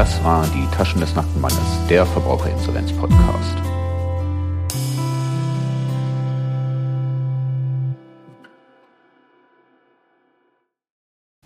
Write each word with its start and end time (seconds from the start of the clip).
Das 0.00 0.24
war 0.24 0.46
die 0.46 0.66
Taschen 0.74 1.02
des 1.02 1.14
nackten 1.14 1.42
Mannes, 1.42 1.58
der 1.90 2.06
Verbraucherinsolvenz-Podcast. 2.06 3.69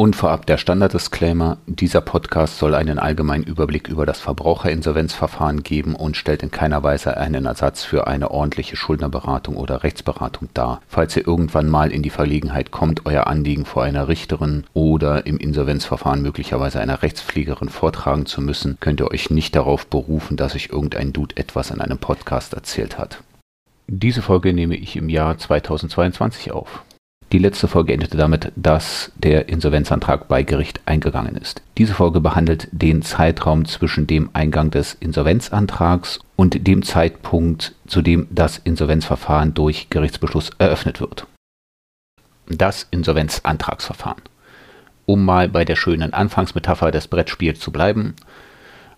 Und 0.05 0.17
vorab 0.17 0.45
der 0.45 0.59
Standard-Disclaimer, 0.59 1.57
dieser 1.65 2.03
Podcast 2.03 2.59
soll 2.59 2.75
einen 2.75 2.99
allgemeinen 2.99 3.43
Überblick 3.43 3.89
über 3.89 4.05
das 4.05 4.21
Verbraucherinsolvenzverfahren 4.21 5.63
geben 5.63 5.95
und 5.95 6.19
stellt 6.19 6.43
in 6.43 6.51
keiner 6.51 6.83
Weise 6.83 7.17
einen 7.17 7.47
Ersatz 7.47 7.85
für 7.85 8.07
eine 8.07 8.31
ordentliche 8.31 8.77
Schuldnerberatung 8.77 9.57
oder 9.57 9.83
Rechtsberatung 9.83 10.51
dar. 10.53 10.83
Falls 10.89 11.17
ihr 11.17 11.27
irgendwann 11.27 11.71
mal 11.71 11.91
in 11.91 12.03
die 12.03 12.11
Verlegenheit 12.11 12.71
kommt, 12.71 13.07
euer 13.07 13.29
Anliegen 13.29 13.65
vor 13.65 13.83
einer 13.83 14.07
Richterin 14.07 14.65
oder 14.75 15.25
im 15.25 15.39
Insolvenzverfahren 15.39 16.21
möglicherweise 16.21 16.81
einer 16.81 17.01
Rechtspflegerin 17.01 17.71
vortragen 17.71 18.27
zu 18.27 18.43
müssen, 18.43 18.77
könnt 18.81 19.01
ihr 19.01 19.11
euch 19.11 19.31
nicht 19.31 19.57
darauf 19.57 19.87
berufen, 19.87 20.37
dass 20.37 20.55
euch 20.55 20.69
irgendein 20.71 21.15
Dude 21.15 21.39
etwas 21.39 21.71
in 21.71 21.81
einem 21.81 21.97
Podcast 21.97 22.53
erzählt 22.53 22.99
hat. 22.99 23.23
Diese 23.87 24.21
Folge 24.21 24.53
nehme 24.53 24.77
ich 24.77 24.97
im 24.97 25.09
Jahr 25.09 25.39
2022 25.39 26.53
auf. 26.53 26.83
Die 27.33 27.39
letzte 27.39 27.67
Folge 27.67 27.93
endete 27.93 28.17
damit, 28.17 28.53
dass 28.55 29.11
der 29.17 29.49
Insolvenzantrag 29.49 30.29
bei 30.29 30.43
Gericht 30.43 30.81
eingegangen 30.87 31.37
ist. 31.37 31.63
Diese 31.79 31.95
Folge 31.95 32.21
behandelt 32.21 32.69
den 32.71 33.03
Zeitraum 33.03 33.65
zwischen 33.65 34.07
dem 34.07 34.31
Eingang 34.33 34.71
des 34.71 34.95
Insolvenzantrags 34.95 36.21
und 36.37 36.67
dem 36.67 36.83
Zeitpunkt, 36.85 37.75
zu 37.87 38.03
dem 38.03 38.29
das 38.31 38.59
Insolvenzverfahren 38.59 39.55
durch 39.55 39.91
Gerichtsbeschluss 39.91 40.51
eröffnet 40.59 41.01
wird. 41.01 41.27
Das 42.47 42.87
Insolvenzantragsverfahren. 42.91 44.23
Um 45.07 45.25
mal 45.25 45.49
bei 45.49 45.65
der 45.65 45.77
schönen 45.77 46.13
Anfangsmetapher 46.13 46.91
des 46.91 47.09
Brettspiels 47.09 47.59
zu 47.59 47.73
bleiben, 47.73 48.15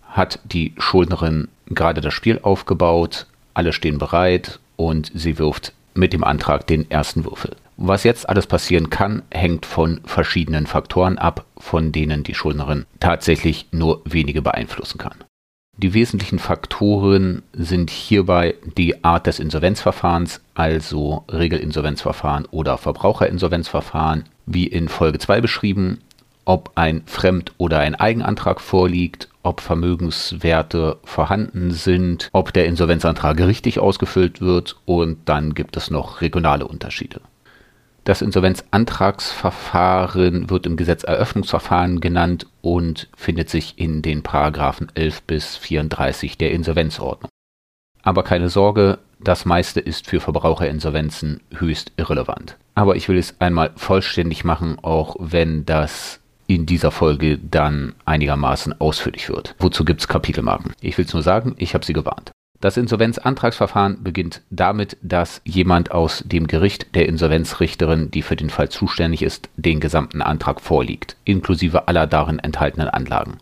hat 0.07 0.39
die 0.43 0.73
Schuldnerin 0.77 1.47
gerade 1.67 2.01
das 2.01 2.13
Spiel 2.13 2.39
aufgebaut, 2.41 3.25
alle 3.53 3.73
stehen 3.73 3.97
bereit 3.97 4.59
und 4.75 5.11
sie 5.13 5.37
wirft 5.37 5.73
mit 5.95 6.13
dem 6.13 6.23
Antrag 6.23 6.67
den 6.67 6.89
ersten 6.89 7.25
Würfel. 7.25 7.55
Was 7.79 8.03
jetzt 8.03 8.27
alles 8.27 8.47
passieren 8.47 8.89
kann, 8.89 9.21
hängt 9.29 9.67
von 9.67 10.01
verschiedenen 10.03 10.65
Faktoren 10.65 11.19
ab, 11.19 11.45
von 11.59 11.91
denen 11.91 12.23
die 12.23 12.33
Schuldnerin 12.33 12.87
tatsächlich 12.99 13.67
nur 13.71 14.01
wenige 14.03 14.41
beeinflussen 14.41 14.97
kann. 14.97 15.23
Die 15.77 15.93
wesentlichen 15.93 16.39
Faktoren 16.39 17.43
sind 17.53 17.91
hierbei 17.91 18.55
die 18.77 19.03
Art 19.03 19.27
des 19.27 19.37
Insolvenzverfahrens, 19.37 20.41
also 20.55 21.23
Regelinsolvenzverfahren 21.29 22.45
oder 22.49 22.79
Verbraucherinsolvenzverfahren, 22.79 24.23
wie 24.47 24.65
in 24.65 24.87
Folge 24.87 25.19
2 25.19 25.39
beschrieben, 25.39 25.99
ob 26.45 26.71
ein 26.73 27.03
Fremd- 27.05 27.51
oder 27.59 27.77
ein 27.77 27.93
Eigenantrag 27.93 28.59
vorliegt, 28.59 29.29
ob 29.43 29.61
Vermögenswerte 29.61 30.97
vorhanden 31.03 31.69
sind, 31.69 32.29
ob 32.31 32.53
der 32.53 32.65
Insolvenzantrag 32.65 33.39
richtig 33.39 33.77
ausgefüllt 33.77 34.41
wird 34.41 34.77
und 34.85 35.29
dann 35.29 35.53
gibt 35.53 35.77
es 35.77 35.91
noch 35.91 36.21
regionale 36.21 36.65
Unterschiede. 36.65 37.21
Das 38.07 38.21
Insolvenzantragsverfahren 38.21 40.49
wird 40.49 40.65
im 40.65 40.77
Gesetz 40.77 41.03
Eröffnungsverfahren 41.03 41.99
genannt 41.99 42.47
und 42.61 43.09
findet 43.17 43.49
sich 43.49 43.77
in 43.77 44.01
den 44.01 44.23
Paragraphen 44.23 44.87
11 44.95 45.23
bis 45.23 45.57
34 45.57 46.37
der 46.37 46.51
Insolvenzordnung. 46.51 47.29
Aber 48.03 48.23
keine 48.23 48.47
Sorge, 48.47 48.99
das 49.19 49.43
meiste 49.43 49.81
ist 49.81 50.07
für 50.07 50.21
Verbraucherinsolvenzen 50.21 51.41
höchst 51.57 51.91
irrelevant. 51.97 52.55
Aber 52.75 52.95
ich 52.95 53.09
will 53.09 53.17
es 53.17 53.35
einmal 53.41 53.71
vollständig 53.75 54.45
machen, 54.45 54.77
auch 54.81 55.17
wenn 55.19 55.65
das 55.65 56.21
in 56.47 56.65
dieser 56.65 56.91
Folge 56.91 57.37
dann 57.37 57.93
einigermaßen 58.05 58.79
ausführlich 58.79 59.27
wird. 59.27 59.53
Wozu 59.59 59.83
gibt 59.83 59.99
es 59.99 60.07
Kapitelmarken? 60.07 60.71
Ich 60.79 60.97
will 60.97 61.03
es 61.03 61.13
nur 61.13 61.23
sagen, 61.23 61.55
ich 61.57 61.73
habe 61.73 61.85
sie 61.85 61.91
gewarnt. 61.91 62.31
Das 62.59 62.75
Insolvenzantragsverfahren 62.75 64.03
beginnt 64.03 64.41
damit, 64.49 64.97
dass 65.01 65.41
jemand 65.45 65.91
aus 65.91 66.23
dem 66.25 66.47
Gericht 66.47 66.95
der 66.95 67.07
Insolvenzrichterin, 67.07 68.09
die 68.09 68.23
für 68.23 68.35
den 68.35 68.49
Fall 68.49 68.69
zuständig 68.69 69.21
ist, 69.21 69.49
den 69.57 69.79
gesamten 69.79 70.23
Antrag 70.23 70.59
vorliegt, 70.59 71.17
inklusive 71.23 71.87
aller 71.87 72.07
darin 72.07 72.39
enthaltenen 72.39 72.89
Anlagen. 72.89 73.37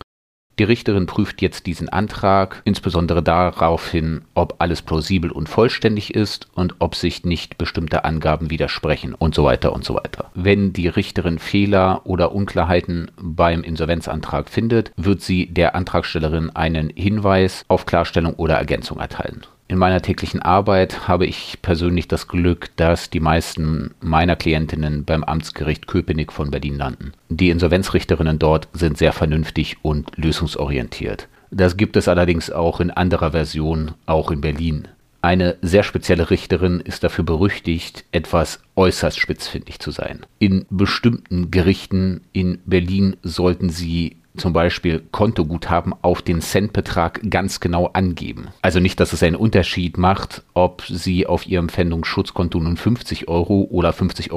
Die 0.58 0.64
Richterin 0.64 1.06
prüft 1.06 1.42
jetzt 1.42 1.66
diesen 1.66 1.90
Antrag 1.90 2.62
insbesondere 2.64 3.22
darauf 3.22 3.90
hin, 3.90 4.22
ob 4.36 4.56
alles 4.60 4.82
plausibel 4.82 5.32
und 5.32 5.50
vollständig 5.50 6.16
ist 6.16 6.48
und 6.54 6.76
ob 6.80 6.96
sich 6.96 7.26
nicht 7.26 7.58
bestimmte 7.58 8.06
Angaben 8.06 8.50
widersprechen 8.50 9.14
und 9.14 9.36
so 9.36 9.44
weiter 9.44 9.74
und 9.74 9.84
so 9.84 9.96
weiter. 9.96 10.32
Wenn 10.34 10.72
die 10.72 10.88
Richterin 10.88 11.40
Fehler 11.40 12.02
oder 12.06 12.34
Unklarheiten 12.34 13.12
beim 13.22 13.64
Insolvenzantrag 13.64 14.50
findet, 14.50 14.92
wird 14.96 15.22
sie 15.22 15.48
der 15.48 15.76
Antragstellerin 15.76 16.50
einen 16.52 16.90
Hinweis 16.90 17.66
auf 17.68 17.86
Klarstellung 17.86 18.36
oder 18.36 18.56
Ergänzung 18.56 19.00
erteilen. 19.00 19.46
In 19.68 19.80
meiner 19.80 20.02
täglichen 20.02 20.42
Arbeit 20.44 21.08
habe 21.08 21.26
ich 21.26 21.58
persönlich 21.64 22.08
das 22.08 22.28
Glück, 22.28 22.70
dass 22.76 23.10
die 23.10 23.20
meisten 23.20 23.96
meiner 24.00 24.36
Klientinnen 24.36 25.06
beim 25.06 25.24
Amtsgericht 25.24 25.88
Köpenick 25.88 26.32
von 26.32 26.52
Berlin 26.52 26.78
landen. 26.78 27.14
Die 27.30 27.50
Insolvenzrichterinnen 27.50 28.38
dort 28.38 28.68
sind 28.74 28.98
sehr 28.98 29.12
vernünftig 29.12 29.78
und 29.82 30.12
lösungsorientiert. 30.18 31.28
Das 31.50 31.78
gibt 31.78 31.98
es 31.98 32.08
allerdings 32.08 32.52
auch 32.52 32.80
in 32.80 32.92
anderer 32.92 33.32
Version, 33.32 33.94
auch 34.06 34.30
in 34.30 34.42
Berlin. 34.42 34.88
Eine 35.24 35.58
sehr 35.64 35.82
spezielle 35.82 36.30
Richterin 36.30 36.80
ist 36.80 37.04
dafür 37.04 37.24
berüchtigt, 37.24 38.06
etwas 38.12 38.60
äußerst 38.76 39.20
spitzfindig 39.20 39.80
zu 39.80 39.90
sein. 39.90 40.24
In 40.38 40.68
bestimmten 40.70 41.50
Gerichten 41.50 42.22
in 42.32 42.60
Berlin 42.66 43.18
sollten 43.24 43.70
sie 43.70 44.18
zum 44.38 44.54
Beispiel 44.54 45.04
Kontoguthaben 45.12 45.94
auf 46.02 46.22
den 46.22 46.42
Centbetrag 46.42 47.22
ganz 47.30 47.60
genau 47.60 47.88
angeben. 47.94 48.48
Also 48.62 48.80
nicht, 48.80 49.00
dass 49.00 49.14
es 49.14 49.24
einen 49.24 49.36
Unterschied 49.36 49.98
macht, 49.98 50.44
ob 50.54 50.84
Sie 50.84 51.28
auf 51.28 51.48
Ihrem 51.48 51.70
Pfändungsschutzkonto 51.70 52.60
nun 52.60 52.78
50 52.78 53.28
Euro 53.28 53.68
oder 53.70 53.92
50,42 53.92 54.32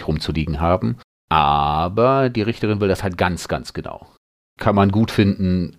Euro 0.00 0.06
rumzuliegen 0.06 0.60
haben. 0.60 0.96
Aber 1.28 2.28
die 2.28 2.42
Richterin 2.42 2.80
will 2.80 2.88
das 2.88 3.02
halt 3.02 3.18
ganz, 3.18 3.48
ganz 3.48 3.72
genau. 3.72 4.06
Kann 4.60 4.74
man 4.74 4.92
gut 4.92 5.10
finden, 5.10 5.76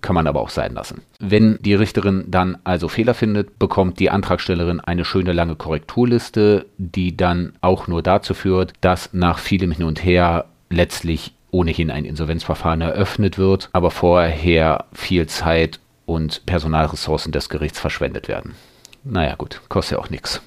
kann 0.00 0.14
man 0.14 0.26
aber 0.26 0.40
auch 0.40 0.50
sein 0.50 0.74
lassen. 0.74 1.02
Wenn 1.18 1.58
die 1.60 1.74
Richterin 1.74 2.24
dann 2.28 2.58
also 2.64 2.88
Fehler 2.88 3.14
findet, 3.14 3.58
bekommt 3.58 3.98
die 3.98 4.10
Antragstellerin 4.10 4.80
eine 4.80 5.04
schöne 5.04 5.32
lange 5.32 5.56
Korrekturliste, 5.56 6.66
die 6.78 7.16
dann 7.16 7.54
auch 7.60 7.88
nur 7.88 8.02
dazu 8.02 8.34
führt, 8.34 8.72
dass 8.80 9.12
nach 9.12 9.38
vielem 9.38 9.70
Hin 9.70 9.84
und 9.84 10.04
Her 10.04 10.46
letztlich 10.70 11.33
ohnehin 11.54 11.90
ein 11.90 12.04
Insolvenzverfahren 12.04 12.80
eröffnet 12.80 13.38
wird, 13.38 13.70
aber 13.72 13.90
vorher 13.90 14.86
viel 14.92 15.26
Zeit 15.28 15.78
und 16.04 16.44
Personalressourcen 16.44 17.32
des 17.32 17.48
Gerichts 17.48 17.78
verschwendet 17.78 18.28
werden. 18.28 18.54
Naja 19.04 19.36
gut, 19.36 19.62
kostet 19.68 19.98
ja 19.98 20.04
auch 20.04 20.10
nichts. 20.10 20.42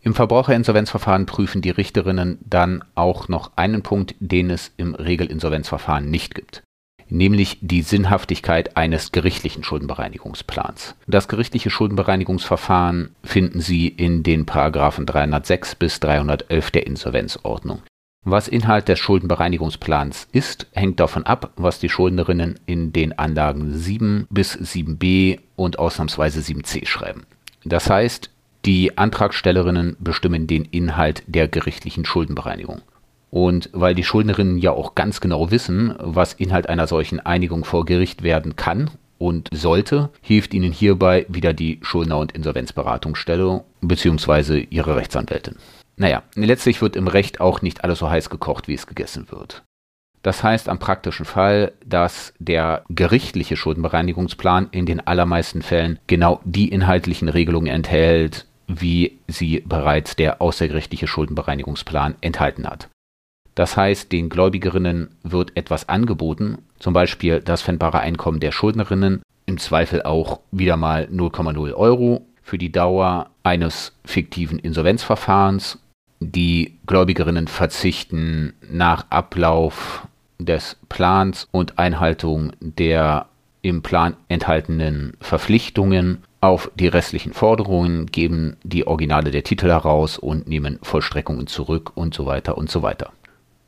Im 0.00 0.14
Verbraucherinsolvenzverfahren 0.14 1.26
prüfen 1.26 1.62
die 1.62 1.70
Richterinnen 1.70 2.38
dann 2.48 2.82
auch 2.94 3.28
noch 3.28 3.52
einen 3.56 3.82
Punkt, 3.82 4.14
den 4.18 4.50
es 4.50 4.72
im 4.76 4.94
Regelinsolvenzverfahren 4.94 6.10
nicht 6.10 6.34
gibt 6.34 6.62
nämlich 7.08 7.58
die 7.60 7.82
Sinnhaftigkeit 7.82 8.76
eines 8.76 9.12
gerichtlichen 9.12 9.64
Schuldenbereinigungsplans. 9.64 10.96
Das 11.06 11.28
gerichtliche 11.28 11.70
Schuldenbereinigungsverfahren 11.70 13.14
finden 13.22 13.60
Sie 13.60 13.88
in 13.88 14.22
den 14.22 14.46
Paragraphen 14.46 15.06
306 15.06 15.76
bis 15.76 16.00
311 16.00 16.70
der 16.72 16.86
Insolvenzordnung. 16.86 17.82
Was 18.28 18.48
Inhalt 18.48 18.88
des 18.88 18.98
Schuldenbereinigungsplans 18.98 20.26
ist, 20.32 20.66
hängt 20.72 20.98
davon 20.98 21.22
ab, 21.22 21.52
was 21.54 21.78
die 21.78 21.88
Schuldnerinnen 21.88 22.58
in 22.66 22.92
den 22.92 23.16
Anlagen 23.16 23.72
7 23.72 24.26
bis 24.30 24.56
7b 24.56 25.38
und 25.54 25.78
ausnahmsweise 25.78 26.40
7c 26.40 26.88
schreiben. 26.88 27.22
Das 27.64 27.88
heißt, 27.88 28.30
die 28.64 28.98
Antragstellerinnen 28.98 29.96
bestimmen 30.00 30.48
den 30.48 30.64
Inhalt 30.64 31.22
der 31.28 31.46
gerichtlichen 31.46 32.04
Schuldenbereinigung. 32.04 32.82
Und 33.30 33.70
weil 33.72 33.94
die 33.94 34.02
Schuldnerinnen 34.02 34.58
ja 34.58 34.72
auch 34.72 34.96
ganz 34.96 35.20
genau 35.20 35.52
wissen, 35.52 35.94
was 36.00 36.32
Inhalt 36.32 36.68
einer 36.68 36.88
solchen 36.88 37.20
Einigung 37.20 37.64
vor 37.64 37.84
Gericht 37.84 38.24
werden 38.24 38.56
kann 38.56 38.90
und 39.18 39.50
sollte, 39.52 40.10
hilft 40.20 40.52
ihnen 40.52 40.72
hierbei 40.72 41.26
wieder 41.28 41.52
die 41.52 41.78
Schuldner- 41.82 42.18
und 42.18 42.32
Insolvenzberatungsstelle 42.32 43.62
bzw. 43.82 44.66
ihre 44.68 44.96
Rechtsanwältin. 44.96 45.54
Naja, 45.96 46.22
letztlich 46.34 46.82
wird 46.82 46.94
im 46.94 47.08
Recht 47.08 47.40
auch 47.40 47.62
nicht 47.62 47.82
alles 47.82 47.98
so 47.98 48.10
heiß 48.10 48.28
gekocht, 48.30 48.68
wie 48.68 48.74
es 48.74 48.86
gegessen 48.86 49.30
wird. 49.30 49.64
Das 50.22 50.42
heißt 50.42 50.68
am 50.68 50.78
praktischen 50.78 51.24
Fall, 51.24 51.72
dass 51.84 52.34
der 52.38 52.84
gerichtliche 52.90 53.56
Schuldenbereinigungsplan 53.56 54.68
in 54.72 54.84
den 54.84 55.06
allermeisten 55.06 55.62
Fällen 55.62 55.98
genau 56.06 56.40
die 56.44 56.68
inhaltlichen 56.68 57.28
Regelungen 57.28 57.72
enthält, 57.72 58.46
wie 58.66 59.18
sie 59.28 59.62
bereits 59.64 60.16
der 60.16 60.42
außergerichtliche 60.42 61.06
Schuldenbereinigungsplan 61.06 62.16
enthalten 62.20 62.66
hat. 62.66 62.88
Das 63.54 63.76
heißt, 63.76 64.12
den 64.12 64.28
Gläubigerinnen 64.28 65.10
wird 65.22 65.56
etwas 65.56 65.88
angeboten, 65.88 66.58
zum 66.78 66.92
Beispiel 66.92 67.40
das 67.40 67.62
fändbare 67.62 68.00
Einkommen 68.00 68.40
der 68.40 68.52
Schuldnerinnen, 68.52 69.22
im 69.46 69.58
Zweifel 69.58 70.02
auch 70.02 70.40
wieder 70.50 70.76
mal 70.76 71.04
0,0 71.04 71.72
Euro 71.72 72.26
für 72.42 72.58
die 72.58 72.72
Dauer 72.72 73.30
eines 73.44 73.96
fiktiven 74.04 74.58
Insolvenzverfahrens 74.58 75.78
die 76.20 76.78
Gläubigerinnen 76.86 77.48
verzichten 77.48 78.54
nach 78.70 79.06
Ablauf 79.10 80.06
des 80.38 80.76
Plans 80.88 81.48
und 81.50 81.78
Einhaltung 81.78 82.52
der 82.60 83.26
im 83.62 83.82
Plan 83.82 84.16
enthaltenen 84.28 85.14
Verpflichtungen 85.20 86.22
auf 86.40 86.70
die 86.76 86.86
restlichen 86.86 87.32
Forderungen, 87.32 88.06
geben 88.06 88.56
die 88.62 88.86
Originale 88.86 89.32
der 89.32 89.42
Titel 89.42 89.66
heraus 89.66 90.18
und 90.18 90.46
nehmen 90.46 90.78
Vollstreckungen 90.82 91.48
zurück 91.48 91.92
und 91.96 92.14
so 92.14 92.26
weiter 92.26 92.56
und 92.56 92.70
so 92.70 92.82
weiter. 92.82 93.12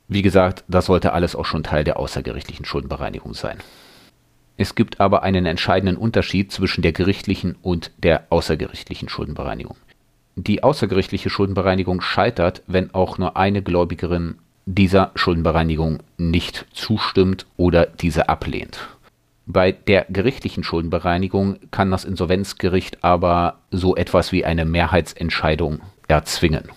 Wie 0.07 0.23
gesagt, 0.23 0.65
das 0.69 0.87
sollte 0.87 1.13
alles 1.13 1.35
auch 1.35 1.45
schon 1.45 1.65
Teil 1.65 1.85
der 1.85 1.99
außergerichtlichen 1.99 2.65
Schuldenbereinigung 2.65 3.35
sein. 3.35 3.59
Es 4.57 4.75
gibt 4.75 5.01
aber 5.01 5.23
einen 5.23 5.47
entscheidenden 5.47 5.97
Unterschied 5.97 6.53
zwischen 6.53 6.83
der 6.83 6.93
gerichtlichen 6.93 7.57
und 7.63 7.91
der 7.99 8.27
außergerichtlichen 8.31 9.09
Schuldenbereinigung. 9.09 9.77
Die 10.41 10.63
außergerichtliche 10.63 11.31
Schuldenbereinigung 11.31 12.01
scheitert, 12.01 12.63
wenn 12.69 12.95
auch 12.95 13.19
nur 13.19 13.37
eine 13.37 13.61
Gläubigerin 13.61 14.37
dieser 14.67 15.11
Schuldenbereinigung 15.17 15.99
nicht 16.17 16.67
zustimmt 16.73 17.45
oder 17.57 17.87
diese 17.87 18.29
ablehnt. 18.29 18.79
Bei 19.47 19.73
der 19.73 20.07
gerichtlichen 20.09 20.63
Schuldenbereinigung 20.63 21.57
kann 21.73 21.91
das 21.91 22.05
Insolvenzgericht 22.05 23.03
aber 23.03 23.59
so 23.73 23.97
etwas 23.97 24.31
wie 24.31 24.45
eine 24.45 24.65
Mehrheitsentscheidung 24.65 25.81
erzwingen. 26.07 26.69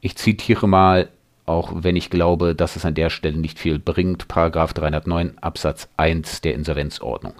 Ich 0.00 0.14
zitiere 0.14 0.68
mal, 0.68 1.08
auch 1.46 1.72
wenn 1.74 1.96
ich 1.96 2.10
glaube, 2.10 2.54
dass 2.54 2.76
es 2.76 2.84
an 2.84 2.94
der 2.94 3.10
Stelle 3.10 3.38
nicht 3.38 3.58
viel 3.58 3.80
bringt, 3.80 4.28
Paragraph 4.28 4.72
309 4.72 5.38
Absatz 5.40 5.88
1 5.96 6.42
der 6.42 6.54
Insolvenzordnung 6.54 7.34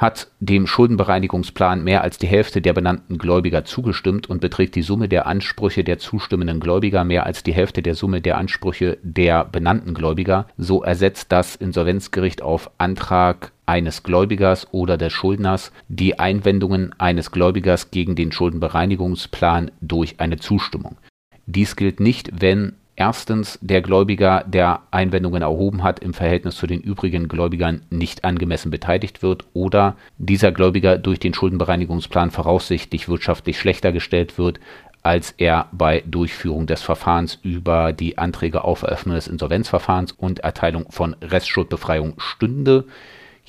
hat 0.00 0.28
dem 0.40 0.66
Schuldenbereinigungsplan 0.66 1.84
mehr 1.84 2.00
als 2.02 2.16
die 2.16 2.26
Hälfte 2.26 2.62
der 2.62 2.72
benannten 2.72 3.18
Gläubiger 3.18 3.66
zugestimmt 3.66 4.30
und 4.30 4.40
beträgt 4.40 4.74
die 4.74 4.82
Summe 4.82 5.10
der 5.10 5.26
Ansprüche 5.26 5.84
der 5.84 5.98
zustimmenden 5.98 6.58
Gläubiger 6.58 7.04
mehr 7.04 7.26
als 7.26 7.42
die 7.42 7.52
Hälfte 7.52 7.82
der 7.82 7.94
Summe 7.94 8.22
der 8.22 8.38
Ansprüche 8.38 8.96
der 9.02 9.44
benannten 9.44 9.92
Gläubiger, 9.92 10.46
so 10.56 10.82
ersetzt 10.82 11.30
das 11.32 11.54
Insolvenzgericht 11.54 12.40
auf 12.40 12.70
Antrag 12.78 13.52
eines 13.66 14.02
Gläubigers 14.02 14.68
oder 14.72 14.96
des 14.96 15.12
Schuldners 15.12 15.70
die 15.88 16.18
Einwendungen 16.18 16.94
eines 16.98 17.30
Gläubigers 17.30 17.90
gegen 17.90 18.16
den 18.16 18.32
Schuldenbereinigungsplan 18.32 19.70
durch 19.82 20.18
eine 20.18 20.38
Zustimmung. 20.38 20.96
Dies 21.44 21.76
gilt 21.76 22.00
nicht, 22.00 22.40
wenn 22.40 22.72
erstens 23.00 23.58
der 23.62 23.80
Gläubiger, 23.80 24.44
der 24.46 24.82
Einwendungen 24.90 25.40
erhoben 25.40 25.82
hat, 25.82 26.00
im 26.00 26.12
Verhältnis 26.12 26.56
zu 26.56 26.66
den 26.66 26.82
übrigen 26.82 27.28
Gläubigern 27.28 27.80
nicht 27.88 28.24
angemessen 28.24 28.70
beteiligt 28.70 29.22
wird 29.22 29.46
oder 29.54 29.96
dieser 30.18 30.52
Gläubiger 30.52 30.98
durch 30.98 31.18
den 31.18 31.32
Schuldenbereinigungsplan 31.32 32.30
voraussichtlich 32.30 33.08
wirtschaftlich 33.08 33.58
schlechter 33.58 33.92
gestellt 33.92 34.36
wird, 34.36 34.60
als 35.02 35.32
er 35.38 35.68
bei 35.72 36.04
Durchführung 36.06 36.66
des 36.66 36.82
Verfahrens 36.82 37.38
über 37.42 37.94
die 37.94 38.18
Anträge 38.18 38.64
auf 38.64 38.82
Eröffnung 38.82 39.14
des 39.14 39.28
Insolvenzverfahrens 39.28 40.12
und 40.12 40.40
Erteilung 40.40 40.84
von 40.90 41.16
Restschuldbefreiung 41.22 42.16
stünde 42.18 42.84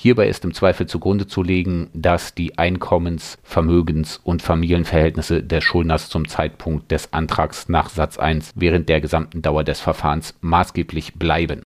Hierbei 0.02 0.30
ist 0.30 0.44
im 0.46 0.54
Zweifel 0.56 0.88
zugrunde 0.88 1.28
zu 1.28 1.44
legen, 1.44 1.92
dass 1.94 2.34
die 2.34 2.58
Einkommens-, 2.58 3.38
Vermögens- 3.44 4.20
und 4.24 4.42
Familienverhältnisse 4.42 5.44
des 5.44 5.64
Schuldners 5.64 6.10
zum 6.10 6.28
Zeitpunkt 6.28 6.90
des 6.90 7.14
Antrags 7.14 7.70
nach 7.70 7.88
Satz 7.88 8.18
1 8.18 8.54
während 8.56 8.90
der 8.90 9.00
gesamten 9.00 9.44
Dauer 9.44 9.64
des 9.64 9.80
Verfahrens 9.80 10.34
maßgeblich 10.42 11.20
bleiben. 11.20 11.62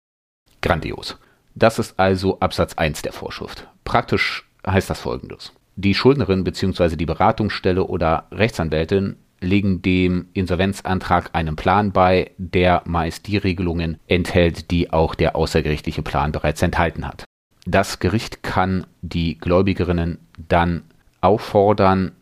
Grandios. 0.61 1.17
Das 1.55 1.77
ist 1.77 1.99
also 1.99 2.39
Absatz 2.39 2.75
1 2.75 3.01
der 3.01 3.11
Vorschrift. 3.11 3.67
Praktisch 3.83 4.47
heißt 4.65 4.89
das 4.89 5.01
folgendes. 5.01 5.51
Die 5.75 5.93
Schuldnerin 5.93 6.45
bzw. 6.45 6.95
die 6.95 7.05
Beratungsstelle 7.05 7.83
oder 7.83 8.27
Rechtsanwältin 8.31 9.17
legen 9.41 9.81
dem 9.81 10.29
Insolvenzantrag 10.31 11.31
einen 11.33 11.57
Plan 11.57 11.91
bei, 11.91 12.31
der 12.37 12.81
meist 12.85 13.27
die 13.27 13.35
Regelungen 13.35 13.97
enthält, 14.07 14.71
die 14.71 14.93
auch 14.93 15.15
der 15.15 15.35
außergerichtliche 15.35 16.01
Plan 16.01 16.31
bereits 16.31 16.61
enthalten 16.61 17.05
hat. 17.05 17.25
Das 17.65 17.99
Gericht 17.99 18.43
kann 18.43 18.87
die 19.01 19.37
Gläubigerinnen 19.37 20.17
dann 20.47 20.83
auffordern, 21.21 22.13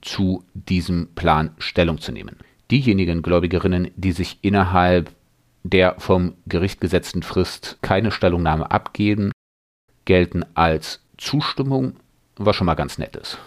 zu 0.00 0.44
diesem 0.54 1.08
Plan 1.14 1.50
Stellung 1.58 1.98
zu 1.98 2.12
nehmen. 2.12 2.36
Diejenigen 2.70 3.22
Gläubigerinnen, 3.22 3.90
die 3.96 4.12
sich 4.12 4.38
innerhalb 4.42 5.10
der 5.64 5.96
vom 5.98 6.34
Gericht 6.46 6.80
gesetzten 6.80 7.22
Frist 7.22 7.78
keine 7.82 8.10
Stellungnahme 8.10 8.70
abgeben, 8.70 9.32
gelten 10.04 10.44
als 10.54 11.02
Zustimmung, 11.16 11.94
was 12.36 12.56
schon 12.56 12.66
mal 12.66 12.74
ganz 12.74 12.98
nett 12.98 13.16
ist. 13.16 13.38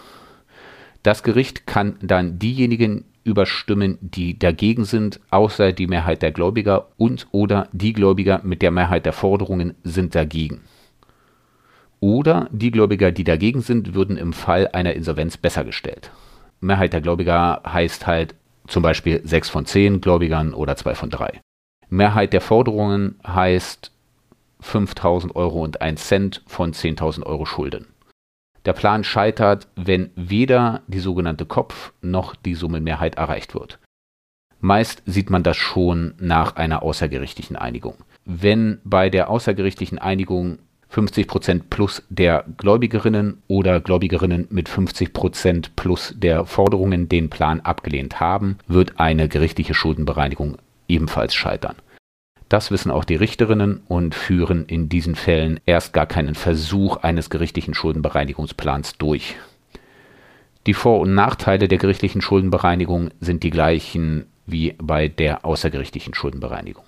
Das 1.02 1.22
Gericht 1.22 1.66
kann 1.66 1.96
dann 2.00 2.38
diejenigen 2.38 3.04
überstimmen, 3.24 3.98
die 4.00 4.38
dagegen 4.38 4.84
sind, 4.84 5.20
außer 5.30 5.72
die 5.72 5.86
Mehrheit 5.86 6.22
der 6.22 6.32
Gläubiger 6.32 6.88
und 6.96 7.26
oder 7.30 7.68
die 7.72 7.92
Gläubiger 7.92 8.40
mit 8.44 8.62
der 8.62 8.70
Mehrheit 8.70 9.06
der 9.06 9.12
Forderungen 9.12 9.74
sind 9.84 10.14
dagegen. 10.14 10.60
Oder 12.02 12.48
die 12.50 12.72
Gläubiger, 12.72 13.12
die 13.12 13.22
dagegen 13.22 13.60
sind, 13.60 13.94
würden 13.94 14.16
im 14.16 14.32
Fall 14.32 14.66
einer 14.72 14.94
Insolvenz 14.94 15.36
besser 15.36 15.62
gestellt. 15.62 16.10
Mehrheit 16.60 16.92
der 16.92 17.00
Gläubiger 17.00 17.62
heißt 17.64 18.08
halt 18.08 18.34
zum 18.66 18.82
Beispiel 18.82 19.20
6 19.24 19.50
von 19.50 19.66
10 19.66 20.00
Gläubigern 20.00 20.52
oder 20.52 20.74
2 20.74 20.96
von 20.96 21.10
3. 21.10 21.40
Mehrheit 21.90 22.32
der 22.32 22.40
Forderungen 22.40 23.20
heißt 23.24 23.92
5000 24.58 25.36
Euro 25.36 25.62
und 25.62 25.80
1 25.80 26.08
Cent 26.08 26.42
von 26.48 26.72
10.000 26.72 27.24
Euro 27.24 27.46
Schulden. 27.46 27.86
Der 28.64 28.72
Plan 28.72 29.04
scheitert, 29.04 29.68
wenn 29.76 30.10
weder 30.16 30.82
die 30.88 30.98
sogenannte 30.98 31.46
Kopf- 31.46 31.92
noch 32.00 32.34
die 32.34 32.56
Summenmehrheit 32.56 33.14
erreicht 33.14 33.54
wird. 33.54 33.78
Meist 34.60 35.04
sieht 35.06 35.30
man 35.30 35.44
das 35.44 35.56
schon 35.56 36.14
nach 36.18 36.56
einer 36.56 36.82
außergerichtlichen 36.82 37.54
Einigung. 37.54 37.94
Wenn 38.24 38.80
bei 38.82 39.08
der 39.08 39.30
außergerichtlichen 39.30 40.00
Einigung 40.00 40.58
50 40.92 41.26
Prozent 41.26 41.70
plus 41.70 42.02
der 42.10 42.44
Gläubigerinnen 42.58 43.42
oder 43.48 43.80
Gläubigerinnen 43.80 44.46
mit 44.50 44.68
50 44.68 45.14
Prozent 45.14 45.74
plus 45.74 46.12
der 46.18 46.44
Forderungen 46.44 47.08
den 47.08 47.30
Plan 47.30 47.60
abgelehnt 47.60 48.20
haben, 48.20 48.58
wird 48.68 49.00
eine 49.00 49.26
gerichtliche 49.30 49.72
Schuldenbereinigung 49.72 50.58
ebenfalls 50.88 51.34
scheitern. 51.34 51.76
Das 52.50 52.70
wissen 52.70 52.90
auch 52.90 53.04
die 53.04 53.16
Richterinnen 53.16 53.80
und 53.88 54.14
führen 54.14 54.66
in 54.66 54.90
diesen 54.90 55.14
Fällen 55.14 55.60
erst 55.64 55.94
gar 55.94 56.04
keinen 56.04 56.34
Versuch 56.34 56.98
eines 56.98 57.30
gerichtlichen 57.30 57.72
Schuldenbereinigungsplans 57.72 58.98
durch. 58.98 59.36
Die 60.66 60.74
Vor- 60.74 61.00
und 61.00 61.14
Nachteile 61.14 61.68
der 61.68 61.78
gerichtlichen 61.78 62.20
Schuldenbereinigung 62.20 63.08
sind 63.18 63.44
die 63.44 63.50
gleichen 63.50 64.26
wie 64.44 64.74
bei 64.76 65.08
der 65.08 65.46
außergerichtlichen 65.46 66.12
Schuldenbereinigung. 66.12 66.84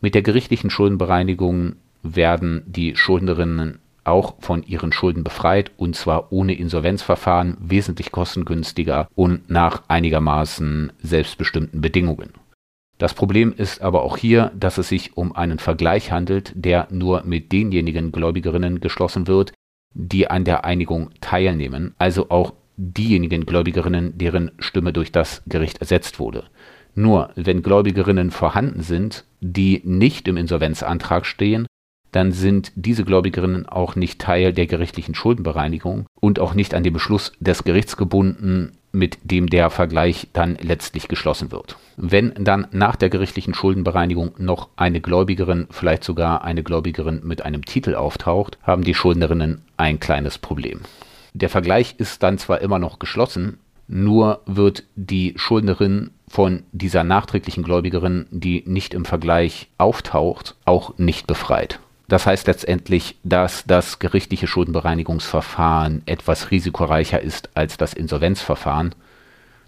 Mit 0.00 0.16
der 0.16 0.22
gerichtlichen 0.22 0.70
Schuldenbereinigung 0.70 1.76
werden 2.02 2.62
die 2.66 2.96
Schuldnerinnen 2.96 3.80
auch 4.04 4.36
von 4.40 4.62
ihren 4.62 4.92
Schulden 4.92 5.22
befreit 5.22 5.70
und 5.76 5.94
zwar 5.94 6.32
ohne 6.32 6.54
Insolvenzverfahren, 6.54 7.56
wesentlich 7.60 8.10
kostengünstiger 8.10 9.08
und 9.14 9.50
nach 9.50 9.82
einigermaßen 9.88 10.92
selbstbestimmten 11.02 11.80
Bedingungen. 11.80 12.32
Das 12.96 13.14
Problem 13.14 13.54
ist 13.56 13.80
aber 13.80 14.02
auch 14.02 14.16
hier, 14.16 14.50
dass 14.58 14.78
es 14.78 14.88
sich 14.88 15.16
um 15.16 15.34
einen 15.36 15.60
Vergleich 15.60 16.10
handelt, 16.10 16.52
der 16.56 16.88
nur 16.90 17.22
mit 17.24 17.52
denjenigen 17.52 18.10
Gläubigerinnen 18.10 18.80
geschlossen 18.80 19.28
wird, 19.28 19.52
die 19.94 20.28
an 20.28 20.44
der 20.44 20.64
Einigung 20.64 21.10
teilnehmen, 21.20 21.94
also 21.98 22.30
auch 22.30 22.54
diejenigen 22.76 23.46
Gläubigerinnen, 23.46 24.18
deren 24.18 24.52
Stimme 24.58 24.92
durch 24.92 25.12
das 25.12 25.42
Gericht 25.46 25.78
ersetzt 25.78 26.18
wurde. 26.18 26.44
Nur 26.94 27.30
wenn 27.36 27.62
Gläubigerinnen 27.62 28.30
vorhanden 28.30 28.82
sind, 28.82 29.24
die 29.40 29.80
nicht 29.84 30.26
im 30.26 30.36
Insolvenzantrag 30.36 31.26
stehen, 31.26 31.66
dann 32.12 32.32
sind 32.32 32.72
diese 32.74 33.04
Gläubigerinnen 33.04 33.68
auch 33.68 33.96
nicht 33.96 34.20
Teil 34.20 34.52
der 34.52 34.66
gerichtlichen 34.66 35.14
Schuldenbereinigung 35.14 36.06
und 36.20 36.40
auch 36.40 36.54
nicht 36.54 36.74
an 36.74 36.82
den 36.82 36.92
Beschluss 36.92 37.32
des 37.40 37.64
Gerichts 37.64 37.96
gebunden, 37.96 38.72
mit 38.92 39.18
dem 39.22 39.48
der 39.48 39.70
Vergleich 39.70 40.28
dann 40.32 40.56
letztlich 40.60 41.08
geschlossen 41.08 41.52
wird. 41.52 41.76
Wenn 41.96 42.32
dann 42.38 42.66
nach 42.70 42.96
der 42.96 43.10
gerichtlichen 43.10 43.54
Schuldenbereinigung 43.54 44.32
noch 44.38 44.68
eine 44.76 45.00
Gläubigerin, 45.00 45.66
vielleicht 45.70 46.04
sogar 46.04 46.42
eine 46.42 46.62
Gläubigerin 46.62 47.20
mit 47.24 47.42
einem 47.42 47.64
Titel 47.64 47.94
auftaucht, 47.94 48.58
haben 48.62 48.84
die 48.84 48.94
Schuldnerinnen 48.94 49.62
ein 49.76 50.00
kleines 50.00 50.38
Problem. 50.38 50.80
Der 51.34 51.50
Vergleich 51.50 51.96
ist 51.98 52.22
dann 52.22 52.38
zwar 52.38 52.62
immer 52.62 52.78
noch 52.78 52.98
geschlossen, 52.98 53.58
nur 53.86 54.40
wird 54.46 54.84
die 54.96 55.34
Schuldnerin 55.36 56.10
von 56.28 56.62
dieser 56.72 57.04
nachträglichen 57.04 57.62
Gläubigerin, 57.62 58.26
die 58.30 58.62
nicht 58.66 58.92
im 58.94 59.04
Vergleich 59.04 59.68
auftaucht, 59.78 60.56
auch 60.64 60.98
nicht 60.98 61.26
befreit. 61.26 61.80
Das 62.08 62.24
heißt 62.26 62.46
letztendlich, 62.46 63.16
dass 63.22 63.64
das 63.66 63.98
gerichtliche 63.98 64.46
Schuldenbereinigungsverfahren 64.46 66.02
etwas 66.06 66.50
risikoreicher 66.50 67.20
ist 67.20 67.50
als 67.54 67.76
das 67.76 67.92
Insolvenzverfahren, 67.92 68.94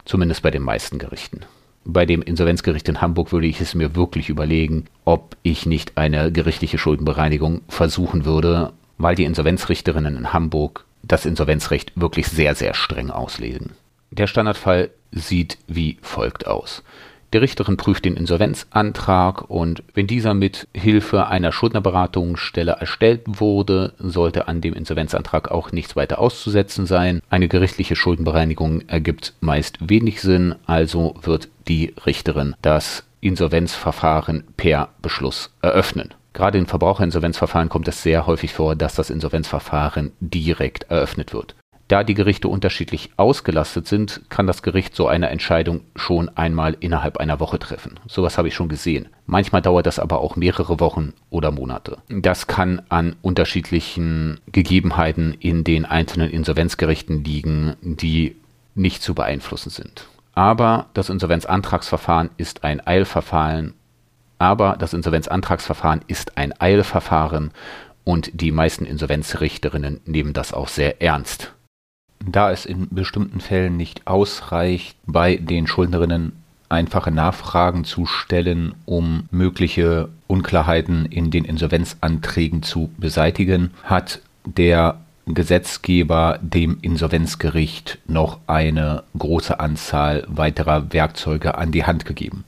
zumindest 0.07 0.43
bei 0.43 0.51
den 0.51 0.63
meisten 0.63 0.99
Gerichten. 0.99 1.43
Bei 1.85 2.07
dem 2.07 2.23
Insolvenzgericht 2.23 2.89
in 2.89 3.01
Hamburg 3.01 3.33
würde 3.33 3.47
ich 3.47 3.61
es 3.61 3.75
mir 3.75 3.95
wirklich 3.95 4.29
überlegen, 4.31 4.87
ob 5.05 5.37
ich 5.43 5.67
nicht 5.67 5.97
eine 5.97 6.33
gerichtliche 6.33 6.79
Schuldenbereinigung 6.79 7.63
versuchen 7.69 8.25
würde, 8.25 8.73
weil 8.97 9.15
die 9.15 9.25
Insolvenzrichterinnen 9.25 10.17
in 10.17 10.33
Hamburg 10.33 10.85
das 11.03 11.27
Insolvenzrecht 11.27 11.93
wirklich 11.95 12.29
sehr, 12.29 12.55
sehr 12.55 12.75
streng 12.75 13.11
auslegen. 13.11 13.73
Der 14.11 14.27
Standardfall 14.27 14.91
sieht 15.13 15.59
wie 15.67 15.99
folgt 16.03 16.47
aus. 16.47 16.83
Die 17.33 17.39
Richterin 17.39 17.77
prüft 17.77 18.05
den 18.05 18.17
Insolvenzantrag 18.17 19.49
und 19.49 19.85
wenn 19.95 20.09
dieser 20.09 20.35
mit 20.35 20.67
Hilfe 20.75 21.29
einer 21.29 21.53
Schuldnerberatungsstelle 21.53 22.73
erstellt 22.73 23.23
wurde, 23.27 23.93
sollte 23.99 24.49
an 24.49 24.61
dem 24.61 24.75
Insolvenzantrag 24.75 25.49
auch 25.51 25.71
nichts 25.71 25.95
weiter 25.95 26.19
auszusetzen 26.19 26.87
sein. 26.87 27.23
Eine 27.31 27.47
gerichtliche 27.47 27.95
Schuldenbereinigung 27.95 28.83
ergibt 28.89 29.35
meist 29.41 29.79
wenig 29.89 30.21
Sinn, 30.23 30.57
also 30.67 31.15
wird 31.23 31.49
die 31.69 31.95
Richterin 32.05 32.57
das 32.63 33.05
Insolvenzverfahren 33.21 34.45
per 34.57 34.89
Beschluss 35.01 35.53
eröffnen. 35.63 36.15
Gerade 36.33 36.59
in 36.59 36.67
Verbraucherinsolvenzverfahren 36.67 37.69
kommt 37.69 37.87
es 37.87 38.03
sehr 38.03 38.27
häufig 38.27 38.53
vor, 38.53 38.75
dass 38.75 38.95
das 38.95 39.11
Insolvenzverfahren 39.11 40.13
direkt 40.21 40.85
eröffnet 40.85 41.33
wird. 41.33 41.55
Da 41.91 42.05
die 42.05 42.15
Gerichte 42.15 42.47
unterschiedlich 42.47 43.11
ausgelastet 43.17 43.89
sind, 43.89 44.21
kann 44.29 44.47
das 44.47 44.63
Gericht 44.63 44.95
so 44.95 45.09
eine 45.09 45.29
Entscheidung 45.29 45.81
schon 45.97 46.29
einmal 46.29 46.77
innerhalb 46.79 47.17
einer 47.17 47.41
Woche 47.41 47.59
treffen. 47.59 47.99
Sowas 48.07 48.39
habe 48.39 48.47
ich 48.47 48.55
schon 48.55 48.69
gesehen. 48.69 49.09
Manchmal 49.27 49.61
dauert 49.61 49.87
das 49.87 49.99
aber 49.99 50.21
auch 50.21 50.37
mehrere 50.37 50.79
Wochen 50.79 51.15
oder 51.31 51.51
Monate. 51.51 51.99
Das 52.09 52.47
kann 52.47 52.81
an 52.91 53.17
unterschiedlichen 53.23 54.39
Gegebenheiten 54.53 55.35
in 55.41 55.65
den 55.65 55.85
einzelnen 55.85 56.31
Insolvenzgerichten 56.31 57.25
liegen, 57.25 57.75
die 57.81 58.37
nicht 58.77 59.03
zu 59.03 59.13
beeinflussen 59.13 59.71
sind. 59.71 60.07
Aber 60.33 60.87
das 60.95 61.11
Insolvenzantragsverfahren 61.11 62.31
ist 62.37 62.63
ein 62.63 62.87
Eilverfahren. 62.87 63.75
Aber 64.39 64.77
das 64.79 64.95
Insolvenzantragsverfahren 64.95 66.03
ist 66.07 66.39
ein 66.39 66.55
Eilverfahren 66.57 67.51
und 68.05 68.31
die 68.33 68.53
meisten 68.53 68.85
Insolvenzrichterinnen 68.85 69.99
nehmen 70.05 70.35
das 70.35 70.53
auch 70.53 70.69
sehr 70.69 71.03
ernst. 71.03 71.53
Da 72.25 72.51
es 72.51 72.67
in 72.67 72.89
bestimmten 72.91 73.41
Fällen 73.41 73.77
nicht 73.77 74.07
ausreicht, 74.07 74.97
bei 75.07 75.37
den 75.37 75.67
Schuldnerinnen 75.67 76.33
einfache 76.69 77.11
Nachfragen 77.11 77.85
zu 77.85 78.07
stellen, 78.07 78.75
um 78.85 79.25
mögliche 79.31 80.09
Unklarheiten 80.27 81.07
in 81.07 81.31
den 81.31 81.45
Insolvenzanträgen 81.45 82.63
zu 82.63 82.91
beseitigen, 82.97 83.71
hat 83.83 84.21
der 84.45 85.01
Gesetzgeber 85.27 86.39
dem 86.43 86.79
Insolvenzgericht 86.81 87.99
noch 88.07 88.39
eine 88.47 89.03
große 89.19 89.59
Anzahl 89.59 90.25
weiterer 90.29 90.93
Werkzeuge 90.93 91.57
an 91.57 91.73
die 91.73 91.85
Hand 91.85 92.05
gegeben. 92.05 92.45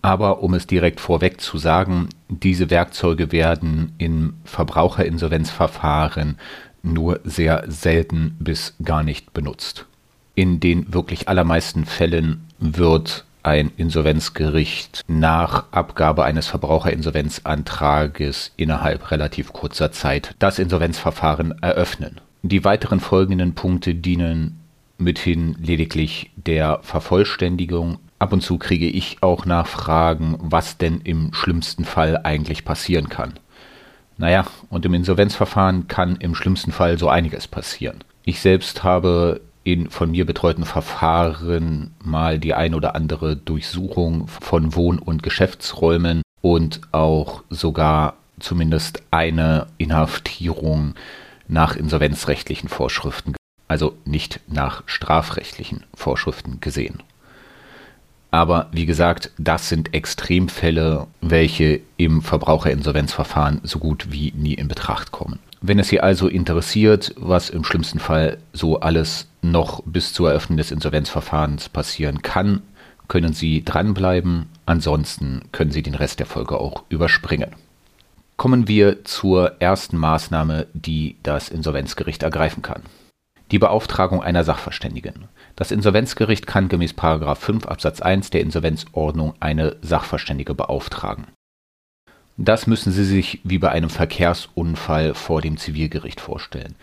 Aber 0.00 0.42
um 0.42 0.54
es 0.54 0.66
direkt 0.66 1.00
vorweg 1.00 1.40
zu 1.40 1.58
sagen, 1.58 2.08
diese 2.28 2.70
Werkzeuge 2.70 3.32
werden 3.32 3.92
im 3.98 4.34
Verbraucherinsolvenzverfahren 4.44 6.38
nur 6.82 7.20
sehr 7.24 7.64
selten 7.68 8.36
bis 8.38 8.74
gar 8.82 9.02
nicht 9.02 9.32
benutzt. 9.32 9.86
In 10.34 10.60
den 10.60 10.92
wirklich 10.94 11.28
allermeisten 11.28 11.84
Fällen 11.84 12.46
wird 12.58 13.24
ein 13.42 13.70
Insolvenzgericht 13.76 15.02
nach 15.08 15.64
Abgabe 15.72 16.24
eines 16.24 16.46
Verbraucherinsolvenzantrages 16.48 18.52
innerhalb 18.56 19.10
relativ 19.10 19.52
kurzer 19.52 19.92
Zeit 19.92 20.34
das 20.38 20.58
Insolvenzverfahren 20.58 21.62
eröffnen. 21.62 22.20
Die 22.42 22.64
weiteren 22.64 23.00
folgenden 23.00 23.54
Punkte 23.54 23.94
dienen 23.94 24.60
mithin 24.98 25.56
lediglich 25.60 26.30
der 26.36 26.80
Vervollständigung. 26.82 27.98
Ab 28.18 28.32
und 28.32 28.42
zu 28.42 28.58
kriege 28.58 28.88
ich 28.88 29.18
auch 29.22 29.46
Nachfragen, 29.46 30.36
was 30.40 30.76
denn 30.76 31.00
im 31.00 31.32
schlimmsten 31.32 31.84
Fall 31.84 32.20
eigentlich 32.24 32.64
passieren 32.64 33.08
kann. 33.08 33.34
Naja, 34.18 34.46
und 34.68 34.84
im 34.84 34.94
Insolvenzverfahren 34.94 35.86
kann 35.86 36.16
im 36.16 36.34
schlimmsten 36.34 36.72
Fall 36.72 36.98
so 36.98 37.08
einiges 37.08 37.46
passieren. 37.46 38.02
Ich 38.24 38.40
selbst 38.40 38.82
habe 38.82 39.40
in 39.62 39.90
von 39.90 40.10
mir 40.10 40.26
betreuten 40.26 40.64
Verfahren 40.64 41.94
mal 42.02 42.38
die 42.38 42.52
ein 42.54 42.74
oder 42.74 42.94
andere 42.94 43.36
Durchsuchung 43.36 44.26
von 44.26 44.74
Wohn- 44.74 44.98
und 44.98 45.22
Geschäftsräumen 45.22 46.22
und 46.40 46.80
auch 46.90 47.44
sogar 47.48 48.14
zumindest 48.40 49.02
eine 49.10 49.66
Inhaftierung 49.78 50.94
nach 51.46 51.76
insolvenzrechtlichen 51.76 52.68
Vorschriften, 52.68 53.34
also 53.68 53.96
nicht 54.04 54.40
nach 54.48 54.82
strafrechtlichen 54.86 55.84
Vorschriften 55.94 56.60
gesehen. 56.60 57.02
Aber 58.30 58.68
wie 58.72 58.86
gesagt, 58.86 59.30
das 59.38 59.68
sind 59.68 59.94
Extremfälle, 59.94 61.06
welche 61.20 61.80
im 61.96 62.20
Verbraucherinsolvenzverfahren 62.20 63.60
so 63.62 63.78
gut 63.78 64.12
wie 64.12 64.32
nie 64.36 64.54
in 64.54 64.68
Betracht 64.68 65.12
kommen. 65.12 65.38
Wenn 65.60 65.78
es 65.78 65.88
Sie 65.88 66.00
also 66.00 66.28
interessiert, 66.28 67.14
was 67.16 67.50
im 67.50 67.64
schlimmsten 67.64 67.98
Fall 67.98 68.38
so 68.52 68.80
alles 68.80 69.28
noch 69.42 69.82
bis 69.84 70.12
zur 70.12 70.30
Eröffnung 70.30 70.56
des 70.56 70.70
Insolvenzverfahrens 70.70 71.68
passieren 71.68 72.22
kann, 72.22 72.62
können 73.08 73.32
Sie 73.32 73.64
dranbleiben. 73.64 74.46
Ansonsten 74.66 75.42
können 75.50 75.70
Sie 75.70 75.82
den 75.82 75.94
Rest 75.94 76.20
der 76.20 76.26
Folge 76.26 76.58
auch 76.58 76.84
überspringen. 76.90 77.52
Kommen 78.36 78.68
wir 78.68 79.04
zur 79.04 79.60
ersten 79.60 79.96
Maßnahme, 79.96 80.66
die 80.74 81.16
das 81.22 81.48
Insolvenzgericht 81.48 82.22
ergreifen 82.22 82.62
kann. 82.62 82.82
Die 83.50 83.58
Beauftragung 83.58 84.22
einer 84.22 84.44
Sachverständigen. 84.44 85.28
Das 85.56 85.70
Insolvenzgericht 85.70 86.46
kann 86.46 86.68
gemäß 86.68 86.92
5 86.92 87.66
Absatz 87.66 88.02
1 88.02 88.28
der 88.30 88.42
Insolvenzordnung 88.42 89.34
eine 89.40 89.76
Sachverständige 89.80 90.54
beauftragen. 90.54 91.26
Das 92.36 92.66
müssen 92.66 92.92
Sie 92.92 93.04
sich 93.04 93.40
wie 93.44 93.58
bei 93.58 93.70
einem 93.70 93.90
Verkehrsunfall 93.90 95.14
vor 95.14 95.40
dem 95.40 95.56
Zivilgericht 95.56 96.20
vorstellen. 96.20 96.74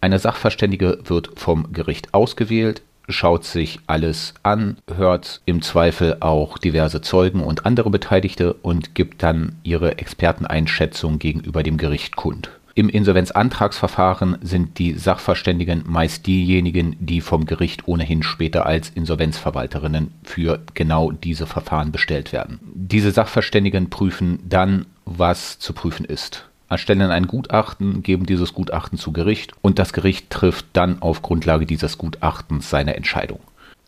Eine 0.00 0.18
Sachverständige 0.18 0.98
wird 1.04 1.38
vom 1.38 1.72
Gericht 1.72 2.14
ausgewählt, 2.14 2.82
schaut 3.08 3.44
sich 3.44 3.80
alles 3.86 4.34
an, 4.42 4.78
hört 4.88 5.42
im 5.44 5.62
Zweifel 5.62 6.16
auch 6.20 6.58
diverse 6.58 7.02
Zeugen 7.02 7.42
und 7.42 7.66
andere 7.66 7.90
Beteiligte 7.90 8.54
und 8.54 8.94
gibt 8.94 9.22
dann 9.22 9.56
ihre 9.62 9.98
Experteneinschätzung 9.98 11.18
gegenüber 11.18 11.62
dem 11.62 11.76
Gericht 11.76 12.16
kund. 12.16 12.50
Im 12.76 12.90
Insolvenzantragsverfahren 12.90 14.36
sind 14.42 14.78
die 14.78 14.92
Sachverständigen 14.92 15.84
meist 15.86 16.26
diejenigen, 16.26 16.94
die 17.00 17.22
vom 17.22 17.46
Gericht 17.46 17.88
ohnehin 17.88 18.22
später 18.22 18.66
als 18.66 18.90
Insolvenzverwalterinnen 18.90 20.12
für 20.22 20.60
genau 20.74 21.10
diese 21.10 21.46
Verfahren 21.46 21.90
bestellt 21.90 22.34
werden. 22.34 22.60
Diese 22.74 23.12
Sachverständigen 23.12 23.88
prüfen 23.88 24.40
dann, 24.46 24.84
was 25.06 25.58
zu 25.58 25.72
prüfen 25.72 26.04
ist 26.04 26.46
erstellen 26.68 27.12
ein 27.12 27.26
Gutachten, 27.26 28.02
geben 28.02 28.26
dieses 28.26 28.52
Gutachten 28.52 28.98
zu 28.98 29.12
Gericht 29.12 29.52
und 29.62 29.78
das 29.78 29.92
Gericht 29.92 30.30
trifft 30.30 30.66
dann 30.72 31.00
auf 31.00 31.22
Grundlage 31.22 31.66
dieses 31.66 31.96
Gutachtens 31.96 32.70
seine 32.70 32.96
Entscheidung. 32.96 33.40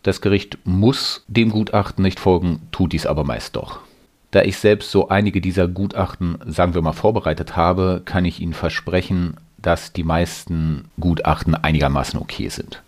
Das 0.02 0.20
Gericht 0.20 0.58
muss 0.64 1.24
dem 1.26 1.50
Gutachten 1.50 2.02
nicht 2.02 2.20
folgen, 2.20 2.60
tut 2.70 2.92
dies 2.92 3.06
aber 3.06 3.24
meist 3.24 3.56
doch. 3.56 3.80
Da 4.30 4.42
ich 4.42 4.58
selbst 4.58 4.90
so 4.90 5.08
einige 5.08 5.40
dieser 5.40 5.68
Gutachten, 5.68 6.38
sagen 6.46 6.74
wir 6.74 6.82
mal, 6.82 6.92
vorbereitet 6.92 7.56
habe, 7.56 8.02
kann 8.04 8.24
ich 8.24 8.40
Ihnen 8.40 8.52
versprechen, 8.52 9.36
dass 9.56 9.92
die 9.92 10.04
meisten 10.04 10.84
Gutachten 11.00 11.54
einigermaßen 11.54 12.20
okay 12.20 12.48
sind. 12.48 12.82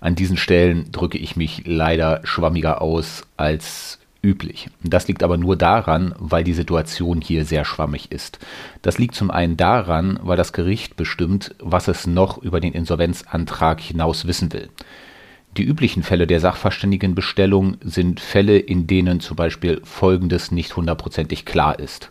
An 0.00 0.16
diesen 0.16 0.36
Stellen 0.36 0.90
drücke 0.90 1.16
ich 1.16 1.36
mich 1.36 1.62
leider 1.64 2.20
schwammiger 2.24 2.82
aus 2.82 3.22
als 3.36 4.00
üblich. 4.20 4.68
Das 4.82 5.08
liegt 5.08 5.22
aber 5.22 5.36
nur 5.36 5.56
daran, 5.56 6.14
weil 6.18 6.44
die 6.44 6.52
Situation 6.52 7.20
hier 7.20 7.44
sehr 7.44 7.64
schwammig 7.64 8.10
ist. 8.10 8.38
Das 8.82 8.98
liegt 8.98 9.14
zum 9.14 9.30
einen 9.30 9.56
daran, 9.56 10.18
weil 10.22 10.36
das 10.36 10.52
Gericht 10.52 10.96
bestimmt, 10.96 11.54
was 11.58 11.88
es 11.88 12.06
noch 12.06 12.38
über 12.38 12.60
den 12.60 12.72
Insolvenzantrag 12.72 13.80
hinaus 13.80 14.26
wissen 14.26 14.52
will. 14.52 14.68
Die 15.56 15.64
üblichen 15.64 16.02
Fälle 16.02 16.26
der 16.26 16.40
Sachverständigenbestellung 16.40 17.76
sind 17.82 18.20
Fälle, 18.20 18.58
in 18.58 18.86
denen 18.86 19.20
zum 19.20 19.36
Beispiel 19.36 19.80
Folgendes 19.84 20.50
nicht 20.50 20.76
hundertprozentig 20.76 21.44
klar 21.44 21.78
ist. 21.78 22.10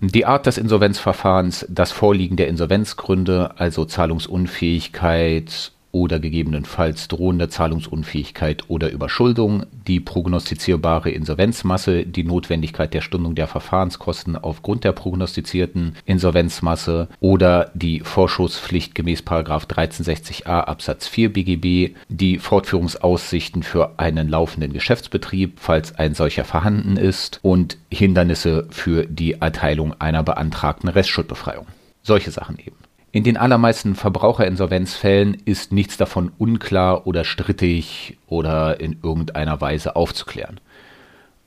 Die 0.00 0.24
Art 0.24 0.46
des 0.46 0.56
Insolvenzverfahrens, 0.56 1.66
das 1.68 1.92
Vorliegen 1.92 2.36
der 2.36 2.48
Insolvenzgründe, 2.48 3.52
also 3.58 3.84
Zahlungsunfähigkeit, 3.84 5.72
oder 5.92 6.18
gegebenenfalls 6.18 7.08
drohende 7.08 7.48
Zahlungsunfähigkeit 7.48 8.64
oder 8.68 8.90
Überschuldung, 8.90 9.64
die 9.86 10.00
prognostizierbare 10.00 11.10
Insolvenzmasse, 11.10 12.06
die 12.06 12.24
Notwendigkeit 12.24 12.94
der 12.94 13.00
Stundung 13.00 13.34
der 13.34 13.46
Verfahrenskosten 13.46 14.36
aufgrund 14.36 14.84
der 14.84 14.92
prognostizierten 14.92 15.96
Insolvenzmasse 16.04 17.08
oder 17.20 17.70
die 17.74 18.00
Vorschusspflicht 18.00 18.94
gemäß 18.94 19.22
1360a 19.22 20.60
Absatz 20.60 21.08
4 21.08 21.32
BGB, 21.32 21.96
die 22.08 22.38
Fortführungsaussichten 22.38 23.62
für 23.62 23.98
einen 23.98 24.28
laufenden 24.28 24.72
Geschäftsbetrieb, 24.72 25.58
falls 25.60 25.96
ein 25.96 26.14
solcher 26.14 26.44
vorhanden 26.44 26.96
ist, 26.96 27.40
und 27.42 27.78
Hindernisse 27.90 28.66
für 28.70 29.06
die 29.06 29.34
Erteilung 29.34 29.94
einer 30.00 30.22
beantragten 30.22 30.88
Restschuldbefreiung. 30.88 31.66
Solche 32.02 32.30
Sachen 32.30 32.58
eben. 32.58 32.79
In 33.12 33.24
den 33.24 33.36
allermeisten 33.36 33.96
Verbraucherinsolvenzfällen 33.96 35.34
ist 35.44 35.72
nichts 35.72 35.96
davon 35.96 36.30
unklar 36.38 37.08
oder 37.08 37.24
strittig 37.24 38.18
oder 38.28 38.78
in 38.78 38.98
irgendeiner 39.02 39.60
Weise 39.60 39.96
aufzuklären. 39.96 40.60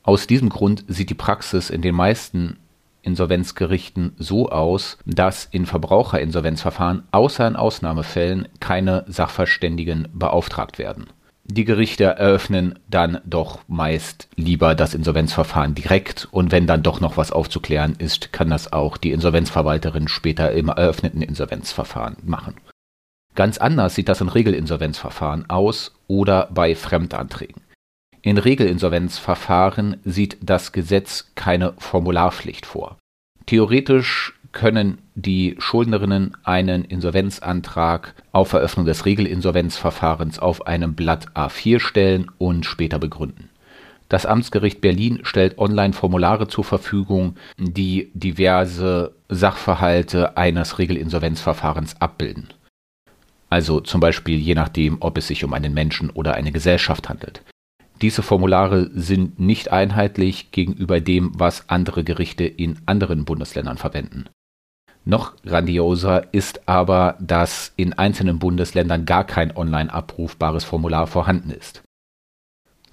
Aus 0.03 0.27
diesem 0.27 0.49
Grund 0.49 0.83
sieht 0.89 1.09
die 1.09 1.13
Praxis 1.15 1.69
in 1.69 1.81
den 1.81 1.95
meisten 1.95 2.57
Insolvenzgerichten 3.01 4.13
so 4.17 4.49
aus, 4.49 4.97
dass 5.05 5.45
in 5.45 5.65
Verbraucherinsolvenzverfahren 5.65 7.03
außer 7.11 7.47
in 7.47 7.55
Ausnahmefällen 7.55 8.49
keine 8.59 9.05
Sachverständigen 9.07 10.09
beauftragt 10.13 10.79
werden. 10.79 11.07
Die 11.45 11.65
Gerichte 11.65 12.05
eröffnen 12.05 12.79
dann 12.89 13.19
doch 13.25 13.59
meist 13.67 14.29
lieber 14.35 14.75
das 14.75 14.93
Insolvenzverfahren 14.93 15.75
direkt 15.75 16.27
und 16.31 16.51
wenn 16.53 16.67
dann 16.67 16.83
doch 16.83 17.01
noch 17.01 17.17
was 17.17 17.33
aufzuklären 17.33 17.95
ist, 17.97 18.31
kann 18.31 18.49
das 18.49 18.71
auch 18.71 18.95
die 18.95 19.11
Insolvenzverwalterin 19.11 20.07
später 20.07 20.53
im 20.53 20.69
eröffneten 20.69 21.21
Insolvenzverfahren 21.21 22.15
machen. 22.23 22.55
Ganz 23.35 23.57
anders 23.57 23.95
sieht 23.95 24.07
das 24.07 24.21
in 24.21 24.29
Regelinsolvenzverfahren 24.29 25.49
aus 25.49 25.93
oder 26.07 26.49
bei 26.53 26.75
Fremdanträgen. 26.75 27.61
In 28.21 28.37
Regelinsolvenzverfahren 28.37 29.97
sieht 30.05 30.37
das 30.41 30.71
Gesetz 30.71 31.31
keine 31.35 31.73
Formularpflicht 31.77 32.65
vor. 32.65 32.97
Theoretisch 33.47 34.33
können 34.53 34.99
die 35.15 35.55
Schuldnerinnen 35.59 36.37
einen 36.43 36.85
Insolvenzantrag 36.85 38.15
auf 38.31 38.53
Eröffnung 38.53 38.85
des 38.85 39.05
Regelinsolvenzverfahrens 39.05 40.39
auf 40.39 40.65
einem 40.65 40.95
Blatt 40.95 41.31
A4 41.33 41.79
stellen 41.79 42.31
und 42.37 42.65
später 42.65 42.99
begründen. 42.99 43.49
Das 44.07 44.25
Amtsgericht 44.25 44.79
Berlin 44.79 45.21
stellt 45.23 45.57
Online-Formulare 45.57 46.47
zur 46.47 46.63
Verfügung, 46.63 47.35
die 47.57 48.11
diverse 48.13 49.15
Sachverhalte 49.27 50.37
eines 50.37 50.77
Regelinsolvenzverfahrens 50.77 51.99
abbilden. 51.99 52.53
Also 53.49 53.81
zum 53.81 53.99
Beispiel 54.01 54.37
je 54.37 54.55
nachdem, 54.55 54.97
ob 54.99 55.17
es 55.17 55.27
sich 55.27 55.43
um 55.43 55.53
einen 55.53 55.73
Menschen 55.73 56.09
oder 56.09 56.35
eine 56.35 56.51
Gesellschaft 56.51 57.09
handelt. 57.09 57.41
Diese 58.01 58.21
Formulare 58.21 58.89
sind 58.93 59.39
nicht 59.39 59.71
einheitlich 59.71 60.51
gegenüber 60.51 60.99
dem, 60.99 61.31
was 61.33 61.69
andere 61.69 62.03
Gerichte 62.03 62.43
in 62.43 62.79
anderen 62.85 63.25
Bundesländern 63.25 63.77
verwenden. 63.77 64.25
Noch 65.05 65.35
grandioser 65.43 66.33
ist 66.33 66.67
aber, 66.67 67.17
dass 67.19 67.73
in 67.75 67.93
einzelnen 67.93 68.39
Bundesländern 68.39 69.05
gar 69.05 69.25
kein 69.25 69.55
online 69.55 69.93
abrufbares 69.93 70.63
Formular 70.63 71.07
vorhanden 71.07 71.49
ist. 71.49 71.83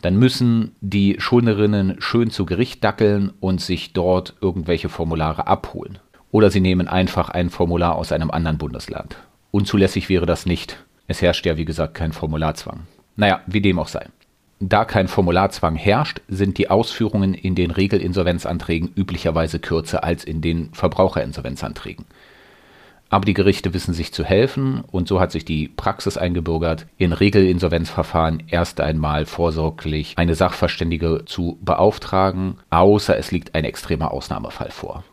Dann 0.02 0.16
müssen 0.16 0.74
die 0.80 1.16
Schuldnerinnen 1.18 1.96
schön 2.00 2.30
zu 2.30 2.46
Gericht 2.46 2.82
dackeln 2.82 3.32
und 3.40 3.60
sich 3.60 3.92
dort 3.92 4.34
irgendwelche 4.40 4.88
Formulare 4.88 5.46
abholen. 5.46 5.98
Oder 6.32 6.50
sie 6.50 6.60
nehmen 6.60 6.88
einfach 6.88 7.28
ein 7.28 7.50
Formular 7.50 7.96
aus 7.96 8.12
einem 8.12 8.30
anderen 8.30 8.58
Bundesland. 8.58 9.16
Unzulässig 9.50 10.08
wäre 10.08 10.26
das 10.26 10.46
nicht. 10.46 10.84
Es 11.06 11.22
herrscht 11.22 11.44
ja, 11.44 11.56
wie 11.56 11.64
gesagt, 11.64 11.94
kein 11.94 12.12
Formularzwang. 12.12 12.86
Naja, 13.16 13.40
wie 13.46 13.60
dem 13.60 13.78
auch 13.78 13.88
sei. 13.88 14.06
Da 14.62 14.84
kein 14.84 15.08
Formularzwang 15.08 15.74
herrscht, 15.74 16.20
sind 16.28 16.58
die 16.58 16.68
Ausführungen 16.68 17.32
in 17.32 17.54
den 17.54 17.70
Regelinsolvenzanträgen 17.70 18.92
üblicherweise 18.94 19.58
kürzer 19.58 20.04
als 20.04 20.22
in 20.22 20.42
den 20.42 20.74
Verbraucherinsolvenzanträgen. 20.74 22.04
Aber 23.08 23.24
die 23.24 23.32
Gerichte 23.32 23.72
wissen 23.72 23.94
sich 23.94 24.12
zu 24.12 24.22
helfen 24.22 24.82
und 24.92 25.08
so 25.08 25.18
hat 25.18 25.32
sich 25.32 25.46
die 25.46 25.66
Praxis 25.66 26.18
eingebürgert, 26.18 26.86
in 26.98 27.14
Regelinsolvenzverfahren 27.14 28.42
erst 28.48 28.82
einmal 28.82 29.24
vorsorglich 29.24 30.12
eine 30.16 30.34
Sachverständige 30.34 31.24
zu 31.24 31.58
beauftragen, 31.62 32.58
außer 32.68 33.16
es 33.16 33.32
liegt 33.32 33.54
ein 33.54 33.64
extremer 33.64 34.12
Ausnahmefall 34.12 34.70
vor. 34.70 35.04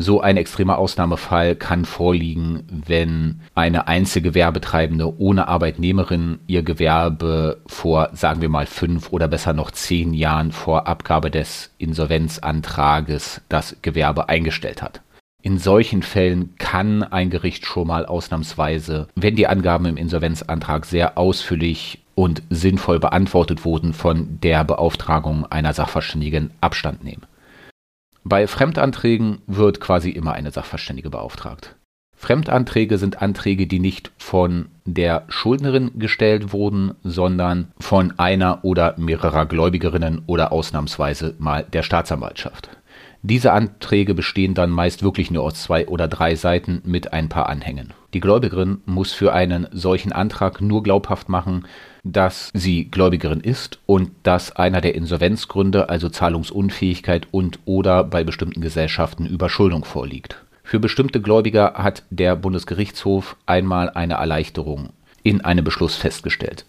So 0.00 0.20
ein 0.20 0.36
extremer 0.36 0.78
Ausnahmefall 0.78 1.56
kann 1.56 1.84
vorliegen, 1.84 2.62
wenn 2.86 3.40
eine 3.56 3.88
Einzelgewerbetreibende 3.88 5.18
ohne 5.18 5.48
Arbeitnehmerin 5.48 6.38
ihr 6.46 6.62
Gewerbe 6.62 7.60
vor, 7.66 8.10
sagen 8.12 8.40
wir 8.40 8.48
mal, 8.48 8.66
fünf 8.66 9.12
oder 9.12 9.26
besser 9.26 9.54
noch 9.54 9.72
zehn 9.72 10.14
Jahren 10.14 10.52
vor 10.52 10.86
Abgabe 10.86 11.32
des 11.32 11.72
Insolvenzantrages 11.78 13.40
das 13.48 13.74
Gewerbe 13.82 14.28
eingestellt 14.28 14.82
hat. 14.82 15.00
In 15.42 15.58
solchen 15.58 16.02
Fällen 16.02 16.54
kann 16.58 17.02
ein 17.02 17.28
Gericht 17.28 17.66
schon 17.66 17.88
mal 17.88 18.06
ausnahmsweise, 18.06 19.08
wenn 19.16 19.34
die 19.34 19.48
Angaben 19.48 19.86
im 19.86 19.96
Insolvenzantrag 19.96 20.86
sehr 20.86 21.18
ausführlich 21.18 22.04
und 22.14 22.44
sinnvoll 22.50 23.00
beantwortet 23.00 23.64
wurden, 23.64 23.94
von 23.94 24.38
der 24.44 24.62
Beauftragung 24.62 25.44
einer 25.46 25.74
Sachverständigen 25.74 26.52
Abstand 26.60 27.02
nehmen. 27.02 27.22
Bei 28.28 28.46
Fremdanträgen 28.46 29.38
wird 29.46 29.80
quasi 29.80 30.10
immer 30.10 30.34
eine 30.34 30.50
Sachverständige 30.50 31.08
beauftragt. 31.08 31.76
Fremdanträge 32.14 32.98
sind 32.98 33.22
Anträge, 33.22 33.66
die 33.66 33.78
nicht 33.78 34.10
von 34.18 34.66
der 34.84 35.24
Schuldnerin 35.28 35.98
gestellt 35.98 36.52
wurden, 36.52 36.94
sondern 37.02 37.72
von 37.80 38.18
einer 38.18 38.66
oder 38.66 38.94
mehrerer 38.98 39.46
Gläubigerinnen 39.46 40.24
oder 40.26 40.52
ausnahmsweise 40.52 41.36
mal 41.38 41.64
der 41.72 41.82
Staatsanwaltschaft. 41.82 42.68
Diese 43.22 43.52
Anträge 43.52 44.14
bestehen 44.14 44.54
dann 44.54 44.70
meist 44.70 45.02
wirklich 45.02 45.30
nur 45.30 45.42
aus 45.42 45.54
zwei 45.54 45.88
oder 45.88 46.06
drei 46.06 46.36
Seiten 46.36 46.82
mit 46.84 47.12
ein 47.12 47.28
paar 47.28 47.48
Anhängen. 47.48 47.92
Die 48.14 48.20
Gläubigerin 48.20 48.80
muss 48.86 49.12
für 49.12 49.32
einen 49.32 49.66
solchen 49.72 50.12
Antrag 50.12 50.60
nur 50.60 50.84
glaubhaft 50.84 51.28
machen, 51.28 51.66
dass 52.04 52.50
sie 52.54 52.90
Gläubigerin 52.90 53.40
ist 53.40 53.80
und 53.86 54.12
dass 54.22 54.54
einer 54.54 54.80
der 54.80 54.94
Insolvenzgründe, 54.94 55.88
also 55.88 56.08
Zahlungsunfähigkeit 56.08 57.26
und 57.32 57.58
oder 57.64 58.04
bei 58.04 58.22
bestimmten 58.22 58.60
Gesellschaften 58.60 59.26
Überschuldung 59.26 59.84
vorliegt. 59.84 60.44
Für 60.62 60.78
bestimmte 60.78 61.20
Gläubiger 61.20 61.74
hat 61.74 62.04
der 62.10 62.36
Bundesgerichtshof 62.36 63.36
einmal 63.46 63.90
eine 63.90 64.14
Erleichterung 64.14 64.90
in 65.22 65.40
einem 65.40 65.64
Beschluss 65.64 65.96
festgestellt. 65.96 66.64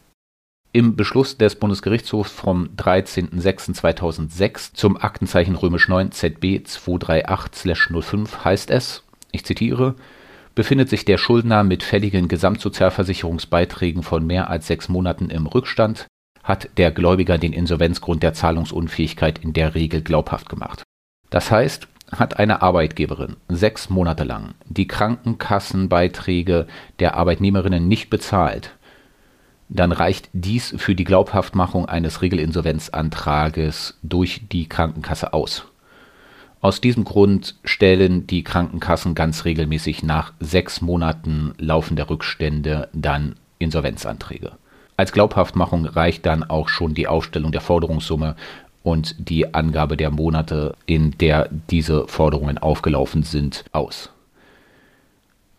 Im 0.71 0.95
Beschluss 0.95 1.35
des 1.35 1.55
Bundesgerichtshofs 1.55 2.31
vom 2.31 2.69
13.06.2006 2.77 4.75
zum 4.75 4.97
Aktenzeichen 4.97 5.55
römisch 5.55 5.87
9 5.87 6.11
ZB 6.11 6.61
238/05 6.63 8.45
heißt 8.45 8.69
es, 8.69 9.01
ich 9.31 9.43
zitiere, 9.43 9.95
befindet 10.53 10.87
sich 10.89 11.05
der 11.05 11.17
Schuldner 11.17 11.63
mit 11.63 11.81
fälligen 11.81 12.27
Gesamtsozialversicherungsbeiträgen 12.27 14.03
von 14.03 14.27
mehr 14.27 14.51
als 14.51 14.67
sechs 14.67 14.89
Monaten 14.89 15.31
im 15.31 15.47
Rückstand, 15.47 16.05
hat 16.43 16.69
der 16.77 16.91
Gläubiger 16.91 17.39
den 17.39 17.53
Insolvenzgrund 17.53 18.21
der 18.21 18.35
Zahlungsunfähigkeit 18.35 19.39
in 19.39 19.53
der 19.53 19.73
Regel 19.73 20.03
glaubhaft 20.03 20.49
gemacht. 20.49 20.83
Das 21.31 21.49
heißt, 21.49 21.87
hat 22.11 22.37
eine 22.37 22.61
Arbeitgeberin 22.61 23.37
sechs 23.47 23.89
Monate 23.89 24.23
lang 24.23 24.53
die 24.65 24.87
Krankenkassenbeiträge 24.87 26.67
der 26.99 27.15
Arbeitnehmerinnen 27.15 27.87
nicht 27.87 28.11
bezahlt, 28.11 28.77
dann 29.69 29.91
reicht 29.91 30.29
dies 30.33 30.73
für 30.77 30.95
die 30.95 31.03
Glaubhaftmachung 31.03 31.85
eines 31.85 32.21
Regelinsolvenzantrages 32.21 33.97
durch 34.01 34.41
die 34.51 34.67
Krankenkasse 34.67 35.33
aus. 35.33 35.65
Aus 36.59 36.81
diesem 36.81 37.05
Grund 37.05 37.55
stellen 37.63 38.27
die 38.27 38.43
Krankenkassen 38.43 39.15
ganz 39.15 39.45
regelmäßig 39.45 40.03
nach 40.03 40.33
sechs 40.39 40.81
Monaten 40.81 41.53
laufender 41.57 42.09
Rückstände 42.09 42.89
dann 42.93 43.35
Insolvenzanträge. 43.59 44.51
Als 44.97 45.13
Glaubhaftmachung 45.13 45.85
reicht 45.85 46.25
dann 46.25 46.43
auch 46.43 46.67
schon 46.67 46.93
die 46.93 47.07
Aufstellung 47.07 47.53
der 47.53 47.61
Forderungssumme 47.61 48.35
und 48.83 49.15
die 49.17 49.53
Angabe 49.53 49.95
der 49.95 50.11
Monate, 50.11 50.75
in 50.85 51.17
der 51.19 51.47
diese 51.69 52.07
Forderungen 52.07 52.57
aufgelaufen 52.57 53.23
sind, 53.23 53.63
aus. 53.71 54.09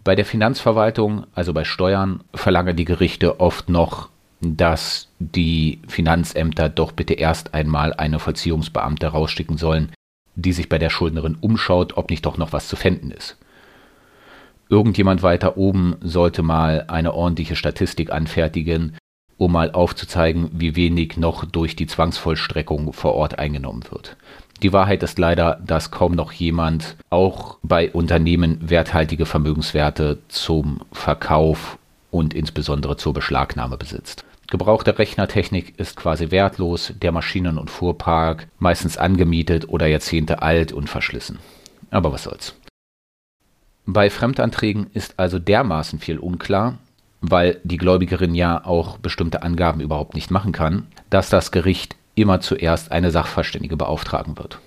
Bei 0.02 0.14
der 0.14 0.24
Finanzverwaltung, 0.24 1.26
also 1.34 1.52
bei 1.52 1.64
Steuern, 1.64 2.24
verlangen 2.34 2.76
die 2.76 2.86
Gerichte 2.86 3.38
oft 3.38 3.68
noch, 3.68 4.08
dass 4.40 5.08
die 5.18 5.80
Finanzämter 5.86 6.70
doch 6.70 6.92
bitte 6.92 7.14
erst 7.14 7.52
einmal 7.52 7.92
eine 7.92 8.18
Vollziehungsbeamte 8.18 9.08
rausschicken 9.08 9.58
sollen, 9.58 9.92
die 10.34 10.52
sich 10.52 10.70
bei 10.70 10.78
der 10.78 10.88
Schuldnerin 10.88 11.36
umschaut, 11.40 11.96
ob 11.98 12.08
nicht 12.08 12.24
doch 12.24 12.38
noch 12.38 12.52
was 12.54 12.68
zu 12.68 12.76
finden 12.76 13.10
ist. 13.10 13.36
Irgendjemand 14.70 15.22
weiter 15.22 15.58
oben 15.58 15.96
sollte 16.00 16.42
mal 16.42 16.84
eine 16.88 17.12
ordentliche 17.12 17.56
Statistik 17.56 18.12
anfertigen, 18.12 18.96
um 19.36 19.52
mal 19.52 19.72
aufzuzeigen, 19.72 20.50
wie 20.52 20.76
wenig 20.76 21.16
noch 21.16 21.44
durch 21.44 21.76
die 21.76 21.86
Zwangsvollstreckung 21.86 22.92
vor 22.92 23.14
Ort 23.14 23.38
eingenommen 23.38 23.82
wird. 23.90 24.16
Die 24.62 24.72
Wahrheit 24.74 25.02
ist 25.02 25.18
leider, 25.18 25.58
dass 25.64 25.90
kaum 25.90 26.12
noch 26.12 26.32
jemand 26.32 26.96
auch 27.08 27.58
bei 27.62 27.90
Unternehmen 27.90 28.58
werthaltige 28.68 29.24
Vermögenswerte 29.24 30.18
zum 30.28 30.80
Verkauf 30.92 31.78
und 32.10 32.34
insbesondere 32.34 32.96
zur 32.96 33.14
Beschlagnahme 33.14 33.78
besitzt. 33.78 34.24
Gebrauchte 34.48 34.98
Rechnertechnik 34.98 35.78
ist 35.78 35.96
quasi 35.96 36.30
wertlos, 36.30 36.92
der 37.00 37.12
Maschinen- 37.12 37.56
und 37.56 37.70
Fuhrpark 37.70 38.48
meistens 38.58 38.98
angemietet 38.98 39.68
oder 39.68 39.86
Jahrzehnte 39.86 40.42
alt 40.42 40.72
und 40.72 40.90
verschlissen. 40.90 41.38
Aber 41.90 42.12
was 42.12 42.24
soll's. 42.24 42.54
Bei 43.86 44.10
Fremdanträgen 44.10 44.88
ist 44.92 45.18
also 45.18 45.38
dermaßen 45.38 46.00
viel 46.00 46.18
unklar, 46.18 46.78
weil 47.20 47.60
die 47.64 47.76
Gläubigerin 47.76 48.34
ja 48.34 48.64
auch 48.64 48.98
bestimmte 48.98 49.42
Angaben 49.42 49.80
überhaupt 49.80 50.14
nicht 50.14 50.30
machen 50.30 50.52
kann, 50.52 50.86
dass 51.10 51.30
das 51.30 51.50
Gericht 51.50 51.96
immer 52.20 52.40
zuerst 52.40 52.92
eine 52.92 53.10
Sachverständige 53.10 53.76
beauftragen 53.76 54.38
wird. 54.38 54.58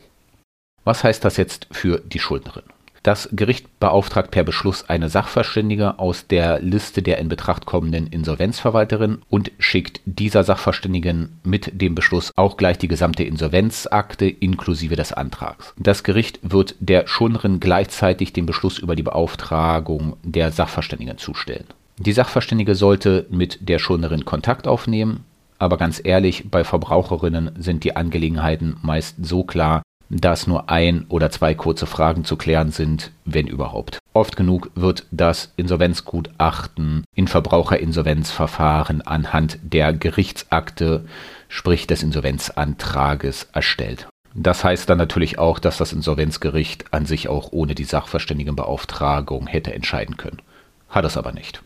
Was 0.83 1.03
heißt 1.03 1.23
das 1.23 1.37
jetzt 1.37 1.67
für 1.71 1.99
die 1.99 2.19
Schuldnerin? 2.19 2.63
Das 3.03 3.27
Gericht 3.33 3.81
beauftragt 3.81 4.31
per 4.31 4.45
Beschluss 4.45 4.89
eine 4.89 5.09
Sachverständige 5.09 5.99
aus 5.99 6.27
der 6.27 6.61
Liste 6.61 7.01
der 7.01 7.17
in 7.17 7.27
Betracht 7.27 7.65
kommenden 7.65 8.07
Insolvenzverwalterin 8.07 9.21
und 9.29 9.51
schickt 9.59 9.99
dieser 10.05 10.45
Sachverständigen 10.45 11.37
mit 11.43 11.81
dem 11.81 11.95
Beschluss 11.95 12.31
auch 12.37 12.55
gleich 12.55 12.77
die 12.77 12.87
gesamte 12.87 13.25
Insolvenzakte 13.25 14.25
inklusive 14.27 14.95
des 14.95 15.11
Antrags. 15.11 15.73
Das 15.77 16.03
Gericht 16.03 16.39
wird 16.43 16.75
der 16.79 17.05
Schuldnerin 17.05 17.59
gleichzeitig 17.59 18.31
den 18.31 18.45
Beschluss 18.45 18.79
über 18.79 18.95
die 18.95 19.03
Beauftragung 19.03 20.15
der 20.23 20.53
Sachverständigen 20.53 21.17
zustellen. 21.17 21.65
Die 21.97 22.13
Sachverständige 22.13 22.73
sollte 22.73 23.27
mit 23.29 23.67
der 23.67 23.79
Schuldnerin 23.79 24.23
Kontakt 24.23 24.65
aufnehmen, 24.65 25.25
aber 25.63 25.77
ganz 25.77 26.01
ehrlich, 26.03 26.51
bei 26.51 26.65
Verbraucherinnen 26.65 27.51
sind 27.57 27.85
die 27.85 27.95
Angelegenheiten 27.95 28.75
meist 28.81 29.25
so 29.25 29.45
klar, 29.45 29.81
dass 30.09 30.45
nur 30.45 30.69
ein 30.69 31.05
oder 31.07 31.31
zwei 31.31 31.55
kurze 31.55 31.85
Fragen 31.85 32.25
zu 32.25 32.35
klären 32.35 32.71
sind, 32.71 33.11
wenn 33.23 33.47
überhaupt. 33.47 33.99
Oft 34.11 34.35
genug 34.35 34.71
wird 34.75 35.07
das 35.11 35.53
Insolvenzgutachten 35.55 37.05
in 37.15 37.29
Verbraucherinsolvenzverfahren 37.29 39.01
anhand 39.03 39.57
der 39.63 39.93
Gerichtsakte, 39.93 41.05
sprich 41.47 41.87
des 41.87 42.03
Insolvenzantrages, 42.03 43.47
erstellt. 43.53 44.09
Das 44.35 44.65
heißt 44.65 44.89
dann 44.89 44.97
natürlich 44.97 45.39
auch, 45.39 45.59
dass 45.59 45.77
das 45.77 45.93
Insolvenzgericht 45.93 46.93
an 46.93 47.05
sich 47.05 47.29
auch 47.29 47.53
ohne 47.53 47.73
die 47.73 47.85
Sachverständigenbeauftragung 47.85 49.47
hätte 49.47 49.73
entscheiden 49.73 50.17
können. 50.17 50.41
Hat 50.89 51.05
es 51.05 51.15
aber 51.15 51.31
nicht. 51.31 51.63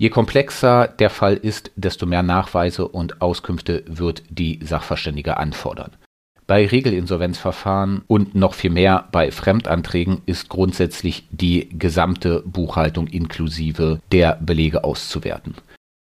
Je 0.00 0.10
komplexer 0.10 0.86
der 0.86 1.10
Fall 1.10 1.34
ist, 1.34 1.72
desto 1.74 2.06
mehr 2.06 2.22
Nachweise 2.22 2.86
und 2.86 3.20
Auskünfte 3.20 3.82
wird 3.88 4.22
die 4.30 4.60
Sachverständige 4.62 5.38
anfordern. 5.38 5.90
Bei 6.46 6.64
Regelinsolvenzverfahren 6.66 8.04
und 8.06 8.36
noch 8.36 8.54
viel 8.54 8.70
mehr 8.70 9.08
bei 9.10 9.32
Fremdanträgen 9.32 10.22
ist 10.24 10.48
grundsätzlich 10.48 11.26
die 11.32 11.68
gesamte 11.76 12.44
Buchhaltung 12.46 13.08
inklusive 13.08 14.00
der 14.12 14.38
Belege 14.40 14.84
auszuwerten. 14.84 15.56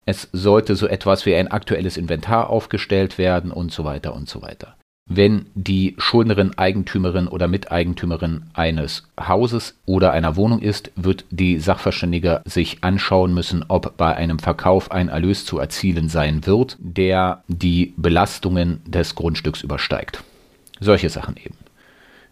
Es 0.07 0.29
sollte 0.33 0.77
so 0.77 0.87
etwas 0.87 1.27
wie 1.27 1.35
ein 1.35 1.49
aktuelles 1.49 1.97
Inventar 1.97 2.51
aufgestellt 2.51 3.19
werden 3.19 3.51
und 3.51 3.73
so 3.73 3.85
weiter 3.85 4.15
und 4.15 4.29
so 4.29 4.43
weiter 4.43 4.77
wenn 5.15 5.47
die 5.55 5.95
Schuldnerin 5.99 6.57
Eigentümerin 6.57 7.29
oder 7.29 7.49
Miteigentümerin 7.49 8.45
eines 8.55 9.05
Hauses 9.21 9.77
oder 9.85 10.13
einer 10.13 10.37
Wohnung 10.37 10.61
ist, 10.61 10.91
wird 10.97 11.25
die 11.31 11.59
Sachverständige 11.59 12.43
sich 12.45 12.83
anschauen 12.83 13.35
müssen, 13.35 13.65
ob 13.69 13.97
bei 13.97 14.17
einem 14.17 14.39
Verkauf 14.39 14.91
ein 14.91 15.09
Erlös 15.09 15.45
zu 15.45 15.59
erzielen 15.59 16.09
sein 16.09 16.47
wird, 16.47 16.77
der 16.79 17.43
die 17.49 17.95
Belastungen 17.97 18.81
des 18.87 19.15
Grundstücks 19.15 19.63
übersteigt. 19.63 20.23
Solche 20.81 21.11
Sachen 21.11 21.37
eben. 21.37 21.57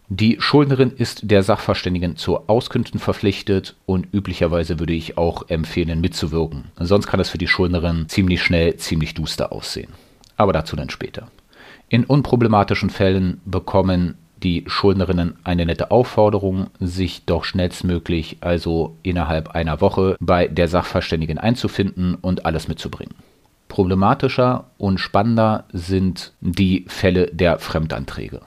Die 0.09 0.37
Schuldnerin 0.39 0.91
ist 0.91 1.29
der 1.31 1.41
Sachverständigen 1.41 2.17
zur 2.17 2.49
Auskünften 2.49 2.99
verpflichtet 2.99 3.75
und 3.85 4.07
üblicherweise 4.11 4.77
würde 4.79 4.93
ich 4.93 5.17
auch 5.17 5.47
empfehlen, 5.47 6.01
mitzuwirken. 6.01 6.65
Sonst 6.77 7.07
kann 7.07 7.21
es 7.21 7.29
für 7.29 7.37
die 7.37 7.47
Schuldnerin 7.47 8.09
ziemlich 8.09 8.41
schnell 8.41 8.75
ziemlich 8.75 9.13
duster 9.13 9.53
aussehen. 9.53 9.93
Aber 10.35 10.51
dazu 10.51 10.75
dann 10.75 10.89
später. 10.89 11.27
In 11.91 12.05
unproblematischen 12.05 12.89
Fällen 12.89 13.41
bekommen 13.43 14.15
die 14.41 14.63
Schuldnerinnen 14.65 15.35
eine 15.43 15.65
nette 15.65 15.91
Aufforderung, 15.91 16.67
sich 16.79 17.25
doch 17.25 17.43
schnellstmöglich, 17.43 18.37
also 18.39 18.95
innerhalb 19.03 19.49
einer 19.49 19.81
Woche, 19.81 20.15
bei 20.21 20.47
der 20.47 20.69
Sachverständigen 20.69 21.37
einzufinden 21.37 22.15
und 22.15 22.45
alles 22.45 22.69
mitzubringen. 22.69 23.15
Problematischer 23.67 24.69
und 24.77 24.99
spannender 24.99 25.65
sind 25.73 26.31
die 26.39 26.85
Fälle 26.87 27.25
der 27.33 27.59
Fremdanträge. 27.59 28.39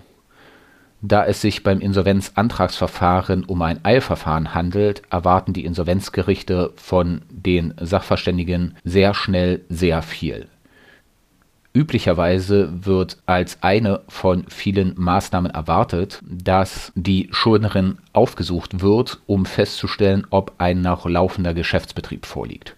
Da 1.02 1.26
es 1.26 1.42
sich 1.42 1.62
beim 1.62 1.80
Insolvenzantragsverfahren 1.80 3.44
um 3.44 3.61
ein 3.61 3.85
Eilverfahren 3.85 4.54
handelt, 4.54 5.02
erwarten 5.11 5.52
die 5.52 5.66
Insolvenzgerichte 5.66 6.72
von 6.76 7.20
den 7.28 7.74
Sachverständigen 7.78 8.78
sehr 8.85 9.12
schnell 9.12 9.66
sehr 9.68 10.00
viel. 10.00 10.48
Üblicherweise 11.76 12.87
wird 12.87 13.18
als 13.26 13.58
eine 13.60 14.02
von 14.08 14.44
vielen 14.48 14.94
Maßnahmen 14.96 15.50
erwartet, 15.50 16.20
dass 16.24 16.92
die 16.94 17.28
Schuldnerin 17.32 17.98
aufgesucht 18.12 18.80
wird, 18.80 19.20
um 19.26 19.44
festzustellen, 19.44 20.24
ob 20.30 20.52
ein 20.58 20.82
noch 20.82 21.04
laufender 21.04 21.52
Geschäftsbetrieb 21.52 22.26
vorliegt. 22.26 22.76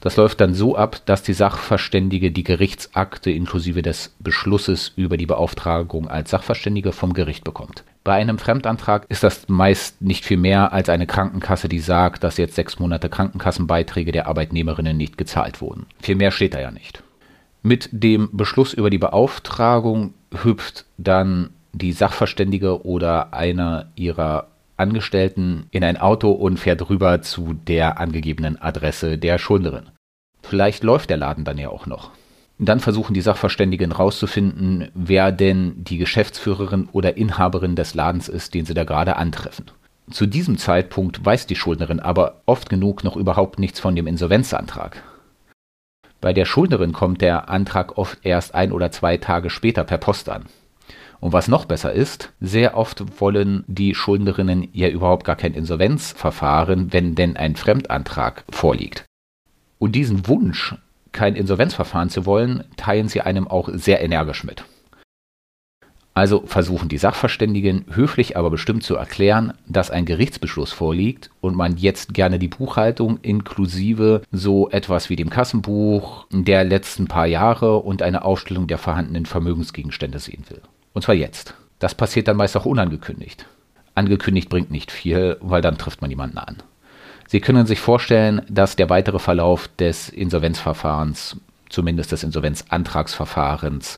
Das 0.00 0.16
läuft 0.16 0.40
dann 0.40 0.54
so 0.54 0.76
ab, 0.76 1.00
dass 1.06 1.22
die 1.22 1.32
Sachverständige 1.32 2.30
die 2.30 2.44
Gerichtsakte 2.44 3.30
inklusive 3.30 3.80
des 3.80 4.14
Beschlusses 4.20 4.92
über 4.96 5.16
die 5.16 5.26
Beauftragung 5.26 6.08
als 6.08 6.30
Sachverständige 6.30 6.92
vom 6.92 7.14
Gericht 7.14 7.42
bekommt. 7.42 7.84
Bei 8.04 8.12
einem 8.12 8.38
Fremdantrag 8.38 9.06
ist 9.08 9.22
das 9.22 9.48
meist 9.48 10.02
nicht 10.02 10.26
viel 10.26 10.36
mehr 10.36 10.72
als 10.72 10.90
eine 10.90 11.06
Krankenkasse, 11.06 11.68
die 11.70 11.80
sagt, 11.80 12.22
dass 12.22 12.36
jetzt 12.36 12.54
sechs 12.54 12.78
Monate 12.78 13.08
Krankenkassenbeiträge 13.08 14.12
der 14.12 14.26
Arbeitnehmerinnen 14.26 14.96
nicht 14.96 15.16
gezahlt 15.16 15.62
wurden. 15.62 15.86
Viel 16.02 16.16
mehr 16.16 16.32
steht 16.32 16.52
da 16.52 16.60
ja 16.60 16.70
nicht. 16.70 17.03
Mit 17.66 17.88
dem 17.92 18.28
Beschluss 18.30 18.74
über 18.74 18.90
die 18.90 18.98
Beauftragung 18.98 20.12
hüpft 20.42 20.84
dann 20.98 21.48
die 21.72 21.92
Sachverständige 21.92 22.84
oder 22.84 23.32
einer 23.32 23.86
ihrer 23.94 24.48
Angestellten 24.76 25.64
in 25.70 25.82
ein 25.82 25.96
Auto 25.96 26.30
und 26.30 26.58
fährt 26.58 26.90
rüber 26.90 27.22
zu 27.22 27.54
der 27.54 27.98
angegebenen 27.98 28.60
Adresse 28.60 29.16
der 29.16 29.38
Schuldnerin. 29.38 29.86
Vielleicht 30.42 30.84
läuft 30.84 31.08
der 31.08 31.16
Laden 31.16 31.46
dann 31.46 31.56
ja 31.56 31.70
auch 31.70 31.86
noch. 31.86 32.10
Dann 32.58 32.80
versuchen 32.80 33.14
die 33.14 33.22
Sachverständigen 33.22 33.92
rauszufinden, 33.92 34.90
wer 34.92 35.32
denn 35.32 35.72
die 35.84 35.96
Geschäftsführerin 35.96 36.90
oder 36.92 37.16
Inhaberin 37.16 37.76
des 37.76 37.94
Ladens 37.94 38.28
ist, 38.28 38.52
den 38.52 38.66
sie 38.66 38.74
da 38.74 38.84
gerade 38.84 39.16
antreffen. 39.16 39.70
Zu 40.10 40.26
diesem 40.26 40.58
Zeitpunkt 40.58 41.24
weiß 41.24 41.46
die 41.46 41.56
Schuldnerin 41.56 42.00
aber 42.00 42.42
oft 42.44 42.68
genug 42.68 43.04
noch 43.04 43.16
überhaupt 43.16 43.58
nichts 43.58 43.80
von 43.80 43.96
dem 43.96 44.06
Insolvenzantrag. 44.06 45.02
Bei 46.24 46.32
der 46.32 46.46
Schuldnerin 46.46 46.94
kommt 46.94 47.20
der 47.20 47.50
Antrag 47.50 47.98
oft 47.98 48.16
erst 48.22 48.54
ein 48.54 48.72
oder 48.72 48.90
zwei 48.90 49.18
Tage 49.18 49.50
später 49.50 49.84
per 49.84 49.98
Post 49.98 50.30
an. 50.30 50.46
Und 51.20 51.34
was 51.34 51.48
noch 51.48 51.66
besser 51.66 51.92
ist, 51.92 52.32
sehr 52.40 52.78
oft 52.78 53.20
wollen 53.20 53.62
die 53.66 53.94
Schuldnerinnen 53.94 54.66
ja 54.72 54.88
überhaupt 54.88 55.26
gar 55.26 55.36
kein 55.36 55.52
Insolvenzverfahren, 55.52 56.94
wenn 56.94 57.14
denn 57.14 57.36
ein 57.36 57.56
Fremdantrag 57.56 58.44
vorliegt. 58.48 59.04
Und 59.78 59.92
diesen 59.92 60.26
Wunsch, 60.26 60.74
kein 61.12 61.36
Insolvenzverfahren 61.36 62.08
zu 62.08 62.24
wollen, 62.24 62.64
teilen 62.78 63.08
sie 63.08 63.20
einem 63.20 63.46
auch 63.46 63.68
sehr 63.74 64.00
energisch 64.00 64.44
mit. 64.44 64.64
Also 66.16 66.44
versuchen 66.46 66.88
die 66.88 66.96
Sachverständigen 66.96 67.86
höflich 67.90 68.36
aber 68.36 68.48
bestimmt 68.48 68.84
zu 68.84 68.94
erklären, 68.94 69.52
dass 69.66 69.90
ein 69.90 70.04
Gerichtsbeschluss 70.04 70.72
vorliegt 70.72 71.30
und 71.40 71.56
man 71.56 71.76
jetzt 71.76 72.14
gerne 72.14 72.38
die 72.38 72.46
Buchhaltung 72.46 73.18
inklusive 73.22 74.22
so 74.30 74.70
etwas 74.70 75.10
wie 75.10 75.16
dem 75.16 75.28
Kassenbuch 75.28 76.26
der 76.30 76.62
letzten 76.62 77.08
paar 77.08 77.26
Jahre 77.26 77.78
und 77.78 78.00
eine 78.00 78.24
Aufstellung 78.24 78.68
der 78.68 78.78
vorhandenen 78.78 79.26
Vermögensgegenstände 79.26 80.20
sehen 80.20 80.44
will. 80.48 80.62
Und 80.92 81.02
zwar 81.02 81.16
jetzt. 81.16 81.54
Das 81.80 81.96
passiert 81.96 82.28
dann 82.28 82.36
meist 82.36 82.56
auch 82.56 82.64
unangekündigt. 82.64 83.46
Angekündigt 83.96 84.48
bringt 84.48 84.70
nicht 84.70 84.92
viel, 84.92 85.36
weil 85.40 85.62
dann 85.62 85.78
trifft 85.78 86.00
man 86.00 86.10
jemanden 86.10 86.38
an. 86.38 86.62
Sie 87.26 87.40
können 87.40 87.66
sich 87.66 87.80
vorstellen, 87.80 88.42
dass 88.48 88.76
der 88.76 88.88
weitere 88.88 89.18
Verlauf 89.18 89.68
des 89.78 90.10
Insolvenzverfahrens, 90.10 91.36
zumindest 91.68 92.12
des 92.12 92.22
Insolvenzantragsverfahrens, 92.22 93.96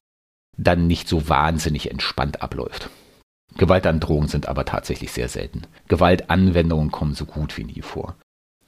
dann 0.56 0.86
nicht 0.86 1.08
so 1.08 1.28
wahnsinnig 1.28 1.90
entspannt 1.90 2.42
abläuft. 2.42 2.90
Gewaltandrohungen 3.56 4.28
sind 4.28 4.48
aber 4.48 4.64
tatsächlich 4.64 5.12
sehr 5.12 5.28
selten. 5.28 5.62
Gewaltanwendungen 5.88 6.90
kommen 6.90 7.14
so 7.14 7.24
gut 7.24 7.56
wie 7.56 7.64
nie 7.64 7.82
vor. 7.82 8.16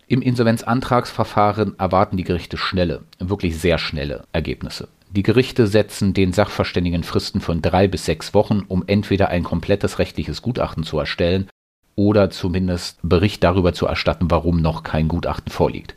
Im 0.07 0.23
Insolvenzantragsverfahren 0.23 1.79
erwarten 1.79 2.17
die 2.17 2.25
Gerichte 2.25 2.57
schnelle, 2.57 3.05
wirklich 3.19 3.59
sehr 3.59 3.77
schnelle 3.77 4.25
Ergebnisse. 4.33 4.89
Die 5.11 5.23
Gerichte 5.23 5.67
setzen 5.67 6.15
den 6.15 6.33
Sachverständigen 6.33 7.03
Fristen 7.03 7.41
von 7.41 7.61
drei 7.61 7.89
bis 7.89 8.07
sechs 8.07 8.33
Wochen, 8.33 8.63
um 8.69 8.85
entweder 8.87 9.29
ein 9.29 9.43
komplettes 9.43 9.99
rechtliches 9.99 10.41
Gutachten 10.41 10.83
zu 10.85 10.99
erstellen 10.99 11.49
oder 11.95 12.31
zumindest 12.31 12.99
Bericht 13.03 13.43
darüber 13.45 13.73
zu 13.73 13.87
erstatten, 13.87 14.31
warum 14.31 14.63
noch 14.63 14.83
kein 14.83 15.09
Gutachten 15.09 15.51
vorliegt. 15.51 15.97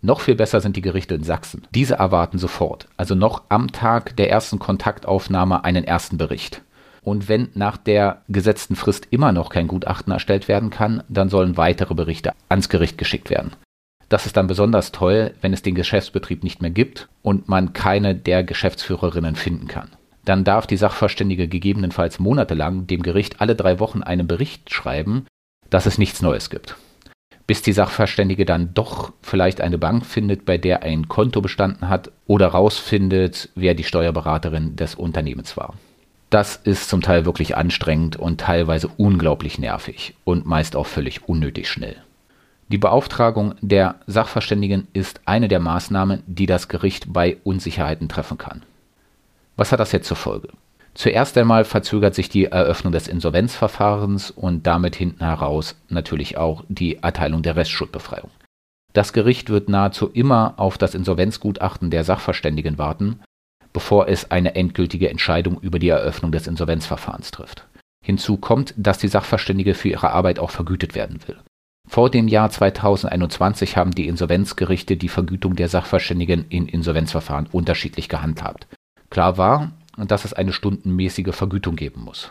Noch 0.00 0.20
viel 0.20 0.36
besser 0.36 0.60
sind 0.60 0.76
die 0.76 0.82
Gerichte 0.82 1.16
in 1.16 1.24
Sachsen. 1.24 1.66
Diese 1.74 1.94
erwarten 1.94 2.38
sofort, 2.38 2.86
also 2.96 3.16
noch 3.16 3.42
am 3.48 3.72
Tag 3.72 4.16
der 4.16 4.30
ersten 4.30 4.60
Kontaktaufnahme, 4.60 5.64
einen 5.64 5.82
ersten 5.82 6.18
Bericht. 6.18 6.62
Und 7.02 7.28
wenn 7.28 7.48
nach 7.54 7.76
der 7.76 8.22
gesetzten 8.28 8.76
Frist 8.76 9.08
immer 9.10 9.32
noch 9.32 9.48
kein 9.50 9.66
Gutachten 9.66 10.12
erstellt 10.12 10.46
werden 10.46 10.70
kann, 10.70 11.02
dann 11.08 11.28
sollen 11.28 11.56
weitere 11.56 11.94
Berichte 11.94 12.32
ans 12.48 12.68
Gericht 12.68 12.96
geschickt 12.96 13.28
werden. 13.28 13.52
Das 14.08 14.24
ist 14.24 14.36
dann 14.36 14.46
besonders 14.46 14.92
toll, 14.92 15.34
wenn 15.40 15.52
es 15.52 15.62
den 15.62 15.74
Geschäftsbetrieb 15.74 16.44
nicht 16.44 16.62
mehr 16.62 16.70
gibt 16.70 17.08
und 17.22 17.48
man 17.48 17.72
keine 17.72 18.14
der 18.14 18.44
Geschäftsführerinnen 18.44 19.34
finden 19.34 19.66
kann. 19.66 19.90
Dann 20.24 20.44
darf 20.44 20.66
die 20.66 20.76
Sachverständige 20.76 21.48
gegebenenfalls 21.48 22.18
monatelang 22.18 22.86
dem 22.86 23.02
Gericht 23.02 23.40
alle 23.40 23.56
drei 23.56 23.80
Wochen 23.80 24.02
einen 24.02 24.26
Bericht 24.26 24.72
schreiben, 24.72 25.26
dass 25.70 25.86
es 25.86 25.98
nichts 25.98 26.22
Neues 26.22 26.50
gibt 26.50 26.76
bis 27.48 27.62
die 27.62 27.72
Sachverständige 27.72 28.44
dann 28.44 28.74
doch 28.74 29.10
vielleicht 29.22 29.62
eine 29.62 29.78
Bank 29.78 30.04
findet, 30.04 30.44
bei 30.44 30.58
der 30.58 30.82
ein 30.82 31.08
Konto 31.08 31.40
bestanden 31.40 31.88
hat 31.88 32.12
oder 32.26 32.48
rausfindet, 32.48 33.48
wer 33.54 33.72
die 33.72 33.84
Steuerberaterin 33.84 34.76
des 34.76 34.94
Unternehmens 34.94 35.56
war. 35.56 35.74
Das 36.28 36.56
ist 36.56 36.90
zum 36.90 37.00
Teil 37.00 37.24
wirklich 37.24 37.56
anstrengend 37.56 38.16
und 38.16 38.38
teilweise 38.38 38.88
unglaublich 38.98 39.58
nervig 39.58 40.14
und 40.24 40.44
meist 40.44 40.76
auch 40.76 40.86
völlig 40.86 41.26
unnötig 41.26 41.70
schnell. 41.70 41.96
Die 42.68 42.76
Beauftragung 42.76 43.54
der 43.62 43.94
Sachverständigen 44.06 44.86
ist 44.92 45.22
eine 45.24 45.48
der 45.48 45.58
Maßnahmen, 45.58 46.22
die 46.26 46.44
das 46.44 46.68
Gericht 46.68 47.14
bei 47.14 47.38
Unsicherheiten 47.44 48.10
treffen 48.10 48.36
kann. 48.36 48.62
Was 49.56 49.72
hat 49.72 49.80
das 49.80 49.92
jetzt 49.92 50.06
zur 50.06 50.18
Folge? 50.18 50.48
Zuerst 50.98 51.38
einmal 51.38 51.64
verzögert 51.64 52.16
sich 52.16 52.28
die 52.28 52.46
Eröffnung 52.46 52.92
des 52.92 53.06
Insolvenzverfahrens 53.06 54.32
und 54.32 54.66
damit 54.66 54.96
hinten 54.96 55.24
heraus 55.24 55.76
natürlich 55.88 56.36
auch 56.36 56.64
die 56.68 56.96
Erteilung 56.96 57.42
der 57.42 57.54
Restschuldbefreiung. 57.54 58.30
Das 58.94 59.12
Gericht 59.12 59.48
wird 59.48 59.68
nahezu 59.68 60.08
immer 60.08 60.54
auf 60.56 60.76
das 60.76 60.96
Insolvenzgutachten 60.96 61.90
der 61.90 62.02
Sachverständigen 62.02 62.78
warten, 62.78 63.20
bevor 63.72 64.08
es 64.08 64.32
eine 64.32 64.56
endgültige 64.56 65.08
Entscheidung 65.08 65.60
über 65.60 65.78
die 65.78 65.88
Eröffnung 65.88 66.32
des 66.32 66.48
Insolvenzverfahrens 66.48 67.30
trifft. 67.30 67.64
Hinzu 68.04 68.36
kommt, 68.36 68.74
dass 68.76 68.98
die 68.98 69.06
Sachverständige 69.06 69.74
für 69.74 69.90
ihre 69.90 70.10
Arbeit 70.10 70.40
auch 70.40 70.50
vergütet 70.50 70.96
werden 70.96 71.20
will. 71.28 71.38
Vor 71.88 72.10
dem 72.10 72.26
Jahr 72.26 72.50
2021 72.50 73.76
haben 73.76 73.92
die 73.92 74.08
Insolvenzgerichte 74.08 74.96
die 74.96 75.08
Vergütung 75.08 75.54
der 75.54 75.68
Sachverständigen 75.68 76.46
in 76.48 76.66
Insolvenzverfahren 76.66 77.46
unterschiedlich 77.52 78.08
gehandhabt. 78.08 78.66
Klar 79.10 79.38
war, 79.38 79.70
dass 80.06 80.24
es 80.24 80.32
eine 80.32 80.52
stundenmäßige 80.52 81.34
Vergütung 81.34 81.76
geben 81.76 82.02
muss. 82.02 82.30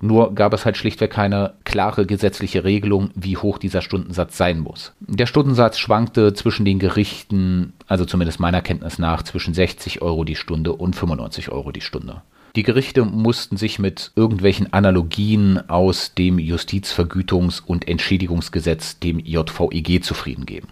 Nur 0.00 0.34
gab 0.34 0.52
es 0.52 0.64
halt 0.64 0.76
schlichtweg 0.76 1.12
keine 1.12 1.54
klare 1.62 2.06
gesetzliche 2.06 2.64
Regelung, 2.64 3.10
wie 3.14 3.36
hoch 3.36 3.58
dieser 3.58 3.82
Stundensatz 3.82 4.36
sein 4.36 4.58
muss. 4.58 4.92
Der 4.98 5.26
Stundensatz 5.26 5.78
schwankte 5.78 6.34
zwischen 6.34 6.64
den 6.64 6.80
Gerichten, 6.80 7.72
also 7.86 8.04
zumindest 8.04 8.40
meiner 8.40 8.62
Kenntnis 8.62 8.98
nach, 8.98 9.22
zwischen 9.22 9.54
60 9.54 10.02
Euro 10.02 10.24
die 10.24 10.34
Stunde 10.34 10.72
und 10.72 10.96
95 10.96 11.50
Euro 11.52 11.70
die 11.70 11.80
Stunde. 11.80 12.22
Die 12.56 12.64
Gerichte 12.64 13.04
mussten 13.04 13.56
sich 13.56 13.78
mit 13.78 14.10
irgendwelchen 14.16 14.72
Analogien 14.72 15.70
aus 15.70 16.14
dem 16.14 16.36
Justizvergütungs- 16.36 17.62
und 17.64 17.86
Entschädigungsgesetz, 17.86 18.98
dem 18.98 19.20
JVEG, 19.20 20.04
zufrieden 20.04 20.46
geben. 20.46 20.68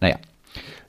Naja, 0.00 0.16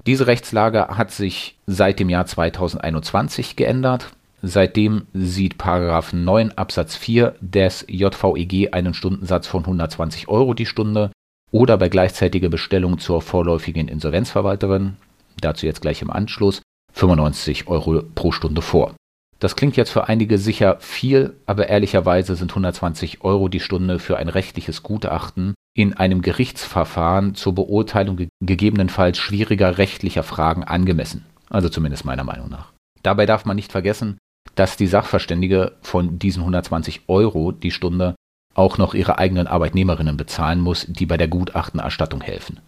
diese 0.08 0.28
Rechtslage 0.28 0.88
hat 0.90 1.12
sich 1.12 1.56
seit 1.68 2.00
dem 2.00 2.10
Jahr 2.10 2.26
2021 2.26 3.56
geändert. 3.56 4.10
Seitdem 4.42 5.08
sieht 5.14 5.58
Paragraph 5.58 6.14
9 6.14 6.52
Absatz 6.52 6.96
4 6.96 7.36
des 7.42 7.86
JVEG 7.90 8.74
einen 8.74 8.94
Stundensatz 8.94 9.48
von 9.48 9.64
120 9.64 10.30
Euro 10.30 10.54
die 10.54 10.66
Stunde 10.66 11.12
oder 11.52 11.78
bei 11.78 11.90
gleichzeitiger 11.90 12.50
Bestellung 12.50 13.00
zur 13.00 13.22
vorläufigen 13.22 13.88
Insolvenzverwalterin, 13.90 14.96
dazu 15.42 15.66
jetzt 15.66 15.82
gleich 15.82 16.02
im 16.02 16.10
Anschluss, 16.10 16.62
95 16.94 17.68
Euro 17.68 18.02
pro 18.16 18.32
Stunde 18.32 18.62
vor. 18.62 18.96
Das 19.40 19.56
klingt 19.56 19.78
jetzt 19.78 19.90
für 19.90 20.08
einige 20.08 20.38
sicher 20.38 20.78
viel, 20.80 21.36
aber 21.46 21.68
ehrlicherweise 21.68 22.36
sind 22.36 22.52
120 22.52 23.24
Euro 23.24 23.48
die 23.48 23.62
Stunde 23.62 24.00
für 24.00 24.18
ein 24.18 24.30
rechtliches 24.30 24.84
Gutachten 24.84 25.54
in 25.76 25.94
einem 25.94 26.22
Gerichtsverfahren 26.22 27.36
zur 27.36 27.56
Beurteilung 27.56 28.18
ge 28.18 28.28
gegebenenfalls 28.42 29.18
schwieriger 29.18 29.78
rechtlicher 29.78 30.24
Fragen 30.24 30.64
angemessen. 30.64 31.26
Also 31.50 31.70
zumindest 31.70 32.06
meiner 32.06 32.26
Meinung 32.26 32.50
nach. 32.50 32.74
Dabei 33.02 33.26
darf 33.26 33.46
man 33.46 33.56
nicht 33.56 33.72
vergessen, 33.72 34.18
dass 34.60 34.76
die 34.76 34.88
Sachverständige 34.88 35.78
von 35.82 36.20
diesen 36.20 36.42
120 36.42 37.04
Euro 37.08 37.54
die 37.54 37.72
Stunde 37.72 38.16
auch 38.56 38.78
noch 38.78 38.94
ihre 38.94 39.18
eigenen 39.18 39.48
Arbeitnehmerinnen 39.48 40.18
bezahlen 40.18 40.60
muss, 40.60 40.86
die 40.90 41.06
bei 41.06 41.16
der 41.16 41.30
Gutachtenerstattung 41.30 42.20
helfen. 42.20 42.60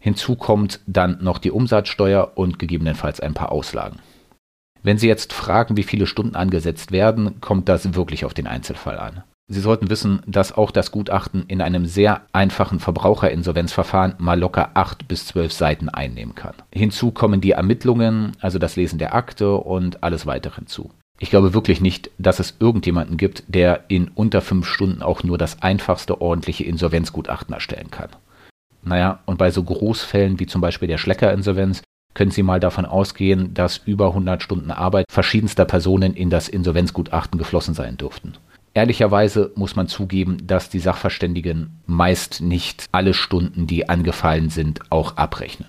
Hinzu 0.00 0.36
kommt 0.36 0.80
dann 0.86 1.22
noch 1.22 1.36
die 1.36 1.50
Umsatzsteuer 1.50 2.32
und 2.36 2.58
gegebenenfalls 2.58 3.20
ein 3.20 3.34
paar 3.34 3.52
Auslagen. 3.52 3.98
Wenn 4.82 4.96
Sie 4.96 5.06
jetzt 5.06 5.34
fragen, 5.34 5.76
wie 5.76 5.82
viele 5.82 6.06
Stunden 6.06 6.34
angesetzt 6.34 6.92
werden, 6.92 7.42
kommt 7.42 7.68
das 7.68 7.94
wirklich 7.94 8.24
auf 8.24 8.32
den 8.32 8.46
Einzelfall 8.46 8.98
an. 8.98 9.22
Sie 9.46 9.60
sollten 9.60 9.90
wissen, 9.90 10.22
dass 10.26 10.56
auch 10.56 10.70
das 10.70 10.92
Gutachten 10.92 11.44
in 11.46 11.60
einem 11.60 11.84
sehr 11.84 12.22
einfachen 12.32 12.80
Verbraucherinsolvenzverfahren 12.80 14.14
mal 14.16 14.40
locker 14.40 14.70
acht 14.72 15.08
bis 15.08 15.26
zwölf 15.26 15.52
Seiten 15.52 15.90
einnehmen 15.90 16.34
kann. 16.34 16.54
Hinzu 16.72 17.10
kommen 17.10 17.42
die 17.42 17.50
Ermittlungen, 17.50 18.32
also 18.40 18.58
das 18.58 18.76
Lesen 18.76 18.98
der 18.98 19.14
Akte 19.14 19.56
und 19.56 20.02
alles 20.02 20.24
weitere 20.24 20.56
hinzu. 20.56 20.90
Ich 21.24 21.30
glaube 21.30 21.54
wirklich 21.54 21.80
nicht, 21.80 22.10
dass 22.18 22.38
es 22.38 22.56
irgendjemanden 22.60 23.16
gibt, 23.16 23.44
der 23.48 23.84
in 23.88 24.08
unter 24.08 24.42
fünf 24.42 24.66
Stunden 24.66 25.00
auch 25.00 25.22
nur 25.22 25.38
das 25.38 25.62
einfachste 25.62 26.20
ordentliche 26.20 26.64
Insolvenzgutachten 26.64 27.54
erstellen 27.54 27.90
kann. 27.90 28.10
Naja, 28.82 29.20
und 29.24 29.38
bei 29.38 29.50
so 29.50 29.62
Großfällen 29.62 30.38
wie 30.38 30.44
zum 30.44 30.60
Beispiel 30.60 30.86
der 30.86 30.98
Schlecker-Insolvenz 30.98 31.80
können 32.12 32.30
Sie 32.30 32.42
mal 32.42 32.60
davon 32.60 32.84
ausgehen, 32.84 33.54
dass 33.54 33.78
über 33.78 34.08
100 34.08 34.42
Stunden 34.42 34.70
Arbeit 34.70 35.06
verschiedenster 35.10 35.64
Personen 35.64 36.12
in 36.12 36.28
das 36.28 36.50
Insolvenzgutachten 36.50 37.38
geflossen 37.38 37.72
sein 37.72 37.96
dürften. 37.96 38.34
Ehrlicherweise 38.74 39.50
muss 39.54 39.76
man 39.76 39.88
zugeben, 39.88 40.46
dass 40.46 40.68
die 40.68 40.78
Sachverständigen 40.78 41.80
meist 41.86 42.42
nicht 42.42 42.84
alle 42.92 43.14
Stunden, 43.14 43.66
die 43.66 43.88
angefallen 43.88 44.50
sind, 44.50 44.80
auch 44.90 45.16
abrechnen. 45.16 45.68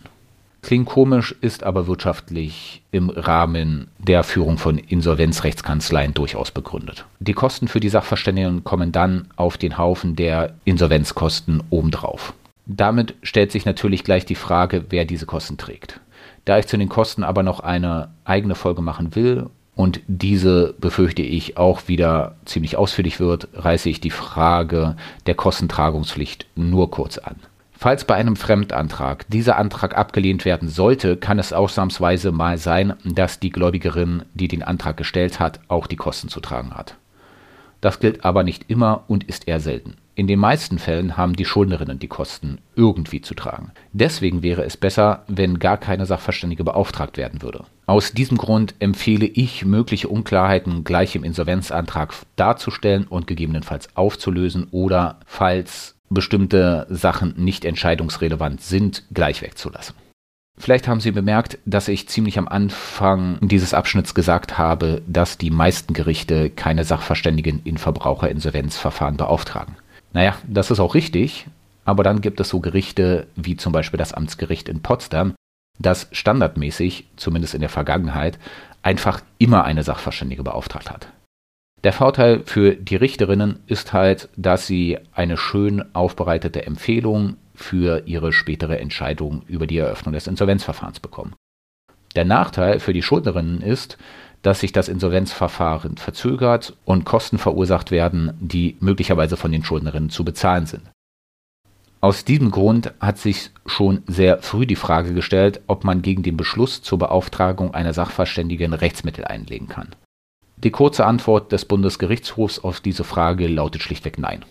Klingt 0.65 0.87
komisch, 0.87 1.35
ist 1.41 1.61
aber 1.63 1.85
wirtschaftlich 1.85 2.81
im 2.89 3.11
Rahmen 3.11 3.87
der 3.99 4.23
Führung 4.23 4.57
von 4.57 4.79
Insolvenzrechtskanzleien 4.79 6.15
durchaus 6.15 6.49
begründet. 6.49 7.05
Die 7.19 7.33
Kosten 7.33 7.67
für 7.67 7.79
die 7.79 7.89
Sachverständigen 7.89 8.63
kommen 8.63 8.91
dann 8.91 9.27
auf 9.35 9.59
den 9.59 9.77
Haufen 9.77 10.15
der 10.15 10.55
Insolvenzkosten 10.63 11.61
obendrauf. 11.69 12.33
Damit 12.65 13.13
stellt 13.21 13.51
sich 13.51 13.65
natürlich 13.65 14.03
gleich 14.03 14.25
die 14.25 14.33
Frage, 14.33 14.85
wer 14.89 15.05
diese 15.05 15.27
Kosten 15.27 15.57
trägt. 15.57 15.99
Da 16.45 16.57
ich 16.57 16.65
zu 16.65 16.77
den 16.77 16.89
Kosten 16.89 17.23
aber 17.23 17.43
noch 17.43 17.59
eine 17.59 18.09
eigene 18.23 18.55
Folge 18.55 18.81
machen 18.81 19.13
will 19.13 19.45
und 19.75 20.01
diese 20.07 20.73
befürchte 20.79 21.21
ich 21.21 21.57
auch 21.57 21.87
wieder 21.87 22.37
ziemlich 22.45 22.75
ausführlich 22.75 23.19
wird, 23.19 23.49
reiße 23.53 23.87
ich 23.87 24.01
die 24.01 24.09
Frage 24.09 24.95
der 25.27 25.35
Kostentragungspflicht 25.35 26.47
nur 26.55 26.89
kurz 26.89 27.19
an. 27.19 27.35
Falls 27.77 28.05
bei 28.05 28.15
einem 28.15 28.35
Fremdantrag 28.35 29.25
dieser 29.27 29.57
Antrag 29.57 29.97
abgelehnt 29.97 30.45
werden 30.45 30.69
sollte, 30.69 31.17
kann 31.17 31.39
es 31.39 31.53
ausnahmsweise 31.53 32.31
mal 32.31 32.57
sein, 32.57 32.93
dass 33.03 33.39
die 33.39 33.49
Gläubigerin, 33.49 34.23
die 34.33 34.47
den 34.47 34.63
Antrag 34.63 34.97
gestellt 34.97 35.39
hat, 35.39 35.59
auch 35.67 35.87
die 35.87 35.97
Kosten 35.97 36.29
zu 36.29 36.39
tragen 36.39 36.73
hat. 36.73 36.95
Das 37.81 37.99
gilt 37.99 38.25
aber 38.25 38.43
nicht 38.43 38.65
immer 38.69 39.03
und 39.07 39.25
ist 39.25 39.47
eher 39.47 39.59
selten. 39.59 39.97
In 40.17 40.27
den 40.27 40.39
meisten 40.39 40.79
Fällen 40.79 41.17
haben 41.17 41.35
die 41.35 41.43
Schuldnerinnen 41.43 41.99
die 41.99 42.07
Kosten 42.07 42.59
irgendwie 42.73 43.19
zu 43.19 43.33
tragen. 43.33 43.71
Deswegen 43.91 44.41
wäre 44.41 44.63
es 44.63 44.77
besser, 44.77 45.25
wenn 45.27 45.59
gar 45.59 45.77
keine 45.77 46.05
Sachverständige 46.05 46.63
beauftragt 46.63 47.17
werden 47.17 47.41
würde. 47.41 47.65
Aus 47.85 48.13
diesem 48.13 48.37
Grund 48.37 48.75
empfehle 48.79 49.25
ich, 49.25 49.65
mögliche 49.65 50.07
Unklarheiten 50.07 50.85
gleich 50.85 51.17
im 51.17 51.25
Insolvenzantrag 51.25 52.13
darzustellen 52.37 53.05
und 53.07 53.27
gegebenenfalls 53.27 53.89
aufzulösen 53.97 54.67
oder, 54.71 55.19
falls 55.25 55.94
bestimmte 56.09 56.87
Sachen 56.89 57.33
nicht 57.37 57.65
entscheidungsrelevant 57.65 58.61
sind, 58.61 59.03
gleich 59.13 59.41
wegzulassen. 59.41 59.95
Vielleicht 60.57 60.87
haben 60.87 61.01
Sie 61.01 61.11
bemerkt, 61.11 61.57
dass 61.65 61.89
ich 61.89 62.07
ziemlich 62.07 62.37
am 62.37 62.47
Anfang 62.47 63.37
dieses 63.41 63.73
Abschnitts 63.73 64.15
gesagt 64.15 64.57
habe, 64.57 65.01
dass 65.05 65.37
die 65.37 65.51
meisten 65.51 65.93
Gerichte 65.93 66.49
keine 66.49 66.85
Sachverständigen 66.85 67.61
in 67.65 67.77
Verbraucherinsolvenzverfahren 67.77 69.17
beauftragen. 69.17 69.75
Naja, 70.13 70.35
das 70.47 70.71
ist 70.71 70.79
auch 70.79 70.95
richtig, 70.95 71.47
aber 71.83 72.03
dann 72.03 72.21
gibt 72.21 72.39
es 72.39 72.49
so 72.49 72.61
Gerichte 72.61 73.27
wie 73.35 73.57
zum 73.57 73.73
Beispiel 73.73 73.97
das 73.97 74.13
Amtsgericht 74.13 74.69
in 74.69 74.81
Potsdam, 74.81 75.33
das 75.77 76.07
standardmäßig, 76.13 77.09
zumindest 77.17 77.53
in 77.53 77.59
der 77.59 77.69
Vergangenheit, 77.69 78.39
einfach 78.81 79.21
immer 79.39 79.65
eine 79.65 79.83
Sachverständige 79.83 80.43
beauftragt 80.43 80.89
hat. 80.89 81.09
Der 81.85 81.93
Vorteil 81.93 82.41
für 82.45 82.73
die 82.73 82.95
Richterinnen 82.95 83.59
ist 83.67 83.93
halt, 83.93 84.29
dass 84.35 84.65
sie 84.65 84.97
eine 85.13 85.37
schön 85.37 85.85
aufbereitete 85.93 86.65
Empfehlung 86.65 87.37
für 87.53 88.07
ihre 88.07 88.33
spätere 88.33 88.79
Entscheidung 88.79 89.43
über 89.45 89.67
die 89.67 89.77
Eröffnung 89.77 90.13
des 90.13 90.25
Insolvenzverfahrens 90.25 90.99
bekommen. 90.99 91.35
Der 92.15 92.25
Nachteil 92.25 92.79
für 92.79 92.91
die 92.91 93.03
Schuldnerinnen 93.03 93.61
ist, 93.61 93.99
dass 94.41 94.61
sich 94.61 94.71
das 94.71 94.89
Insolvenzverfahren 94.89 95.97
verzögert 95.97 96.75
und 96.85 97.05
Kosten 97.05 97.37
verursacht 97.37 97.91
werden, 97.91 98.33
die 98.39 98.77
möglicherweise 98.79 99.37
von 99.37 99.51
den 99.51 99.63
Schuldnerinnen 99.63 100.09
zu 100.09 100.25
bezahlen 100.25 100.65
sind. 100.65 100.89
Aus 102.01 102.25
diesem 102.25 102.49
Grund 102.49 102.93
hat 102.99 103.19
sich 103.19 103.51
schon 103.67 104.01
sehr 104.07 104.39
früh 104.39 104.65
die 104.65 104.75
Frage 104.75 105.13
gestellt, 105.13 105.61
ob 105.67 105.83
man 105.83 106.01
gegen 106.01 106.23
den 106.23 106.35
Beschluss 106.35 106.81
zur 106.81 106.97
Beauftragung 106.97 107.75
einer 107.75 107.93
Sachverständigen 107.93 108.73
Rechtsmittel 108.73 109.25
einlegen 109.25 109.67
kann. 109.67 109.89
Die 110.65 110.71
kurze 110.71 111.05
Antwort 111.05 111.51
des 111.51 111.65
Bundesgerichtshofs 111.65 112.57
auf 112.57 112.79
diese 112.79 113.03
Frage 113.03 113.47
lautet 113.47 113.83
schlichtweg 113.83 114.17
Nein. 114.17 114.43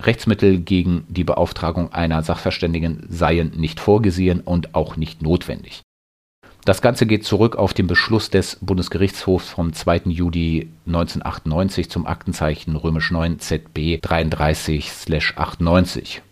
Rechtsmittel 0.00 0.58
gegen 0.58 1.04
die 1.08 1.22
Beauftragung 1.22 1.92
einer 1.92 2.24
Sachverständigen 2.24 3.06
seien 3.08 3.52
nicht 3.56 3.78
vorgesehen 3.78 4.40
und 4.40 4.74
auch 4.74 4.96
nicht 4.96 5.22
notwendig. 5.22 5.82
Das 6.64 6.82
Ganze 6.82 7.06
geht 7.06 7.24
zurück 7.24 7.54
auf 7.54 7.74
den 7.74 7.86
Beschluss 7.86 8.28
des 8.28 8.58
Bundesgerichtshofs 8.60 9.50
vom 9.50 9.72
2. 9.72 10.02
Juli 10.06 10.68
1998 10.86 11.88
zum 11.88 12.08
Aktenzeichen 12.08 12.74
römisch 12.74 13.12
9 13.12 13.38
ZB 13.38 14.00
33/98. 14.02 16.22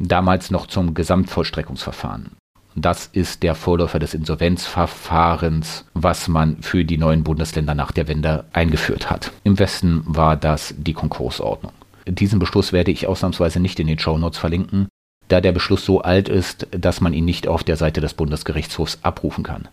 Damals 0.00 0.50
noch 0.50 0.66
zum 0.66 0.94
Gesamtvollstreckungsverfahren. 0.94 2.32
Das 2.74 3.06
ist 3.06 3.42
der 3.42 3.54
Vorläufer 3.54 3.98
des 3.98 4.14
Insolvenzverfahrens, 4.14 5.84
was 5.94 6.28
man 6.28 6.62
für 6.62 6.84
die 6.84 6.98
neuen 6.98 7.22
Bundesländer 7.22 7.74
nach 7.74 7.92
der 7.92 8.08
Wende 8.08 8.44
eingeführt 8.52 9.10
hat. 9.10 9.30
Im 9.44 9.58
Westen 9.58 10.02
war 10.06 10.36
das 10.36 10.74
die 10.78 10.94
Konkursordnung. 10.94 11.72
Diesen 12.06 12.38
Beschluss 12.38 12.72
werde 12.72 12.90
ich 12.90 13.06
ausnahmsweise 13.06 13.60
nicht 13.60 13.78
in 13.78 13.86
den 13.86 13.98
Shownotes 13.98 14.38
verlinken, 14.38 14.88
da 15.28 15.40
der 15.40 15.52
Beschluss 15.52 15.84
so 15.84 16.02
alt 16.02 16.28
ist, 16.28 16.66
dass 16.70 17.00
man 17.00 17.12
ihn 17.12 17.24
nicht 17.24 17.46
auf 17.46 17.62
der 17.62 17.76
Seite 17.76 18.00
des 18.00 18.14
Bundesgerichtshofs 18.14 18.98
abrufen 19.02 19.44
kann. 19.44 19.68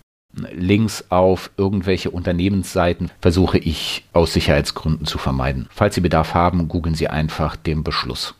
Links 0.54 1.06
auf 1.10 1.50
irgendwelche 1.58 2.12
Unternehmensseiten 2.12 3.10
versuche 3.20 3.58
ich 3.58 4.06
aus 4.14 4.34
Sicherheitsgründen 4.34 5.08
zu 5.08 5.18
vermeiden. 5.18 5.68
Falls 5.72 5.96
Sie 5.96 6.02
Bedarf 6.02 6.34
haben, 6.34 6.68
googeln 6.68 6.96
Sie 6.96 7.08
einfach 7.08 7.56
den 7.56 7.84
Beschluss. 7.84 8.36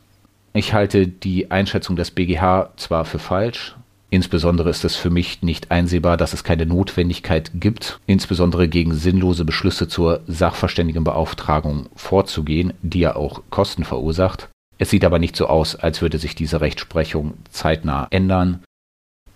Ich 0.52 0.72
halte 0.72 1.06
die 1.06 1.50
Einschätzung 1.50 1.96
des 1.96 2.10
BGH 2.10 2.70
zwar 2.76 3.04
für 3.04 3.18
falsch, 3.18 3.76
Insbesondere 4.10 4.70
ist 4.70 4.84
es 4.84 4.96
für 4.96 5.10
mich 5.10 5.40
nicht 5.42 5.70
einsehbar, 5.70 6.16
dass 6.16 6.32
es 6.32 6.42
keine 6.42 6.66
Notwendigkeit 6.66 7.52
gibt, 7.54 8.00
insbesondere 8.06 8.68
gegen 8.68 8.92
sinnlose 8.92 9.44
Beschlüsse 9.44 9.86
zur 9.86 10.20
Sachverständigenbeauftragung 10.26 11.88
vorzugehen, 11.94 12.72
die 12.82 13.00
ja 13.00 13.14
auch 13.14 13.42
Kosten 13.50 13.84
verursacht. 13.84 14.48
Es 14.78 14.90
sieht 14.90 15.04
aber 15.04 15.20
nicht 15.20 15.36
so 15.36 15.46
aus, 15.46 15.76
als 15.76 16.02
würde 16.02 16.18
sich 16.18 16.34
diese 16.34 16.60
Rechtsprechung 16.60 17.34
zeitnah 17.50 18.08
ändern. 18.10 18.64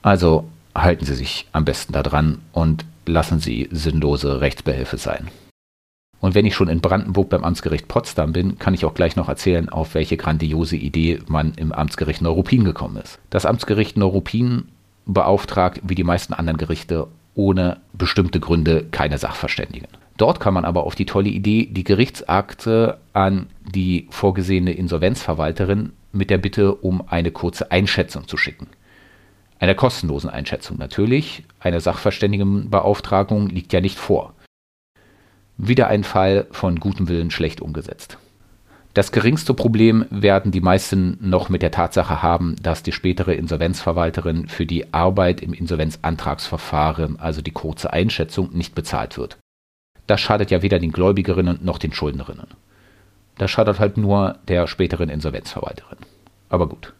Also 0.03 0.49
halten 0.75 1.05
Sie 1.05 1.15
sich 1.15 1.47
am 1.53 1.65
besten 1.65 1.93
daran 1.93 2.41
und 2.53 2.85
lassen 3.07 3.39
Sie 3.39 3.69
sinnlose 3.71 4.41
Rechtsbehelfe 4.41 4.99
sein. 4.99 5.29
Und 6.21 6.35
wenn 6.35 6.47
ich 6.47 6.55
schon 6.55 6.69
in 6.69 6.81
Brandenburg 6.81 7.29
beim 7.29 7.45
Amtsgericht 7.45 7.87
Potsdam 7.87 8.33
bin, 8.33 8.59
kann 8.59 8.73
ich 8.73 8.85
auch 8.85 8.95
gleich 8.95 9.15
noch 9.17 9.29
erzählen, 9.29 9.69
auf 9.69 9.95
welche 9.95 10.17
grandiose 10.17 10.77
Idee 10.77 11.21
man 11.29 11.53
im 11.57 11.73
Amtsgericht 11.73 12.23
Neuruppin 12.23 12.65
gekommen 12.65 12.97
ist. 12.97 13.19
Das 13.31 13.45
Amtsgericht 13.45 13.97
Neuruppin 13.97 14.69
beauftragt, 15.07 15.81
wie 15.85 15.95
die 15.95 16.05
meisten 16.05 16.33
anderen 16.33 16.57
Gerichte, 16.57 17.09
ohne 17.35 17.79
bestimmte 17.93 18.41
Gründe 18.41 18.87
keine 18.91 19.19
Sachverständigen. 19.19 19.89
Dort 20.17 20.39
kann 20.41 20.55
man 20.55 20.65
aber 20.65 20.85
auf 20.85 20.95
die 20.95 21.07
tolle 21.07 21.29
Idee, 21.29 21.67
die 21.71 21.85
Gerichtsakte 21.85 22.99
an 23.13 23.47
die 23.65 24.07
vorgesehene 24.11 24.73
Insolvenzverwalterin 24.73 25.93
mit 26.13 26.31
der 26.31 26.39
Bitte 26.39 26.75
um 26.75 27.03
eine 27.09 27.33
kurze 27.33 27.73
Einschätzung 27.73 28.29
zu 28.29 28.37
schicken. 28.37 28.69
Einer 29.59 29.75
kostenlosen 29.75 30.31
Einschätzung 30.31 30.79
natürlich. 30.79 31.45
Eine 31.59 31.81
Sachverständigenbeauftragung 31.81 33.49
liegt 33.49 33.73
ja 33.73 33.81
nicht 33.81 33.99
vor. 33.99 34.34
Wieder 35.57 35.89
ein 35.89 36.05
Fall 36.05 36.47
von 36.51 36.81
gutem 36.81 37.09
Willen 37.09 37.31
schlecht 37.31 37.61
umgesetzt. 37.61 38.19
Das 38.95 39.11
geringste 39.11 39.55
Problem 39.55 40.07
werden 40.11 40.53
die 40.53 40.61
meisten 40.61 41.19
noch 41.21 41.49
mit 41.49 41.63
der 41.63 41.73
Tatsache 41.73 42.23
haben, 42.23 42.55
dass 42.63 42.85
die 42.85 42.93
spätere 42.93 43.35
Insolvenzverwalterin 43.35 44.47
für 44.47 44.67
die 44.67 44.95
Arbeit 44.95 45.41
im 45.41 45.53
Insolvenzantragsverfahren, 45.53 47.19
also 47.19 47.43
die 47.43 47.51
kurze 47.51 47.93
Einschätzung, 47.93 48.51
nicht 48.53 48.77
bezahlt 48.77 49.19
wird. 49.19 49.37
Das 50.07 50.21
schadet 50.21 50.53
ja 50.53 50.63
weder 50.63 50.79
den 50.79 50.93
Gläubigerinnen 50.93 51.59
noch 51.63 51.79
den 51.79 51.93
Schuldnerinnen. 51.93 52.47
Das 53.37 53.51
schadet 53.51 53.81
halt 53.81 53.97
nur 53.97 54.39
der 54.47 54.69
späteren 54.69 55.09
Insolvenzverwalterin. 55.09 55.99
Aber 56.49 56.69
gut. 56.69 56.95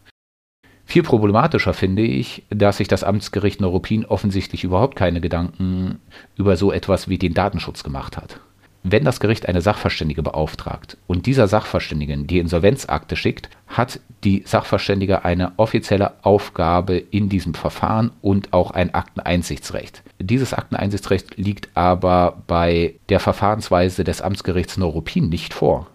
Viel 0.85 1.03
problematischer 1.03 1.73
finde 1.73 2.03
ich, 2.03 2.43
dass 2.49 2.77
sich 2.77 2.89
das 2.89 3.05
Amtsgericht 3.05 3.61
Neuruppin 3.61 4.05
offensichtlich 4.05 4.65
überhaupt 4.65 4.97
keine 4.97 5.21
Gedanken 5.21 5.99
über 6.35 6.57
so 6.57 6.73
etwas 6.73 7.07
wie 7.07 7.17
den 7.17 7.33
Datenschutz 7.33 7.83
gemacht 7.83 8.17
hat. 8.17 8.41
Wenn 8.87 9.03
das 9.03 9.19
Gericht 9.19 9.49
eine 9.49 9.61
Sachverständige 9.61 10.21
beauftragt 10.21 10.97
und 11.07 11.25
dieser 11.25 11.47
Sachverständigen 11.47 12.27
die 12.27 12.37
Insolvenzakte 12.37 13.15
schickt, 13.15 13.49
hat 13.65 13.99
die 14.23 14.43
Sachverständige 14.45 15.25
eine 15.25 15.53
offizielle 15.57 16.13
Aufgabe 16.23 16.95
in 16.95 17.27
diesem 17.27 17.55
Verfahren 17.55 18.11
und 18.21 18.53
auch 18.53 18.69
ein 18.69 18.93
Akteneinsichtsrecht. 18.93 20.03
Dieses 20.19 20.53
Akteneinsichtsrecht 20.53 21.35
liegt 21.35 21.69
aber 21.73 22.43
bei 22.45 22.93
der 23.09 23.19
Verfahrensweise 23.19 24.03
des 24.03 24.21
Amtsgerichts 24.21 24.77
Neuruppin 24.77 25.29
nicht 25.29 25.55
vor. 25.55 25.87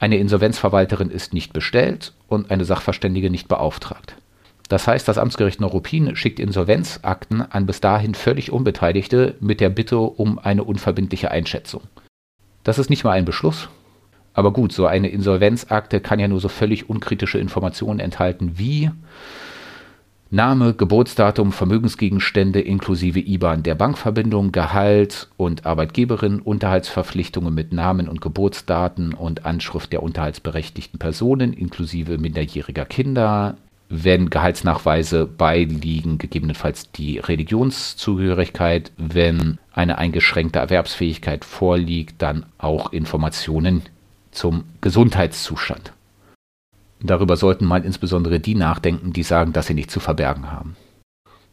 Eine 0.00 0.16
Insolvenzverwalterin 0.16 1.10
ist 1.12 1.32
nicht 1.32 1.52
bestellt 1.52 2.12
und 2.26 2.50
eine 2.50 2.64
Sachverständige 2.64 3.30
nicht 3.30 3.46
beauftragt. 3.46 4.16
Das 4.68 4.88
heißt, 4.88 5.06
das 5.06 5.18
Amtsgericht 5.18 5.60
Neuruppin 5.60 6.16
schickt 6.16 6.40
Insolvenzakten 6.40 7.40
an 7.40 7.66
bis 7.66 7.80
dahin 7.80 8.16
völlig 8.16 8.50
Unbeteiligte 8.50 9.36
mit 9.38 9.60
der 9.60 9.68
Bitte 9.68 10.00
um 10.00 10.40
eine 10.40 10.64
unverbindliche 10.64 11.30
Einschätzung. 11.30 11.82
Das 12.66 12.80
ist 12.80 12.90
nicht 12.90 13.04
mal 13.04 13.12
ein 13.12 13.24
Beschluss. 13.24 13.68
Aber 14.34 14.52
gut, 14.52 14.72
so 14.72 14.86
eine 14.86 15.06
Insolvenzakte 15.06 16.00
kann 16.00 16.18
ja 16.18 16.26
nur 16.26 16.40
so 16.40 16.48
völlig 16.48 16.90
unkritische 16.90 17.38
Informationen 17.38 18.00
enthalten 18.00 18.58
wie 18.58 18.90
Name, 20.30 20.74
Geburtsdatum, 20.74 21.52
Vermögensgegenstände 21.52 22.60
inklusive 22.60 23.20
IBAN 23.20 23.62
der 23.62 23.76
Bankverbindung, 23.76 24.50
Gehalt 24.50 25.28
und 25.36 25.64
Arbeitgeberin, 25.64 26.40
Unterhaltsverpflichtungen 26.40 27.54
mit 27.54 27.72
Namen 27.72 28.08
und 28.08 28.20
Geburtsdaten 28.20 29.14
und 29.14 29.46
Anschrift 29.46 29.92
der 29.92 30.02
unterhaltsberechtigten 30.02 30.98
Personen 30.98 31.52
inklusive 31.52 32.18
minderjähriger 32.18 32.84
Kinder, 32.84 33.58
wenn 33.88 34.30
Gehaltsnachweise 34.30 35.26
beiliegen, 35.26 36.18
gegebenenfalls 36.18 36.90
die 36.90 37.18
Religionszugehörigkeit, 37.18 38.92
wenn 38.96 39.58
eine 39.72 39.98
eingeschränkte 39.98 40.58
Erwerbsfähigkeit 40.58 41.44
vorliegt, 41.44 42.20
dann 42.20 42.46
auch 42.58 42.92
Informationen 42.92 43.82
zum 44.32 44.64
Gesundheitszustand. 44.80 45.92
Darüber 47.00 47.36
sollten 47.36 47.66
mal 47.66 47.84
insbesondere 47.84 48.40
die 48.40 48.54
nachdenken, 48.54 49.12
die 49.12 49.22
sagen, 49.22 49.52
dass 49.52 49.66
sie 49.66 49.74
nichts 49.74 49.92
zu 49.92 50.00
verbergen 50.00 50.50
haben. 50.50 50.76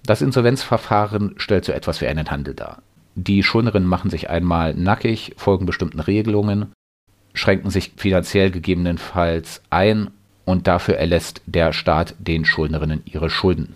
Das 0.05 0.21
Insolvenzverfahren 0.21 1.35
stellt 1.37 1.65
so 1.65 1.71
etwas 1.71 2.01
wie 2.01 2.07
einen 2.07 2.29
Handel 2.29 2.53
dar. 2.53 2.81
Die 3.15 3.43
Schuldnerinnen 3.43 3.87
machen 3.87 4.09
sich 4.09 4.29
einmal 4.29 4.73
nackig, 4.73 5.33
folgen 5.37 5.65
bestimmten 5.65 5.99
Regelungen, 5.99 6.71
schränken 7.33 7.69
sich 7.69 7.93
finanziell 7.95 8.51
gegebenenfalls 8.51 9.61
ein 9.69 10.09
und 10.45 10.67
dafür 10.67 10.95
erlässt 10.95 11.41
der 11.45 11.73
Staat 11.73 12.15
den 12.19 12.45
Schuldnerinnen 12.45 13.01
ihre 13.05 13.29
Schulden 13.29 13.75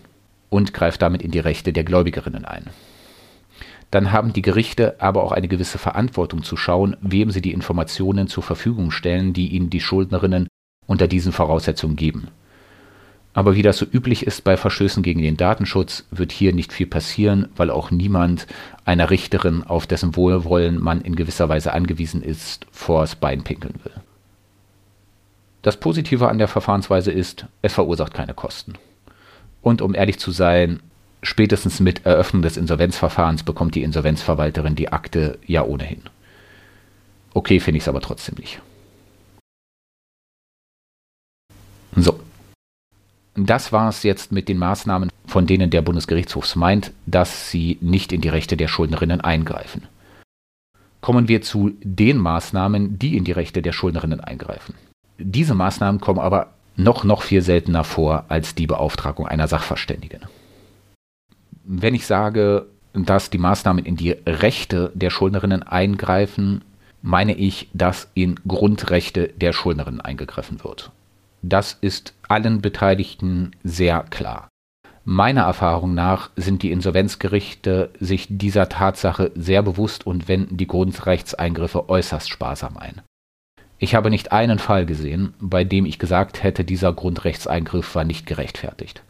und 0.50 0.72
greift 0.72 1.02
damit 1.02 1.22
in 1.22 1.30
die 1.30 1.38
Rechte 1.38 1.72
der 1.72 1.84
Gläubigerinnen 1.84 2.44
ein. 2.44 2.66
Dann 3.90 4.12
haben 4.12 4.32
die 4.32 4.42
Gerichte 4.42 5.00
aber 5.00 5.22
auch 5.22 5.32
eine 5.32 5.48
gewisse 5.48 5.78
Verantwortung 5.78 6.42
zu 6.42 6.56
schauen, 6.56 6.96
wem 7.00 7.30
sie 7.30 7.40
die 7.40 7.52
Informationen 7.52 8.28
zur 8.28 8.42
Verfügung 8.42 8.90
stellen, 8.90 9.32
die 9.32 9.48
ihnen 9.48 9.70
die 9.70 9.80
Schuldnerinnen 9.80 10.46
unter 10.86 11.08
diesen 11.08 11.32
Voraussetzungen 11.32 11.96
geben. 11.96 12.28
Aber 13.32 13.54
wie 13.54 13.62
das 13.62 13.78
so 13.78 13.86
üblich 13.86 14.26
ist 14.26 14.42
bei 14.42 14.56
Verstößen 14.56 15.02
gegen 15.02 15.22
den 15.22 15.36
Datenschutz, 15.36 16.06
wird 16.10 16.32
hier 16.32 16.52
nicht 16.52 16.72
viel 16.72 16.86
passieren, 16.86 17.48
weil 17.56 17.70
auch 17.70 17.90
niemand 17.90 18.46
einer 18.84 19.10
Richterin, 19.10 19.62
auf 19.62 19.86
dessen 19.86 20.16
Wohlwollen 20.16 20.82
man 20.82 21.02
in 21.02 21.14
gewisser 21.14 21.48
Weise 21.48 21.72
angewiesen 21.72 22.22
ist, 22.22 22.66
vors 22.72 23.14
Bein 23.14 23.44
pinkeln 23.44 23.74
will. 23.84 23.92
Das 25.62 25.78
Positive 25.78 26.28
an 26.28 26.38
der 26.38 26.48
Verfahrensweise 26.48 27.10
ist, 27.10 27.46
es 27.62 27.72
verursacht 27.72 28.14
keine 28.14 28.34
Kosten. 28.34 28.74
Und 29.60 29.82
um 29.82 29.94
ehrlich 29.94 30.18
zu 30.18 30.30
sein, 30.30 30.80
spätestens 31.22 31.80
mit 31.80 32.06
Eröffnung 32.06 32.42
des 32.42 32.56
Insolvenzverfahrens 32.56 33.42
bekommt 33.42 33.74
die 33.74 33.82
Insolvenzverwalterin 33.82 34.76
die 34.76 34.92
Akte 34.92 35.38
ja 35.46 35.64
ohnehin. 35.64 36.02
Okay 37.34 37.60
finde 37.60 37.78
ich 37.78 37.84
es 37.84 37.88
aber 37.88 38.00
trotzdem 38.00 38.36
nicht. 38.38 38.60
So. 41.96 42.20
Das 43.34 43.72
war 43.72 43.88
es 43.88 44.02
jetzt 44.02 44.32
mit 44.32 44.48
den 44.48 44.58
Maßnahmen, 44.58 45.10
von 45.26 45.46
denen 45.46 45.70
der 45.70 45.82
Bundesgerichtshof 45.82 46.56
meint, 46.56 46.92
dass 47.06 47.50
sie 47.50 47.78
nicht 47.80 48.12
in 48.12 48.20
die 48.20 48.28
Rechte 48.28 48.56
der 48.56 48.68
Schuldnerinnen 48.68 49.20
eingreifen. 49.20 49.86
Kommen 51.00 51.28
wir 51.28 51.42
zu 51.42 51.72
den 51.82 52.18
Maßnahmen, 52.18 52.98
die 52.98 53.16
in 53.16 53.24
die 53.24 53.32
Rechte 53.32 53.62
der 53.62 53.72
Schuldnerinnen 53.72 54.20
eingreifen. 54.20 54.74
Diese 55.18 55.54
Maßnahmen 55.54 56.00
kommen 56.00 56.20
aber 56.20 56.48
noch, 56.76 57.04
noch 57.04 57.22
viel 57.22 57.42
seltener 57.42 57.84
vor 57.84 58.24
als 58.28 58.54
die 58.54 58.66
Beauftragung 58.66 59.26
einer 59.26 59.48
Sachverständigen. 59.48 60.22
Wenn 61.64 61.94
ich 61.94 62.06
sage, 62.06 62.66
dass 62.94 63.30
die 63.30 63.38
Maßnahmen 63.38 63.84
in 63.84 63.96
die 63.96 64.12
Rechte 64.26 64.92
der 64.94 65.10
Schuldnerinnen 65.10 65.62
eingreifen, 65.62 66.64
meine 67.02 67.34
ich, 67.34 67.68
dass 67.72 68.10
in 68.14 68.36
Grundrechte 68.46 69.28
der 69.28 69.52
Schuldnerinnen 69.52 70.00
eingegriffen 70.00 70.64
wird. 70.64 70.90
Das 71.42 71.76
ist 71.80 72.14
allen 72.26 72.60
Beteiligten 72.60 73.52
sehr 73.62 74.04
klar. 74.10 74.48
Meiner 75.04 75.42
Erfahrung 75.42 75.94
nach 75.94 76.30
sind 76.36 76.62
die 76.62 76.72
Insolvenzgerichte 76.72 77.90
sich 77.98 78.26
dieser 78.28 78.68
Tatsache 78.68 79.30
sehr 79.34 79.62
bewusst 79.62 80.06
und 80.06 80.28
wenden 80.28 80.56
die 80.56 80.66
Grundrechtseingriffe 80.66 81.88
äußerst 81.88 82.28
sparsam 82.28 82.76
ein. 82.76 83.00
Ich 83.78 83.94
habe 83.94 84.10
nicht 84.10 84.32
einen 84.32 84.58
Fall 84.58 84.86
gesehen, 84.86 85.34
bei 85.40 85.64
dem 85.64 85.86
ich 85.86 85.98
gesagt 85.98 86.42
hätte, 86.42 86.64
dieser 86.64 86.92
Grundrechtseingriff 86.92 87.94
war 87.94 88.04
nicht 88.04 88.26
gerechtfertigt. 88.26 89.02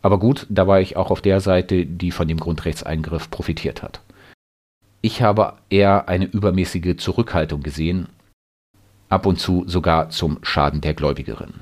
Aber 0.00 0.18
gut, 0.18 0.46
da 0.48 0.66
war 0.66 0.80
ich 0.80 0.96
auch 0.96 1.10
auf 1.10 1.20
der 1.20 1.40
Seite, 1.40 1.86
die 1.86 2.10
von 2.10 2.28
dem 2.28 2.38
Grundrechtseingriff 2.38 3.30
profitiert 3.30 3.82
hat. 3.82 4.00
Ich 5.02 5.20
habe 5.20 5.54
eher 5.68 6.08
eine 6.08 6.24
übermäßige 6.24 6.96
Zurückhaltung 6.96 7.62
gesehen, 7.62 8.08
ab 9.10 9.26
und 9.26 9.38
zu 9.38 9.64
sogar 9.66 10.08
zum 10.08 10.38
Schaden 10.42 10.80
der 10.80 10.94
Gläubigerin. 10.94 11.54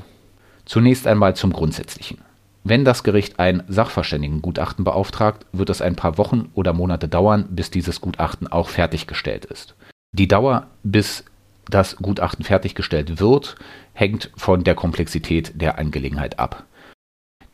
Zunächst 0.64 1.06
einmal 1.08 1.34
zum 1.34 1.52
Grundsätzlichen. 1.52 2.18
Wenn 2.64 2.84
das 2.84 3.02
Gericht 3.02 3.40
ein 3.40 3.64
Sachverständigengutachten 3.66 4.84
beauftragt, 4.84 5.46
wird 5.52 5.68
es 5.70 5.82
ein 5.82 5.96
paar 5.96 6.16
Wochen 6.18 6.50
oder 6.54 6.72
Monate 6.72 7.08
dauern, 7.08 7.48
bis 7.50 7.70
dieses 7.72 8.00
Gutachten 8.00 8.46
auch 8.46 8.68
fertiggestellt 8.68 9.44
ist. 9.44 9.74
Die 10.12 10.28
Dauer, 10.28 10.68
bis 10.84 11.24
das 11.68 11.96
Gutachten 11.96 12.44
fertiggestellt 12.44 13.20
wird, 13.20 13.56
hängt 13.92 14.30
von 14.36 14.64
der 14.64 14.74
Komplexität 14.74 15.60
der 15.60 15.78
Angelegenheit 15.78 16.38
ab. 16.38 16.64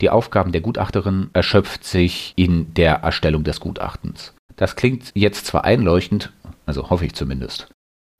Die 0.01 0.09
Aufgaben 0.09 0.51
der 0.51 0.61
Gutachterin 0.61 1.29
erschöpft 1.33 1.83
sich 1.83 2.33
in 2.35 2.73
der 2.73 2.95
Erstellung 2.95 3.43
des 3.43 3.59
Gutachtens. 3.59 4.33
Das 4.55 4.75
klingt 4.75 5.11
jetzt 5.13 5.45
zwar 5.45 5.63
einleuchtend, 5.63 6.31
also 6.65 6.89
hoffe 6.89 7.05
ich 7.05 7.13
zumindest. 7.13 7.69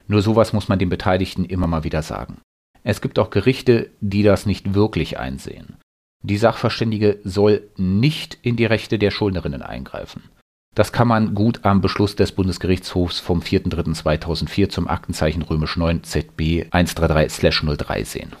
Nur 0.06 0.22
sowas 0.22 0.52
muss 0.52 0.68
man 0.68 0.78
den 0.78 0.88
Beteiligten 0.88 1.44
immer 1.44 1.66
mal 1.66 1.84
wieder 1.84 2.02
sagen. 2.02 2.38
Es 2.82 3.00
gibt 3.00 3.18
auch 3.18 3.30
Gerichte, 3.30 3.90
die 4.00 4.22
das 4.22 4.46
nicht 4.46 4.74
wirklich 4.74 5.18
einsehen. 5.18 5.76
Die 6.22 6.36
Sachverständige 6.36 7.18
soll 7.24 7.68
nicht 7.76 8.38
in 8.42 8.56
die 8.56 8.66
Rechte 8.66 8.98
der 8.98 9.10
Schuldnerinnen 9.10 9.62
eingreifen. 9.62 10.22
Das 10.74 10.92
kann 10.92 11.08
man 11.08 11.34
gut 11.34 11.60
am 11.64 11.80
Beschluss 11.80 12.14
des 12.14 12.32
Bundesgerichtshofs 12.32 13.18
vom 13.18 13.40
4.3.2004 13.40 14.68
zum 14.68 14.88
Aktenzeichen 14.88 15.42
römisch 15.42 15.76
9 15.76 16.04
ZB 16.04 16.66
133/03 16.70 18.04
sehen. 18.04 18.32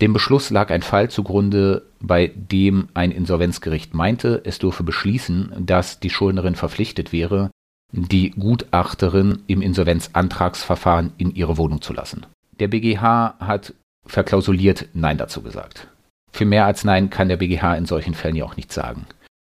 Dem 0.00 0.12
Beschluss 0.12 0.50
lag 0.50 0.70
ein 0.70 0.82
Fall 0.82 1.10
zugrunde, 1.10 1.86
bei 2.00 2.32
dem 2.34 2.88
ein 2.94 3.12
Insolvenzgericht 3.12 3.94
meinte, 3.94 4.42
es 4.44 4.58
dürfe 4.58 4.82
beschließen, 4.82 5.52
dass 5.60 6.00
die 6.00 6.10
Schuldnerin 6.10 6.56
verpflichtet 6.56 7.12
wäre, 7.12 7.50
die 7.92 8.30
Gutachterin 8.30 9.42
im 9.46 9.62
Insolvenzantragsverfahren 9.62 11.12
in 11.18 11.32
ihre 11.34 11.58
Wohnung 11.58 11.82
zu 11.82 11.92
lassen. 11.92 12.26
Der 12.58 12.68
BGH 12.68 13.36
hat 13.38 13.74
verklausuliert 14.04 14.88
Nein 14.94 15.18
dazu 15.18 15.42
gesagt. 15.42 15.88
Für 16.32 16.46
mehr 16.46 16.66
als 16.66 16.84
Nein 16.84 17.10
kann 17.10 17.28
der 17.28 17.36
BGH 17.36 17.76
in 17.76 17.86
solchen 17.86 18.14
Fällen 18.14 18.36
ja 18.36 18.44
auch 18.44 18.56
nichts 18.56 18.74
sagen. 18.74 19.06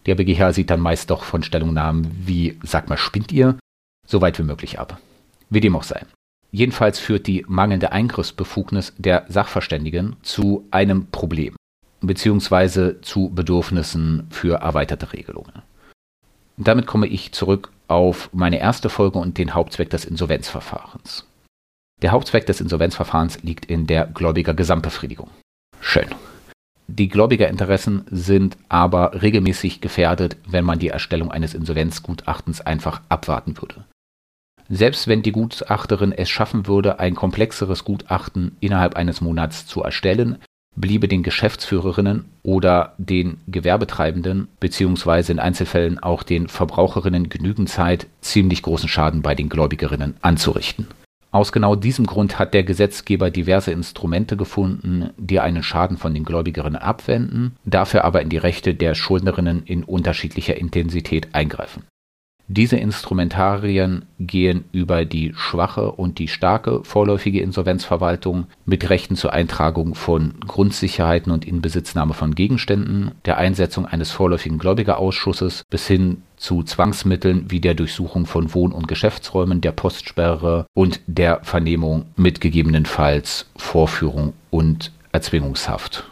Der 0.07 0.15
BGH 0.15 0.53
sieht 0.53 0.71
dann 0.71 0.81
meist 0.81 1.11
doch 1.11 1.25
von 1.25 1.43
Stellungnahmen 1.43 2.11
wie, 2.25 2.59
sag 2.63 2.89
mal, 2.89 2.97
spinnt 2.97 3.33
ihr, 3.33 3.59
so 4.07 4.21
weit 4.21 4.39
wie 4.39 4.45
möglich 4.45 4.79
ab. 4.79 5.01
Wie 5.51 5.61
dem 5.61 5.77
auch 5.77 5.83
sei. 5.83 6.05
Jedenfalls 6.53 6.99
führt 6.99 7.27
die 7.27 7.45
mangelnde 7.49 7.93
Eingriffsbefugnis 7.93 8.95
der 8.97 9.27
Sachverständigen 9.29 10.17
zu 10.23 10.67
einem 10.71 11.07
Problem, 11.09 11.57
beziehungsweise 12.01 13.01
zu 13.01 13.31
Bedürfnissen 13.31 14.29
für 14.31 14.61
erweiterte 14.61 15.13
Regelungen. 15.13 15.63
Damit 16.57 16.87
komme 16.87 17.09
ich 17.09 17.33
zurück 17.33 17.73
auf 17.89 18.31
meine 18.33 18.59
erste 18.59 18.89
Folge 18.89 19.19
und 19.19 19.39
den 19.39 19.55
Hauptzweck 19.55 19.91
des 19.91 20.05
Insolvenzverfahrens. 20.05 21.27
Der 22.03 22.13
Hauptzweck 22.13 22.47
des 22.47 22.61
Insolvenzverfahrens 22.61 23.43
liegt 23.43 23.67
in 23.67 23.87
der 23.87 24.07
Gläubiger 24.07 24.55
Gesamtbefriedigung. 24.55 25.31
Schön. 25.81 26.09
Die 26.89 27.09
Gläubigerinteressen 27.09 28.05
sind 28.11 28.57
aber 28.69 29.23
regelmäßig 29.23 29.81
gefährdet, 29.81 30.37
wenn 30.47 30.65
man 30.65 30.79
die 30.79 30.89
Erstellung 30.89 31.31
eines 31.31 31.55
Insolvenzgutachtens 31.55 32.61
einfach 32.61 33.01
abwarten 33.09 33.57
würde. 33.61 33.85
Selbst 34.69 35.07
wenn 35.07 35.23
die 35.23 35.33
Gutachterin 35.33 36.13
es 36.13 36.29
schaffen 36.29 36.67
würde, 36.67 36.99
ein 36.99 37.15
komplexeres 37.15 37.85
Gutachten 37.85 38.57
innerhalb 38.61 38.97
eines 38.97 39.21
Monats 39.21 39.67
zu 39.67 39.83
erstellen, 39.83 40.39
bliebe 40.75 41.09
den 41.09 41.23
Geschäftsführerinnen 41.23 42.27
oder 42.43 42.95
den 42.99 43.39
Gewerbetreibenden 43.47 44.49
beziehungsweise 44.61 45.33
in 45.33 45.39
Einzelfällen 45.39 45.99
auch 45.99 46.23
den 46.23 46.49
Verbraucherinnen 46.49 47.29
genügend 47.29 47.69
Zeit, 47.69 48.07
ziemlich 48.21 48.63
großen 48.63 48.89
Schaden 48.89 49.23
bei 49.23 49.35
den 49.35 49.49
Gläubigerinnen 49.49 50.17
anzurichten. 50.21 50.87
Aus 51.37 51.53
genau 51.53 51.77
diesem 51.77 52.07
Grund 52.07 52.39
hat 52.39 52.55
der 52.55 52.65
Gesetzgeber 52.65 53.31
diverse 53.31 53.71
Instrumente 53.71 54.39
gefunden, 54.39 55.11
die 55.19 55.39
einen 55.39 55.63
Schaden 55.63 55.99
von 55.99 56.15
den 56.15 56.25
Gläubigerinnen 56.25 56.81
abwenden, 56.81 57.57
dafür 57.67 58.05
aber 58.05 58.23
in 58.23 58.31
die 58.31 58.39
Rechte 58.39 58.75
der 58.75 58.95
Schuldnerinnen 58.95 59.63
in 59.65 59.85
unterschiedlicher 59.85 60.57
Intensität 60.57 61.35
eingreifen. 61.35 61.85
Diese 62.49 62.77
Instrumentarien 62.77 64.05
gehen 64.21 64.67
über 64.71 65.05
die 65.05 65.33
schwache 65.35 65.91
und 65.91 66.21
die 66.21 66.29
starke 66.29 66.85
vorläufige 66.85 67.41
Insolvenzverwaltung 67.41 68.47
mit 68.65 68.89
Rechten 68.89 69.17
zur 69.17 69.33
Eintragung 69.33 69.97
von 69.97 70.35
Grundsicherheiten 70.47 71.33
und 71.33 71.45
Inbesitznahme 71.45 72.15
von 72.15 72.37
Gegenständen, 72.37 73.11
der 73.25 73.39
Einsetzung 73.39 73.85
eines 73.85 74.13
vorläufigen 74.13 74.59
Gläubigerausschusses 74.59 75.65
bis 75.69 75.89
hin 75.89 76.23
zu 76.37 76.63
Zwangsmitteln 76.63 77.51
wie 77.51 77.61
der 77.61 77.75
Durchsuchung 77.75 78.27
von 78.27 78.55
Wohn- 78.55 78.73
und 78.73 78.87
Geschäftsräumen, 78.87 79.61
der 79.61 79.73
Postsperre 79.73 80.67
und 80.73 81.01
der 81.09 81.41
Vernehmung 81.43 82.07
mit 82.15 82.41
gegebenenfalls 82.41 83.47
Vorführung 83.57 84.35
und 84.51 84.93
Erzwingungshaft. 85.11 86.05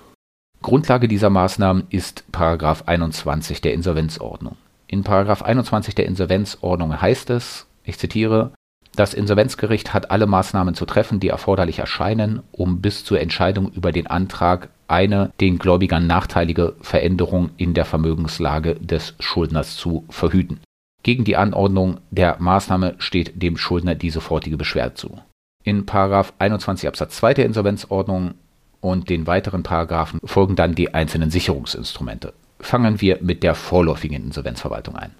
Grundlage 0.62 1.07
dieser 1.07 1.30
Maßnahmen 1.30 1.85
ist 1.91 2.24
21 2.32 3.61
der 3.61 3.74
Insolvenzordnung. 3.74 4.57
In 4.87 5.07
21 5.07 5.95
der 5.95 6.07
Insolvenzordnung 6.07 7.01
heißt 7.01 7.30
es, 7.30 7.66
ich 7.85 7.99
zitiere, 7.99 8.53
das 8.97 9.12
Insolvenzgericht 9.12 9.93
hat 9.93 10.11
alle 10.11 10.26
Maßnahmen 10.26 10.74
zu 10.74 10.87
treffen, 10.87 11.18
die 11.18 11.28
erforderlich 11.28 11.80
erscheinen, 11.80 12.43
um 12.53 12.80
bis 12.80 13.05
zur 13.05 13.20
Entscheidung 13.20 13.72
über 13.72 13.91
den 13.91 14.07
Antrag 14.07 14.68
eine 14.87 15.32
den 15.41 15.59
Gläubigern 15.59 16.07
nachteilige 16.07 16.74
Veränderung 16.80 17.51
in 17.57 17.74
der 17.74 17.87
Vermögenslage 17.87 18.76
des 18.76 19.14
Schuldners 19.18 19.76
zu 19.76 20.05
verhüten. 20.11 20.61
Gegen 21.03 21.24
die 21.24 21.37
Anordnung 21.37 21.99
der 22.11 22.37
Maßnahme 22.39 22.95
steht 22.99 23.43
dem 23.43 23.57
Schuldner 23.57 23.95
die 23.95 24.11
sofortige 24.11 24.57
Beschwerde 24.57 24.95
zu. 24.95 25.20
In 25.64 25.87
21 25.89 26.87
Absatz 26.87 27.16
2 27.16 27.35
der 27.35 27.47
Insolvenzordnung 27.47 28.35
und 28.80 29.09
den 29.09 29.26
weiteren 29.26 29.62
Paragraphen 29.62 30.20
folgen 30.24 30.57
dann 30.57 30.74
die 30.74 30.95
einzelnen 30.95 31.30
Sicherungsinstrumente. 31.30 32.32
Fangen 32.65 33.03
wir 33.03 33.19
mit 33.21 33.43
der 33.43 33.55
vorläufigen 33.55 34.25
Insolvenzverwaltung 34.25 34.97
ein. 34.97 35.11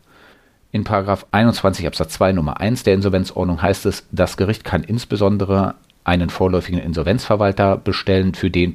In 0.73 0.87
21 0.87 1.87
Absatz 1.87 2.15
2 2.15 2.33
Nummer 2.33 2.59
1 2.59 2.85
der 2.85 2.95
Insolvenzordnung 2.95 3.61
heißt 3.61 3.85
es, 3.85 4.07
das 4.11 4.39
Gericht 4.39 4.65
kann 4.65 4.83
insbesondere 4.83 5.75
einen 6.05 6.31
vorläufigen 6.31 6.81
Insolvenzverwalter 6.81 7.77
bestellen, 7.77 8.33
für 8.33 8.51
den 8.51 8.75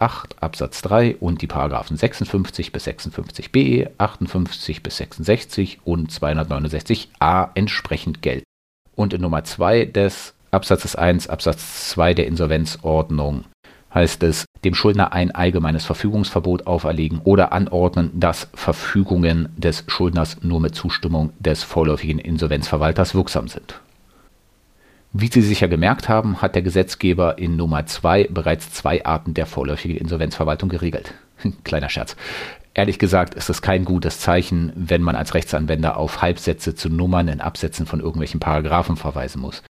8 0.00 0.42
Absatz 0.42 0.82
3 0.82 1.16
und 1.18 1.42
die 1.42 1.46
Paragraphen 1.46 1.96
56 1.96 2.72
bis 2.72 2.88
56b, 2.88 3.90
58 3.98 4.82
bis 4.82 4.96
66 4.96 5.78
und 5.84 6.10
269a 6.10 7.50
entsprechend 7.54 8.20
gelten. 8.20 8.44
Und 8.96 9.14
in 9.14 9.20
Nummer 9.20 9.44
2 9.44 9.84
des 9.84 10.34
Absatzes 10.50 10.96
1 10.96 11.28
Absatz 11.28 11.90
2 11.90 12.14
der 12.14 12.26
Insolvenzordnung 12.26 13.44
heißt 13.98 14.22
es, 14.22 14.44
dem 14.64 14.74
Schuldner 14.74 15.12
ein 15.12 15.32
allgemeines 15.32 15.84
Verfügungsverbot 15.84 16.68
auferlegen 16.68 17.20
oder 17.24 17.52
anordnen, 17.52 18.12
dass 18.14 18.48
Verfügungen 18.54 19.48
des 19.56 19.84
Schuldners 19.88 20.38
nur 20.42 20.60
mit 20.60 20.76
Zustimmung 20.76 21.32
des 21.40 21.64
vorläufigen 21.64 22.20
Insolvenzverwalters 22.20 23.14
wirksam 23.16 23.48
sind. 23.48 23.80
Wie 25.12 25.26
Sie 25.26 25.42
sicher 25.42 25.66
gemerkt 25.66 26.08
haben, 26.08 26.40
hat 26.42 26.54
der 26.54 26.62
Gesetzgeber 26.62 27.38
in 27.38 27.56
Nummer 27.56 27.86
2 27.86 28.28
bereits 28.30 28.72
zwei 28.72 29.04
Arten 29.04 29.34
der 29.34 29.46
vorläufigen 29.46 29.96
Insolvenzverwaltung 29.96 30.68
geregelt. 30.68 31.14
Kleiner 31.64 31.88
Scherz. 31.88 32.14
Ehrlich 32.74 33.00
gesagt 33.00 33.34
ist 33.34 33.50
es 33.50 33.62
kein 33.62 33.84
gutes 33.84 34.20
Zeichen, 34.20 34.72
wenn 34.76 35.02
man 35.02 35.16
als 35.16 35.34
Rechtsanwender 35.34 35.96
auf 35.96 36.22
Halbsätze 36.22 36.76
zu 36.76 36.88
Nummern 36.88 37.26
in 37.26 37.40
Absätzen 37.40 37.86
von 37.86 37.98
irgendwelchen 37.98 38.38
Paragraphen 38.38 38.96
verweisen 38.96 39.40
muss. 39.40 39.64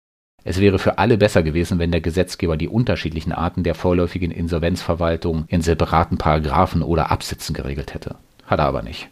Es 0.47 0.61
wäre 0.61 0.79
für 0.79 0.97
alle 0.97 1.17
besser 1.17 1.43
gewesen, 1.43 1.77
wenn 1.77 1.91
der 1.91 1.99
Gesetzgeber 1.99 2.55
die 2.55 2.69
unterschiedlichen 2.69 3.33
Arten 3.33 3.63
der 3.63 3.75
vorläufigen 3.75 4.31
Insolvenzverwaltung 4.31 5.43
in 5.49 5.61
separaten 5.61 6.17
Paragraphen 6.17 6.83
oder 6.83 7.11
Absätzen 7.11 7.53
geregelt 7.53 7.93
hätte. 7.93 8.15
Hat 8.45 8.59
er 8.59 8.65
aber 8.67 8.81
nicht. 8.81 9.09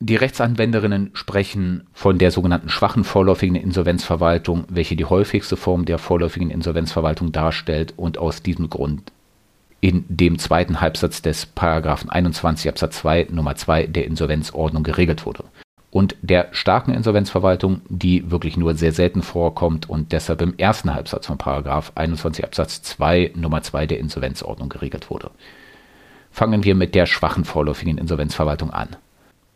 Die 0.00 0.16
Rechtsanwenderinnen 0.16 1.12
sprechen 1.14 1.86
von 1.94 2.18
der 2.18 2.30
sogenannten 2.30 2.68
schwachen 2.68 3.04
vorläufigen 3.04 3.56
Insolvenzverwaltung, 3.56 4.64
welche 4.68 4.94
die 4.94 5.06
häufigste 5.06 5.56
Form 5.56 5.86
der 5.86 5.96
vorläufigen 5.96 6.50
Insolvenzverwaltung 6.50 7.32
darstellt 7.32 7.94
und 7.96 8.18
aus 8.18 8.42
diesem 8.42 8.68
Grund 8.68 9.10
in 9.80 10.04
dem 10.08 10.38
zweiten 10.38 10.82
Halbsatz 10.82 11.22
des 11.22 11.46
Paragraphen 11.46 12.10
21 12.10 12.68
Absatz 12.68 12.98
2 12.98 13.28
Nummer 13.30 13.56
2 13.56 13.86
der 13.86 14.04
Insolvenzordnung 14.04 14.82
geregelt 14.82 15.24
wurde. 15.24 15.44
Und 15.90 16.16
der 16.20 16.48
starken 16.52 16.92
Insolvenzverwaltung, 16.92 17.80
die 17.88 18.30
wirklich 18.30 18.56
nur 18.56 18.74
sehr 18.74 18.92
selten 18.92 19.22
vorkommt 19.22 19.88
und 19.88 20.12
deshalb 20.12 20.42
im 20.42 20.56
ersten 20.58 20.94
Halbsatz 20.94 21.26
von 21.26 21.38
Paragraph 21.38 21.92
21 21.94 22.44
Absatz 22.44 22.82
2 22.82 23.32
Nummer 23.34 23.62
2 23.62 23.86
der 23.86 23.98
Insolvenzordnung 23.98 24.68
geregelt 24.68 25.10
wurde. 25.10 25.30
Fangen 26.30 26.64
wir 26.64 26.74
mit 26.74 26.94
der 26.94 27.06
schwachen 27.06 27.44
vorläufigen 27.44 27.96
Insolvenzverwaltung 27.96 28.70
an 28.70 28.96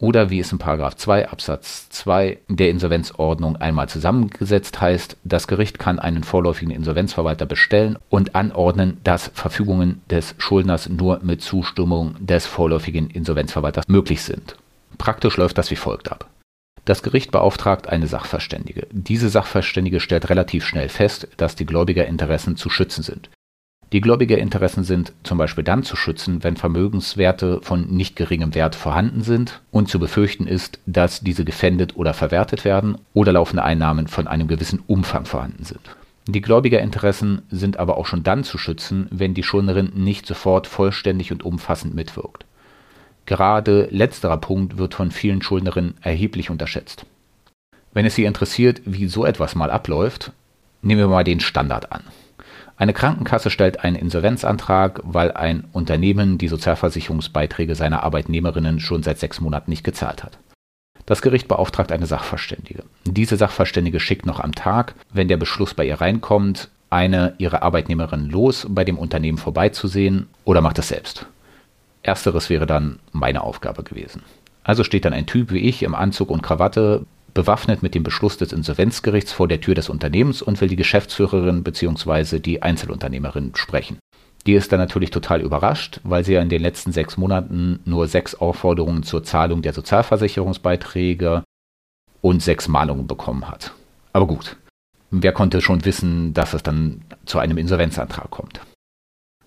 oder 0.02 0.30
wie 0.30 0.40
es 0.40 0.50
in 0.50 0.58
2 0.58 1.28
Absatz 1.28 1.88
2 1.90 2.38
der 2.48 2.70
Insolvenzordnung 2.70 3.54
einmal 3.54 3.88
zusammengesetzt 3.88 4.80
heißt, 4.80 5.16
das 5.22 5.46
Gericht 5.46 5.78
kann 5.78 6.00
einen 6.00 6.24
vorläufigen 6.24 6.74
Insolvenzverwalter 6.74 7.46
bestellen 7.46 7.96
und 8.08 8.34
anordnen, 8.34 8.96
dass 9.04 9.30
Verfügungen 9.32 10.02
des 10.10 10.34
Schuldners 10.38 10.88
nur 10.88 11.20
mit 11.22 11.40
Zustimmung 11.40 12.16
des 12.18 12.46
vorläufigen 12.46 13.10
Insolvenzverwalters 13.10 13.86
möglich 13.86 14.22
sind. 14.22 14.56
Praktisch 15.02 15.36
läuft 15.36 15.58
das 15.58 15.68
wie 15.72 15.76
folgt 15.76 16.12
ab. 16.12 16.30
Das 16.84 17.02
Gericht 17.02 17.32
beauftragt 17.32 17.88
eine 17.88 18.06
Sachverständige. 18.06 18.86
Diese 18.92 19.30
Sachverständige 19.30 19.98
stellt 19.98 20.30
relativ 20.30 20.64
schnell 20.64 20.88
fest, 20.88 21.26
dass 21.38 21.56
die 21.56 21.66
Gläubigerinteressen 21.66 22.56
zu 22.56 22.70
schützen 22.70 23.02
sind. 23.02 23.28
Die 23.90 24.00
Gläubigerinteressen 24.00 24.84
sind 24.84 25.12
zum 25.24 25.38
Beispiel 25.38 25.64
dann 25.64 25.82
zu 25.82 25.96
schützen, 25.96 26.44
wenn 26.44 26.56
Vermögenswerte 26.56 27.60
von 27.62 27.88
nicht 27.88 28.14
geringem 28.14 28.54
Wert 28.54 28.76
vorhanden 28.76 29.22
sind 29.22 29.60
und 29.72 29.88
zu 29.88 29.98
befürchten 29.98 30.46
ist, 30.46 30.78
dass 30.86 31.18
diese 31.18 31.44
gefändet 31.44 31.96
oder 31.96 32.14
verwertet 32.14 32.64
werden 32.64 32.96
oder 33.12 33.32
laufende 33.32 33.64
Einnahmen 33.64 34.06
von 34.06 34.28
einem 34.28 34.46
gewissen 34.46 34.84
Umfang 34.86 35.24
vorhanden 35.24 35.64
sind. 35.64 35.96
Die 36.28 36.42
Gläubigerinteressen 36.42 37.42
sind 37.50 37.76
aber 37.76 37.96
auch 37.96 38.06
schon 38.06 38.22
dann 38.22 38.44
zu 38.44 38.56
schützen, 38.56 39.08
wenn 39.10 39.34
die 39.34 39.42
Schuldnerin 39.42 39.90
nicht 39.96 40.28
sofort 40.28 40.68
vollständig 40.68 41.32
und 41.32 41.42
umfassend 41.42 41.92
mitwirkt. 41.96 42.44
Gerade 43.26 43.88
letzterer 43.90 44.38
Punkt 44.38 44.78
wird 44.78 44.94
von 44.94 45.10
vielen 45.10 45.42
Schuldnerinnen 45.42 45.94
erheblich 46.00 46.50
unterschätzt. 46.50 47.06
Wenn 47.92 48.06
es 48.06 48.14
Sie 48.14 48.24
interessiert, 48.24 48.80
wie 48.84 49.06
so 49.06 49.24
etwas 49.24 49.54
mal 49.54 49.70
abläuft, 49.70 50.32
nehmen 50.80 51.00
wir 51.00 51.08
mal 51.08 51.24
den 51.24 51.40
Standard 51.40 51.92
an. 51.92 52.02
Eine 52.76 52.94
Krankenkasse 52.94 53.50
stellt 53.50 53.84
einen 53.84 53.96
Insolvenzantrag, 53.96 55.00
weil 55.04 55.30
ein 55.32 55.64
Unternehmen 55.72 56.38
die 56.38 56.48
Sozialversicherungsbeiträge 56.48 57.74
seiner 57.74 58.02
Arbeitnehmerinnen 58.02 58.80
schon 58.80 59.02
seit 59.02 59.18
sechs 59.18 59.40
Monaten 59.40 59.70
nicht 59.70 59.84
gezahlt 59.84 60.24
hat. 60.24 60.38
Das 61.06 61.22
Gericht 61.22 61.48
beauftragt 61.48 61.92
eine 61.92 62.06
Sachverständige. 62.06 62.84
Diese 63.04 63.36
Sachverständige 63.36 64.00
schickt 64.00 64.24
noch 64.24 64.40
am 64.40 64.54
Tag, 64.54 64.94
wenn 65.12 65.28
der 65.28 65.36
Beschluss 65.36 65.74
bei 65.74 65.84
ihr 65.84 66.00
reinkommt, 66.00 66.70
eine 66.90 67.34
ihrer 67.38 67.62
Arbeitnehmerinnen 67.62 68.30
los, 68.30 68.66
bei 68.68 68.84
dem 68.84 68.98
Unternehmen 68.98 69.38
vorbeizusehen 69.38 70.28
oder 70.44 70.60
macht 70.60 70.78
es 70.78 70.88
selbst. 70.88 71.26
Ersteres 72.02 72.50
wäre 72.50 72.66
dann 72.66 72.98
meine 73.12 73.42
Aufgabe 73.42 73.82
gewesen. 73.82 74.22
Also 74.64 74.84
steht 74.84 75.04
dann 75.04 75.12
ein 75.12 75.26
Typ 75.26 75.52
wie 75.52 75.68
ich 75.68 75.82
im 75.82 75.94
Anzug 75.94 76.30
und 76.30 76.42
Krawatte, 76.42 77.04
bewaffnet 77.34 77.82
mit 77.82 77.94
dem 77.94 78.02
Beschluss 78.02 78.36
des 78.36 78.52
Insolvenzgerichts 78.52 79.32
vor 79.32 79.48
der 79.48 79.60
Tür 79.60 79.74
des 79.74 79.88
Unternehmens 79.88 80.42
und 80.42 80.60
will 80.60 80.68
die 80.68 80.76
Geschäftsführerin 80.76 81.62
bzw. 81.62 82.38
die 82.38 82.62
Einzelunternehmerin 82.62 83.52
sprechen. 83.54 83.98
Die 84.46 84.54
ist 84.54 84.72
dann 84.72 84.80
natürlich 84.80 85.10
total 85.10 85.40
überrascht, 85.40 86.00
weil 86.02 86.24
sie 86.24 86.32
ja 86.32 86.42
in 86.42 86.48
den 86.48 86.62
letzten 86.62 86.92
sechs 86.92 87.16
Monaten 87.16 87.80
nur 87.84 88.08
sechs 88.08 88.34
Aufforderungen 88.34 89.04
zur 89.04 89.22
Zahlung 89.22 89.62
der 89.62 89.72
Sozialversicherungsbeiträge 89.72 91.44
und 92.20 92.42
sechs 92.42 92.68
Mahnungen 92.68 93.06
bekommen 93.06 93.48
hat. 93.48 93.72
Aber 94.12 94.26
gut, 94.26 94.56
wer 95.10 95.32
konnte 95.32 95.60
schon 95.60 95.84
wissen, 95.84 96.34
dass 96.34 96.54
es 96.54 96.62
dann 96.62 97.02
zu 97.24 97.38
einem 97.38 97.56
Insolvenzantrag 97.56 98.30
kommt? 98.30 98.60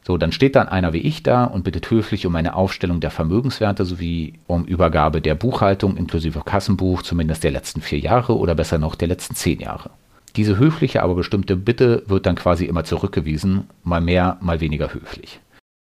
So, 0.07 0.17
dann 0.17 0.31
steht 0.31 0.55
dann 0.55 0.67
einer 0.67 0.93
wie 0.93 0.99
ich 0.99 1.23
da 1.23 1.45
und 1.45 1.63
bittet 1.63 1.89
höflich 1.89 2.27
um 2.27 2.35
eine 2.35 2.53
Aufstellung 2.53 2.99
der 2.99 3.09
Vermögenswerte 3.09 3.85
sowie 3.85 4.33
um 4.45 4.65
Übergabe 4.65 5.19
der 5.19 5.33
Buchhaltung 5.33 5.97
inklusive 5.97 6.41
Kassenbuch 6.45 7.01
zumindest 7.01 7.43
der 7.43 7.51
letzten 7.51 7.81
vier 7.81 7.97
Jahre 7.97 8.37
oder 8.37 8.53
besser 8.53 8.77
noch 8.77 8.93
der 8.93 9.07
letzten 9.07 9.33
zehn 9.33 9.59
Jahre. 9.59 9.89
Diese 10.35 10.59
höfliche, 10.59 11.01
aber 11.01 11.15
bestimmte 11.15 11.55
Bitte 11.55 12.03
wird 12.07 12.27
dann 12.27 12.35
quasi 12.35 12.65
immer 12.65 12.83
zurückgewiesen, 12.83 13.67
mal 13.83 14.01
mehr, 14.01 14.37
mal 14.41 14.59
weniger 14.59 14.93
höflich. 14.93 15.39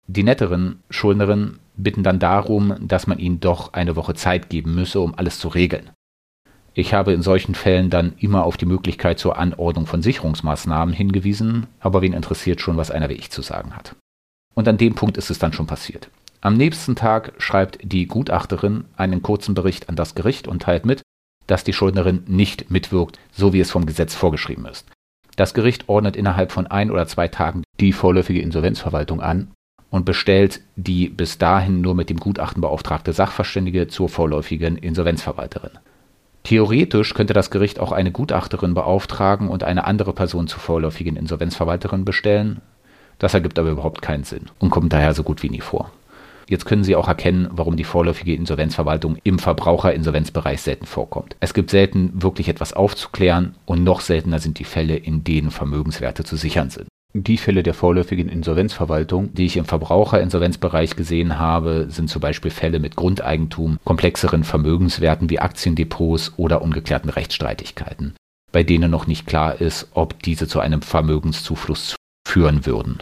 Die 0.08 0.24
netteren 0.24 0.80
Schuldnerinnen 0.90 1.58
bitten 1.78 2.04
dann 2.04 2.20
darum, 2.20 2.76
dass 2.80 3.08
man 3.08 3.18
ihnen 3.18 3.40
doch 3.40 3.74
eine 3.74 3.96
Woche 3.96 4.14
Zeit 4.14 4.50
geben 4.50 4.76
müsse, 4.76 5.00
um 5.00 5.16
alles 5.18 5.40
zu 5.40 5.48
regeln. 5.48 5.90
Ich 6.74 6.94
habe 6.94 7.12
in 7.12 7.22
solchen 7.22 7.56
Fällen 7.56 7.90
dann 7.90 8.14
immer 8.20 8.44
auf 8.44 8.56
die 8.56 8.66
Möglichkeit 8.66 9.20
zur 9.20 9.38
Anordnung 9.38 9.88
von 9.88 10.02
Sicherungsmaßnahmen 10.02 10.94
hingewiesen, 10.94 11.68
aber 11.80 12.02
wen 12.02 12.14
interessiert 12.14 12.62
schon, 12.62 12.78
was 12.78 12.92
einer 12.92 13.10
wie 13.10 13.14
ich 13.14 13.32
zu 13.32 13.42
sagen 13.42 13.76
hat. 13.76 13.96
Und 14.54 14.68
an 14.68 14.78
dem 14.78 14.96
Punkt 14.96 15.18
ist 15.18 15.30
es 15.30 15.40
dann 15.40 15.54
schon 15.54 15.68
passiert. 15.68 16.10
Am 16.42 16.56
nächsten 16.56 16.96
Tag 16.96 17.34
schreibt 17.38 17.80
die 17.84 18.08
Gutachterin 18.08 18.86
einen 18.98 19.22
kurzen 19.22 19.54
Bericht 19.54 19.90
an 19.90 19.96
das 19.96 20.16
Gericht 20.16 20.48
und 20.48 20.64
teilt 20.64 20.86
mit, 20.86 21.02
dass 21.48 21.64
die 21.64 21.74
Schuldnerin 21.74 22.24
nicht 22.28 22.72
mitwirkt, 22.72 23.20
so 23.32 23.54
wie 23.54 23.60
es 23.60 23.72
vom 23.72 23.86
Gesetz 23.86 24.16
vorgeschrieben 24.16 24.66
ist. 24.66 24.88
Das 25.36 25.54
Gericht 25.54 25.88
ordnet 25.88 26.16
innerhalb 26.16 26.52
von 26.52 26.68
ein 26.68 26.92
oder 26.92 27.08
zwei 27.08 27.28
Tagen 27.28 27.64
die 27.80 27.94
vorläufige 27.94 28.42
Insolvenzverwaltung 28.42 29.22
an 29.22 29.52
und 29.90 30.06
bestellt 30.06 30.62
die 30.76 31.10
bis 31.10 31.38
dahin 31.38 31.82
nur 31.82 31.96
mit 31.96 32.10
dem 32.10 32.18
Gutachten 32.18 32.62
beauftragte 32.62 33.14
Sachverständige 33.14 33.88
zur 33.88 34.10
vorläufigen 34.10 34.78
Insolvenzverwalterin. 34.78 35.78
Theoretisch 36.44 37.14
könnte 37.14 37.34
das 37.34 37.52
Gericht 37.52 37.80
auch 37.80 37.92
eine 37.92 38.12
Gutachterin 38.12 38.74
beauftragen 38.74 39.48
und 39.48 39.64
eine 39.64 39.86
andere 39.86 40.14
Person 40.14 40.48
zur 40.48 40.60
vorläufigen 40.60 41.16
Insolvenzverwalterin 41.16 42.04
bestellen, 42.04 42.62
das 43.22 43.36
ergibt 43.36 43.60
aber 43.60 43.70
überhaupt 43.70 44.02
keinen 44.02 44.24
Sinn 44.24 44.48
und 44.58 44.72
kommt 44.72 44.92
daher 44.92 45.14
so 45.14 45.22
gut 45.22 45.44
wie 45.44 45.50
nie 45.52 45.62
vor. 45.62 45.92
Jetzt 46.48 46.66
können 46.66 46.84
Sie 46.84 46.96
auch 46.96 47.08
erkennen, 47.08 47.48
warum 47.52 47.78
die 47.78 47.84
vorläufige 47.84 48.34
Insolvenzverwaltung 48.34 49.18
im 49.24 49.38
Verbraucherinsolvenzbereich 49.38 50.60
selten 50.60 50.88
vorkommt. 50.88 51.36
Es 51.40 51.54
gibt 51.54 51.70
selten 51.70 52.24
wirklich 52.24 52.50
etwas 52.50 52.74
aufzuklären 52.74 53.54
und 53.66 53.84
noch 53.84 54.02
seltener 54.02 54.40
sind 54.40 54.58
die 54.58 54.64
Fälle, 54.64 54.98
in 54.98 55.24
denen 55.24 55.52
Vermögenswerte 55.52 56.24
zu 56.24 56.36
sichern 56.36 56.72
sind. 56.72 56.88
Die 57.14 57.38
Fälle 57.38 57.62
der 57.62 57.76
vorläufigen 57.76 58.28
Insolvenzverwaltung, 58.28 59.36
die 59.36 59.46
ich 59.46 59.56
im 59.56 59.66
Verbraucherinsolvenzbereich 59.66 60.96
gesehen 60.96 61.38
habe, 61.38 61.86
sind 61.90 62.10
zum 62.10 62.22
Beispiel 62.22 62.50
Fälle 62.50 62.80
mit 62.80 62.96
Grundeigentum, 62.96 63.78
komplexeren 63.84 64.44
Vermögenswerten 64.44 65.30
wie 65.30 65.40
Aktiendepots 65.40 66.34
oder 66.38 66.64
ungeklärten 66.64 67.12
Rechtsstreitigkeiten, 67.12 68.16
bei 68.52 68.64
denen 68.64 68.90
noch 68.90 69.06
nicht 69.06 69.28
klar 69.28 69.62
ist, 69.62 69.90
ob 69.94 70.24
diese 70.24 70.48
zu 70.48 70.60
einem 70.60 70.82
Vermögenszufluss 70.82 71.96
führen 72.28 72.66
würden. 72.66 73.00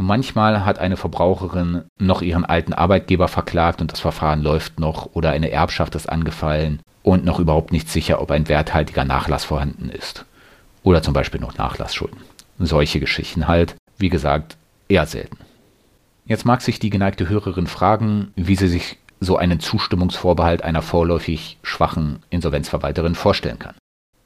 Manchmal 0.00 0.64
hat 0.64 0.78
eine 0.78 0.96
Verbraucherin 0.96 1.82
noch 1.98 2.22
ihren 2.22 2.46
alten 2.46 2.72
Arbeitgeber 2.72 3.28
verklagt 3.28 3.82
und 3.82 3.92
das 3.92 4.00
Verfahren 4.00 4.42
läuft 4.42 4.80
noch 4.80 5.10
oder 5.12 5.28
eine 5.30 5.50
Erbschaft 5.50 5.94
ist 5.94 6.08
angefallen 6.08 6.80
und 7.02 7.26
noch 7.26 7.38
überhaupt 7.38 7.70
nicht 7.70 7.86
sicher, 7.90 8.22
ob 8.22 8.30
ein 8.30 8.48
werthaltiger 8.48 9.04
Nachlass 9.04 9.44
vorhanden 9.44 9.90
ist. 9.90 10.24
Oder 10.82 11.02
zum 11.02 11.12
Beispiel 11.12 11.38
noch 11.38 11.58
Nachlassschulden. 11.58 12.16
Solche 12.58 12.98
Geschichten 12.98 13.46
halt, 13.46 13.76
wie 13.98 14.08
gesagt, 14.08 14.56
eher 14.88 15.04
selten. 15.04 15.36
Jetzt 16.24 16.46
mag 16.46 16.62
sich 16.62 16.78
die 16.78 16.88
geneigte 16.88 17.28
Hörerin 17.28 17.66
fragen, 17.66 18.32
wie 18.36 18.56
sie 18.56 18.68
sich 18.68 18.96
so 19.20 19.36
einen 19.36 19.60
Zustimmungsvorbehalt 19.60 20.62
einer 20.62 20.80
vorläufig 20.80 21.58
schwachen 21.62 22.22
Insolvenzverwalterin 22.30 23.14
vorstellen 23.14 23.58
kann. 23.58 23.74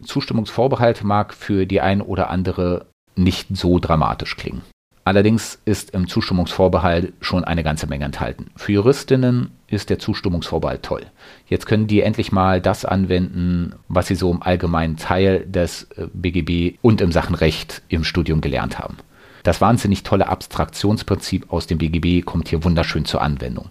Zustimmungsvorbehalt 0.05 1.03
mag 1.03 1.35
für 1.35 1.67
die 1.67 1.81
ein 1.81 2.01
oder 2.01 2.31
andere 2.31 2.87
nicht 3.17 3.49
so 3.57 3.81
dramatisch 3.81 4.37
klingen. 4.37 4.63
Allerdings 5.07 5.61
ist 5.67 5.91
im 5.91 6.09
Zustimmungsvorbehalt 6.09 7.13
schon 7.21 7.45
eine 7.45 7.63
ganze 7.63 7.87
Menge 7.87 8.07
enthalten. 8.07 8.51
Für 8.57 8.73
Juristinnen 8.73 9.51
ist 9.67 9.91
der 9.91 9.99
Zustimmungsvorbehalt 9.99 10.83
toll. 10.83 11.03
Jetzt 11.47 11.67
können 11.67 11.87
die 11.87 12.01
endlich 12.01 12.33
mal 12.33 12.63
das 12.63 12.87
anwenden, 12.87 13.75
was 13.89 14.07
sie 14.07 14.15
so 14.15 14.31
im 14.31 14.43
allgemeinen 14.43 14.97
Teil 14.97 15.45
des 15.47 15.89
BGB 16.15 16.51
äh, 16.51 16.79
und 16.81 17.03
im 17.03 17.13
Sachenrecht 17.13 17.83
im 17.89 18.03
Studium 18.03 18.41
gelernt 18.41 18.79
haben. 18.79 18.97
Das 19.43 19.61
wahnsinnig 19.61 20.05
tolle 20.05 20.29
Abstraktionsprinzip 20.29 21.53
aus 21.53 21.67
dem 21.67 21.77
BGB 21.77 22.25
kommt 22.25 22.49
hier 22.49 22.65
wunderschön 22.65 23.05
zur 23.05 23.21
Anwendung. 23.21 23.71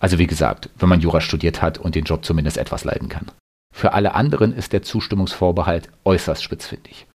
Also 0.00 0.18
wie 0.18 0.26
gesagt, 0.26 0.68
wenn 0.78 0.88
man 0.88 1.00
Jura 1.00 1.20
studiert 1.20 1.62
hat 1.62 1.78
und 1.78 1.94
den 1.94 2.04
Job 2.04 2.24
zumindest 2.24 2.58
etwas 2.58 2.82
leiden 2.82 3.08
kann. 3.08 3.26
Für 3.72 3.92
alle 3.92 4.14
anderen 4.14 4.52
ist 4.52 4.72
der 4.72 4.82
Zustimmungsvorbehalt 4.82 5.90
äußerst 6.04 6.42
spitzfindig. 6.42 7.06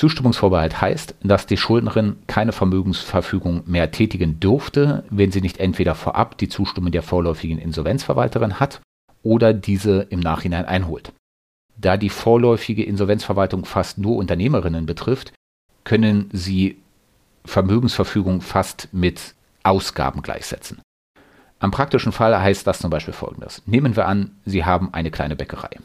Zustimmungsvorbehalt 0.00 0.80
heißt, 0.80 1.14
dass 1.22 1.44
die 1.44 1.58
Schuldnerin 1.58 2.16
keine 2.26 2.52
Vermögensverfügung 2.52 3.64
mehr 3.66 3.90
tätigen 3.90 4.40
dürfte, 4.40 5.04
wenn 5.10 5.30
sie 5.30 5.42
nicht 5.42 5.58
entweder 5.58 5.94
vorab 5.94 6.38
die 6.38 6.48
Zustimmung 6.48 6.90
der 6.90 7.02
vorläufigen 7.02 7.58
Insolvenzverwalterin 7.58 8.58
hat 8.58 8.80
oder 9.22 9.52
diese 9.52 10.06
im 10.08 10.20
Nachhinein 10.20 10.64
einholt. 10.64 11.12
Da 11.76 11.98
die 11.98 12.08
vorläufige 12.08 12.82
Insolvenzverwaltung 12.82 13.66
fast 13.66 13.98
nur 13.98 14.16
Unternehmerinnen 14.16 14.86
betrifft, 14.86 15.34
können 15.84 16.30
sie 16.32 16.78
Vermögensverfügung 17.44 18.40
fast 18.40 18.88
mit 18.92 19.34
Ausgaben 19.64 20.22
gleichsetzen. 20.22 20.80
Am 21.58 21.72
praktischen 21.72 22.12
Fall 22.12 22.40
heißt 22.40 22.66
das 22.66 22.78
zum 22.78 22.88
Beispiel 22.88 23.12
folgendes. 23.12 23.60
Nehmen 23.66 23.96
wir 23.96 24.08
an, 24.08 24.30
Sie 24.46 24.64
haben 24.64 24.94
eine 24.94 25.10
kleine 25.10 25.36
Bäckerei 25.36 25.76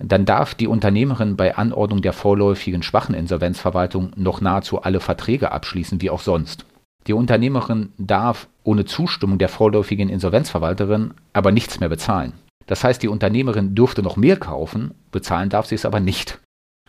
dann 0.00 0.24
darf 0.24 0.54
die 0.54 0.68
Unternehmerin 0.68 1.36
bei 1.36 1.56
Anordnung 1.56 2.02
der 2.02 2.12
vorläufigen 2.12 2.82
schwachen 2.82 3.14
Insolvenzverwaltung 3.14 4.12
noch 4.16 4.40
nahezu 4.40 4.82
alle 4.82 5.00
Verträge 5.00 5.52
abschließen, 5.52 6.00
wie 6.00 6.10
auch 6.10 6.20
sonst. 6.20 6.64
Die 7.06 7.12
Unternehmerin 7.12 7.92
darf 7.98 8.48
ohne 8.64 8.84
Zustimmung 8.84 9.38
der 9.38 9.48
vorläufigen 9.48 10.08
Insolvenzverwalterin 10.08 11.14
aber 11.32 11.52
nichts 11.52 11.80
mehr 11.80 11.88
bezahlen. 11.88 12.34
Das 12.66 12.84
heißt, 12.84 13.02
die 13.02 13.08
Unternehmerin 13.08 13.74
dürfte 13.74 14.02
noch 14.02 14.16
mehr 14.16 14.36
kaufen, 14.36 14.92
bezahlen 15.10 15.48
darf 15.48 15.66
sie 15.66 15.74
es 15.74 15.86
aber 15.86 16.00
nicht. 16.00 16.38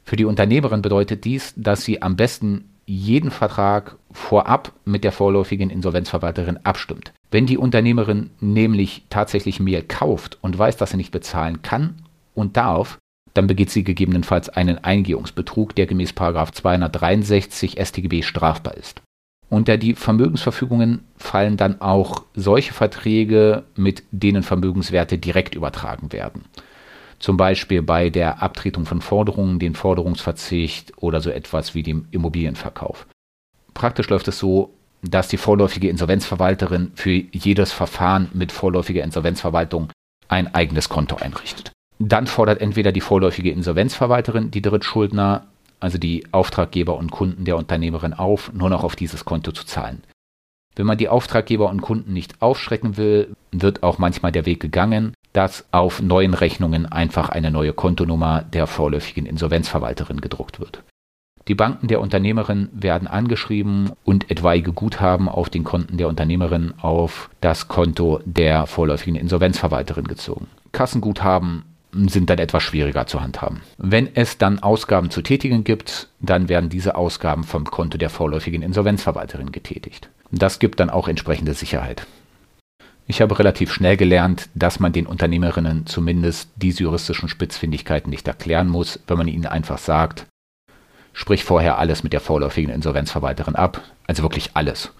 Für 0.03 0.17
die 0.17 0.25
Unternehmerin 0.25 0.81
bedeutet 0.81 1.23
dies, 1.23 1.53
dass 1.55 1.83
sie 1.83 2.01
am 2.01 2.15
besten 2.15 2.65
jeden 2.85 3.31
Vertrag 3.31 3.95
vorab 4.11 4.73
mit 4.83 5.03
der 5.03 5.11
vorläufigen 5.11 5.69
Insolvenzverwalterin 5.69 6.57
abstimmt. 6.63 7.13
Wenn 7.31 7.45
die 7.45 7.57
Unternehmerin 7.57 8.31
nämlich 8.39 9.05
tatsächlich 9.09 9.59
mehr 9.59 9.83
kauft 9.83 10.39
und 10.41 10.57
weiß, 10.57 10.77
dass 10.77 10.89
sie 10.91 10.97
nicht 10.97 11.11
bezahlen 11.11 11.61
kann 11.61 11.95
und 12.39 12.57
darf, 12.57 12.97
dann 13.33 13.47
begeht 13.47 13.69
sie 13.69 13.83
gegebenenfalls 13.83 14.49
einen 14.49 14.83
Eingehungsbetrug, 14.83 15.75
der 15.75 15.85
gemäß 15.85 16.13
263 16.15 17.77
StGB 17.79 18.23
strafbar 18.23 18.75
ist. 18.75 19.01
Unter 19.49 19.77
die 19.77 19.95
Vermögensverfügungen 19.95 21.05
fallen 21.17 21.57
dann 21.57 21.81
auch 21.81 22.23
solche 22.35 22.73
Verträge, 22.73 23.63
mit 23.75 24.03
denen 24.11 24.43
Vermögenswerte 24.43 25.17
direkt 25.17 25.55
übertragen 25.55 26.11
werden. 26.11 26.45
Zum 27.17 27.35
Beispiel 27.35 27.81
bei 27.81 28.09
der 28.09 28.41
Abtretung 28.41 28.85
von 28.85 29.01
Forderungen, 29.01 29.59
den 29.59 29.75
Forderungsverzicht 29.75 30.93
oder 30.97 31.19
so 31.19 31.29
etwas 31.29 31.75
wie 31.75 31.83
dem 31.83 32.07
Immobilienverkauf. 32.11 33.07
Praktisch 33.73 34.09
läuft 34.09 34.27
es 34.27 34.39
so, 34.39 34.73
dass 35.01 35.27
die 35.27 35.37
vorläufige 35.37 35.89
Insolvenzverwalterin 35.89 36.91
für 36.95 37.11
jedes 37.11 37.71
Verfahren 37.71 38.29
mit 38.33 38.51
vorläufiger 38.51 39.03
Insolvenzverwaltung 39.03 39.89
ein 40.27 40.53
eigenes 40.53 40.89
Konto 40.89 41.15
einrichtet. 41.15 41.71
Dann 41.99 42.27
fordert 42.27 42.61
entweder 42.61 42.91
die 42.91 43.01
vorläufige 43.01 43.51
Insolvenzverwalterin 43.51 44.51
die 44.51 44.61
Drittschuldner, 44.61 45.45
also 45.81 45.97
die 45.97 46.25
Auftraggeber 46.31 46.97
und 46.97 47.11
Kunden 47.11 47.43
der 47.45 47.57
Unternehmerin 47.57 48.13
auf, 48.13 48.51
nur 48.53 48.69
noch 48.69 48.83
auf 48.83 48.95
dieses 48.95 49.25
Konto 49.25 49.51
zu 49.51 49.65
zahlen. 49.65 50.03
Wenn 50.75 50.85
man 50.85 50.97
die 50.97 51.09
Auftraggeber 51.09 51.69
und 51.69 51.81
Kunden 51.81 52.13
nicht 52.13 52.41
aufschrecken 52.41 52.95
will, 52.95 53.35
wird 53.51 53.83
auch 53.83 53.97
manchmal 53.97 54.31
der 54.31 54.45
Weg 54.45 54.61
gegangen, 54.61 55.13
dass 55.33 55.65
auf 55.71 56.01
neuen 56.01 56.33
Rechnungen 56.33 56.85
einfach 56.85 57.29
eine 57.29 57.51
neue 57.51 57.73
Kontonummer 57.73 58.43
der 58.43 58.65
vorläufigen 58.65 59.25
Insolvenzverwalterin 59.25 60.21
gedruckt 60.21 60.61
wird. 60.61 60.83
Die 61.49 61.55
Banken 61.55 61.87
der 61.87 61.99
Unternehmerin 61.99 62.69
werden 62.71 63.07
angeschrieben 63.07 63.91
und 64.05 64.31
etwaige 64.31 64.71
Guthaben 64.71 65.27
auf 65.27 65.49
den 65.49 65.63
Konten 65.63 65.97
der 65.97 66.07
Unternehmerin 66.07 66.73
auf 66.79 67.29
das 67.41 67.67
Konto 67.67 68.21
der 68.23 68.67
vorläufigen 68.67 69.15
Insolvenzverwalterin 69.15 70.07
gezogen. 70.07 70.47
Kassenguthaben 70.71 71.63
sind 71.91 72.29
dann 72.29 72.37
etwas 72.37 72.63
schwieriger 72.63 73.07
zu 73.07 73.21
handhaben. 73.21 73.61
Wenn 73.77 74.15
es 74.15 74.37
dann 74.37 74.59
Ausgaben 74.59 75.09
zu 75.09 75.21
tätigen 75.21 75.63
gibt, 75.63 76.09
dann 76.19 76.49
werden 76.49 76.69
diese 76.69 76.95
Ausgaben 76.95 77.43
vom 77.43 77.65
Konto 77.65 77.97
der 77.97 78.09
vorläufigen 78.09 78.61
Insolvenzverwalterin 78.61 79.51
getätigt. 79.51 80.09
Das 80.31 80.59
gibt 80.59 80.79
dann 80.79 80.89
auch 80.89 81.07
entsprechende 81.07 81.53
Sicherheit. 81.53 82.05
Ich 83.07 83.21
habe 83.21 83.39
relativ 83.39 83.73
schnell 83.73 83.97
gelernt, 83.97 84.49
dass 84.53 84.79
man 84.79 84.93
den 84.93 85.07
Unternehmerinnen 85.07 85.87
zumindest 85.87 86.51
diese 86.57 86.83
juristischen 86.83 87.27
Spitzfindigkeiten 87.27 88.11
nicht 88.11 88.27
erklären 88.27 88.67
muss, 88.67 88.99
wenn 89.07 89.17
man 89.17 89.27
ihnen 89.27 89.47
einfach 89.47 89.79
sagt, 89.79 90.27
sprich 91.13 91.43
vorher 91.43 91.79
alles 91.79 92.03
mit 92.03 92.13
der 92.13 92.19
vorläufigen 92.19 92.71
Insolvenzverwalterin 92.71 93.55
ab, 93.55 93.81
also 94.05 94.21
wirklich 94.21 94.51
alles. 94.53 94.91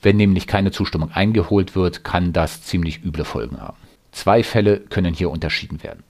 Wenn 0.00 0.16
nämlich 0.16 0.46
keine 0.46 0.70
Zustimmung 0.70 1.10
eingeholt 1.10 1.74
wird, 1.74 2.04
kann 2.04 2.32
das 2.32 2.62
ziemlich 2.62 3.04
üble 3.04 3.24
Folgen 3.24 3.60
haben. 3.60 3.78
Zwei 4.14 4.44
Fälle 4.44 4.78
können 4.78 5.12
hier 5.12 5.28
unterschieden 5.28 5.82
werden. 5.82 6.04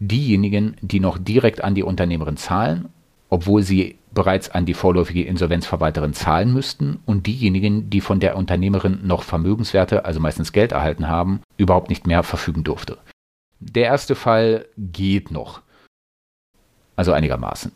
Diejenigen, 0.00 0.76
die 0.80 0.98
noch 0.98 1.16
direkt 1.16 1.62
an 1.62 1.76
die 1.76 1.84
Unternehmerin 1.84 2.36
zahlen, 2.36 2.88
obwohl 3.30 3.62
sie 3.62 3.98
bereits 4.12 4.50
an 4.50 4.66
die 4.66 4.74
vorläufige 4.74 5.22
Insolvenzverwalterin 5.22 6.12
zahlen 6.12 6.52
müssten, 6.52 6.98
und 7.06 7.28
diejenigen, 7.28 7.88
die 7.88 8.00
von 8.00 8.18
der 8.18 8.36
Unternehmerin 8.36 9.06
noch 9.06 9.22
Vermögenswerte, 9.22 10.04
also 10.04 10.18
meistens 10.18 10.50
Geld 10.50 10.72
erhalten 10.72 11.06
haben, 11.06 11.40
überhaupt 11.56 11.88
nicht 11.88 12.04
mehr 12.04 12.24
verfügen 12.24 12.64
durfte. 12.64 12.98
Der 13.60 13.84
erste 13.84 14.16
Fall 14.16 14.66
geht 14.76 15.30
noch. 15.30 15.62
Also 16.96 17.12
einigermaßen. 17.12 17.70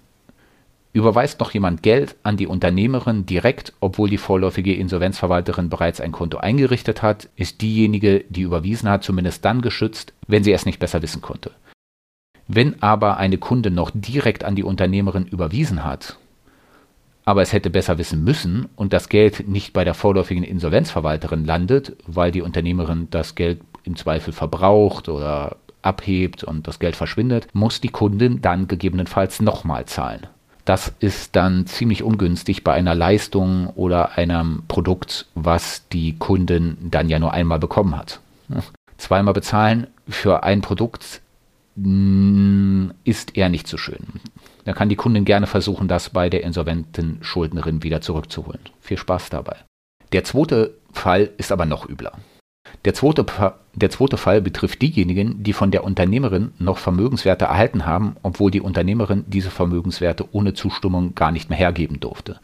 Überweist 0.92 1.38
noch 1.38 1.52
jemand 1.52 1.84
Geld 1.84 2.16
an 2.24 2.36
die 2.36 2.48
Unternehmerin 2.48 3.24
direkt, 3.24 3.72
obwohl 3.78 4.10
die 4.10 4.18
vorläufige 4.18 4.74
Insolvenzverwalterin 4.74 5.68
bereits 5.68 6.00
ein 6.00 6.10
Konto 6.10 6.38
eingerichtet 6.38 7.00
hat, 7.00 7.28
ist 7.36 7.62
diejenige, 7.62 8.24
die 8.28 8.42
überwiesen 8.42 8.88
hat, 8.88 9.04
zumindest 9.04 9.44
dann 9.44 9.62
geschützt, 9.62 10.12
wenn 10.26 10.42
sie 10.42 10.52
es 10.52 10.66
nicht 10.66 10.80
besser 10.80 11.00
wissen 11.00 11.22
konnte. 11.22 11.52
Wenn 12.48 12.82
aber 12.82 13.18
eine 13.18 13.38
Kunde 13.38 13.70
noch 13.70 13.92
direkt 13.94 14.42
an 14.42 14.56
die 14.56 14.64
Unternehmerin 14.64 15.26
überwiesen 15.26 15.84
hat, 15.84 16.18
aber 17.24 17.42
es 17.42 17.52
hätte 17.52 17.70
besser 17.70 17.96
wissen 17.98 18.24
müssen 18.24 18.68
und 18.74 18.92
das 18.92 19.08
Geld 19.08 19.46
nicht 19.46 19.72
bei 19.72 19.84
der 19.84 19.94
vorläufigen 19.94 20.42
Insolvenzverwalterin 20.42 21.44
landet, 21.44 21.96
weil 22.08 22.32
die 22.32 22.42
Unternehmerin 22.42 23.06
das 23.10 23.36
Geld 23.36 23.60
im 23.84 23.94
Zweifel 23.94 24.32
verbraucht 24.32 25.08
oder 25.08 25.58
abhebt 25.82 26.42
und 26.42 26.66
das 26.66 26.80
Geld 26.80 26.96
verschwindet, 26.96 27.46
muss 27.52 27.80
die 27.80 27.88
Kundin 27.88 28.42
dann 28.42 28.66
gegebenenfalls 28.66 29.40
nochmal 29.40 29.86
zahlen. 29.86 30.26
Das 30.70 30.92
ist 31.00 31.34
dann 31.34 31.66
ziemlich 31.66 32.04
ungünstig 32.04 32.62
bei 32.62 32.72
einer 32.74 32.94
Leistung 32.94 33.70
oder 33.70 34.16
einem 34.16 34.62
Produkt, 34.68 35.26
was 35.34 35.88
die 35.88 36.16
Kundin 36.16 36.76
dann 36.80 37.08
ja 37.08 37.18
nur 37.18 37.32
einmal 37.32 37.58
bekommen 37.58 37.98
hat. 37.98 38.20
Zweimal 38.96 39.34
bezahlen 39.34 39.88
für 40.08 40.44
ein 40.44 40.60
Produkt 40.60 41.22
mm, 41.74 42.90
ist 43.02 43.36
eher 43.36 43.48
nicht 43.48 43.66
so 43.66 43.78
schön. 43.78 44.20
Da 44.64 44.72
kann 44.72 44.88
die 44.88 44.94
Kundin 44.94 45.24
gerne 45.24 45.48
versuchen, 45.48 45.88
das 45.88 46.10
bei 46.10 46.30
der 46.30 46.44
insolventen 46.44 47.18
Schuldnerin 47.20 47.82
wieder 47.82 48.00
zurückzuholen. 48.00 48.60
Viel 48.80 48.96
Spaß 48.96 49.28
dabei. 49.30 49.56
Der 50.12 50.22
zweite 50.22 50.74
Fall 50.92 51.30
ist 51.36 51.50
aber 51.50 51.66
noch 51.66 51.88
übler. 51.88 52.12
Der 52.84 52.94
zweite, 52.94 53.26
der 53.74 53.90
zweite 53.90 54.16
Fall 54.16 54.40
betrifft 54.40 54.80
diejenigen, 54.80 55.42
die 55.42 55.52
von 55.52 55.70
der 55.70 55.84
Unternehmerin 55.84 56.52
noch 56.58 56.78
Vermögenswerte 56.78 57.46
erhalten 57.46 57.84
haben, 57.84 58.16
obwohl 58.22 58.50
die 58.50 58.62
Unternehmerin 58.62 59.24
diese 59.26 59.50
Vermögenswerte 59.50 60.26
ohne 60.32 60.54
Zustimmung 60.54 61.14
gar 61.14 61.30
nicht 61.30 61.50
mehr 61.50 61.58
hergeben 61.58 62.00
durfte. 62.00 62.40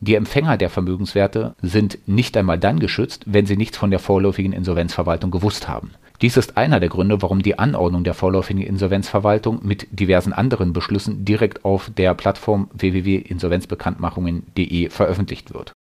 Die 0.00 0.14
Empfänger 0.14 0.56
der 0.56 0.70
Vermögenswerte 0.70 1.54
sind 1.62 1.98
nicht 2.06 2.36
einmal 2.36 2.58
dann 2.58 2.78
geschützt, 2.78 3.24
wenn 3.26 3.46
sie 3.46 3.56
nichts 3.56 3.78
von 3.78 3.90
der 3.90 4.00
vorläufigen 4.00 4.52
Insolvenzverwaltung 4.52 5.30
gewusst 5.30 5.68
haben. 5.68 5.92
Dies 6.20 6.36
ist 6.36 6.56
einer 6.56 6.80
der 6.80 6.88
Gründe, 6.88 7.22
warum 7.22 7.42
die 7.42 7.58
Anordnung 7.58 8.04
der 8.04 8.14
vorläufigen 8.14 8.62
Insolvenzverwaltung 8.62 9.60
mit 9.62 9.88
diversen 9.90 10.32
anderen 10.32 10.72
Beschlüssen 10.72 11.24
direkt 11.24 11.64
auf 11.64 11.90
der 11.90 12.14
Plattform 12.14 12.70
www.insolvenzbekanntmachungen.de 12.72 14.90
veröffentlicht 14.90 15.52
wird. 15.52 15.72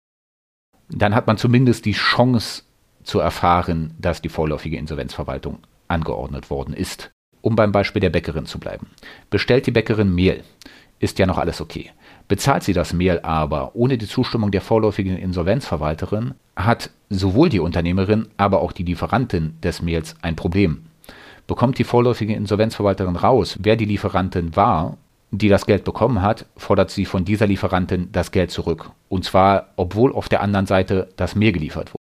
Dann 0.90 1.14
hat 1.16 1.28
man 1.28 1.38
zumindest 1.38 1.86
die 1.86 1.94
Chance, 1.94 2.64
zu 3.04 3.20
erfahren, 3.20 3.94
dass 4.00 4.22
die 4.22 4.30
vorläufige 4.30 4.78
Insolvenzverwaltung 4.78 5.60
angeordnet 5.88 6.50
worden 6.50 6.74
ist. 6.74 7.12
Um 7.42 7.56
beim 7.56 7.72
Beispiel 7.72 8.00
der 8.00 8.10
Bäckerin 8.10 8.46
zu 8.46 8.60
bleiben. 8.60 8.88
Bestellt 9.30 9.68
die 9.68 9.72
Bäckerin 9.72 10.14
Mehl, 10.14 10.44
ist 11.00 11.20
ja 11.20 11.26
noch 11.26 11.38
alles 11.38 11.60
okay. 11.60 11.92
Bezahlt 12.28 12.64
sie 12.64 12.74
das 12.74 12.94
Mehl 12.94 13.20
aber 13.20 13.76
ohne 13.76 13.98
die 13.98 14.08
Zustimmung 14.08 14.52
der 14.52 14.62
vorläufigen 14.62 15.18
Insolvenzverwalterin, 15.18 16.36
hat 16.56 16.90
sowohl 17.10 17.50
die 17.50 17.60
Unternehmerin, 17.60 18.30
aber 18.38 18.62
auch 18.62 18.72
die 18.72 18.84
Lieferantin 18.84 19.60
des 19.62 19.82
Mehls 19.82 20.16
ein 20.22 20.36
Problem. 20.36 20.86
Bekommt 21.46 21.78
die 21.78 21.84
vorläufige 21.84 22.34
Insolvenzverwalterin 22.34 23.18
raus, 23.18 23.58
wer 23.60 23.76
die 23.76 23.86
Lieferantin 23.86 24.56
war, 24.56 24.98
die 25.32 25.50
das 25.50 25.66
Geld 25.66 25.84
bekommen 25.84 26.22
hat, 26.22 26.46
fordert 26.56 26.92
sie 26.92 27.06
von 27.06 27.26
dieser 27.26 27.48
Lieferantin 27.48 28.10
das 28.12 28.32
Geld 28.32 28.52
zurück. 28.52 28.92
Und 29.10 29.26
zwar, 29.26 29.70
obwohl 29.76 30.14
auf 30.14 30.30
der 30.30 30.42
anderen 30.42 30.68
Seite 30.68 31.10
das 31.18 31.36
Mehl 31.36 31.52
geliefert 31.52 31.90
wurde. 31.90 32.03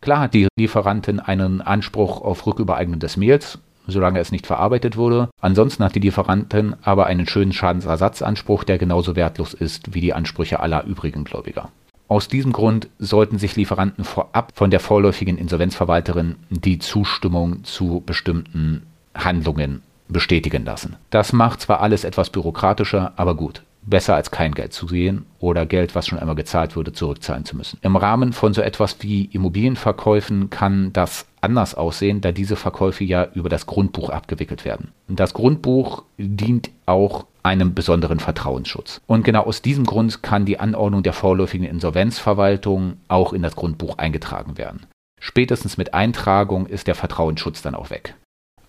Klar 0.00 0.20
hat 0.20 0.34
die 0.34 0.48
Lieferantin 0.56 1.20
einen 1.20 1.60
Anspruch 1.60 2.22
auf 2.22 2.46
Rückübereignung 2.46 2.98
des 3.00 3.18
Mehls, 3.18 3.58
solange 3.86 4.18
es 4.18 4.32
nicht 4.32 4.46
verarbeitet 4.46 4.96
wurde. 4.96 5.28
Ansonsten 5.42 5.84
hat 5.84 5.94
die 5.94 6.00
Lieferantin 6.00 6.74
aber 6.82 7.06
einen 7.06 7.26
schönen 7.26 7.52
Schadensersatzanspruch, 7.52 8.64
der 8.64 8.78
genauso 8.78 9.14
wertlos 9.14 9.52
ist 9.52 9.94
wie 9.94 10.00
die 10.00 10.14
Ansprüche 10.14 10.60
aller 10.60 10.84
übrigen 10.84 11.24
Gläubiger. 11.24 11.68
Aus 12.08 12.28
diesem 12.28 12.52
Grund 12.52 12.88
sollten 12.98 13.38
sich 13.38 13.56
Lieferanten 13.56 14.04
vorab 14.04 14.52
von 14.54 14.70
der 14.70 14.80
vorläufigen 14.80 15.36
Insolvenzverwalterin 15.36 16.36
die 16.48 16.78
Zustimmung 16.78 17.62
zu 17.64 18.02
bestimmten 18.04 18.82
Handlungen 19.14 19.82
bestätigen 20.08 20.64
lassen. 20.64 20.96
Das 21.10 21.32
macht 21.32 21.60
zwar 21.60 21.80
alles 21.80 22.04
etwas 22.04 22.30
bürokratischer, 22.30 23.12
aber 23.16 23.36
gut 23.36 23.62
besser 23.82 24.14
als 24.14 24.30
kein 24.30 24.52
Geld 24.52 24.72
zu 24.72 24.86
sehen 24.88 25.26
oder 25.38 25.66
Geld, 25.66 25.94
was 25.94 26.06
schon 26.06 26.18
einmal 26.18 26.36
gezahlt 26.36 26.76
wurde, 26.76 26.92
zurückzahlen 26.92 27.44
zu 27.44 27.56
müssen. 27.56 27.78
Im 27.82 27.96
Rahmen 27.96 28.32
von 28.32 28.54
so 28.54 28.60
etwas 28.60 28.96
wie 29.00 29.24
Immobilienverkäufen 29.26 30.50
kann 30.50 30.92
das 30.92 31.26
anders 31.40 31.74
aussehen, 31.74 32.20
da 32.20 32.32
diese 32.32 32.56
Verkäufe 32.56 33.04
ja 33.04 33.28
über 33.34 33.48
das 33.48 33.66
Grundbuch 33.66 34.10
abgewickelt 34.10 34.64
werden. 34.64 34.92
Das 35.08 35.34
Grundbuch 35.34 36.04
dient 36.18 36.70
auch 36.86 37.26
einem 37.42 37.74
besonderen 37.74 38.20
Vertrauensschutz. 38.20 39.00
Und 39.06 39.24
genau 39.24 39.44
aus 39.44 39.62
diesem 39.62 39.84
Grund 39.84 40.22
kann 40.22 40.44
die 40.44 40.60
Anordnung 40.60 41.02
der 41.02 41.14
vorläufigen 41.14 41.66
Insolvenzverwaltung 41.66 42.98
auch 43.08 43.32
in 43.32 43.42
das 43.42 43.56
Grundbuch 43.56 43.96
eingetragen 43.96 44.58
werden. 44.58 44.86
Spätestens 45.20 45.76
mit 45.76 45.94
Eintragung 45.94 46.66
ist 46.66 46.86
der 46.86 46.94
Vertrauensschutz 46.94 47.62
dann 47.62 47.74
auch 47.74 47.90
weg. 47.90 48.14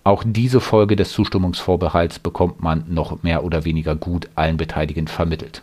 Auch 0.03 0.23
diese 0.25 0.61
Folge 0.61 0.95
des 0.95 1.11
Zustimmungsvorbehalts 1.11 2.19
bekommt 2.19 2.61
man 2.61 2.85
noch 2.87 3.21
mehr 3.21 3.43
oder 3.43 3.65
weniger 3.65 3.95
gut 3.95 4.29
allen 4.35 4.57
Beteiligten 4.57 5.07
vermittelt. 5.07 5.61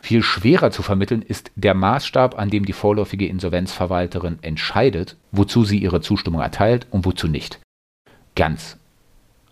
Viel 0.00 0.22
schwerer 0.22 0.70
zu 0.70 0.82
vermitteln 0.82 1.22
ist 1.22 1.50
der 1.56 1.74
Maßstab, 1.74 2.38
an 2.38 2.50
dem 2.50 2.64
die 2.64 2.72
vorläufige 2.72 3.26
Insolvenzverwalterin 3.26 4.38
entscheidet, 4.42 5.16
wozu 5.32 5.64
sie 5.64 5.78
ihre 5.78 6.00
Zustimmung 6.00 6.40
erteilt 6.40 6.86
und 6.90 7.04
wozu 7.04 7.28
nicht. 7.28 7.58
Ganz, 8.36 8.78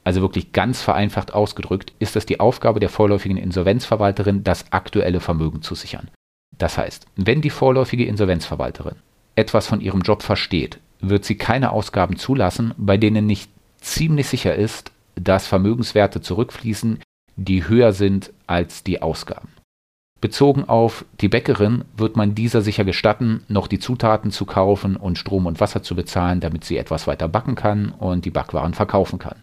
also 0.04 0.22
wirklich 0.22 0.52
ganz 0.52 0.80
vereinfacht 0.80 1.34
ausgedrückt, 1.34 1.92
ist 1.98 2.16
es 2.16 2.24
die 2.24 2.40
Aufgabe 2.40 2.80
der 2.80 2.88
vorläufigen 2.88 3.36
Insolvenzverwalterin, 3.36 4.42
das 4.44 4.72
aktuelle 4.72 5.20
Vermögen 5.20 5.60
zu 5.60 5.74
sichern. 5.74 6.08
Das 6.56 6.78
heißt, 6.78 7.06
wenn 7.16 7.42
die 7.42 7.50
vorläufige 7.50 8.06
Insolvenzverwalterin 8.06 8.96
etwas 9.36 9.66
von 9.66 9.80
ihrem 9.80 10.00
Job 10.00 10.22
versteht, 10.22 10.78
wird 11.00 11.24
sie 11.24 11.36
keine 11.36 11.72
Ausgaben 11.72 12.16
zulassen, 12.16 12.72
bei 12.78 12.96
denen 12.96 13.26
nicht 13.26 13.50
ziemlich 13.80 14.28
sicher 14.28 14.54
ist, 14.54 14.92
dass 15.14 15.46
Vermögenswerte 15.46 16.20
zurückfließen, 16.20 17.00
die 17.36 17.68
höher 17.68 17.92
sind 17.92 18.32
als 18.46 18.82
die 18.82 19.02
Ausgaben. 19.02 19.48
Bezogen 20.20 20.64
auf 20.64 21.04
die 21.20 21.28
Bäckerin 21.28 21.84
wird 21.96 22.16
man 22.16 22.34
dieser 22.34 22.60
sicher 22.60 22.84
gestatten, 22.84 23.44
noch 23.46 23.68
die 23.68 23.78
Zutaten 23.78 24.32
zu 24.32 24.46
kaufen 24.46 24.96
und 24.96 25.16
Strom 25.16 25.46
und 25.46 25.60
Wasser 25.60 25.84
zu 25.84 25.94
bezahlen, 25.94 26.40
damit 26.40 26.64
sie 26.64 26.76
etwas 26.76 27.06
weiter 27.06 27.28
backen 27.28 27.54
kann 27.54 27.90
und 27.90 28.24
die 28.24 28.30
Backwaren 28.30 28.74
verkaufen 28.74 29.20
kann. 29.20 29.42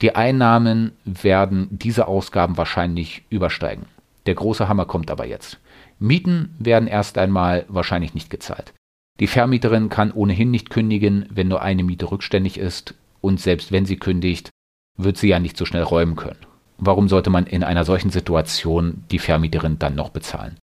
Die 0.00 0.16
Einnahmen 0.16 0.92
werden 1.04 1.68
diese 1.70 2.08
Ausgaben 2.08 2.56
wahrscheinlich 2.56 3.22
übersteigen. 3.30 3.86
Der 4.26 4.34
große 4.34 4.66
Hammer 4.66 4.84
kommt 4.84 5.12
aber 5.12 5.26
jetzt. 5.26 5.60
Mieten 6.00 6.56
werden 6.58 6.88
erst 6.88 7.16
einmal 7.16 7.64
wahrscheinlich 7.68 8.14
nicht 8.14 8.30
gezahlt. 8.30 8.74
Die 9.20 9.28
Vermieterin 9.28 9.88
kann 9.88 10.10
ohnehin 10.10 10.50
nicht 10.50 10.70
kündigen, 10.70 11.26
wenn 11.30 11.46
nur 11.46 11.62
eine 11.62 11.84
Miete 11.84 12.10
rückständig 12.10 12.58
ist 12.58 12.96
und 13.22 13.40
selbst 13.40 13.72
wenn 13.72 13.86
sie 13.86 13.96
kündigt, 13.96 14.50
wird 14.98 15.16
sie 15.16 15.28
ja 15.28 15.38
nicht 15.38 15.56
so 15.56 15.64
schnell 15.64 15.84
räumen 15.84 16.16
können. 16.16 16.44
Warum 16.76 17.08
sollte 17.08 17.30
man 17.30 17.46
in 17.46 17.64
einer 17.64 17.84
solchen 17.84 18.10
Situation 18.10 19.04
die 19.10 19.18
Vermieterin 19.18 19.78
dann 19.78 19.94
noch 19.94 20.10
bezahlen? 20.10 20.58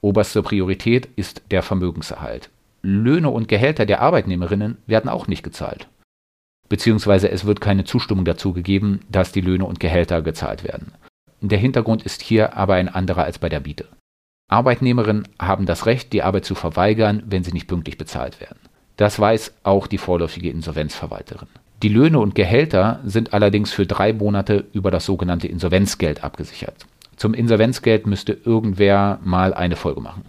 Oberste 0.00 0.42
Priorität 0.42 1.08
ist 1.16 1.42
der 1.50 1.62
Vermögenserhalt. 1.62 2.50
Löhne 2.82 3.30
und 3.30 3.48
Gehälter 3.48 3.86
der 3.86 4.00
Arbeitnehmerinnen 4.02 4.78
werden 4.86 5.08
auch 5.08 5.26
nicht 5.26 5.42
gezahlt. 5.42 5.88
Beziehungsweise 6.68 7.30
es 7.30 7.44
wird 7.44 7.60
keine 7.60 7.84
Zustimmung 7.84 8.24
dazu 8.24 8.52
gegeben, 8.52 9.00
dass 9.08 9.32
die 9.32 9.40
Löhne 9.40 9.64
und 9.64 9.80
Gehälter 9.80 10.22
gezahlt 10.22 10.64
werden. 10.64 10.92
Der 11.40 11.58
Hintergrund 11.58 12.02
ist 12.02 12.22
hier 12.22 12.56
aber 12.56 12.74
ein 12.74 12.88
anderer 12.88 13.24
als 13.24 13.38
bei 13.38 13.48
der 13.48 13.60
Biete. 13.60 13.88
Arbeitnehmerinnen 14.48 15.28
haben 15.40 15.66
das 15.66 15.86
Recht, 15.86 16.12
die 16.12 16.22
Arbeit 16.22 16.44
zu 16.44 16.54
verweigern, 16.54 17.22
wenn 17.26 17.44
sie 17.44 17.52
nicht 17.52 17.68
pünktlich 17.68 17.96
bezahlt 17.96 18.40
werden. 18.40 18.58
Das 18.96 19.18
weiß 19.18 19.54
auch 19.62 19.86
die 19.86 19.98
vorläufige 19.98 20.50
Insolvenzverwalterin. 20.50 21.48
Die 21.82 21.88
Löhne 21.88 22.20
und 22.20 22.36
Gehälter 22.36 23.00
sind 23.04 23.34
allerdings 23.34 23.72
für 23.72 23.86
drei 23.86 24.12
Monate 24.12 24.66
über 24.72 24.92
das 24.92 25.04
sogenannte 25.04 25.48
Insolvenzgeld 25.48 26.22
abgesichert. 26.22 26.86
Zum 27.16 27.34
Insolvenzgeld 27.34 28.06
müsste 28.06 28.38
irgendwer 28.44 29.18
mal 29.24 29.52
eine 29.52 29.74
Folge 29.74 30.00
machen. 30.00 30.22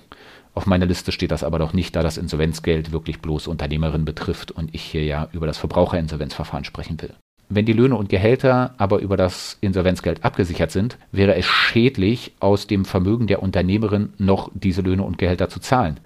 Auf 0.56 0.66
meiner 0.66 0.88
Liste 0.88 1.12
steht 1.12 1.30
das 1.30 1.44
aber 1.44 1.60
noch 1.60 1.74
nicht, 1.74 1.96
da 1.96 2.02
das 2.02 2.18
Insolvenzgeld 2.18 2.92
wirklich 2.92 3.22
bloß 3.22 3.48
Unternehmerinnen 3.48 4.06
betrifft 4.06 4.52
und 4.52 4.74
ich 4.74 4.82
hier 4.82 5.04
ja 5.04 5.28
über 5.32 5.46
das 5.46 5.60
Verbraucherinsolvenzverfahren 5.60 6.66
sprechen 6.66 7.00
will. 7.00 7.14
Wenn 7.50 7.68
die 7.68 7.74
Löhne 7.74 7.98
und 7.98 8.10
Gehälter 8.10 8.74
aber 8.80 8.98
über 9.00 9.16
das 9.16 9.60
Insolvenzgeld 9.62 10.26
abgesichert 10.26 10.72
sind, 10.72 10.98
wäre 11.12 11.36
es 11.36 11.46
schädlich, 11.46 12.34
aus 12.40 12.66
dem 12.66 12.84
Vermögen 12.84 13.28
der 13.28 13.44
Unternehmerin 13.44 14.14
noch 14.18 14.50
diese 14.56 14.82
Löhne 14.82 15.04
und 15.04 15.20
Gehälter 15.20 15.50
zu 15.50 15.60
zahlen. 15.60 16.00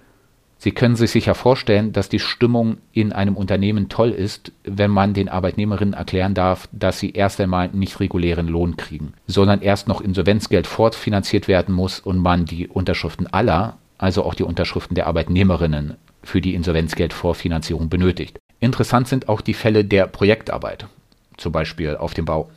Sie 0.60 0.72
können 0.72 0.96
sich 0.96 1.12
sicher 1.12 1.36
vorstellen, 1.36 1.92
dass 1.92 2.08
die 2.08 2.18
Stimmung 2.18 2.78
in 2.92 3.12
einem 3.12 3.36
Unternehmen 3.36 3.88
toll 3.88 4.10
ist, 4.10 4.50
wenn 4.64 4.90
man 4.90 5.14
den 5.14 5.28
Arbeitnehmerinnen 5.28 5.94
erklären 5.94 6.34
darf, 6.34 6.68
dass 6.72 6.98
sie 6.98 7.12
erst 7.12 7.40
einmal 7.40 7.68
nicht 7.68 8.00
regulären 8.00 8.48
Lohn 8.48 8.76
kriegen, 8.76 9.12
sondern 9.28 9.62
erst 9.62 9.86
noch 9.86 10.00
Insolvenzgeld 10.00 10.66
fortfinanziert 10.66 11.46
werden 11.46 11.74
muss 11.74 12.00
und 12.00 12.18
man 12.18 12.44
die 12.44 12.66
Unterschriften 12.66 13.28
aller, 13.28 13.78
also 13.98 14.24
auch 14.24 14.34
die 14.34 14.42
Unterschriften 14.42 14.96
der 14.96 15.06
Arbeitnehmerinnen, 15.06 15.94
für 16.24 16.40
die 16.40 16.54
Insolvenzgeldvorfinanzierung 16.54 17.88
benötigt. 17.88 18.38
Interessant 18.58 19.06
sind 19.06 19.28
auch 19.28 19.40
die 19.40 19.54
Fälle 19.54 19.84
der 19.84 20.08
Projektarbeit, 20.08 20.88
zum 21.36 21.52
Beispiel 21.52 21.96
auf 21.96 22.14
dem 22.14 22.24
Bau. 22.24 22.50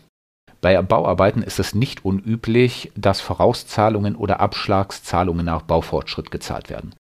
Bei 0.60 0.80
Bauarbeiten 0.82 1.44
ist 1.44 1.60
es 1.60 1.76
nicht 1.76 2.04
unüblich, 2.04 2.92
dass 2.96 3.22
Vorauszahlungen 3.22 4.16
oder 4.16 4.40
Abschlagszahlungen 4.40 5.46
nach 5.46 5.62
Baufortschritt 5.62 6.32
gezahlt 6.32 6.70
werden. 6.70 6.94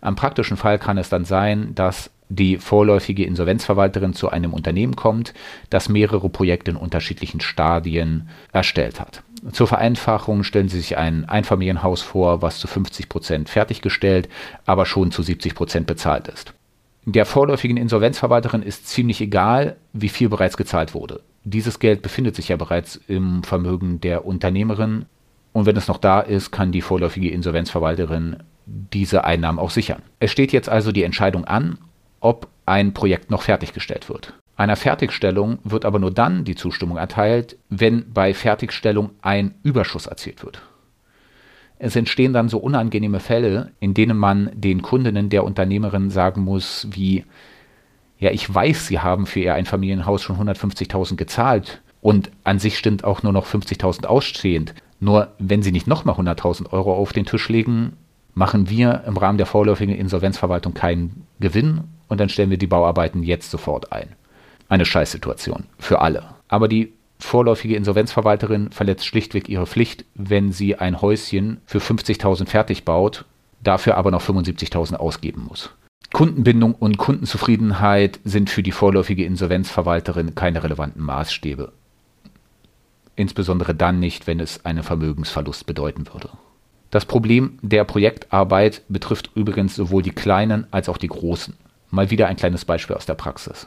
Am 0.00 0.16
praktischen 0.16 0.56
Fall 0.56 0.78
kann 0.78 0.98
es 0.98 1.08
dann 1.08 1.24
sein, 1.24 1.74
dass 1.74 2.10
die 2.28 2.58
vorläufige 2.58 3.24
Insolvenzverwalterin 3.24 4.12
zu 4.12 4.28
einem 4.28 4.52
Unternehmen 4.52 4.96
kommt, 4.96 5.32
das 5.70 5.88
mehrere 5.88 6.28
Projekte 6.28 6.70
in 6.70 6.76
unterschiedlichen 6.76 7.40
Stadien 7.40 8.28
erstellt 8.52 9.00
hat. 9.00 9.22
Zur 9.52 9.66
Vereinfachung 9.66 10.42
stellen 10.42 10.68
Sie 10.68 10.78
sich 10.78 10.98
ein 10.98 11.24
Einfamilienhaus 11.28 12.02
vor, 12.02 12.42
was 12.42 12.58
zu 12.58 12.66
50 12.66 13.08
Prozent 13.08 13.48
fertiggestellt, 13.48 14.28
aber 14.66 14.84
schon 14.84 15.10
zu 15.10 15.22
70 15.22 15.54
Prozent 15.54 15.86
bezahlt 15.86 16.28
ist. 16.28 16.52
Der 17.04 17.24
vorläufigen 17.24 17.76
Insolvenzverwalterin 17.76 18.62
ist 18.62 18.88
ziemlich 18.88 19.20
egal, 19.20 19.76
wie 19.92 20.10
viel 20.10 20.28
bereits 20.28 20.56
gezahlt 20.56 20.92
wurde. 20.92 21.20
Dieses 21.44 21.78
Geld 21.78 22.02
befindet 22.02 22.36
sich 22.36 22.48
ja 22.48 22.56
bereits 22.56 23.00
im 23.08 23.42
Vermögen 23.44 24.00
der 24.00 24.26
Unternehmerin 24.26 25.06
und 25.58 25.66
wenn 25.66 25.76
es 25.76 25.88
noch 25.88 25.98
da 25.98 26.20
ist, 26.20 26.52
kann 26.52 26.70
die 26.70 26.82
vorläufige 26.82 27.30
Insolvenzverwalterin 27.30 28.36
diese 28.64 29.24
Einnahmen 29.24 29.58
auch 29.58 29.70
sichern. 29.70 30.02
Es 30.20 30.30
steht 30.30 30.52
jetzt 30.52 30.68
also 30.68 30.92
die 30.92 31.02
Entscheidung 31.02 31.44
an, 31.46 31.78
ob 32.20 32.46
ein 32.64 32.94
Projekt 32.94 33.30
noch 33.30 33.42
fertiggestellt 33.42 34.08
wird. 34.08 34.34
Einer 34.56 34.76
Fertigstellung 34.76 35.58
wird 35.64 35.84
aber 35.84 35.98
nur 35.98 36.12
dann 36.12 36.44
die 36.44 36.54
Zustimmung 36.54 36.96
erteilt, 36.96 37.56
wenn 37.70 38.12
bei 38.12 38.34
Fertigstellung 38.34 39.10
ein 39.20 39.54
Überschuss 39.64 40.06
erzielt 40.06 40.44
wird. 40.44 40.62
Es 41.80 41.96
entstehen 41.96 42.32
dann 42.32 42.48
so 42.48 42.58
unangenehme 42.58 43.18
Fälle, 43.18 43.72
in 43.80 43.94
denen 43.94 44.16
man 44.16 44.50
den 44.54 44.80
Kundinnen 44.82 45.28
der 45.28 45.42
Unternehmerin 45.42 46.10
sagen 46.10 46.42
muss, 46.42 46.86
wie, 46.90 47.24
ja, 48.20 48.30
ich 48.30 48.52
weiß, 48.52 48.86
Sie 48.86 49.00
haben 49.00 49.26
für 49.26 49.40
Ihr 49.40 49.54
Einfamilienhaus 49.54 50.22
schon 50.22 50.36
150.000 50.36 51.16
gezahlt 51.16 51.80
und 52.00 52.30
an 52.44 52.60
sich 52.60 52.78
stimmt 52.78 53.02
auch 53.02 53.24
nur 53.24 53.32
noch 53.32 53.46
50.000 53.46 54.06
ausstehend. 54.06 54.74
Nur 55.00 55.28
wenn 55.38 55.62
Sie 55.62 55.72
nicht 55.72 55.86
nochmal 55.86 56.16
100.000 56.16 56.72
Euro 56.72 56.94
auf 56.94 57.12
den 57.12 57.26
Tisch 57.26 57.48
legen, 57.48 57.96
machen 58.34 58.70
wir 58.70 59.04
im 59.06 59.16
Rahmen 59.16 59.38
der 59.38 59.46
vorläufigen 59.46 59.94
Insolvenzverwaltung 59.94 60.74
keinen 60.74 61.26
Gewinn 61.40 61.84
und 62.08 62.20
dann 62.20 62.28
stellen 62.28 62.50
wir 62.50 62.58
die 62.58 62.66
Bauarbeiten 62.66 63.22
jetzt 63.22 63.50
sofort 63.50 63.92
ein. 63.92 64.14
Eine 64.68 64.84
Scheißsituation 64.84 65.64
für 65.78 66.00
alle. 66.00 66.24
Aber 66.48 66.68
die 66.68 66.92
vorläufige 67.18 67.76
Insolvenzverwalterin 67.76 68.70
verletzt 68.70 69.06
schlichtweg 69.06 69.48
ihre 69.48 69.66
Pflicht, 69.66 70.04
wenn 70.14 70.52
sie 70.52 70.76
ein 70.76 71.00
Häuschen 71.00 71.60
für 71.66 71.78
50.000 71.78 72.46
fertig 72.46 72.84
baut, 72.84 73.24
dafür 73.62 73.96
aber 73.96 74.10
noch 74.10 74.22
75.000 74.22 74.94
ausgeben 74.94 75.46
muss. 75.48 75.70
Kundenbindung 76.12 76.74
und 76.74 76.96
Kundenzufriedenheit 76.96 78.18
sind 78.24 78.50
für 78.50 78.62
die 78.62 78.72
vorläufige 78.72 79.24
Insolvenzverwalterin 79.24 80.34
keine 80.34 80.62
relevanten 80.62 81.02
Maßstäbe. 81.02 81.72
Insbesondere 83.18 83.74
dann 83.74 83.98
nicht, 83.98 84.28
wenn 84.28 84.38
es 84.38 84.64
einen 84.64 84.84
Vermögensverlust 84.84 85.66
bedeuten 85.66 86.06
würde. 86.06 86.30
Das 86.90 87.04
Problem 87.04 87.58
der 87.62 87.82
Projektarbeit 87.82 88.82
betrifft 88.88 89.32
übrigens 89.34 89.74
sowohl 89.74 90.04
die 90.04 90.12
kleinen 90.12 90.68
als 90.70 90.88
auch 90.88 90.98
die 90.98 91.08
großen. 91.08 91.54
Mal 91.90 92.12
wieder 92.12 92.28
ein 92.28 92.36
kleines 92.36 92.64
Beispiel 92.64 92.94
aus 92.94 93.06
der 93.06 93.16
Praxis. 93.16 93.66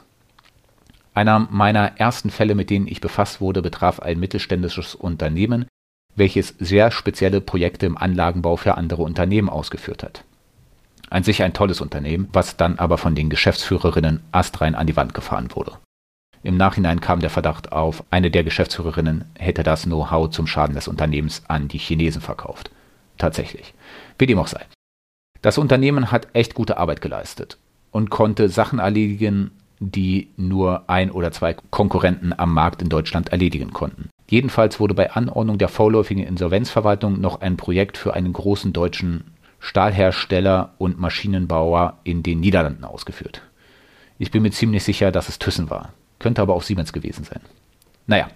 Einer 1.12 1.40
meiner 1.50 1.98
ersten 1.98 2.30
Fälle, 2.30 2.54
mit 2.54 2.70
denen 2.70 2.86
ich 2.88 3.02
befasst 3.02 3.42
wurde, 3.42 3.60
betraf 3.60 4.00
ein 4.00 4.18
mittelständisches 4.18 4.94
Unternehmen, 4.94 5.66
welches 6.16 6.54
sehr 6.58 6.90
spezielle 6.90 7.42
Projekte 7.42 7.84
im 7.84 7.98
Anlagenbau 7.98 8.56
für 8.56 8.78
andere 8.78 9.02
Unternehmen 9.02 9.50
ausgeführt 9.50 10.02
hat. 10.02 10.24
An 11.10 11.24
sich 11.24 11.42
ein 11.42 11.52
tolles 11.52 11.82
Unternehmen, 11.82 12.30
was 12.32 12.56
dann 12.56 12.78
aber 12.78 12.96
von 12.96 13.14
den 13.14 13.28
Geschäftsführerinnen 13.28 14.20
astrein 14.32 14.74
an 14.74 14.86
die 14.86 14.96
Wand 14.96 15.12
gefahren 15.12 15.50
wurde. 15.54 15.72
Im 16.42 16.56
Nachhinein 16.56 17.00
kam 17.00 17.20
der 17.20 17.30
Verdacht 17.30 17.72
auf, 17.72 18.02
eine 18.10 18.30
der 18.30 18.44
Geschäftsführerinnen 18.44 19.24
hätte 19.38 19.62
das 19.62 19.84
Know-how 19.84 20.30
zum 20.30 20.46
Schaden 20.46 20.74
des 20.74 20.88
Unternehmens 20.88 21.42
an 21.48 21.68
die 21.68 21.78
Chinesen 21.78 22.20
verkauft 22.20 22.70
tatsächlich. 23.22 23.72
Wie 24.18 24.26
dem 24.26 24.38
auch 24.38 24.48
sei. 24.48 24.66
Das 25.40 25.58
Unternehmen 25.58 26.10
hat 26.10 26.28
echt 26.34 26.54
gute 26.54 26.76
Arbeit 26.76 27.00
geleistet 27.00 27.58
und 27.90 28.10
konnte 28.10 28.48
Sachen 28.48 28.78
erledigen, 28.78 29.52
die 29.80 30.28
nur 30.36 30.88
ein 30.88 31.10
oder 31.10 31.32
zwei 31.32 31.54
Konkurrenten 31.70 32.32
am 32.36 32.54
Markt 32.54 32.82
in 32.82 32.88
Deutschland 32.88 33.30
erledigen 33.30 33.72
konnten. 33.72 34.10
Jedenfalls 34.28 34.78
wurde 34.78 34.94
bei 34.94 35.12
Anordnung 35.12 35.58
der 35.58 35.68
vorläufigen 35.68 36.24
Insolvenzverwaltung 36.24 37.20
noch 37.20 37.40
ein 37.40 37.56
Projekt 37.56 37.98
für 37.98 38.14
einen 38.14 38.32
großen 38.32 38.72
deutschen 38.72 39.24
Stahlhersteller 39.58 40.74
und 40.78 41.00
Maschinenbauer 41.00 41.98
in 42.04 42.22
den 42.22 42.40
Niederlanden 42.40 42.84
ausgeführt. 42.84 43.42
Ich 44.18 44.30
bin 44.30 44.42
mir 44.42 44.50
ziemlich 44.50 44.84
sicher, 44.84 45.10
dass 45.10 45.28
es 45.28 45.38
Thyssen 45.38 45.70
war. 45.70 45.92
Könnte 46.22 46.40
aber 46.40 46.54
auch 46.54 46.62
Siemens 46.62 46.92
gewesen 46.92 47.24
sein. 47.24 47.40
Naja, 48.06 48.28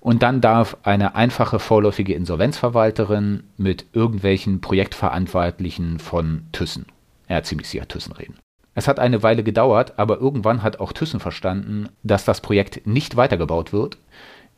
und 0.00 0.22
dann 0.22 0.40
darf 0.40 0.78
eine 0.82 1.14
einfache 1.14 1.58
vorläufige 1.58 2.14
Insolvenzverwalterin 2.14 3.44
mit 3.58 3.84
irgendwelchen 3.92 4.62
Projektverantwortlichen 4.62 5.98
von 5.98 6.46
Thyssen, 6.52 6.86
ja 7.28 7.42
ziemlich 7.42 7.68
sicher 7.68 7.86
Thyssen 7.86 8.12
reden. 8.14 8.38
Es 8.74 8.88
hat 8.88 8.98
eine 8.98 9.22
Weile 9.22 9.42
gedauert, 9.42 9.98
aber 9.98 10.18
irgendwann 10.18 10.62
hat 10.62 10.80
auch 10.80 10.92
Thyssen 10.92 11.20
verstanden, 11.20 11.90
dass 12.02 12.24
das 12.24 12.40
Projekt 12.40 12.86
nicht 12.86 13.16
weitergebaut 13.16 13.74
wird, 13.74 13.98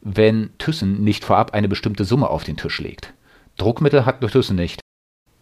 wenn 0.01 0.51
Thyssen 0.59 1.03
nicht 1.03 1.25
vorab 1.25 1.55
eine 1.55 1.69
bestimmte 1.69 2.05
Summe 2.05 2.31
auf 2.31 2.45
den 2.45 2.57
Tisch 2.57 2.81
legt. 2.81 3.13
Druckmittel 3.57 4.07
hat 4.07 4.21
Thyssen 4.21 4.57
nicht. 4.57 4.81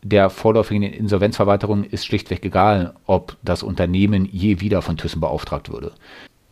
Der 0.03 0.31
vorläufigen 0.31 0.83
Insolvenzverwalterung 0.83 1.85
ist 1.85 2.07
schlichtweg 2.07 2.43
egal, 2.43 2.95
ob 3.05 3.37
das 3.43 3.63
Unternehmen 3.63 4.25
je 4.25 4.61
wieder 4.61 4.81
von 4.81 4.97
Thyssen 4.97 5.21
beauftragt 5.21 5.71
würde. 5.71 5.93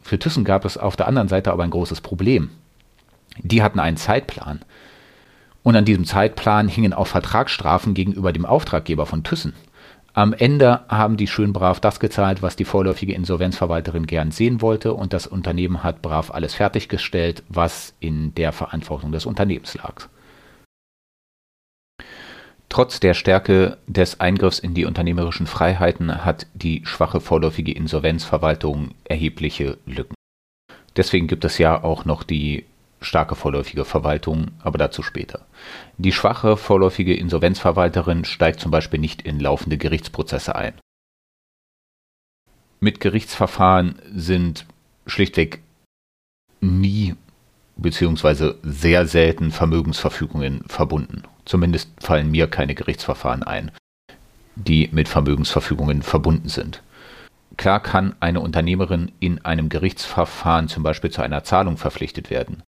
Für 0.08 0.18
Thyssen 0.18 0.42
gab 0.42 0.64
es 0.64 0.78
auf 0.78 0.96
der 0.96 1.06
anderen 1.06 1.28
Seite 1.28 1.52
aber 1.52 1.64
ein 1.64 1.70
großes 1.70 2.00
Problem. 2.00 2.48
Die 3.42 3.62
hatten 3.62 3.78
einen 3.78 3.98
Zeitplan. 3.98 4.60
Und 5.62 5.76
an 5.76 5.84
diesem 5.84 6.06
Zeitplan 6.06 6.66
hingen 6.66 6.94
auch 6.94 7.06
Vertragsstrafen 7.06 7.92
gegenüber 7.92 8.32
dem 8.32 8.46
Auftraggeber 8.46 9.04
von 9.04 9.22
Thyssen. 9.22 9.52
Am 10.14 10.32
Ende 10.32 10.80
haben 10.88 11.18
die 11.18 11.26
schön 11.26 11.52
brav 11.52 11.78
das 11.80 12.00
gezahlt, 12.00 12.40
was 12.40 12.56
die 12.56 12.64
vorläufige 12.64 13.12
Insolvenzverwalterin 13.12 14.06
gern 14.06 14.30
sehen 14.30 14.62
wollte, 14.62 14.94
und 14.94 15.12
das 15.12 15.26
Unternehmen 15.26 15.82
hat 15.82 16.00
brav 16.00 16.30
alles 16.30 16.54
fertiggestellt, 16.54 17.42
was 17.50 17.92
in 18.00 18.34
der 18.34 18.52
Verantwortung 18.52 19.12
des 19.12 19.26
Unternehmens 19.26 19.74
lag. 19.74 20.08
Trotz 22.68 23.00
der 23.00 23.14
Stärke 23.14 23.78
des 23.86 24.20
Eingriffs 24.20 24.58
in 24.58 24.74
die 24.74 24.84
unternehmerischen 24.84 25.46
Freiheiten 25.46 26.24
hat 26.24 26.46
die 26.54 26.82
schwache 26.84 27.20
vorläufige 27.20 27.72
Insolvenzverwaltung 27.72 28.94
erhebliche 29.04 29.78
Lücken. 29.86 30.14
Deswegen 30.96 31.28
gibt 31.28 31.44
es 31.44 31.58
ja 31.58 31.82
auch 31.82 32.04
noch 32.04 32.22
die 32.22 32.66
starke 33.00 33.36
vorläufige 33.36 33.84
Verwaltung, 33.84 34.50
aber 34.60 34.76
dazu 34.76 35.02
später. 35.02 35.46
Die 35.96 36.12
schwache 36.12 36.56
vorläufige 36.56 37.14
Insolvenzverwalterin 37.14 38.24
steigt 38.24 38.60
zum 38.60 38.70
Beispiel 38.70 39.00
nicht 39.00 39.22
in 39.22 39.40
laufende 39.40 39.78
Gerichtsprozesse 39.78 40.54
ein. 40.56 40.74
Mit 42.80 43.00
Gerichtsverfahren 43.00 44.00
sind 44.14 44.66
schlichtweg 45.06 45.62
nie 46.60 47.14
bzw. 47.78 48.54
sehr 48.62 49.06
selten 49.06 49.50
Vermögensverfügungen 49.50 50.64
verbunden. 50.68 51.22
Zumindest 51.44 51.90
fallen 51.98 52.30
mir 52.30 52.46
keine 52.46 52.74
Gerichtsverfahren 52.74 53.42
ein, 53.42 53.70
die 54.54 54.88
mit 54.92 55.08
Vermögensverfügungen 55.08 56.02
verbunden 56.02 56.48
sind. 56.48 56.82
Klar 57.56 57.80
kann 57.80 58.14
eine 58.20 58.40
Unternehmerin 58.40 59.10
in 59.18 59.44
einem 59.44 59.68
Gerichtsverfahren 59.68 60.68
zum 60.68 60.82
Beispiel 60.82 61.10
zu 61.10 61.22
einer 61.22 61.42
Zahlung 61.42 61.76
verpflichtet 61.76 62.30
werden. 62.30 62.62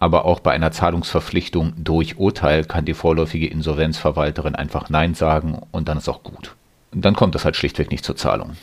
aber 0.00 0.24
auch 0.24 0.40
bei 0.40 0.52
einer 0.52 0.72
Zahlungsverpflichtung 0.72 1.74
durch 1.76 2.18
Urteil 2.18 2.64
kann 2.64 2.86
die 2.86 2.94
vorläufige 2.94 3.46
Insolvenzverwalterin 3.46 4.56
einfach 4.56 4.88
Nein 4.88 5.14
sagen 5.14 5.60
und 5.70 5.88
dann 5.88 5.98
ist 5.98 6.08
auch 6.08 6.22
gut. 6.22 6.56
Dann 6.90 7.14
kommt 7.14 7.34
es 7.36 7.44
halt 7.44 7.54
schlichtweg 7.54 7.90
nicht 7.90 8.04
zur 8.04 8.16
Zahlung. 8.16 8.56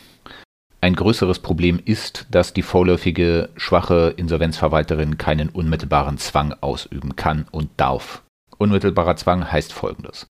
Ein 0.79 0.95
größeres 0.95 1.39
Problem 1.39 1.79
ist, 1.83 2.27
dass 2.29 2.53
die 2.53 2.61
vorläufige 2.61 3.49
schwache 3.55 4.13
Insolvenzverwalterin 4.15 5.17
keinen 5.17 5.49
unmittelbaren 5.49 6.19
Zwang 6.19 6.53
ausüben 6.61 7.15
kann 7.15 7.47
und 7.51 7.69
darf. 7.77 8.23
Unmittelbarer 8.57 9.15
Zwang 9.15 9.51
heißt 9.51 9.73
folgendes. 9.73 10.27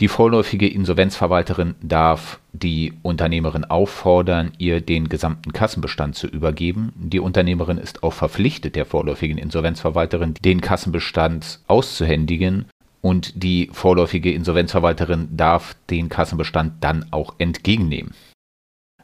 Die 0.00 0.08
vorläufige 0.08 0.66
Insolvenzverwalterin 0.66 1.74
darf 1.82 2.40
die 2.52 2.94
Unternehmerin 3.02 3.64
auffordern, 3.64 4.52
ihr 4.56 4.80
den 4.80 5.08
gesamten 5.08 5.52
Kassenbestand 5.52 6.16
zu 6.16 6.26
übergeben. 6.26 6.92
Die 6.96 7.20
Unternehmerin 7.20 7.78
ist 7.78 8.02
auch 8.02 8.14
verpflichtet, 8.14 8.74
der 8.74 8.86
vorläufigen 8.86 9.36
Insolvenzverwalterin 9.36 10.34
den 10.42 10.62
Kassenbestand 10.62 11.60
auszuhändigen 11.66 12.64
und 13.02 13.42
die 13.42 13.68
vorläufige 13.72 14.32
Insolvenzverwalterin 14.32 15.28
darf 15.36 15.76
den 15.90 16.08
Kassenbestand 16.08 16.82
dann 16.82 17.06
auch 17.10 17.34
entgegennehmen. 17.38 18.14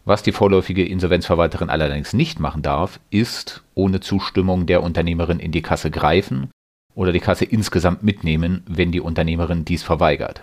Was 0.08 0.22
die 0.22 0.32
vorläufige 0.32 0.86
Insolvenzverwalterin 0.86 1.68
allerdings 1.68 2.14
nicht 2.14 2.40
machen 2.40 2.62
darf, 2.62 2.98
ist 3.10 3.62
ohne 3.74 4.00
Zustimmung 4.00 4.64
der 4.64 4.82
Unternehmerin 4.82 5.38
in 5.38 5.52
die 5.52 5.60
Kasse 5.60 5.90
greifen 5.90 6.50
oder 6.94 7.12
die 7.12 7.20
Kasse 7.20 7.44
insgesamt 7.44 8.02
mitnehmen, 8.02 8.62
wenn 8.66 8.90
die 8.90 9.02
Unternehmerin 9.02 9.66
dies 9.66 9.82
verweigert. 9.82 10.40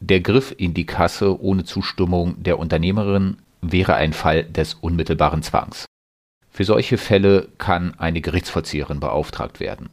Der 0.00 0.20
Griff 0.20 0.54
in 0.58 0.74
die 0.74 0.84
Kasse 0.84 1.40
ohne 1.40 1.64
Zustimmung 1.64 2.42
der 2.42 2.58
Unternehmerin 2.58 3.38
wäre 3.62 3.94
ein 3.94 4.12
Fall 4.12 4.44
des 4.44 4.74
unmittelbaren 4.74 5.42
Zwangs. 5.42 5.86
Für 6.50 6.64
solche 6.64 6.98
Fälle 6.98 7.48
kann 7.56 7.94
eine 7.98 8.20
Gerichtsvollzieherin 8.20 9.00
beauftragt 9.00 9.60
werden. 9.60 9.88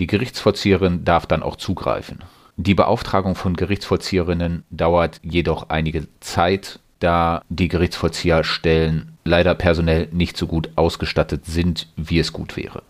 Die 0.00 0.08
Gerichtsvollzieherin 0.08 1.04
darf 1.04 1.26
dann 1.26 1.44
auch 1.44 1.54
zugreifen. 1.54 2.24
Die 2.56 2.74
Beauftragung 2.74 3.36
von 3.36 3.54
Gerichtsvollzieherinnen 3.54 4.64
dauert 4.68 5.20
jedoch 5.22 5.68
einige 5.68 6.08
Zeit, 6.18 6.80
da 7.02 7.42
die 7.48 7.68
Gerichtsvollzieherstellen 7.68 9.16
leider 9.24 9.54
personell 9.54 10.08
nicht 10.12 10.36
so 10.36 10.46
gut 10.46 10.70
ausgestattet 10.76 11.46
sind, 11.46 11.88
wie 11.96 12.18
es 12.18 12.32
gut 12.32 12.56
wäre. 12.56 12.82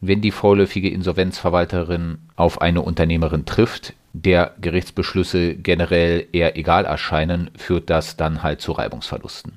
Wenn 0.00 0.20
die 0.20 0.30
vorläufige 0.30 0.88
Insolvenzverwalterin 0.88 2.18
auf 2.36 2.60
eine 2.60 2.82
Unternehmerin 2.82 3.44
trifft, 3.44 3.94
der 4.12 4.54
Gerichtsbeschlüsse 4.60 5.54
generell 5.54 6.26
eher 6.32 6.56
egal 6.56 6.84
erscheinen, 6.84 7.50
führt 7.56 7.90
das 7.90 8.16
dann 8.16 8.42
halt 8.42 8.60
zu 8.60 8.72
Reibungsverlusten. 8.72 9.52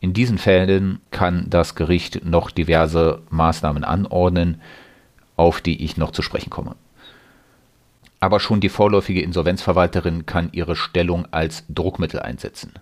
In 0.00 0.12
diesen 0.12 0.38
Fällen 0.38 1.00
kann 1.10 1.46
das 1.48 1.74
Gericht 1.74 2.24
noch 2.24 2.50
diverse 2.50 3.22
Maßnahmen 3.30 3.84
anordnen, 3.84 4.60
auf 5.36 5.60
die 5.60 5.82
ich 5.84 5.96
noch 5.96 6.12
zu 6.12 6.22
sprechen 6.22 6.50
komme. 6.50 6.76
Aber 8.20 8.38
schon 8.40 8.60
die 8.60 8.68
vorläufige 8.68 9.22
Insolvenzverwalterin 9.22 10.24
kann 10.24 10.50
ihre 10.52 10.76
Stellung 10.76 11.26
als 11.30 11.64
Druckmittel 11.68 12.20
einsetzen. 12.20 12.72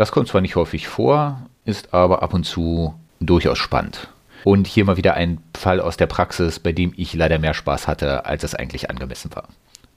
Das 0.00 0.12
kommt 0.12 0.28
zwar 0.28 0.40
nicht 0.40 0.56
häufig 0.56 0.88
vor, 0.88 1.42
ist 1.66 1.92
aber 1.92 2.22
ab 2.22 2.32
und 2.32 2.44
zu 2.44 2.94
durchaus 3.20 3.58
spannend. 3.58 4.08
Und 4.44 4.66
hier 4.66 4.86
mal 4.86 4.96
wieder 4.96 5.12
ein 5.12 5.42
Fall 5.54 5.78
aus 5.78 5.98
der 5.98 6.06
Praxis, 6.06 6.58
bei 6.58 6.72
dem 6.72 6.94
ich 6.96 7.12
leider 7.12 7.38
mehr 7.38 7.52
Spaß 7.52 7.86
hatte, 7.86 8.24
als 8.24 8.42
es 8.42 8.54
eigentlich 8.54 8.88
angemessen 8.88 9.30
war. 9.34 9.48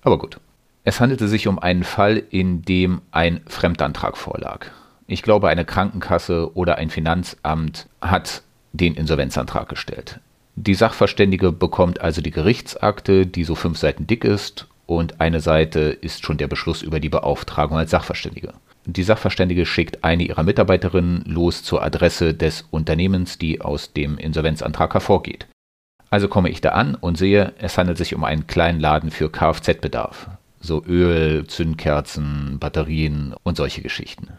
Aber 0.01 0.17
gut. 0.17 0.41
Es 0.83 0.99
handelte 0.99 1.29
sich 1.29 1.47
um 1.47 1.57
einen 1.57 1.85
Fall, 1.85 2.21
in 2.31 2.63
dem 2.63 3.01
ein 3.11 3.39
Fremdantrag 3.47 4.17
vorlag. 4.17 4.65
Ich 5.07 5.21
glaube, 5.21 5.47
eine 5.47 5.63
Krankenkasse 5.63 6.53
oder 6.53 6.75
ein 6.79 6.89
Finanzamt 6.89 7.87
hat 8.01 8.41
den 8.73 8.95
Insolvenzantrag 8.95 9.69
gestellt. 9.69 10.19
Die 10.57 10.75
Sachverständige 10.75 11.53
bekommt 11.53 12.01
also 12.01 12.21
die 12.21 12.31
Gerichtsakte, 12.31 13.25
die 13.25 13.45
so 13.45 13.55
fünf 13.55 13.77
Seiten 13.77 14.05
dick 14.05 14.25
ist, 14.25 14.67
und 14.85 15.21
eine 15.21 15.39
Seite 15.39 15.79
ist 15.79 16.25
schon 16.25 16.35
der 16.35 16.47
Beschluss 16.49 16.81
über 16.81 16.99
die 16.99 17.07
Beauftragung 17.07 17.77
als 17.77 17.91
Sachverständige. 17.91 18.51
Die 18.85 19.03
Sachverständige 19.03 19.65
schickt 19.65 20.03
eine 20.03 20.23
ihrer 20.23 20.43
Mitarbeiterinnen 20.43 21.23
los 21.25 21.63
zur 21.63 21.83
Adresse 21.83 22.33
des 22.33 22.65
Unternehmens, 22.69 23.37
die 23.37 23.61
aus 23.61 23.93
dem 23.93 24.17
Insolvenzantrag 24.17 24.93
hervorgeht. 24.93 25.47
Also 26.09 26.27
komme 26.27 26.49
ich 26.49 26.61
da 26.61 26.69
an 26.69 26.95
und 26.95 27.17
sehe, 27.17 27.53
es 27.57 27.77
handelt 27.77 27.97
sich 27.97 28.13
um 28.13 28.23
einen 28.23 28.45
kleinen 28.45 28.79
Laden 28.79 29.09
für 29.09 29.31
Kfz-Bedarf. 29.31 30.29
So 30.59 30.83
Öl, 30.85 31.47
Zündkerzen, 31.47 32.59
Batterien 32.59 33.33
und 33.43 33.57
solche 33.57 33.81
Geschichten. 33.81 34.29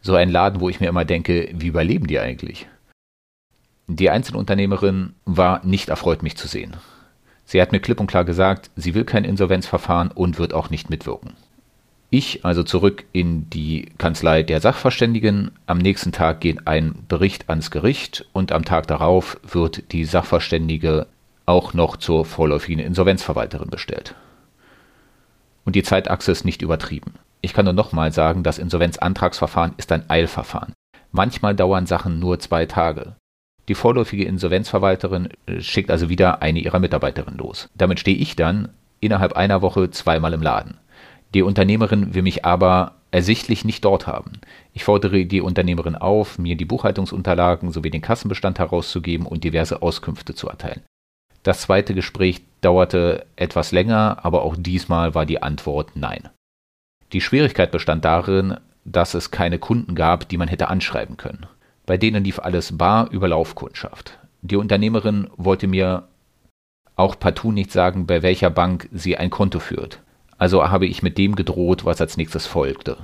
So 0.00 0.14
ein 0.14 0.30
Laden, 0.30 0.60
wo 0.60 0.68
ich 0.68 0.80
mir 0.80 0.88
immer 0.88 1.04
denke, 1.04 1.50
wie 1.52 1.66
überleben 1.68 2.06
die 2.06 2.18
eigentlich? 2.18 2.66
Die 3.88 4.10
Einzelunternehmerin 4.10 5.14
war 5.24 5.64
nicht 5.64 5.88
erfreut, 5.88 6.22
mich 6.22 6.36
zu 6.36 6.48
sehen. 6.48 6.76
Sie 7.44 7.60
hat 7.60 7.72
mir 7.72 7.80
klipp 7.80 8.00
und 8.00 8.06
klar 8.06 8.24
gesagt, 8.24 8.70
sie 8.76 8.94
will 8.94 9.04
kein 9.04 9.24
Insolvenzverfahren 9.24 10.10
und 10.10 10.38
wird 10.38 10.54
auch 10.54 10.70
nicht 10.70 10.88
mitwirken. 10.88 11.34
Ich 12.14 12.44
also 12.44 12.62
zurück 12.62 13.06
in 13.12 13.48
die 13.48 13.86
Kanzlei 13.96 14.42
der 14.42 14.60
Sachverständigen. 14.60 15.50
Am 15.64 15.78
nächsten 15.78 16.12
Tag 16.12 16.42
geht 16.42 16.66
ein 16.66 17.06
Bericht 17.08 17.48
ans 17.48 17.70
Gericht 17.70 18.26
und 18.34 18.52
am 18.52 18.66
Tag 18.66 18.86
darauf 18.86 19.40
wird 19.50 19.90
die 19.92 20.04
Sachverständige 20.04 21.06
auch 21.46 21.72
noch 21.72 21.96
zur 21.96 22.26
vorläufigen 22.26 22.84
Insolvenzverwalterin 22.84 23.70
bestellt. 23.70 24.14
Und 25.64 25.74
die 25.74 25.82
Zeitachse 25.82 26.30
ist 26.32 26.44
nicht 26.44 26.60
übertrieben. 26.60 27.14
Ich 27.40 27.54
kann 27.54 27.64
nur 27.64 27.72
nochmal 27.72 28.12
sagen, 28.12 28.42
das 28.42 28.58
Insolvenzantragsverfahren 28.58 29.72
ist 29.78 29.90
ein 29.90 30.10
Eilverfahren. 30.10 30.74
Manchmal 31.12 31.56
dauern 31.56 31.86
Sachen 31.86 32.18
nur 32.18 32.38
zwei 32.40 32.66
Tage. 32.66 33.16
Die 33.68 33.74
vorläufige 33.74 34.26
Insolvenzverwalterin 34.26 35.30
schickt 35.60 35.90
also 35.90 36.10
wieder 36.10 36.42
eine 36.42 36.58
ihrer 36.58 36.78
Mitarbeiterinnen 36.78 37.38
los. 37.38 37.70
Damit 37.74 38.00
stehe 38.00 38.18
ich 38.18 38.36
dann 38.36 38.68
innerhalb 39.00 39.32
einer 39.32 39.62
Woche 39.62 39.90
zweimal 39.90 40.34
im 40.34 40.42
Laden. 40.42 40.76
Die 41.34 41.42
Unternehmerin 41.42 42.14
will 42.14 42.22
mich 42.22 42.44
aber 42.44 42.92
ersichtlich 43.10 43.64
nicht 43.64 43.84
dort 43.84 44.06
haben. 44.06 44.32
Ich 44.72 44.84
fordere 44.84 45.24
die 45.24 45.40
Unternehmerin 45.40 45.96
auf, 45.96 46.38
mir 46.38 46.56
die 46.56 46.64
Buchhaltungsunterlagen 46.64 47.70
sowie 47.70 47.90
den 47.90 48.00
Kassenbestand 48.00 48.58
herauszugeben 48.58 49.26
und 49.26 49.44
diverse 49.44 49.82
Auskünfte 49.82 50.34
zu 50.34 50.48
erteilen. 50.48 50.82
Das 51.42 51.62
zweite 51.62 51.94
Gespräch 51.94 52.42
dauerte 52.60 53.26
etwas 53.36 53.72
länger, 53.72 54.18
aber 54.22 54.42
auch 54.42 54.56
diesmal 54.56 55.14
war 55.14 55.26
die 55.26 55.42
Antwort 55.42 55.90
nein. 55.94 56.28
Die 57.12 57.20
Schwierigkeit 57.20 57.70
bestand 57.70 58.04
darin, 58.04 58.56
dass 58.84 59.14
es 59.14 59.30
keine 59.30 59.58
Kunden 59.58 59.94
gab, 59.94 60.28
die 60.28 60.38
man 60.38 60.48
hätte 60.48 60.68
anschreiben 60.68 61.16
können. 61.16 61.46
Bei 61.84 61.96
denen 61.96 62.24
lief 62.24 62.38
alles 62.38 62.76
bar 62.78 63.10
über 63.10 63.28
Laufkundschaft. 63.28 64.18
Die 64.40 64.56
Unternehmerin 64.56 65.28
wollte 65.36 65.66
mir 65.66 66.04
auch 66.96 67.18
partout 67.18 67.52
nicht 67.52 67.72
sagen, 67.72 68.06
bei 68.06 68.22
welcher 68.22 68.50
Bank 68.50 68.88
sie 68.92 69.16
ein 69.16 69.30
Konto 69.30 69.58
führt. 69.58 70.00
Also 70.42 70.68
habe 70.68 70.86
ich 70.86 71.04
mit 71.04 71.18
dem 71.18 71.36
gedroht, 71.36 71.84
was 71.84 72.00
als 72.00 72.16
nächstes 72.16 72.48
folgte. 72.48 72.96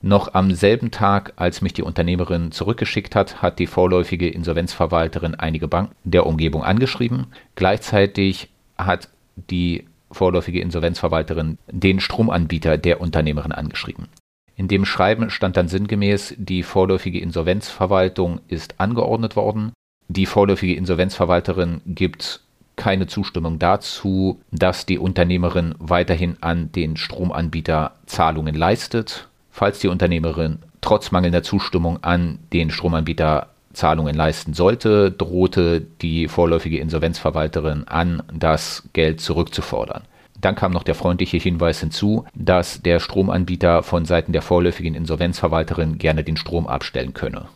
Noch 0.00 0.34
am 0.34 0.50
selben 0.50 0.90
Tag, 0.90 1.34
als 1.36 1.62
mich 1.62 1.72
die 1.72 1.84
Unternehmerin 1.84 2.50
zurückgeschickt 2.50 3.14
hat, 3.14 3.40
hat 3.42 3.60
die 3.60 3.68
vorläufige 3.68 4.28
Insolvenzverwalterin 4.28 5.36
einige 5.36 5.68
Banken 5.68 5.94
der 6.02 6.26
Umgebung 6.26 6.64
angeschrieben. 6.64 7.28
Gleichzeitig 7.54 8.48
hat 8.76 9.08
die 9.36 9.84
vorläufige 10.10 10.60
Insolvenzverwalterin 10.60 11.58
den 11.70 12.00
Stromanbieter 12.00 12.76
der 12.76 13.00
Unternehmerin 13.00 13.52
angeschrieben. 13.52 14.08
In 14.56 14.66
dem 14.66 14.84
Schreiben 14.84 15.30
stand 15.30 15.56
dann 15.56 15.68
sinngemäß, 15.68 16.34
die 16.38 16.64
vorläufige 16.64 17.20
Insolvenzverwaltung 17.20 18.40
ist 18.48 18.80
angeordnet 18.80 19.36
worden. 19.36 19.74
Die 20.08 20.26
vorläufige 20.26 20.74
Insolvenzverwalterin 20.74 21.82
gibt 21.86 22.40
keine 22.76 23.06
Zustimmung 23.06 23.58
dazu, 23.58 24.40
dass 24.50 24.86
die 24.86 24.98
Unternehmerin 24.98 25.74
weiterhin 25.78 26.36
an 26.40 26.72
den 26.72 26.96
Stromanbieter 26.96 27.92
Zahlungen 28.06 28.54
leistet. 28.54 29.28
Falls 29.50 29.80
die 29.80 29.88
Unternehmerin 29.88 30.58
trotz 30.80 31.10
mangelnder 31.10 31.42
Zustimmung 31.42 32.02
an 32.02 32.38
den 32.52 32.70
Stromanbieter 32.70 33.48
Zahlungen 33.72 34.14
leisten 34.14 34.54
sollte, 34.54 35.10
drohte 35.10 35.80
die 35.80 36.28
vorläufige 36.28 36.78
Insolvenzverwalterin 36.78 37.88
an, 37.88 38.22
das 38.32 38.88
Geld 38.92 39.20
zurückzufordern. 39.20 40.02
Dann 40.40 40.56
kam 40.56 40.72
noch 40.72 40.82
der 40.82 40.94
freundliche 40.94 41.38
Hinweis 41.38 41.80
hinzu, 41.80 42.24
dass 42.34 42.82
der 42.82 43.00
Stromanbieter 43.00 43.82
von 43.82 44.04
Seiten 44.04 44.32
der 44.32 44.42
vorläufigen 44.42 44.94
Insolvenzverwalterin 44.94 45.98
gerne 45.98 46.24
den 46.24 46.36
Strom 46.36 46.66
abstellen 46.66 47.14
könne. 47.14 47.46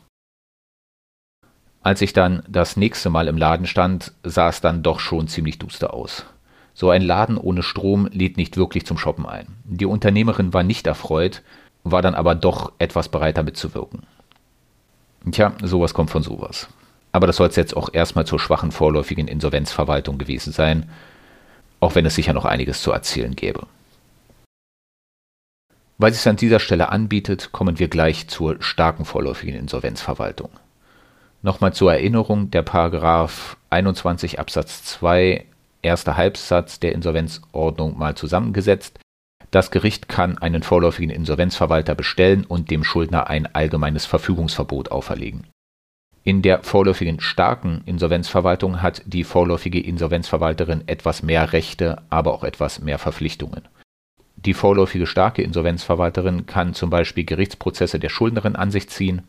Als 1.86 2.00
ich 2.00 2.12
dann 2.12 2.42
das 2.48 2.76
nächste 2.76 3.10
Mal 3.10 3.28
im 3.28 3.38
Laden 3.38 3.64
stand, 3.64 4.10
sah 4.24 4.48
es 4.48 4.60
dann 4.60 4.82
doch 4.82 4.98
schon 4.98 5.28
ziemlich 5.28 5.60
duster 5.60 5.94
aus. 5.94 6.24
So 6.74 6.90
ein 6.90 7.00
Laden 7.00 7.38
ohne 7.38 7.62
Strom 7.62 8.08
lädt 8.10 8.36
nicht 8.36 8.56
wirklich 8.56 8.84
zum 8.84 8.98
Shoppen 8.98 9.24
ein. 9.24 9.46
Die 9.62 9.86
Unternehmerin 9.86 10.52
war 10.52 10.64
nicht 10.64 10.88
erfreut, 10.88 11.42
war 11.84 12.02
dann 12.02 12.16
aber 12.16 12.34
doch 12.34 12.72
etwas 12.80 13.08
bereiter 13.08 13.44
mitzuwirken. 13.44 14.02
Tja, 15.30 15.52
sowas 15.62 15.94
kommt 15.94 16.10
von 16.10 16.24
sowas. 16.24 16.66
Aber 17.12 17.28
das 17.28 17.36
soll 17.36 17.50
es 17.50 17.54
jetzt 17.54 17.76
auch 17.76 17.90
erstmal 17.92 18.26
zur 18.26 18.40
schwachen 18.40 18.72
vorläufigen 18.72 19.28
Insolvenzverwaltung 19.28 20.18
gewesen 20.18 20.52
sein 20.52 20.90
auch 21.78 21.94
wenn 21.94 22.06
es 22.06 22.14
sicher 22.14 22.32
noch 22.32 22.46
einiges 22.46 22.82
zu 22.82 22.90
erzählen 22.90 23.36
gäbe. 23.36 23.66
Weil 25.98 26.10
es 26.10 26.18
sich 26.22 26.28
an 26.28 26.36
dieser 26.36 26.58
Stelle 26.58 26.88
anbietet, 26.88 27.52
kommen 27.52 27.78
wir 27.78 27.88
gleich 27.88 28.28
zur 28.28 28.60
starken 28.62 29.04
vorläufigen 29.04 29.54
Insolvenzverwaltung. 29.54 30.50
Nochmal 31.46 31.72
zur 31.72 31.92
Erinnerung, 31.92 32.50
der 32.50 32.62
Paragraph 32.62 33.56
21 33.70 34.40
Absatz 34.40 34.82
2 34.82 35.44
erster 35.80 36.16
Halbsatz 36.16 36.80
der 36.80 36.90
Insolvenzordnung 36.90 37.96
mal 37.96 38.16
zusammengesetzt. 38.16 38.98
Das 39.52 39.70
Gericht 39.70 40.08
kann 40.08 40.38
einen 40.38 40.64
vorläufigen 40.64 41.08
Insolvenzverwalter 41.08 41.94
bestellen 41.94 42.44
und 42.44 42.72
dem 42.72 42.82
Schuldner 42.82 43.30
ein 43.30 43.46
allgemeines 43.54 44.06
Verfügungsverbot 44.06 44.90
auferlegen. 44.90 45.46
In 46.24 46.42
der 46.42 46.64
vorläufigen 46.64 47.20
starken 47.20 47.82
Insolvenzverwaltung 47.86 48.82
hat 48.82 49.02
die 49.06 49.22
vorläufige 49.22 49.78
Insolvenzverwalterin 49.78 50.82
etwas 50.88 51.22
mehr 51.22 51.52
Rechte, 51.52 52.02
aber 52.10 52.34
auch 52.34 52.42
etwas 52.42 52.80
mehr 52.80 52.98
Verpflichtungen. 52.98 53.68
Die 54.34 54.52
vorläufige 54.52 55.06
starke 55.06 55.42
Insolvenzverwalterin 55.42 56.46
kann 56.46 56.74
zum 56.74 56.90
Beispiel 56.90 57.24
Gerichtsprozesse 57.24 58.00
der 58.00 58.08
Schuldnerin 58.08 58.56
an 58.56 58.72
sich 58.72 58.88
ziehen. 58.88 59.22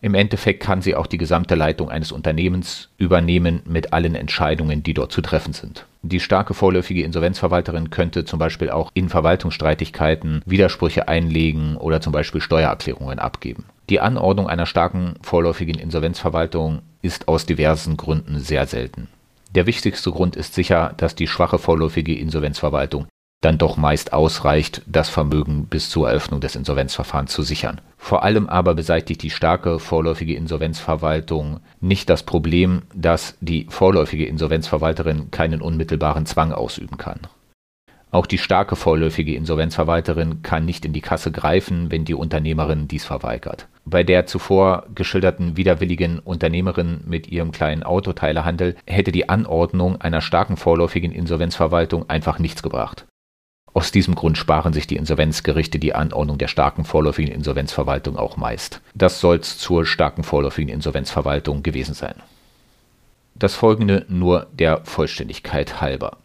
Im 0.00 0.14
Endeffekt 0.14 0.62
kann 0.62 0.80
sie 0.80 0.94
auch 0.94 1.08
die 1.08 1.18
gesamte 1.18 1.56
Leitung 1.56 1.90
eines 1.90 2.12
Unternehmens 2.12 2.88
übernehmen 2.98 3.62
mit 3.64 3.92
allen 3.92 4.14
Entscheidungen, 4.14 4.84
die 4.84 4.94
dort 4.94 5.10
zu 5.10 5.20
treffen 5.22 5.52
sind. 5.52 5.86
Die 6.02 6.20
starke 6.20 6.54
vorläufige 6.54 7.02
Insolvenzverwalterin 7.02 7.90
könnte 7.90 8.24
zum 8.24 8.38
Beispiel 8.38 8.70
auch 8.70 8.92
in 8.94 9.08
Verwaltungsstreitigkeiten 9.08 10.42
Widersprüche 10.46 11.08
einlegen 11.08 11.76
oder 11.76 12.00
zum 12.00 12.12
Beispiel 12.12 12.40
Steuererklärungen 12.40 13.18
abgeben. 13.18 13.64
Die 13.90 13.98
Anordnung 13.98 14.48
einer 14.48 14.66
starken 14.66 15.14
vorläufigen 15.22 15.78
Insolvenzverwaltung 15.78 16.82
ist 17.02 17.26
aus 17.26 17.46
diversen 17.46 17.96
Gründen 17.96 18.38
sehr 18.38 18.66
selten. 18.66 19.08
Der 19.54 19.66
wichtigste 19.66 20.12
Grund 20.12 20.36
ist 20.36 20.54
sicher, 20.54 20.94
dass 20.96 21.16
die 21.16 21.26
schwache 21.26 21.58
vorläufige 21.58 22.16
Insolvenzverwaltung 22.16 23.06
dann 23.40 23.56
doch 23.56 23.76
meist 23.76 24.12
ausreicht, 24.12 24.82
das 24.86 25.08
Vermögen 25.08 25.66
bis 25.66 25.90
zur 25.90 26.08
Eröffnung 26.08 26.40
des 26.40 26.56
Insolvenzverfahrens 26.56 27.32
zu 27.32 27.42
sichern. 27.42 27.80
Vor 27.96 28.24
allem 28.24 28.48
aber 28.48 28.74
beseitigt 28.74 29.22
die 29.22 29.30
starke 29.30 29.78
vorläufige 29.78 30.34
Insolvenzverwaltung 30.34 31.60
nicht 31.80 32.10
das 32.10 32.24
Problem, 32.24 32.82
dass 32.94 33.36
die 33.40 33.66
vorläufige 33.68 34.26
Insolvenzverwalterin 34.26 35.30
keinen 35.30 35.62
unmittelbaren 35.62 36.26
Zwang 36.26 36.52
ausüben 36.52 36.96
kann. 36.96 37.20
Auch 38.10 38.26
die 38.26 38.38
starke 38.38 38.74
vorläufige 38.74 39.34
Insolvenzverwalterin 39.34 40.42
kann 40.42 40.64
nicht 40.64 40.84
in 40.84 40.94
die 40.94 41.02
Kasse 41.02 41.30
greifen, 41.30 41.92
wenn 41.92 42.06
die 42.06 42.14
Unternehmerin 42.14 42.88
dies 42.88 43.04
verweigert. 43.04 43.68
Bei 43.84 44.02
der 44.02 44.26
zuvor 44.26 44.86
geschilderten 44.94 45.56
widerwilligen 45.56 46.18
Unternehmerin 46.18 47.02
mit 47.06 47.28
ihrem 47.28 47.52
kleinen 47.52 47.82
Autoteilehandel 47.82 48.76
hätte 48.86 49.12
die 49.12 49.28
Anordnung 49.28 50.00
einer 50.00 50.22
starken 50.22 50.56
vorläufigen 50.56 51.12
Insolvenzverwaltung 51.12 52.08
einfach 52.08 52.38
nichts 52.38 52.62
gebracht. 52.62 53.06
Aus 53.74 53.92
diesem 53.92 54.14
Grund 54.14 54.38
sparen 54.38 54.72
sich 54.72 54.86
die 54.86 54.96
Insolvenzgerichte 54.96 55.78
die 55.78 55.94
Anordnung 55.94 56.38
der 56.38 56.48
starken 56.48 56.84
vorläufigen 56.84 57.32
Insolvenzverwaltung 57.32 58.16
auch 58.16 58.36
meist. 58.36 58.80
Das 58.94 59.20
soll's 59.20 59.58
zur 59.58 59.86
starken 59.86 60.24
vorläufigen 60.24 60.72
Insolvenzverwaltung 60.72 61.62
gewesen 61.62 61.94
sein. 61.94 62.14
Das 63.34 63.54
folgende 63.54 64.04
nur 64.08 64.48
der 64.52 64.84
Vollständigkeit 64.84 65.80
halber. 65.80 66.16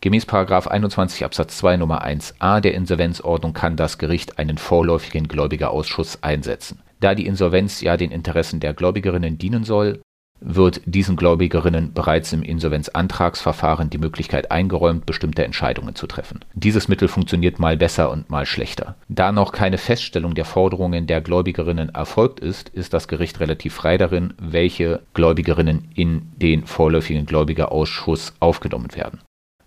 Gemäß 0.00 0.26
21 0.28 1.24
Absatz 1.24 1.58
2 1.58 1.78
Nummer 1.78 2.04
1a 2.04 2.60
der 2.60 2.74
Insolvenzordnung 2.74 3.52
kann 3.52 3.76
das 3.76 3.98
Gericht 3.98 4.38
einen 4.38 4.58
vorläufigen 4.58 5.26
Gläubigerausschuss 5.28 6.22
einsetzen. 6.22 6.80
Da 7.00 7.14
die 7.14 7.26
Insolvenz 7.26 7.80
ja 7.80 7.96
den 7.96 8.10
Interessen 8.10 8.60
der 8.60 8.74
Gläubigerinnen 8.74 9.38
dienen 9.38 9.64
soll, 9.64 10.00
wird 10.40 10.80
diesen 10.84 11.16
Gläubigerinnen 11.16 11.92
bereits 11.92 12.32
im 12.32 12.42
Insolvenzantragsverfahren 12.42 13.90
die 13.90 13.98
Möglichkeit 13.98 14.50
eingeräumt, 14.50 15.06
bestimmte 15.06 15.44
Entscheidungen 15.44 15.94
zu 15.94 16.06
treffen. 16.06 16.40
Dieses 16.54 16.88
Mittel 16.88 17.08
funktioniert 17.08 17.58
mal 17.58 17.76
besser 17.76 18.10
und 18.10 18.30
mal 18.30 18.46
schlechter. 18.46 18.96
Da 19.08 19.32
noch 19.32 19.52
keine 19.52 19.78
Feststellung 19.78 20.34
der 20.34 20.44
Forderungen 20.44 21.06
der 21.06 21.20
Gläubigerinnen 21.20 21.88
erfolgt 21.90 22.40
ist, 22.40 22.68
ist 22.70 22.92
das 22.92 23.08
Gericht 23.08 23.40
relativ 23.40 23.74
frei 23.74 23.98
darin, 23.98 24.34
welche 24.38 25.00
Gläubigerinnen 25.14 25.88
in 25.94 26.32
den 26.36 26.66
vorläufigen 26.66 27.26
Gläubigerausschuss 27.26 28.34
aufgenommen 28.40 28.94
werden. 28.94 29.20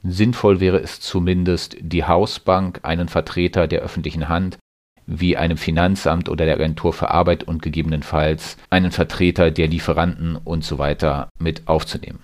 Sinnvoll 0.04 0.60
wäre 0.60 0.80
es 0.80 1.02
zumindest, 1.02 1.76
die 1.82 2.06
Hausbank, 2.06 2.80
einen 2.84 3.10
Vertreter 3.10 3.68
der 3.68 3.82
öffentlichen 3.82 4.30
Hand, 4.30 4.58
wie 5.10 5.36
einem 5.36 5.58
Finanzamt 5.58 6.30
oder 6.30 6.46
der 6.46 6.56
Agentur 6.56 6.94
für 6.94 7.10
Arbeit 7.10 7.44
und 7.44 7.62
gegebenenfalls 7.62 8.58
einen 8.70 8.92
Vertreter 8.92 9.50
der 9.50 9.68
Lieferanten 9.68 10.36
und 10.36 10.64
so 10.64 10.78
weiter 10.78 11.30
mit 11.40 11.68
aufzunehmen. 11.68 12.20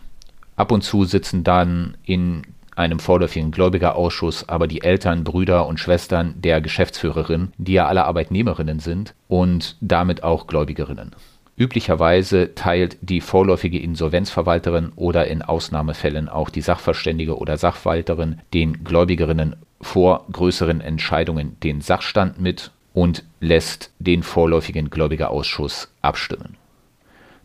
Ab 0.55 0.71
und 0.71 0.83
zu 0.83 1.03
sitzen 1.03 1.43
dann 1.43 1.97
in 2.03 2.43
einem 2.75 2.99
vorläufigen 2.99 3.51
Gläubigerausschuss 3.51 4.47
aber 4.47 4.67
die 4.67 4.83
Eltern, 4.83 5.23
Brüder 5.23 5.65
und 5.65 5.79
Schwestern 5.79 6.35
der 6.41 6.61
Geschäftsführerin, 6.61 7.51
die 7.57 7.73
ja 7.73 7.87
alle 7.87 8.05
Arbeitnehmerinnen 8.05 8.79
sind 8.79 9.15
und 9.27 9.77
damit 9.81 10.23
auch 10.23 10.45
Gläubigerinnen. 10.45 11.11
Üblicherweise 11.57 12.53
teilt 12.53 12.97
die 13.01 13.21
vorläufige 13.21 13.79
Insolvenzverwalterin 13.79 14.91
oder 14.97 15.27
in 15.27 15.41
Ausnahmefällen 15.41 16.27
auch 16.27 16.49
die 16.49 16.61
Sachverständige 16.61 17.37
oder 17.37 17.57
Sachwalterin 17.57 18.39
den 18.53 18.83
Gläubigerinnen 18.83 19.55
vor 19.81 20.25
größeren 20.31 20.81
Entscheidungen 20.81 21.57
den 21.61 21.79
Sachstand 21.79 22.41
mit 22.41 22.71
und 22.95 23.25
lässt 23.41 23.91
den 23.99 24.23
vorläufigen 24.23 24.89
Gläubigerausschuss 24.89 25.93
abstimmen. 26.01 26.57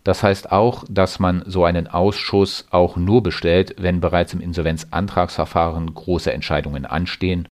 Das 0.05 0.23
heißt 0.23 0.51
auch, 0.51 0.85
dass 0.89 1.19
man 1.19 1.43
so 1.45 1.65
einen 1.65 1.89
Ausschuss 1.89 2.67
auch 2.71 2.97
nur 2.97 3.23
bestellt, 3.23 3.75
wenn 3.79 4.01
bereits 4.01 4.33
im 4.33 4.41
Insolvenzantragsverfahren 4.41 5.93
große 5.93 6.33
Entscheidungen 6.33 6.87
anstehen, 6.87 7.49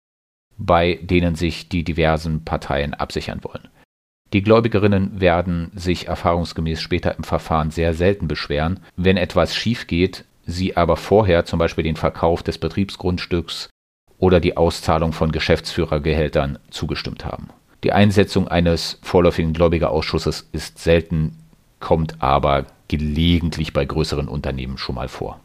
bei 0.56 0.98
denen 1.02 1.34
sich 1.34 1.68
die 1.68 1.84
diversen 1.84 2.44
Parteien 2.44 2.94
absichern 2.94 3.40
wollen. 3.42 3.68
Die 4.32 4.42
Gläubigerinnen 4.42 5.20
werden 5.20 5.72
sich 5.74 6.06
erfahrungsgemäß 6.06 6.80
später 6.80 7.16
im 7.16 7.24
Verfahren 7.24 7.70
sehr 7.70 7.94
selten 7.94 8.28
beschweren, 8.28 8.80
wenn 8.96 9.16
etwas 9.16 9.54
schief 9.54 9.86
geht, 9.86 10.24
sie 10.46 10.76
aber 10.76 10.96
vorher 10.96 11.44
zum 11.44 11.58
Beispiel 11.58 11.84
den 11.84 11.96
Verkauf 11.96 12.42
des 12.42 12.58
Betriebsgrundstücks 12.58 13.70
oder 14.18 14.40
die 14.40 14.56
Auszahlung 14.56 15.12
von 15.12 15.32
Geschäftsführergehältern 15.32 16.58
zugestimmt 16.70 17.24
haben. 17.24 17.48
Die 17.84 17.92
Einsetzung 17.92 18.48
eines 18.48 18.98
vorläufigen 19.02 19.52
Gläubigerausschusses 19.52 20.48
ist 20.52 20.78
selten, 20.78 21.36
kommt 21.80 22.20
aber 22.20 22.66
gelegentlich 22.88 23.72
bei 23.72 23.84
größeren 23.84 24.28
Unternehmen 24.28 24.78
schon 24.78 24.96
mal 24.96 25.08
vor. 25.08 25.38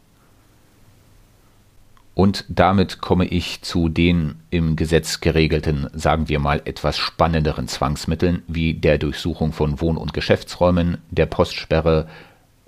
Und 2.14 2.44
damit 2.48 3.00
komme 3.00 3.26
ich 3.26 3.62
zu 3.62 3.88
den 3.88 4.36
im 4.50 4.76
Gesetz 4.76 5.20
geregelten, 5.20 5.88
sagen 5.92 6.28
wir 6.28 6.38
mal, 6.38 6.62
etwas 6.64 6.96
spannenderen 6.96 7.66
Zwangsmitteln 7.66 8.42
wie 8.46 8.74
der 8.74 8.98
Durchsuchung 8.98 9.52
von 9.52 9.80
Wohn- 9.80 9.96
und 9.96 10.12
Geschäftsräumen, 10.12 10.98
der 11.10 11.26
Postsperre 11.26 12.08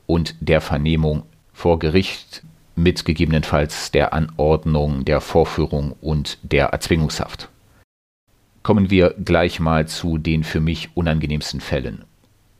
und 0.06 0.34
der 0.40 0.60
Vernehmung 0.60 1.22
vor 1.52 1.78
Gericht 1.78 2.42
mit 2.74 3.04
gegebenenfalls 3.04 3.92
der 3.92 4.12
Anordnung 4.12 5.04
der 5.04 5.20
Vorführung 5.20 5.94
und 6.00 6.38
der 6.42 6.66
Erzwingungshaft. 6.66 7.48
Kommen 8.66 8.90
wir 8.90 9.14
gleich 9.24 9.60
mal 9.60 9.86
zu 9.86 10.18
den 10.18 10.42
für 10.42 10.58
mich 10.58 10.88
unangenehmsten 10.94 11.60
Fällen. 11.60 12.04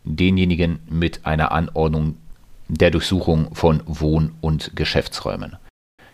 Denjenigen 0.05 0.79
mit 0.89 1.27
einer 1.27 1.51
Anordnung 1.51 2.17
der 2.69 2.93
Durchsuchung 2.93 3.53
von 3.57 3.83
Wohn- 3.87 4.31
und 4.41 4.77
Geschäftsräumen. 4.77 5.57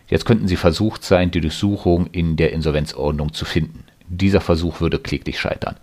Jetzt 0.07 0.25
könnten 0.25 0.47
Sie 0.47 0.55
versucht 0.55 1.03
sein, 1.03 1.29
die 1.29 1.41
Durchsuchung 1.41 2.07
in 2.07 2.37
der 2.37 2.53
Insolvenzordnung 2.53 3.33
zu 3.33 3.45
finden. 3.45 3.83
Dieser 4.07 4.41
Versuch 4.41 4.81
würde 4.81 4.97
kläglich 4.97 5.39
scheitern. 5.39 5.75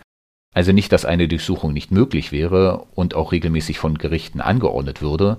Also 0.57 0.73
nicht, 0.73 0.91
dass 0.91 1.05
eine 1.05 1.29
Durchsuchung 1.29 1.73
nicht 1.73 1.93
möglich 1.93 2.33
wäre 2.33 2.87
und 2.97 3.15
auch 3.15 3.31
regelmäßig 3.31 3.79
von 3.79 3.97
Gerichten 3.97 4.41
angeordnet 4.41 5.03
würde, 5.03 5.39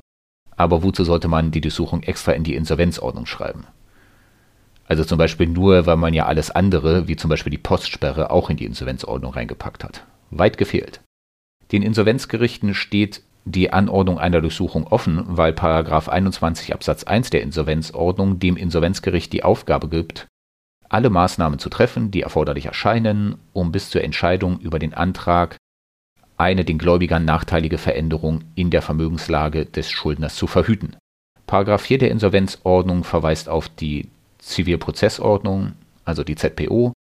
aber 0.56 0.82
wozu 0.82 1.04
sollte 1.04 1.28
man 1.28 1.52
die 1.52 1.60
Durchsuchung 1.60 2.04
extra 2.04 2.32
in 2.32 2.46
die 2.46 2.56
Insolvenzordnung 2.56 3.26
schreiben? 3.26 3.66
Also 4.92 5.06
zum 5.06 5.18
Beispiel 5.18 5.48
nur, 5.48 5.86
weil 5.86 5.96
man 5.96 6.14
ja 6.14 6.26
alles 6.26 6.52
andere, 6.52 7.08
wie 7.08 7.16
zum 7.16 7.30
Beispiel 7.30 7.50
die 7.50 7.58
Postsperre, 7.58 8.30
auch 8.30 8.50
in 8.50 8.58
die 8.58 8.66
Insolvenzordnung 8.66 9.32
reingepackt 9.32 9.86
hat. 9.86 10.04
Weit 10.32 10.58
gefehlt. 10.58 11.00
Den 11.72 11.82
Insolvenzgerichten 11.82 12.74
steht 12.74 13.24
die 13.46 13.72
Anordnung 13.72 14.20
einer 14.20 14.42
Durchsuchung 14.42 14.86
offen, 14.88 15.24
weil 15.28 15.56
21 15.58 16.74
Absatz 16.74 17.06
1 17.06 17.30
der 17.30 17.42
Insolvenzordnung 17.42 18.40
dem 18.40 18.58
Insolvenzgericht 18.58 19.32
die 19.32 19.46
Aufgabe 19.46 19.88
gibt, 19.88 20.28
alle 20.90 21.10
Maßnahmen 21.10 21.58
zu 21.58 21.70
treffen, 21.70 22.12
die 22.12 22.24
erforderlich 22.24 22.66
erscheinen, 22.66 23.36
um 23.54 23.72
bis 23.72 23.92
zur 23.92 24.04
Entscheidung 24.04 24.60
über 24.60 24.78
den 24.78 24.94
Antrag 24.94 25.56
eine 26.36 26.66
den 26.66 26.78
Gläubigern 26.78 27.24
nachteilige 27.24 27.78
Veränderung 27.78 28.44
in 28.56 28.72
der 28.72 28.82
Vermögenslage 28.82 29.66
des 29.68 29.90
Schuldners 29.90 30.36
zu 30.36 30.48
verhüten. 30.48 30.98
Paragraph 31.48 31.84
4 31.84 32.00
der 32.00 32.12
Insolvenzordnung 32.12 33.06
verweist 33.06 33.48
auf 33.48 33.70
die 33.70 34.10
Zivilprozessordnung, 34.42 35.74
also 36.04 36.24
die 36.24 36.36
ZPO, 36.36 36.94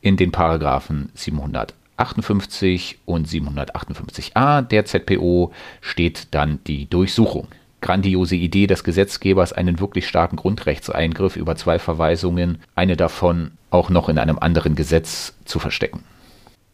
in 0.00 0.16
den 0.16 0.32
Paragraphen 0.32 1.10
700 1.14 1.74
58 2.00 2.98
und 3.04 3.28
758a 3.28 4.62
der 4.62 4.84
ZPO 4.86 5.52
steht 5.80 6.28
dann 6.32 6.58
die 6.66 6.88
Durchsuchung. 6.88 7.48
Grandiose 7.82 8.36
Idee 8.36 8.66
des 8.66 8.84
Gesetzgebers, 8.84 9.52
einen 9.52 9.80
wirklich 9.80 10.08
starken 10.08 10.36
Grundrechtseingriff 10.36 11.36
über 11.36 11.56
zwei 11.56 11.78
Verweisungen, 11.78 12.58
eine 12.74 12.96
davon 12.96 13.52
auch 13.70 13.90
noch 13.90 14.08
in 14.08 14.18
einem 14.18 14.38
anderen 14.38 14.74
Gesetz 14.74 15.34
zu 15.44 15.58
verstecken. 15.58 16.04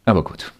Aber 0.05 0.23
gut. 0.23 0.53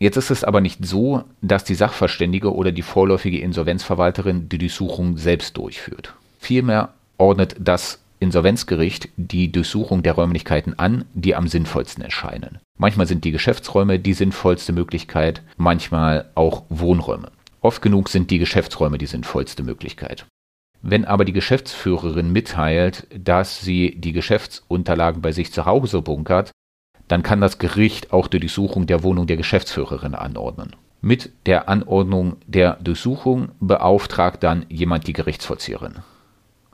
Jetzt 0.00 0.16
ist 0.16 0.30
es 0.30 0.44
aber 0.44 0.60
nicht 0.60 0.84
so, 0.86 1.24
dass 1.40 1.64
die 1.64 1.74
Sachverständige 1.74 2.54
oder 2.54 2.70
die 2.70 2.82
vorläufige 2.82 3.40
Insolvenzverwalterin 3.40 4.48
die 4.48 4.58
Durchsuchung 4.58 5.16
selbst 5.16 5.56
durchführt. 5.56 6.14
Vielmehr 6.38 6.90
ordnet 7.16 7.56
das 7.58 7.98
Insolvenzgericht 8.20 9.08
die 9.16 9.52
Durchsuchung 9.52 10.02
der 10.02 10.14
Räumlichkeiten 10.14 10.78
an, 10.78 11.04
die 11.14 11.34
am 11.34 11.48
sinnvollsten 11.48 12.02
erscheinen. 12.02 12.58
Manchmal 12.76 13.06
sind 13.06 13.24
die 13.24 13.30
Geschäftsräume 13.30 13.98
die 13.98 14.14
sinnvollste 14.14 14.72
Möglichkeit, 14.72 15.42
manchmal 15.56 16.30
auch 16.34 16.64
Wohnräume. 16.68 17.30
Oft 17.60 17.82
genug 17.82 18.08
sind 18.08 18.30
die 18.30 18.38
Geschäftsräume 18.38 18.98
die 18.98 19.06
sinnvollste 19.06 19.62
Möglichkeit. 19.62 20.26
Wenn 20.80 21.04
aber 21.04 21.24
die 21.24 21.32
Geschäftsführerin 21.32 22.32
mitteilt, 22.32 23.06
dass 23.12 23.60
sie 23.60 23.96
die 23.98 24.12
Geschäftsunterlagen 24.12 25.22
bei 25.22 25.32
sich 25.32 25.52
zu 25.52 25.64
Hause 25.66 26.02
bunkert, 26.02 26.52
dann 27.08 27.22
kann 27.22 27.40
das 27.40 27.58
Gericht 27.58 28.12
auch 28.12 28.28
die 28.28 28.38
Durchsuchung 28.38 28.86
der 28.86 29.02
Wohnung 29.02 29.26
der 29.26 29.36
Geschäftsführerin 29.36 30.14
anordnen. 30.14 30.76
Mit 31.00 31.30
der 31.46 31.68
Anordnung 31.68 32.36
der 32.46 32.74
Durchsuchung 32.74 33.50
beauftragt 33.60 34.42
dann 34.42 34.66
jemand 34.68 35.06
die 35.06 35.12
Gerichtsvollzieherin. 35.12 35.94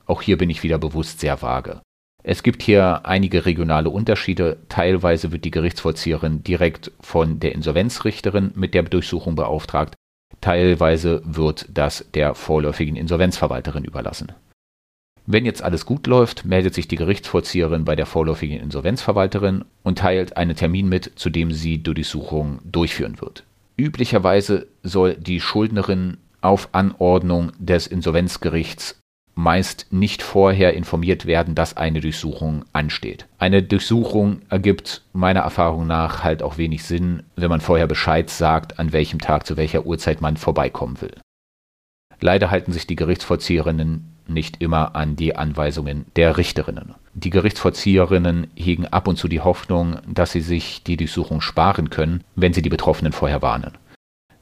Auch 0.07 0.23
hier 0.23 0.39
bin 0.39 0.51
ich 0.51 0.63
wieder 0.63 0.79
bewusst 0.79 1.21
sehr 1.21 1.43
vage. 1.43 1.81
Es 2.23 2.43
gibt 2.43 2.63
hier 2.63 3.05
einige 3.05 3.45
regionale 3.45 3.91
Unterschiede. 3.91 4.57
Teilweise 4.71 5.31
wird 5.31 5.45
die 5.45 5.51
Gerichtsvollzieherin 5.51 6.43
direkt 6.43 6.91
von 7.01 7.39
der 7.39 7.55
Insolvenzrichterin 7.55 8.53
mit 8.55 8.73
der 8.73 8.83
Durchsuchung 8.85 9.37
beauftragt. 9.37 9.95
Teilweise 10.41 11.21
wird 11.25 11.67
das 11.73 12.07
der 12.15 12.35
vorläufigen 12.35 12.97
Insolvenzverwalterin 12.97 13.85
überlassen. 13.85 14.33
Wenn 15.27 15.47
jetzt 15.47 15.63
alles 15.63 15.87
gut 15.87 16.07
läuft, 16.07 16.45
meldet 16.45 16.75
sich 16.75 16.89
die 16.89 16.97
Gerichtsvollzieherin 16.97 17.85
bei 17.85 17.97
der 17.97 18.07
vorläufigen 18.07 18.59
Insolvenzverwalterin 18.59 19.65
und 19.83 19.99
teilt 19.99 20.37
einen 20.37 20.57
Termin 20.57 20.89
mit, 20.89 21.13
zu 21.17 21.31
dem 21.31 21.51
sie 21.51 21.79
die 21.79 21.95
Durchsuchung 21.95 22.59
durchführen 22.65 23.21
wird. 23.21 23.45
Üblicherweise 23.77 24.67
soll 24.83 25.15
die 25.15 25.41
Schuldnerin 25.41 26.19
auf 26.41 26.69
Anordnung 26.73 27.53
des 27.59 27.87
Insolvenzgerichts 27.87 28.99
meist 29.35 29.87
nicht 29.91 30.22
vorher 30.22 30.74
informiert 30.74 31.26
werden, 31.26 31.55
dass 31.55 31.76
eine 31.76 32.01
Durchsuchung 32.01 32.64
ansteht. 32.72 33.26
Eine 33.39 33.62
Durchsuchung 33.62 34.43
ergibt 34.49 35.03
meiner 35.12 35.41
Erfahrung 35.41 35.87
nach 35.87 36.22
halt 36.22 36.43
auch 36.43 36.59
wenig 36.59 36.85
Sinn, 36.85 37.24
wenn 37.37 37.49
man 37.49 37.61
vorher 37.61 37.87
Bescheid 37.87 38.30
sagt, 38.30 38.78
an 38.78 38.93
welchem 38.93 39.20
Tag 39.20 39.47
zu 39.47 39.57
welcher 39.57 39.87
Uhrzeit 39.87 40.20
man 40.20 40.37
vorbeikommen 40.37 41.01
will. 41.01 41.14
Leider 42.20 42.51
halten 42.51 42.72
sich 42.72 42.87
die 42.87 42.97
Gerichtsvollzieherinnen 42.97 44.14
nicht 44.26 44.62
immer 44.62 44.97
an 44.97 45.16
die 45.16 45.37
Anweisungen 45.37 46.07
der 46.16 46.39
Richterinnen. 46.39 46.95
Die 47.12 47.30
Gerichtsvollzieherinnen 47.30 48.47
hegen 48.55 48.87
ab 48.87 49.07
und 49.09 49.16
zu 49.16 49.28
die 49.28 49.41
Hoffnung, 49.41 49.99
dass 50.09 50.32
sie 50.32 50.41
sich 50.41 50.82
die 50.82 50.97
Durchsuchung 50.97 51.41
sparen 51.41 51.91
können, 51.91 52.24
wenn 52.35 52.53
sie 52.53 52.62
die 52.62 52.70
Betroffenen 52.70 53.12
vorher 53.12 53.43
warnen. 53.43 53.72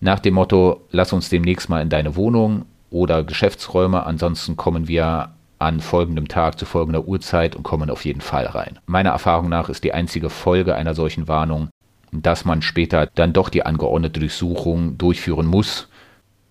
Nach 0.01 0.18
dem 0.18 0.34
Motto, 0.34 0.82
lass 0.90 1.12
uns 1.12 1.28
demnächst 1.28 1.68
mal 1.68 1.82
in 1.82 1.88
deine 1.88 2.16
Wohnung 2.16 2.64
oder 2.93 3.24
Geschäftsräume, 3.24 4.07
ansonsten 4.07 4.57
kommen 4.57 4.88
wir 4.88 5.30
an 5.59 5.80
folgendem 5.80 6.28
Tag 6.28 6.59
zu 6.59 6.66
folgender 6.66 7.07
Uhrzeit 7.07 7.57
und 7.57 7.62
kommen 7.62 7.90
auf 7.90 8.05
jeden 8.05 8.20
Fall 8.20 8.47
rein. 8.47 8.78
Meiner 8.86 9.11
Erfahrung 9.11 9.49
nach 9.49 9.68
ist 9.68 9.84
die 9.84 9.95
einzige 9.95 10.28
Folge 10.28 10.74
einer 10.74 10.95
solchen 10.95 11.28
Warnung, 11.28 11.68
dass 12.11 12.45
man 12.45 12.62
später 12.62 13.07
dann 13.14 13.32
doch 13.32 13.49
die 13.49 13.64
angeordnete 13.64 14.20
Durchsuchung 14.20 14.99
durchführen 14.99 15.47
muss, 15.47 15.88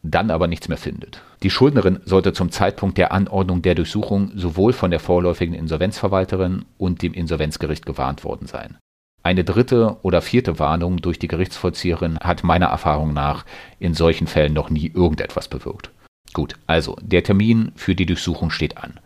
dann 0.04 0.32
aber 0.32 0.48
nichts 0.48 0.68
mehr 0.68 0.78
findet. 0.78 1.22
Die 1.44 1.50
Schuldnerin 1.50 2.00
sollte 2.06 2.34
zum 2.34 2.52
Zeitpunkt 2.52 2.98
der 2.98 3.12
Anordnung 3.12 3.62
der 3.62 3.76
Durchsuchung 3.76 4.32
sowohl 4.36 4.74
von 4.74 4.92
der 4.92 5.00
vorläufigen 5.00 5.54
Insolvenzverwalterin 5.54 6.66
und 6.78 7.02
dem 7.02 7.14
Insolvenzgericht 7.14 7.86
gewarnt 7.86 8.24
worden 8.24 8.48
sein. 8.48 8.78
Eine 9.24 9.44
dritte 9.44 9.98
oder 10.02 10.22
vierte 10.22 10.58
Warnung 10.58 10.98
durch 10.98 11.20
die 11.20 11.28
Gerichtsvollzieherin 11.28 12.18
hat 12.20 12.44
meiner 12.44 12.68
Erfahrung 12.68 13.14
nach 13.14 13.46
in 13.78 13.94
solchen 13.94 14.26
Fällen 14.26 14.54
noch 14.54 14.72
nie 14.72 14.92
irgendetwas 14.94 15.48
bewirkt. 15.48 15.92
Gut, 16.34 16.56
also 16.68 16.96
der 17.02 17.24
Termin 17.24 17.72
für 17.76 17.96
die 17.96 18.06
Durchsuchung 18.06 18.52
steht 18.52 18.78
an. 18.78 19.00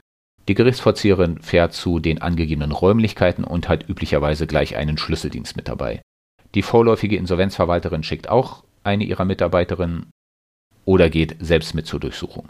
Die 0.47 0.53
Gerichtsvollzieherin 0.53 1.41
fährt 1.41 1.73
zu 1.73 1.99
den 1.99 2.21
angegebenen 2.21 2.71
Räumlichkeiten 2.71 3.43
und 3.43 3.67
hat 3.67 3.89
üblicherweise 3.89 4.45
gleich 4.45 4.75
einen 4.75 4.97
Schlüsseldienst 4.97 5.55
mit 5.55 5.67
dabei. 5.67 6.01
Die 6.53 6.61
vorläufige 6.61 7.17
Insolvenzverwalterin 7.17 8.03
schickt 8.03 8.29
auch 8.29 8.63
eine 8.83 9.03
ihrer 9.03 9.25
Mitarbeiterinnen 9.25 10.11
oder 10.85 11.09
geht 11.09 11.35
selbst 11.39 11.73
mit 11.73 11.87
zur 11.87 11.99
Durchsuchung. 11.99 12.49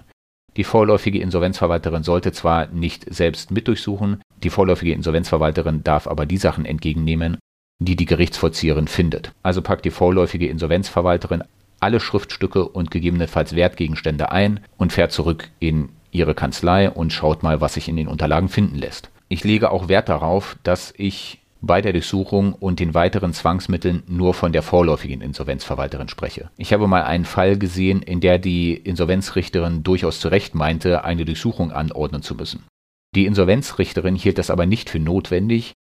Die 0.58 0.64
vorläufige 0.64 1.20
Insolvenzverwalterin 1.20 2.04
sollte 2.04 2.32
zwar 2.32 2.68
nicht 2.68 3.14
selbst 3.14 3.52
mit 3.52 3.68
durchsuchen, 3.68 4.22
die 4.44 4.50
vorläufige 4.50 4.94
Insolvenzverwalterin 4.94 5.84
darf 5.84 6.08
aber 6.08 6.26
die 6.26 6.38
Sachen 6.38 6.66
entgegennehmen, 6.66 7.38
die 7.80 7.96
die 7.96 8.06
Gerichtsvollzieherin 8.06 8.88
findet. 8.88 9.34
Also 9.44 9.62
packt 9.62 9.86
die 9.86 9.92
vorläufige 9.92 10.48
Insolvenzverwalterin 10.48 11.44
alle 11.86 12.00
Schriftstücke 12.00 12.68
und 12.68 12.90
gegebenenfalls 12.90 13.56
Wertgegenstände 13.56 14.32
ein 14.32 14.60
und 14.76 14.92
fährt 14.92 15.12
zurück 15.12 15.50
in 15.60 15.90
ihre 16.10 16.34
Kanzlei 16.34 16.90
und 16.90 17.14
schaut 17.14 17.44
mal, 17.44 17.62
was 17.62 17.76
sich 17.76 17.88
in 17.88 17.96
den 17.96 18.08
Unterlagen 18.08 18.50
finden 18.50 18.76
lässt. 18.76 19.12
Ich 19.30 19.44
lege 19.44 19.70
auch 19.70 19.88
Wert 19.88 20.10
darauf, 20.10 20.58
dass 20.64 20.96
ich 20.98 21.42
bei 21.62 21.82
der 21.82 21.94
Durchsuchung 21.94 22.54
und 22.54 22.80
den 22.80 22.96
weiteren 22.96 23.34
Zwangsmitteln 23.34 24.02
nur 24.08 24.34
von 24.34 24.52
der 24.52 24.64
vorläufigen 24.64 25.22
Insolvenzverwalterin 25.22 26.08
spreche. 26.08 26.50
Ich 26.58 26.74
habe 26.74 26.88
mal 26.88 27.04
einen 27.04 27.26
Fall 27.26 27.58
gesehen, 27.58 28.02
in 28.02 28.20
der 28.20 28.40
die 28.40 28.74
Insolvenzrichterin 28.74 29.84
durchaus 29.84 30.20
zu 30.20 30.30
Recht 30.30 30.56
meinte, 30.56 31.04
eine 31.04 31.24
Durchsuchung 31.24 31.72
anordnen 31.72 32.24
zu 32.24 32.34
müssen. 32.34 32.64
Die 33.16 33.28
Insolvenzrichterin 33.28 34.16
hielt 34.16 34.40
das 34.40 34.50
aber 34.50 34.66
nicht 34.66 34.90
für 34.90 35.00
notwendig, 35.00 35.74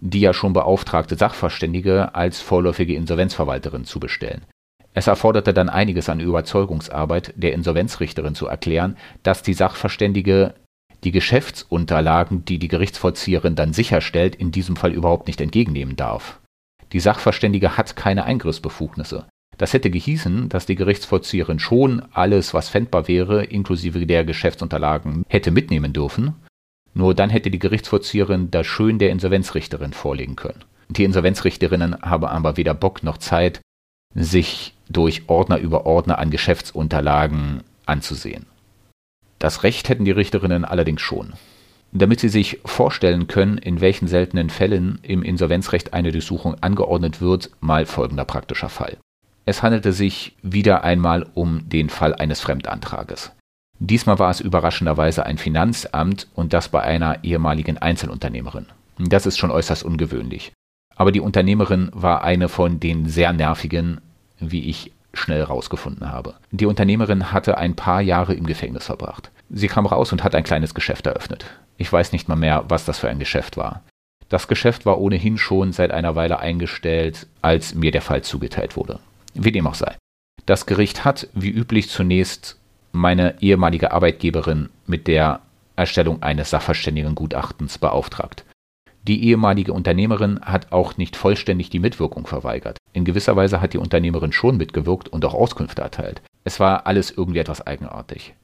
die 0.00 0.20
ja 0.20 0.34
schon 0.34 0.52
beauftragte 0.52 1.16
Sachverständige 1.16 2.14
als 2.14 2.40
vorläufige 2.42 2.94
Insolvenzverwalterin 2.94 3.84
zu 3.86 4.00
bestellen. 4.00 4.44
Es 4.92 5.06
erforderte 5.06 5.54
dann 5.54 5.68
einiges 5.68 6.08
an 6.08 6.20
Überzeugungsarbeit, 6.20 7.32
der 7.36 7.52
Insolvenzrichterin 7.52 8.34
zu 8.34 8.46
erklären, 8.46 8.96
dass 9.22 9.42
die 9.42 9.54
Sachverständige 9.54 10.54
die 11.04 11.12
Geschäftsunterlagen, 11.12 12.44
die 12.44 12.58
die 12.58 12.68
Gerichtsvollzieherin 12.68 13.54
dann 13.54 13.72
sicherstellt, 13.72 14.34
in 14.34 14.50
diesem 14.50 14.76
Fall 14.76 14.92
überhaupt 14.92 15.28
nicht 15.28 15.40
entgegennehmen 15.40 15.96
darf. 15.96 16.40
Die 16.92 17.00
Sachverständige 17.00 17.76
hat 17.76 17.96
keine 17.96 18.24
Eingriffsbefugnisse. 18.24 19.26
Das 19.56 19.72
hätte 19.72 19.90
gehießen, 19.90 20.48
dass 20.48 20.66
die 20.66 20.74
Gerichtsvollzieherin 20.74 21.58
schon 21.58 22.02
alles, 22.12 22.54
was 22.54 22.68
fändbar 22.68 23.08
wäre, 23.08 23.44
inklusive 23.44 24.04
der 24.06 24.24
Geschäftsunterlagen, 24.24 25.24
hätte 25.28 25.50
mitnehmen 25.50 25.92
dürfen. 25.92 26.34
Nur 26.94 27.14
dann 27.14 27.30
hätte 27.30 27.50
die 27.50 27.58
Gerichtsvollzieherin 27.58 28.50
das 28.50 28.66
Schön 28.66 28.98
der 28.98 29.10
Insolvenzrichterin 29.10 29.92
vorlegen 29.92 30.36
können. 30.36 30.64
Die 30.88 31.04
Insolvenzrichterinnen 31.04 32.02
haben 32.02 32.24
aber 32.24 32.56
weder 32.56 32.74
Bock 32.74 33.02
noch 33.02 33.18
Zeit, 33.18 33.60
sich 34.14 34.74
durch 34.90 35.28
Ordner 35.28 35.58
über 35.58 35.86
Ordner 35.86 36.18
an 36.18 36.30
Geschäftsunterlagen 36.30 37.62
anzusehen. 37.86 38.46
Das 39.38 39.62
Recht 39.62 39.88
hätten 39.88 40.04
die 40.04 40.10
Richterinnen 40.10 40.64
allerdings 40.64 41.00
schon. 41.00 41.32
Damit 41.92 42.20
sie 42.20 42.28
sich 42.28 42.60
vorstellen 42.64 43.26
können, 43.26 43.58
in 43.58 43.80
welchen 43.80 44.06
seltenen 44.06 44.50
Fällen 44.50 44.98
im 45.02 45.22
Insolvenzrecht 45.22 45.92
eine 45.92 46.12
Durchsuchung 46.12 46.56
angeordnet 46.60 47.20
wird, 47.20 47.50
mal 47.60 47.86
folgender 47.86 48.24
praktischer 48.24 48.68
Fall. 48.68 48.98
Es 49.46 49.62
handelte 49.62 49.92
sich 49.92 50.36
wieder 50.42 50.84
einmal 50.84 51.26
um 51.34 51.68
den 51.68 51.88
Fall 51.88 52.14
eines 52.14 52.40
Fremdantrages. 52.40 53.32
Diesmal 53.80 54.18
war 54.18 54.30
es 54.30 54.40
überraschenderweise 54.40 55.24
ein 55.24 55.38
Finanzamt 55.38 56.28
und 56.34 56.52
das 56.52 56.68
bei 56.68 56.82
einer 56.82 57.24
ehemaligen 57.24 57.78
Einzelunternehmerin. 57.78 58.66
Das 58.98 59.24
ist 59.24 59.38
schon 59.38 59.50
äußerst 59.50 59.82
ungewöhnlich. 59.82 60.52
Aber 60.94 61.12
die 61.12 61.20
Unternehmerin 61.20 61.90
war 61.94 62.22
eine 62.22 62.50
von 62.50 62.78
den 62.78 63.06
sehr 63.06 63.32
nervigen, 63.32 64.02
wie 64.40 64.68
ich 64.68 64.92
schnell 65.12 65.42
rausgefunden 65.42 66.10
habe. 66.10 66.34
Die 66.50 66.66
Unternehmerin 66.66 67.32
hatte 67.32 67.58
ein 67.58 67.74
paar 67.74 68.00
Jahre 68.00 68.34
im 68.34 68.46
Gefängnis 68.46 68.86
verbracht. 68.86 69.30
Sie 69.50 69.68
kam 69.68 69.86
raus 69.86 70.12
und 70.12 70.22
hat 70.22 70.34
ein 70.34 70.44
kleines 70.44 70.74
Geschäft 70.74 71.06
eröffnet. 71.06 71.44
Ich 71.76 71.92
weiß 71.92 72.12
nicht 72.12 72.28
mal 72.28 72.36
mehr, 72.36 72.64
was 72.68 72.84
das 72.84 72.98
für 72.98 73.08
ein 73.08 73.18
Geschäft 73.18 73.56
war. 73.56 73.82
Das 74.28 74.46
Geschäft 74.46 74.86
war 74.86 75.00
ohnehin 75.00 75.38
schon 75.38 75.72
seit 75.72 75.90
einer 75.90 76.14
Weile 76.14 76.38
eingestellt, 76.38 77.26
als 77.42 77.74
mir 77.74 77.90
der 77.90 78.02
Fall 78.02 78.22
zugeteilt 78.22 78.76
wurde. 78.76 79.00
Wie 79.34 79.50
dem 79.50 79.66
auch 79.66 79.74
sei. 79.74 79.96
Das 80.46 80.66
Gericht 80.66 81.04
hat, 81.04 81.28
wie 81.34 81.50
üblich, 81.50 81.90
zunächst 81.90 82.56
meine 82.92 83.40
ehemalige 83.40 83.92
Arbeitgeberin 83.92 84.68
mit 84.86 85.08
der 85.08 85.40
Erstellung 85.74 86.22
eines 86.22 86.50
Sachverständigengutachtens 86.50 87.78
beauftragt. 87.78 88.44
Die 89.02 89.24
ehemalige 89.24 89.72
Unternehmerin 89.72 90.40
hat 90.42 90.72
auch 90.72 90.96
nicht 90.96 91.16
vollständig 91.16 91.70
die 91.70 91.78
Mitwirkung 91.78 92.26
verweigert. 92.26 92.78
In 92.92 93.04
gewisser 93.04 93.36
Weise 93.36 93.60
hat 93.60 93.72
die 93.72 93.78
Unternehmerin 93.78 94.32
schon 94.32 94.56
mitgewirkt 94.56 95.08
und 95.08 95.24
auch 95.24 95.34
Auskünfte 95.34 95.82
erteilt. 95.82 96.22
Es 96.44 96.60
war 96.60 96.86
alles 96.86 97.10
irgendwie 97.10 97.38
etwas 97.38 97.66
eigenartig. 97.66 98.34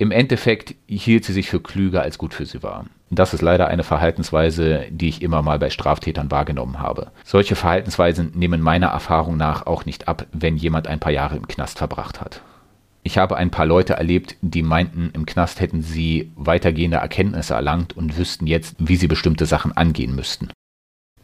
Im 0.00 0.12
Endeffekt 0.12 0.74
hielt 0.86 1.26
sie 1.26 1.34
sich 1.34 1.50
für 1.50 1.60
klüger, 1.60 2.00
als 2.00 2.16
gut 2.16 2.32
für 2.32 2.46
sie 2.46 2.62
war. 2.62 2.86
Das 3.10 3.34
ist 3.34 3.42
leider 3.42 3.68
eine 3.68 3.82
Verhaltensweise, 3.82 4.86
die 4.90 5.10
ich 5.10 5.20
immer 5.20 5.42
mal 5.42 5.58
bei 5.58 5.68
Straftätern 5.68 6.30
wahrgenommen 6.30 6.78
habe. 6.78 7.10
Solche 7.22 7.54
Verhaltensweisen 7.54 8.32
nehmen 8.34 8.62
meiner 8.62 8.86
Erfahrung 8.86 9.36
nach 9.36 9.66
auch 9.66 9.84
nicht 9.84 10.08
ab, 10.08 10.26
wenn 10.32 10.56
jemand 10.56 10.86
ein 10.86 11.00
paar 11.00 11.12
Jahre 11.12 11.36
im 11.36 11.46
Knast 11.46 11.76
verbracht 11.76 12.22
hat. 12.22 12.40
Ich 13.10 13.18
habe 13.18 13.36
ein 13.36 13.50
paar 13.50 13.66
Leute 13.66 13.94
erlebt, 13.94 14.36
die 14.40 14.62
meinten, 14.62 15.10
im 15.14 15.26
Knast 15.26 15.58
hätten 15.58 15.82
sie 15.82 16.30
weitergehende 16.36 16.98
Erkenntnisse 16.98 17.54
erlangt 17.54 17.96
und 17.96 18.16
wüssten 18.16 18.46
jetzt, 18.46 18.76
wie 18.78 18.94
sie 18.94 19.08
bestimmte 19.08 19.46
Sachen 19.46 19.76
angehen 19.76 20.14
müssten. 20.14 20.50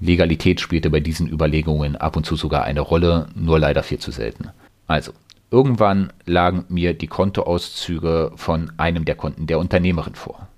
Legalität 0.01 0.61
spielte 0.61 0.91
bei 0.91 0.99
diesen 0.99 1.29
Überlegungen 1.29 1.95
ab 1.95 2.17
und 2.17 2.27
zu 2.27 2.35
sogar 2.35 2.65
eine 2.65 2.81
Rolle, 2.81 3.29
nur 3.37 3.61
leider 3.61 3.85
viel 3.85 4.01
zu 4.01 4.11
selten. 4.11 4.49
Also, 4.89 5.13
irgendwann 5.53 6.13
lagen 6.25 6.65
mir 6.69 6.93
die 6.93 7.07
Kontoauszüge 7.07 8.33
von 8.35 8.73
einem 8.79 9.05
der 9.05 9.15
Konten 9.15 9.47
der 9.47 9.61
Unternehmerin 9.61 10.17
vor. 10.17 10.49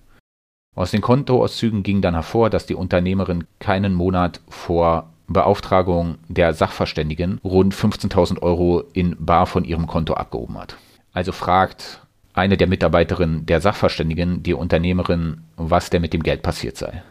Aus 0.75 0.93
den 0.93 1.03
Kontoauszügen 1.03 1.83
ging 1.83 2.01
dann 2.01 2.15
hervor, 2.15 2.49
dass 2.49 2.65
die 2.65 2.75
Unternehmerin 2.75 3.45
keinen 3.59 3.93
Monat 3.93 4.41
vor 4.49 5.13
Beauftragung 5.27 6.17
der 6.29 6.55
Sachverständigen 6.55 7.39
rund 7.45 7.75
15.000 7.75 8.41
Euro 8.41 8.83
in 8.95 9.15
Bar 9.19 9.47
von 9.47 9.65
ihrem 9.65 9.87
Konto 9.87 10.15
abgehoben 10.15 10.57
hat. 10.57 10.79
Also 11.19 11.32
fragt 11.32 12.07
eine 12.32 12.57
der 12.57 12.69
Mitarbeiterinnen 12.69 13.45
der 13.45 13.61
Sachverständigen 13.61 14.45
die 14.45 14.55
Unternehmerin, 14.55 15.39
was 15.57 15.90
denn 15.90 16.01
mit 16.01 16.12
dem 16.12 16.23
Geld 16.23 16.43
passiert 16.45 16.77
sei. 16.77 17.03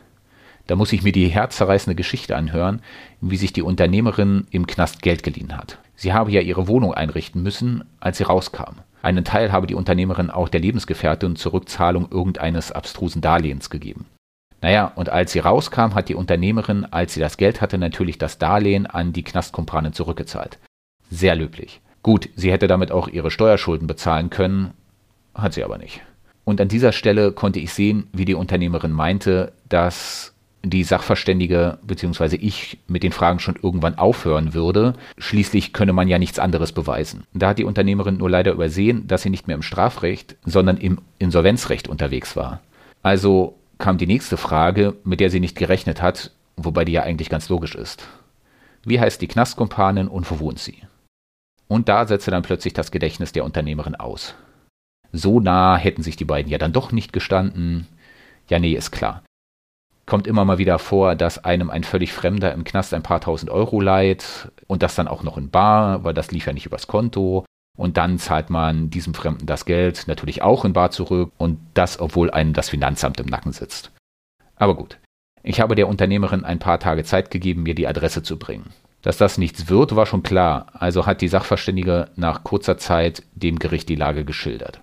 Da 0.66 0.78
muss 0.78 0.94
ich 0.94 1.04
mir 1.04 1.12
die 1.12 1.28
herzzerreißende 1.28 1.94
Geschichte 1.94 2.38
anhören, 2.38 2.82
wie 3.20 3.36
sich 3.36 3.52
die 3.52 3.64
Unternehmerin 3.64 4.48
im 4.50 4.66
Knast 4.66 5.02
Geld 5.02 5.24
geliehen 5.24 5.58
hat. 5.58 5.80
Sie 5.98 6.14
habe 6.14 6.32
ja 6.32 6.40
ihre 6.40 6.70
Wohnung 6.70 6.94
einrichten 6.94 7.44
müssen, 7.44 7.84
als 8.00 8.18
sie 8.18 8.24
rauskam. 8.24 8.78
Einen 9.02 9.26
Teil 9.26 9.52
habe 9.52 9.68
die 9.68 9.76
Unternehmerin 9.76 10.30
auch 10.30 10.48
der 10.48 10.62
Lebensgefährtin 10.62 11.36
zur 11.36 11.52
Rückzahlung 11.52 12.08
irgendeines 12.10 12.72
abstrusen 12.72 13.22
Darlehens 13.22 13.70
gegeben. 13.70 14.06
Naja, 14.62 14.94
und 14.96 15.10
als 15.10 15.34
sie 15.34 15.40
rauskam, 15.40 15.96
hat 15.96 16.08
die 16.08 16.16
Unternehmerin, 16.16 16.86
als 16.86 17.14
sie 17.14 17.20
das 17.20 17.36
Geld 17.36 17.60
hatte, 17.60 17.78
natürlich 17.78 18.18
das 18.18 18.38
Darlehen 18.38 18.86
an 18.88 19.12
die 19.12 19.24
Knastkumpanen 19.24 19.92
zurückgezahlt. 19.92 20.60
Sehr 21.10 21.36
löblich. 21.36 21.82
Gut, 22.08 22.30
sie 22.38 22.54
hätte 22.54 22.68
damit 22.68 22.90
auch 22.90 23.10
ihre 23.10 23.30
Steuerschulden 23.30 23.86
bezahlen 23.86 24.30
können, 24.30 24.72
hat 25.36 25.52
sie 25.52 25.66
aber 25.66 25.78
nicht. 25.78 26.00
Und 26.46 26.62
an 26.62 26.70
dieser 26.70 26.94
Stelle 26.94 27.34
konnte 27.34 27.60
ich 27.60 27.74
sehen, 27.74 28.08
wie 28.14 28.24
die 28.24 28.34
Unternehmerin 28.34 28.94
meinte, 28.94 29.52
dass 29.68 30.34
die 30.64 30.86
Sachverständige 30.86 31.80
bzw. 31.82 32.38
ich 32.38 32.78
mit 32.88 33.04
den 33.04 33.12
Fragen 33.12 33.40
schon 33.40 33.60
irgendwann 33.62 33.98
aufhören 33.98 34.54
würde. 34.54 34.94
Schließlich 35.18 35.74
könne 35.74 35.92
man 35.92 36.08
ja 36.08 36.18
nichts 36.18 36.40
anderes 36.40 36.72
beweisen. 36.72 37.26
Da 37.34 37.50
hat 37.50 37.58
die 37.58 37.66
Unternehmerin 37.66 38.16
nur 38.16 38.30
leider 38.30 38.54
übersehen, 38.54 39.06
dass 39.08 39.24
sie 39.24 39.30
nicht 39.30 39.48
mehr 39.48 39.58
im 39.58 39.62
Strafrecht, 39.62 40.38
sondern 40.46 40.78
im 40.78 41.00
Insolvenzrecht 41.20 41.90
unterwegs 41.90 42.38
war. 42.38 42.62
Also 43.04 43.58
kam 43.80 43.98
die 43.98 44.08
nächste 44.08 44.38
Frage, 44.38 44.96
mit 45.04 45.20
der 45.20 45.30
sie 45.30 45.42
nicht 45.42 45.58
gerechnet 45.58 46.02
hat, 46.02 46.32
wobei 46.56 46.86
die 46.86 46.94
ja 46.94 47.04
eigentlich 47.04 47.30
ganz 47.30 47.50
logisch 47.50 47.76
ist. 47.76 48.08
Wie 48.86 48.98
heißt 48.98 49.22
die 49.22 49.28
Knastkumpanin 49.28 50.08
und 50.08 50.32
wo 50.32 50.40
wohnt 50.40 50.60
sie? 50.60 50.84
Und 51.68 51.90
da 51.90 52.06
setzte 52.08 52.32
dann 52.32 52.44
plötzlich 52.44 52.74
das 52.74 52.92
Gedächtnis 52.92 53.32
der 53.32 53.44
Unternehmerin 53.44 53.96
aus. 53.96 54.36
So 55.12 55.40
nah 55.40 55.78
hätten 55.78 56.04
sich 56.04 56.16
die 56.16 56.26
beiden 56.26 56.52
ja 56.52 56.58
dann 56.58 56.74
doch 56.74 56.92
nicht 56.92 57.14
gestanden. 57.14 57.88
Ja, 58.50 58.60
nee, 58.60 58.74
ist 58.74 58.92
klar. 58.92 59.24
Kommt 60.06 60.28
immer 60.28 60.46
mal 60.46 60.58
wieder 60.58 60.80
vor, 60.80 61.16
dass 61.16 61.44
einem 61.44 61.70
ein 61.70 61.84
völlig 61.84 62.14
Fremder 62.14 62.54
im 62.54 62.64
Knast 62.64 62.94
ein 62.94 63.04
paar 63.04 63.20
tausend 63.20 63.52
Euro 63.52 63.82
leiht 63.82 64.50
und 64.68 64.82
das 64.82 64.96
dann 64.96 65.10
auch 65.10 65.24
noch 65.24 65.38
in 65.38 65.50
Bar, 65.50 66.06
weil 66.06 66.14
das 66.14 66.32
lief 66.32 66.48
ja 66.48 66.54
nicht 66.54 66.66
übers 66.66 66.88
Konto. 66.88 67.46
Und 67.78 67.98
dann 67.98 68.18
zahlt 68.18 68.50
man 68.50 68.90
diesem 68.90 69.14
Fremden 69.14 69.46
das 69.46 69.66
Geld 69.66 70.08
natürlich 70.08 70.42
auch 70.42 70.66
in 70.66 70.74
Bar 70.74 70.92
zurück 70.92 71.32
und 71.38 71.60
das, 71.74 72.00
obwohl 72.00 72.32
einem 72.32 72.54
das 72.54 72.70
Finanzamt 72.70 73.20
im 73.20 73.28
Nacken 73.28 73.52
sitzt. 73.52 73.92
Aber 74.56 74.76
gut. 74.76 74.98
Ich 75.44 75.60
habe 75.62 75.76
der 75.76 75.88
Unternehmerin 75.88 76.44
ein 76.44 76.60
paar 76.60 76.80
Tage 76.80 77.04
Zeit 77.04 77.30
gegeben, 77.30 77.64
mir 77.64 77.76
die 77.76 77.88
Adresse 77.88 78.24
zu 78.24 78.40
bringen. 78.40 78.74
Dass 79.02 79.18
das 79.18 79.38
nichts 79.38 79.70
wird, 79.70 79.96
war 79.96 80.06
schon 80.06 80.24
klar, 80.24 80.68
also 80.74 81.06
hat 81.06 81.22
die 81.22 81.28
Sachverständige 81.28 82.10
nach 82.16 82.44
kurzer 82.44 82.78
Zeit 82.78 83.24
dem 83.36 83.60
Gericht 83.60 83.90
die 83.90 83.96
Lage 83.96 84.26
geschildert. 84.26 84.82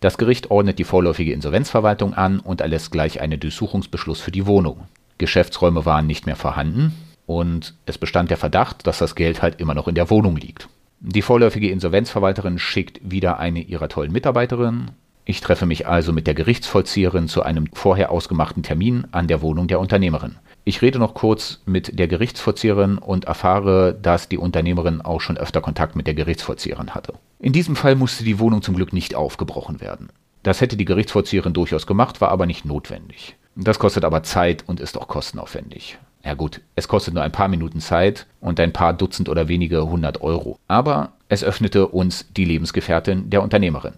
Das 0.00 0.18
Gericht 0.18 0.50
ordnet 0.50 0.78
die 0.80 0.84
vorläufige 0.84 1.32
Insolvenzverwaltung 1.32 2.14
an 2.14 2.40
und 2.40 2.60
erlässt 2.60 2.90
gleich 2.90 3.20
einen 3.20 3.38
Durchsuchungsbeschluss 3.38 4.20
für 4.20 4.32
die 4.32 4.46
Wohnung. 4.46 4.88
Geschäftsräume 5.18 5.86
waren 5.86 6.08
nicht 6.08 6.26
mehr 6.26 6.34
vorhanden 6.34 6.92
und 7.26 7.74
es 7.86 7.98
bestand 7.98 8.30
der 8.30 8.36
Verdacht, 8.36 8.86
dass 8.86 8.98
das 8.98 9.14
Geld 9.14 9.42
halt 9.42 9.60
immer 9.60 9.74
noch 9.74 9.86
in 9.86 9.94
der 9.94 10.10
Wohnung 10.10 10.36
liegt. 10.36 10.68
Die 10.98 11.22
vorläufige 11.22 11.70
Insolvenzverwalterin 11.70 12.58
schickt 12.58 13.00
wieder 13.02 13.38
eine 13.38 13.60
ihrer 13.60 13.88
tollen 13.88 14.12
Mitarbeiterinnen. 14.12 14.90
Ich 15.24 15.40
treffe 15.40 15.66
mich 15.66 15.86
also 15.86 16.12
mit 16.12 16.26
der 16.26 16.34
Gerichtsvollzieherin 16.34 17.28
zu 17.28 17.42
einem 17.42 17.68
vorher 17.72 18.10
ausgemachten 18.10 18.64
Termin 18.64 19.06
an 19.12 19.28
der 19.28 19.40
Wohnung 19.40 19.68
der 19.68 19.78
Unternehmerin. 19.78 20.36
Ich 20.64 20.80
rede 20.80 20.98
noch 21.00 21.14
kurz 21.14 21.60
mit 21.66 21.98
der 21.98 22.06
Gerichtsvollzieherin 22.06 22.98
und 22.98 23.24
erfahre, 23.24 23.94
dass 24.00 24.28
die 24.28 24.38
Unternehmerin 24.38 25.00
auch 25.00 25.20
schon 25.20 25.36
öfter 25.36 25.60
Kontakt 25.60 25.96
mit 25.96 26.06
der 26.06 26.14
Gerichtsvollzieherin 26.14 26.94
hatte. 26.94 27.14
In 27.40 27.52
diesem 27.52 27.74
Fall 27.74 27.96
musste 27.96 28.22
die 28.22 28.38
Wohnung 28.38 28.62
zum 28.62 28.76
Glück 28.76 28.92
nicht 28.92 29.16
aufgebrochen 29.16 29.80
werden. 29.80 30.10
Das 30.44 30.60
hätte 30.60 30.76
die 30.76 30.84
Gerichtsvollzieherin 30.84 31.52
durchaus 31.52 31.86
gemacht, 31.86 32.20
war 32.20 32.30
aber 32.30 32.46
nicht 32.46 32.64
notwendig. 32.64 33.36
Das 33.56 33.78
kostet 33.78 34.04
aber 34.04 34.22
Zeit 34.22 34.64
und 34.66 34.80
ist 34.80 34.96
auch 34.96 35.08
kostenaufwendig. 35.08 35.98
Ja 36.24 36.34
gut, 36.34 36.60
es 36.76 36.86
kostet 36.86 37.14
nur 37.14 37.24
ein 37.24 37.32
paar 37.32 37.48
Minuten 37.48 37.80
Zeit 37.80 38.26
und 38.40 38.60
ein 38.60 38.72
paar 38.72 38.94
Dutzend 38.94 39.28
oder 39.28 39.48
wenige 39.48 39.84
hundert 39.84 40.22
Euro. 40.22 40.58
Aber 40.68 41.12
es 41.28 41.42
öffnete 41.42 41.88
uns 41.88 42.26
die 42.36 42.44
Lebensgefährtin 42.44 43.30
der 43.30 43.42
Unternehmerin. 43.42 43.94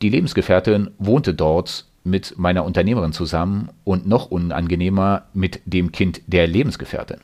Die 0.00 0.08
Lebensgefährtin 0.08 0.90
wohnte 0.98 1.34
dort 1.34 1.86
mit 2.04 2.38
meiner 2.38 2.64
Unternehmerin 2.64 3.12
zusammen 3.12 3.70
und 3.82 4.06
noch 4.06 4.30
unangenehmer 4.30 5.22
mit 5.32 5.60
dem 5.64 5.90
Kind 5.90 6.20
der 6.26 6.46
Lebensgefährtin. 6.46 7.18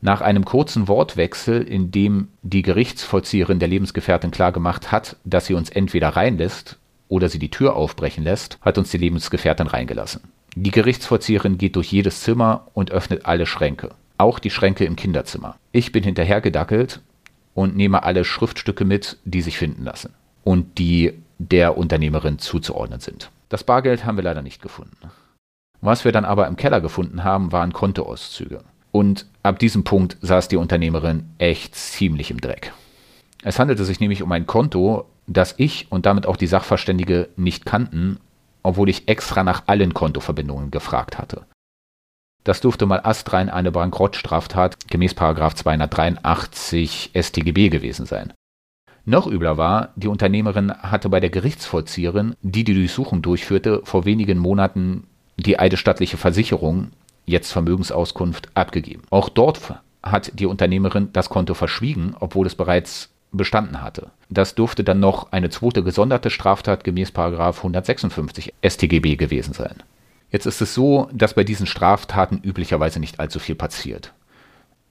Nach 0.00 0.20
einem 0.20 0.44
kurzen 0.44 0.86
Wortwechsel, 0.86 1.62
in 1.62 1.90
dem 1.90 2.28
die 2.42 2.62
Gerichtsvollzieherin 2.62 3.58
der 3.58 3.68
Lebensgefährtin 3.68 4.30
klargemacht 4.30 4.92
hat, 4.92 5.16
dass 5.24 5.46
sie 5.46 5.54
uns 5.54 5.70
entweder 5.70 6.10
reinlässt 6.10 6.78
oder 7.08 7.28
sie 7.28 7.40
die 7.40 7.50
Tür 7.50 7.74
aufbrechen 7.74 8.22
lässt, 8.22 8.58
hat 8.60 8.78
uns 8.78 8.90
die 8.90 8.98
Lebensgefährtin 8.98 9.66
reingelassen. 9.66 10.20
Die 10.54 10.70
Gerichtsvollzieherin 10.70 11.58
geht 11.58 11.74
durch 11.74 11.90
jedes 11.90 12.22
Zimmer 12.22 12.68
und 12.74 12.92
öffnet 12.92 13.26
alle 13.26 13.46
Schränke, 13.46 13.90
auch 14.18 14.38
die 14.38 14.50
Schränke 14.50 14.84
im 14.84 14.96
Kinderzimmer. 14.96 15.56
Ich 15.72 15.90
bin 15.90 16.04
hinterhergedackelt 16.04 17.00
und 17.54 17.76
nehme 17.76 18.04
alle 18.04 18.24
Schriftstücke 18.24 18.84
mit, 18.84 19.18
die 19.24 19.42
sich 19.42 19.58
finden 19.58 19.84
lassen 19.84 20.14
und 20.44 20.78
die 20.78 21.14
der 21.38 21.76
Unternehmerin 21.76 22.38
zuzuordnen 22.38 23.00
sind. 23.00 23.30
Das 23.48 23.64
Bargeld 23.64 24.04
haben 24.04 24.16
wir 24.16 24.24
leider 24.24 24.42
nicht 24.42 24.62
gefunden. 24.62 25.10
Was 25.80 26.04
wir 26.04 26.12
dann 26.12 26.24
aber 26.24 26.46
im 26.46 26.56
Keller 26.56 26.80
gefunden 26.80 27.24
haben, 27.24 27.52
waren 27.52 27.72
Kontoauszüge. 27.72 28.64
Und 28.90 29.26
ab 29.42 29.58
diesem 29.58 29.84
Punkt 29.84 30.16
saß 30.20 30.48
die 30.48 30.56
Unternehmerin 30.56 31.30
echt 31.38 31.74
ziemlich 31.74 32.30
im 32.30 32.40
Dreck. 32.40 32.72
Es 33.42 33.58
handelte 33.58 33.84
sich 33.84 34.00
nämlich 34.00 34.22
um 34.22 34.32
ein 34.32 34.46
Konto, 34.46 35.06
das 35.26 35.54
ich 35.58 35.86
und 35.90 36.06
damit 36.06 36.26
auch 36.26 36.36
die 36.36 36.46
Sachverständige 36.46 37.28
nicht 37.36 37.64
kannten, 37.64 38.18
obwohl 38.62 38.88
ich 38.88 39.08
extra 39.08 39.44
nach 39.44 39.64
allen 39.66 39.94
Kontoverbindungen 39.94 40.70
gefragt 40.70 41.18
hatte. 41.18 41.46
Das 42.44 42.60
durfte 42.60 42.86
mal 42.86 43.00
astrein 43.04 43.50
eine 43.50 43.70
Bankrottstraftat 43.70 44.88
gemäß 44.88 45.14
283 45.14 47.10
StGB 47.14 47.68
gewesen 47.68 48.06
sein. 48.06 48.32
Noch 49.08 49.26
übler 49.26 49.56
war, 49.56 49.88
die 49.96 50.06
Unternehmerin 50.06 50.70
hatte 50.70 51.08
bei 51.08 51.18
der 51.18 51.30
Gerichtsvollzieherin, 51.30 52.36
die 52.42 52.62
die 52.62 52.74
Durchsuchung 52.74 53.22
durchführte, 53.22 53.80
vor 53.84 54.04
wenigen 54.04 54.36
Monaten 54.36 55.04
die 55.38 55.58
eidesstattliche 55.58 56.18
Versicherung, 56.18 56.90
jetzt 57.24 57.50
Vermögensauskunft, 57.50 58.50
abgegeben. 58.52 59.04
Auch 59.08 59.30
dort 59.30 59.72
hat 60.02 60.32
die 60.38 60.44
Unternehmerin 60.44 61.08
das 61.14 61.30
Konto 61.30 61.54
verschwiegen, 61.54 62.16
obwohl 62.20 62.46
es 62.46 62.54
bereits 62.54 63.08
bestanden 63.32 63.80
hatte. 63.80 64.10
Das 64.28 64.54
durfte 64.54 64.84
dann 64.84 65.00
noch 65.00 65.32
eine 65.32 65.48
zweite 65.48 65.82
gesonderte 65.82 66.28
Straftat 66.28 66.84
gemäß 66.84 67.10
156 67.16 68.52
StGB 68.62 69.16
gewesen 69.16 69.54
sein. 69.54 69.76
Jetzt 70.30 70.44
ist 70.44 70.60
es 70.60 70.74
so, 70.74 71.08
dass 71.14 71.32
bei 71.32 71.44
diesen 71.44 71.66
Straftaten 71.66 72.42
üblicherweise 72.44 73.00
nicht 73.00 73.20
allzu 73.20 73.38
viel 73.38 73.54
passiert. 73.54 74.12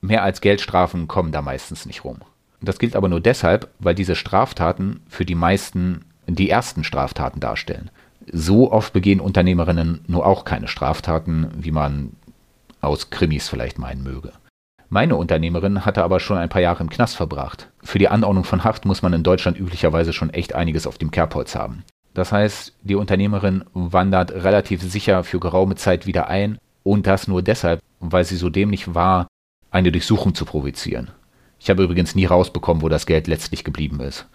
Mehr 0.02 0.24
als 0.24 0.42
Geldstrafen 0.42 1.08
kommen 1.08 1.32
da 1.32 1.44
meistens 1.44 1.86
nicht 1.86 2.04
rum. 2.04 2.22
Das 2.62 2.80
gilt 2.80 2.96
aber 2.96 3.10
nur 3.10 3.22
deshalb, 3.22 3.70
weil 3.80 3.96
diese 3.96 4.16
Straftaten 4.16 5.02
für 5.08 5.26
die 5.26 5.36
meisten 5.36 6.06
die 6.28 6.50
ersten 6.50 6.84
Straftaten 6.84 7.40
darstellen. 7.40 7.90
So 8.32 8.72
oft 8.72 8.94
begehen 8.94 9.22
Unternehmerinnen 9.22 10.02
nur 10.08 10.26
auch 10.26 10.44
keine 10.44 10.68
Straftaten, 10.68 11.50
wie 11.58 11.72
man 11.72 12.12
aus 12.82 13.10
Krimis 13.10 13.48
vielleicht 13.48 13.80
meinen 13.80 14.04
möge. 14.04 14.34
Meine 14.90 15.16
Unternehmerin 15.18 15.86
hatte 15.86 16.04
aber 16.04 16.20
schon 16.20 16.38
ein 16.38 16.50
paar 16.50 16.62
Jahre 16.62 16.82
im 16.82 16.90
Knast 16.90 17.16
verbracht. 17.18 17.70
Für 17.84 18.00
die 18.00 18.08
Anordnung 18.08 18.46
von 18.46 18.64
Haft 18.64 18.86
muss 18.86 19.02
man 19.02 19.14
in 19.14 19.24
Deutschland 19.24 19.60
üblicherweise 19.60 20.14
schon 20.14 20.30
echt 20.30 20.56
einiges 20.56 20.88
auf 20.88 20.98
dem 20.98 21.12
Kerbholz 21.12 21.56
haben. 21.56 21.84
Das 22.14 22.32
heißt, 22.32 22.74
die 22.84 22.96
Unternehmerin 22.96 23.64
wandert 23.74 24.32
relativ 24.32 24.82
sicher 24.82 25.24
für 25.24 25.40
geraume 25.40 25.76
Zeit 25.76 26.08
wieder 26.08 26.30
ein 26.30 26.58
und 26.84 27.06
das 27.06 27.28
nur 27.28 27.42
deshalb, 27.42 27.82
weil 28.00 28.24
sie 28.24 28.38
so 28.38 28.50
dämlich 28.50 28.96
war, 28.96 29.28
eine 29.72 29.92
Durchsuchung 29.92 30.34
zu 30.34 30.46
provozieren. 30.46 31.12
Ich 31.60 31.70
habe 31.70 31.84
übrigens 31.84 32.16
nie 32.16 32.26
rausbekommen, 32.26 32.84
wo 32.84 32.90
das 32.90 33.06
Geld 33.06 33.28
letztlich 33.28 33.64
geblieben 33.64 34.00
ist. 34.00 34.28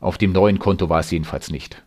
Auf 0.00 0.18
dem 0.18 0.32
neuen 0.32 0.58
Konto 0.58 0.88
war 0.88 1.00
es 1.00 1.10
jedenfalls 1.10 1.50
nicht. 1.50 1.82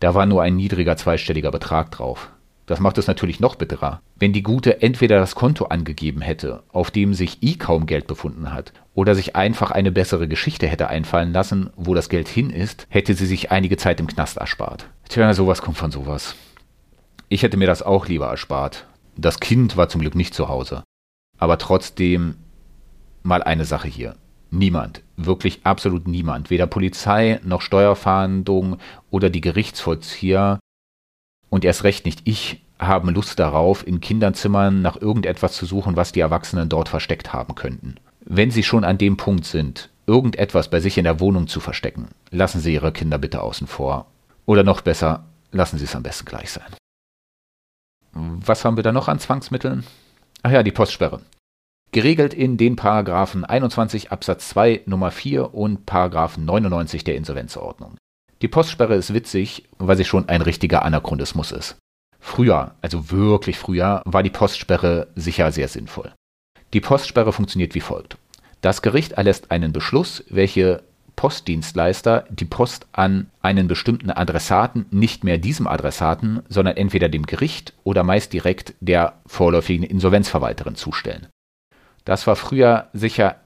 Da 0.00 0.14
war 0.14 0.26
nur 0.26 0.42
ein 0.42 0.56
niedriger 0.56 0.96
zweistelliger 0.96 1.50
Betrag 1.50 1.90
drauf. 1.90 2.30
Das 2.66 2.78
macht 2.78 2.98
es 2.98 3.08
natürlich 3.08 3.40
noch 3.40 3.56
bitterer. 3.56 4.00
Wenn 4.16 4.32
die 4.32 4.44
Gute 4.44 4.80
entweder 4.80 5.18
das 5.18 5.34
Konto 5.34 5.64
angegeben 5.64 6.20
hätte, 6.20 6.62
auf 6.68 6.92
dem 6.92 7.14
sich 7.14 7.42
i 7.42 7.58
kaum 7.58 7.84
Geld 7.84 8.06
befunden 8.06 8.52
hat, 8.52 8.72
oder 8.94 9.16
sich 9.16 9.34
einfach 9.34 9.72
eine 9.72 9.90
bessere 9.90 10.28
Geschichte 10.28 10.68
hätte 10.68 10.88
einfallen 10.88 11.32
lassen, 11.32 11.70
wo 11.74 11.94
das 11.94 12.08
Geld 12.08 12.28
hin 12.28 12.50
ist, 12.50 12.86
hätte 12.88 13.14
sie 13.14 13.26
sich 13.26 13.50
einige 13.50 13.76
Zeit 13.76 13.98
im 13.98 14.06
Knast 14.06 14.36
erspart. 14.36 14.88
Tja, 15.08 15.34
sowas 15.34 15.62
kommt 15.62 15.78
von 15.78 15.90
sowas. 15.90 16.36
Ich 17.28 17.42
hätte 17.42 17.56
mir 17.56 17.66
das 17.66 17.82
auch 17.82 18.06
lieber 18.06 18.28
erspart. 18.28 18.86
Das 19.16 19.40
Kind 19.40 19.76
war 19.76 19.88
zum 19.88 20.00
Glück 20.00 20.14
nicht 20.14 20.32
zu 20.32 20.48
Hause. 20.48 20.84
Aber 21.38 21.58
trotzdem 21.58 22.36
mal 23.22 23.42
eine 23.42 23.64
Sache 23.64 23.88
hier. 23.88 24.14
Niemand, 24.50 25.02
wirklich 25.16 25.60
absolut 25.64 26.08
niemand, 26.08 26.50
weder 26.50 26.66
Polizei 26.66 27.40
noch 27.44 27.60
Steuerfahndung 27.60 28.78
oder 29.10 29.30
die 29.30 29.40
Gerichtsvollzieher 29.40 30.58
und 31.50 31.64
erst 31.64 31.84
recht 31.84 32.04
nicht 32.04 32.22
ich 32.24 32.62
haben 32.78 33.10
Lust 33.10 33.38
darauf, 33.38 33.86
in 33.86 34.00
Kinderzimmern 34.00 34.82
nach 34.82 35.00
irgendetwas 35.00 35.52
zu 35.52 35.66
suchen, 35.66 35.96
was 35.96 36.12
die 36.12 36.20
Erwachsenen 36.20 36.68
dort 36.68 36.88
versteckt 36.88 37.32
haben 37.32 37.54
könnten. 37.54 37.96
Wenn 38.24 38.50
sie 38.50 38.62
schon 38.62 38.84
an 38.84 38.98
dem 38.98 39.16
Punkt 39.16 39.44
sind, 39.44 39.90
irgendetwas 40.06 40.70
bei 40.70 40.80
sich 40.80 40.98
in 40.98 41.04
der 41.04 41.20
Wohnung 41.20 41.46
zu 41.46 41.60
verstecken, 41.60 42.08
lassen 42.30 42.60
Sie 42.60 42.74
Ihre 42.74 42.92
Kinder 42.92 43.18
bitte 43.18 43.42
außen 43.42 43.66
vor. 43.66 44.06
Oder 44.46 44.64
noch 44.64 44.80
besser, 44.80 45.24
lassen 45.52 45.78
Sie 45.78 45.84
es 45.84 45.94
am 45.94 46.02
besten 46.02 46.24
gleich 46.24 46.50
sein. 46.50 46.74
Was 48.12 48.64
haben 48.64 48.76
wir 48.76 48.82
da 48.82 48.92
noch 48.92 49.08
an 49.08 49.20
Zwangsmitteln? 49.20 49.84
Ach 50.42 50.50
ja, 50.50 50.62
die 50.62 50.72
Postsperre. 50.72 51.20
Geregelt 51.92 52.34
in 52.34 52.56
den 52.56 52.76
Paragraphen 52.76 53.44
21 53.44 54.12
Absatz 54.12 54.48
2 54.50 54.82
Nummer 54.86 55.10
4 55.10 55.52
und 55.52 55.86
Paragraphen 55.86 56.44
99 56.44 57.02
der 57.02 57.16
Insolvenzordnung. 57.16 57.96
Die 58.42 58.48
Postsperre 58.48 58.94
ist 58.94 59.12
witzig, 59.12 59.64
weil 59.78 59.96
sie 59.96 60.04
schon 60.04 60.28
ein 60.28 60.40
richtiger 60.40 60.84
Anachronismus 60.84 61.50
ist. 61.50 61.78
Früher, 62.20 62.76
also 62.80 63.10
wirklich 63.10 63.58
früher, 63.58 64.02
war 64.04 64.22
die 64.22 64.30
Postsperre 64.30 65.08
sicher 65.16 65.50
sehr 65.50 65.66
sinnvoll. 65.66 66.12
Die 66.74 66.80
Postsperre 66.80 67.32
funktioniert 67.32 67.74
wie 67.74 67.80
folgt. 67.80 68.16
Das 68.60 68.82
Gericht 68.82 69.12
erlässt 69.12 69.50
einen 69.50 69.72
Beschluss, 69.72 70.22
welche 70.28 70.84
Postdienstleister 71.16 72.24
die 72.30 72.44
Post 72.44 72.86
an 72.92 73.30
einen 73.42 73.66
bestimmten 73.66 74.10
Adressaten 74.10 74.86
nicht 74.92 75.24
mehr 75.24 75.38
diesem 75.38 75.66
Adressaten, 75.66 76.42
sondern 76.48 76.76
entweder 76.76 77.08
dem 77.08 77.26
Gericht 77.26 77.74
oder 77.82 78.04
meist 78.04 78.32
direkt 78.32 78.74
der 78.78 79.14
vorläufigen 79.26 79.82
Insolvenzverwalterin 79.82 80.76
zustellen. 80.76 81.26
Das 82.10 82.26
war 82.26 82.34
früher 82.34 82.88
sicher 82.92 83.36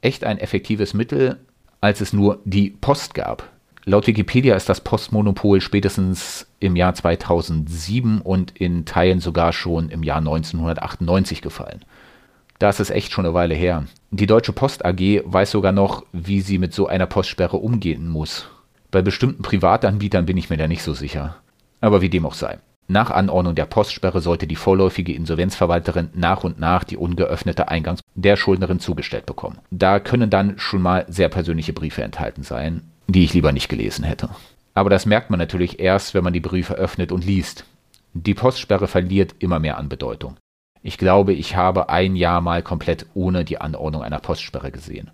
echt 0.00 0.24
ein 0.24 0.38
effektives 0.38 0.92
Mittel, 0.92 1.38
als 1.80 2.00
es 2.00 2.12
nur 2.12 2.40
die 2.44 2.70
Post 2.70 3.14
gab. 3.14 3.48
Laut 3.84 4.08
Wikipedia 4.08 4.56
ist 4.56 4.68
das 4.68 4.80
Postmonopol 4.80 5.60
spätestens 5.60 6.48
im 6.58 6.74
Jahr 6.74 6.94
2007 6.94 8.20
und 8.20 8.50
in 8.56 8.86
Teilen 8.86 9.20
sogar 9.20 9.52
schon 9.52 9.88
im 9.90 10.02
Jahr 10.02 10.18
1998 10.18 11.42
gefallen. 11.42 11.84
Das 12.58 12.80
ist 12.80 12.90
echt 12.90 13.12
schon 13.12 13.24
eine 13.24 13.34
Weile 13.34 13.54
her. 13.54 13.84
Die 14.10 14.26
Deutsche 14.26 14.52
Post 14.52 14.84
AG 14.84 15.22
weiß 15.24 15.52
sogar 15.52 15.70
noch, 15.70 16.04
wie 16.12 16.40
sie 16.40 16.58
mit 16.58 16.74
so 16.74 16.88
einer 16.88 17.06
Postsperre 17.06 17.58
umgehen 17.58 18.08
muss. 18.08 18.48
Bei 18.90 19.00
bestimmten 19.00 19.44
Privatanbietern 19.44 20.26
bin 20.26 20.36
ich 20.36 20.50
mir 20.50 20.56
da 20.56 20.66
nicht 20.66 20.82
so 20.82 20.92
sicher. 20.92 21.36
Aber 21.80 22.00
wie 22.00 22.10
dem 22.10 22.26
auch 22.26 22.34
sei. 22.34 22.58
Nach 22.90 23.10
Anordnung 23.10 23.54
der 23.54 23.66
Postsperre 23.66 24.22
sollte 24.22 24.46
die 24.46 24.56
vorläufige 24.56 25.12
Insolvenzverwalterin 25.12 26.08
nach 26.14 26.42
und 26.42 26.58
nach 26.58 26.84
die 26.84 26.96
ungeöffnete 26.96 27.68
Eingangs 27.68 28.00
der 28.14 28.36
Schuldnerin 28.36 28.80
zugestellt 28.80 29.26
bekommen. 29.26 29.58
Da 29.70 30.00
können 30.00 30.30
dann 30.30 30.58
schon 30.58 30.80
mal 30.80 31.04
sehr 31.06 31.28
persönliche 31.28 31.74
Briefe 31.74 32.02
enthalten 32.02 32.42
sein, 32.42 32.82
die 33.06 33.24
ich 33.24 33.34
lieber 33.34 33.52
nicht 33.52 33.68
gelesen 33.68 34.04
hätte. 34.04 34.30
Aber 34.72 34.88
das 34.88 35.04
merkt 35.04 35.28
man 35.28 35.38
natürlich 35.38 35.80
erst, 35.80 36.14
wenn 36.14 36.24
man 36.24 36.32
die 36.32 36.40
Briefe 36.40 36.74
öffnet 36.74 37.12
und 37.12 37.26
liest. 37.26 37.66
Die 38.14 38.34
Postsperre 38.34 38.88
verliert 38.88 39.34
immer 39.38 39.58
mehr 39.58 39.76
an 39.76 39.90
Bedeutung. 39.90 40.36
Ich 40.82 40.96
glaube, 40.96 41.34
ich 41.34 41.56
habe 41.56 41.90
ein 41.90 42.16
Jahr 42.16 42.40
mal 42.40 42.62
komplett 42.62 43.04
ohne 43.12 43.44
die 43.44 43.60
Anordnung 43.60 44.02
einer 44.02 44.20
Postsperre 44.20 44.70
gesehen. 44.70 45.10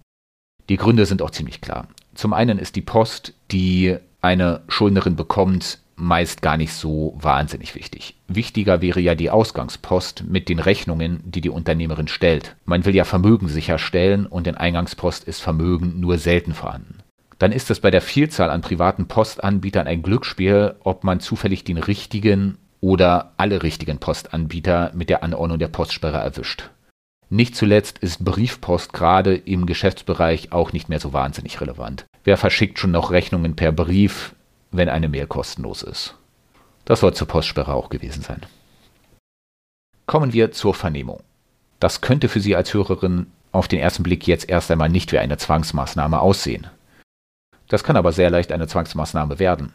Die 0.69 0.77
Gründe 0.77 1.07
sind 1.07 1.23
auch 1.23 1.31
ziemlich 1.31 1.61
klar. 1.61 1.89
Zum 2.15 2.33
einen 2.35 2.59
ist 2.59 2.77
die 2.77 2.83
Post, 2.83 3.35
die 3.51 3.97
eine 4.21 4.63
Schuldnerin 4.69 5.17
bekommt, 5.17 5.81
meist 5.97 6.43
gar 6.43 6.57
nicht 6.57 6.73
so 6.73 7.15
wahnsinnig 7.17 7.75
wichtig. 7.75 8.17
Wichtiger 8.29 8.83
wäre 8.83 9.01
ja 9.01 9.15
die 9.15 9.31
Ausgangspost 9.31 10.25
mit 10.29 10.49
den 10.49 10.59
Rechnungen, 10.59 11.21
die 11.25 11.41
die 11.41 11.51
Unternehmerin 11.51 12.09
stellt. 12.09 12.57
Man 12.65 12.85
will 12.85 12.95
ja 12.95 13.05
Vermögen 13.05 13.49
sicherstellen 13.49 14.27
und 14.27 14.47
in 14.47 14.57
Eingangspost 14.57 15.25
ist 15.25 15.41
Vermögen 15.41 16.01
nur 16.01 16.19
selten 16.19 16.55
vorhanden. 16.55 16.99
Dann 17.39 17.53
ist 17.53 17.71
es 17.71 17.81
bei 17.81 17.91
der 17.91 18.01
Vielzahl 18.01 18.51
an 18.51 18.61
privaten 18.61 19.07
Postanbietern 19.07 19.87
ein 19.87 20.03
Glücksspiel, 20.03 20.77
ob 20.81 21.05
man 21.05 21.21
zufällig 21.21 21.65
den 21.65 21.79
richtigen 21.79 22.59
oder 22.81 23.33
alle 23.37 23.63
richtigen 23.63 23.99
Postanbieter 23.99 24.93
mit 24.95 25.09
der 25.09 25.23
Anordnung 25.23 25.59
der 25.59 25.69
Postsperre 25.69 26.19
erwischt. 26.19 26.71
Nicht 27.31 27.57
zuletzt 27.57 27.99
ist 27.99 28.25
Briefpost 28.25 28.93
gerade 28.93 29.35
im 29.35 29.67
Geschäftsbereich 29.67 30.53
auch 30.53 30.73
nicht 30.73 30.89
mehr 30.89 31.01
so 31.01 31.13
wahnsinnig 31.13 31.61
relevant. 31.61 32.05
Wer 32.23 32.37
verschickt 32.37 32.79
schon 32.79 32.91
noch 32.91 33.11
Rechnungen 33.11 33.57
per 33.57 33.73
Brief, 33.73 34.35
wenn 34.77 34.89
eine 34.89 35.09
Mail 35.09 35.27
kostenlos 35.27 35.83
ist? 35.83 36.15
Das 36.85 37.01
soll 37.01 37.15
zur 37.15 37.29
Postsperre 37.29 37.75
auch 37.75 37.89
gewesen 37.89 38.23
sein. 38.23 38.41
Kommen 40.07 40.33
wir 40.33 40.53
zur 40.53 40.75
Vernehmung. 40.75 41.23
Das 41.81 42.01
könnte 42.01 42.29
für 42.29 42.41
Sie 42.41 42.57
als 42.57 42.75
Hörerin 42.75 43.27
auf 43.53 43.69
den 43.69 43.79
ersten 43.79 44.03
Blick 44.03 44.27
jetzt 44.27 44.49
erst 44.49 44.71
einmal 44.71 44.89
nicht 44.89 45.13
wie 45.13 45.19
eine 45.19 45.39
Zwangsmaßnahme 45.39 46.21
aussehen. 46.21 46.67
Das 47.69 47.85
kann 47.85 47.97
aber 47.97 48.13
sehr 48.13 48.31
leicht 48.31 48.53
eine 48.53 48.67
Zwangsmaßnahme 48.67 49.39
werden. 49.39 49.73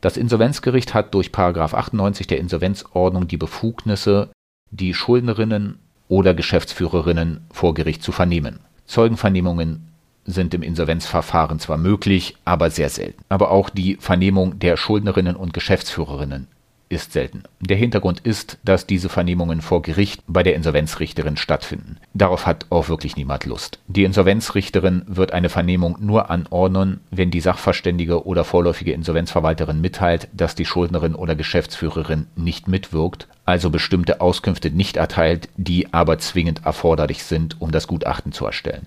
Das 0.00 0.16
Insolvenzgericht 0.16 0.94
hat 0.94 1.14
durch 1.14 1.32
98 1.32 2.26
der 2.26 2.38
Insolvenzordnung 2.38 3.28
die 3.28 3.36
Befugnisse, 3.36 4.30
die 4.70 4.92
Schuldnerinnen 4.92 5.78
oder 6.08 6.34
Geschäftsführerinnen 6.34 7.46
vor 7.52 7.74
Gericht 7.74 8.02
zu 8.02 8.10
vernehmen. 8.10 8.60
Zeugenvernehmungen 8.86 9.91
sind 10.24 10.54
im 10.54 10.62
Insolvenzverfahren 10.62 11.58
zwar 11.58 11.78
möglich, 11.78 12.36
aber 12.44 12.70
sehr 12.70 12.88
selten. 12.88 13.22
Aber 13.28 13.50
auch 13.50 13.70
die 13.70 13.96
Vernehmung 13.96 14.58
der 14.58 14.76
Schuldnerinnen 14.76 15.36
und 15.36 15.52
Geschäftsführerinnen 15.52 16.48
ist 16.92 17.12
selten. 17.12 17.44
Der 17.60 17.76
Hintergrund 17.76 18.20
ist, 18.20 18.58
dass 18.64 18.86
diese 18.86 19.08
Vernehmungen 19.08 19.62
vor 19.62 19.80
Gericht 19.80 20.22
bei 20.26 20.42
der 20.42 20.54
Insolvenzrichterin 20.54 21.38
stattfinden. 21.38 21.96
Darauf 22.12 22.46
hat 22.46 22.66
auch 22.68 22.88
wirklich 22.88 23.16
niemand 23.16 23.46
Lust. 23.46 23.78
Die 23.88 24.04
Insolvenzrichterin 24.04 25.02
wird 25.06 25.32
eine 25.32 25.48
Vernehmung 25.48 25.96
nur 26.00 26.30
anordnen, 26.30 27.00
wenn 27.10 27.30
die 27.30 27.40
Sachverständige 27.40 28.26
oder 28.26 28.44
vorläufige 28.44 28.92
Insolvenzverwalterin 28.92 29.80
mitteilt, 29.80 30.28
dass 30.34 30.54
die 30.54 30.66
Schuldnerin 30.66 31.14
oder 31.14 31.34
Geschäftsführerin 31.34 32.26
nicht 32.36 32.68
mitwirkt, 32.68 33.26
also 33.46 33.70
bestimmte 33.70 34.20
Auskünfte 34.20 34.70
nicht 34.70 34.98
erteilt, 34.98 35.48
die 35.56 35.92
aber 35.94 36.18
zwingend 36.18 36.66
erforderlich 36.66 37.24
sind, 37.24 37.56
um 37.60 37.72
das 37.72 37.86
Gutachten 37.86 38.32
zu 38.32 38.44
erstellen. 38.44 38.86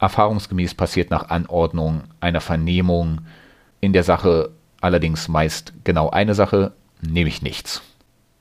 Erfahrungsgemäß 0.00 0.74
passiert 0.74 1.10
nach 1.10 1.28
Anordnung 1.30 2.04
einer 2.20 2.40
Vernehmung 2.40 3.20
in 3.80 3.92
der 3.92 4.04
Sache 4.04 4.50
allerdings 4.80 5.28
meist 5.28 5.72
genau 5.84 6.10
eine 6.10 6.34
Sache, 6.34 6.72
nämlich 7.00 7.42
nichts. 7.42 7.82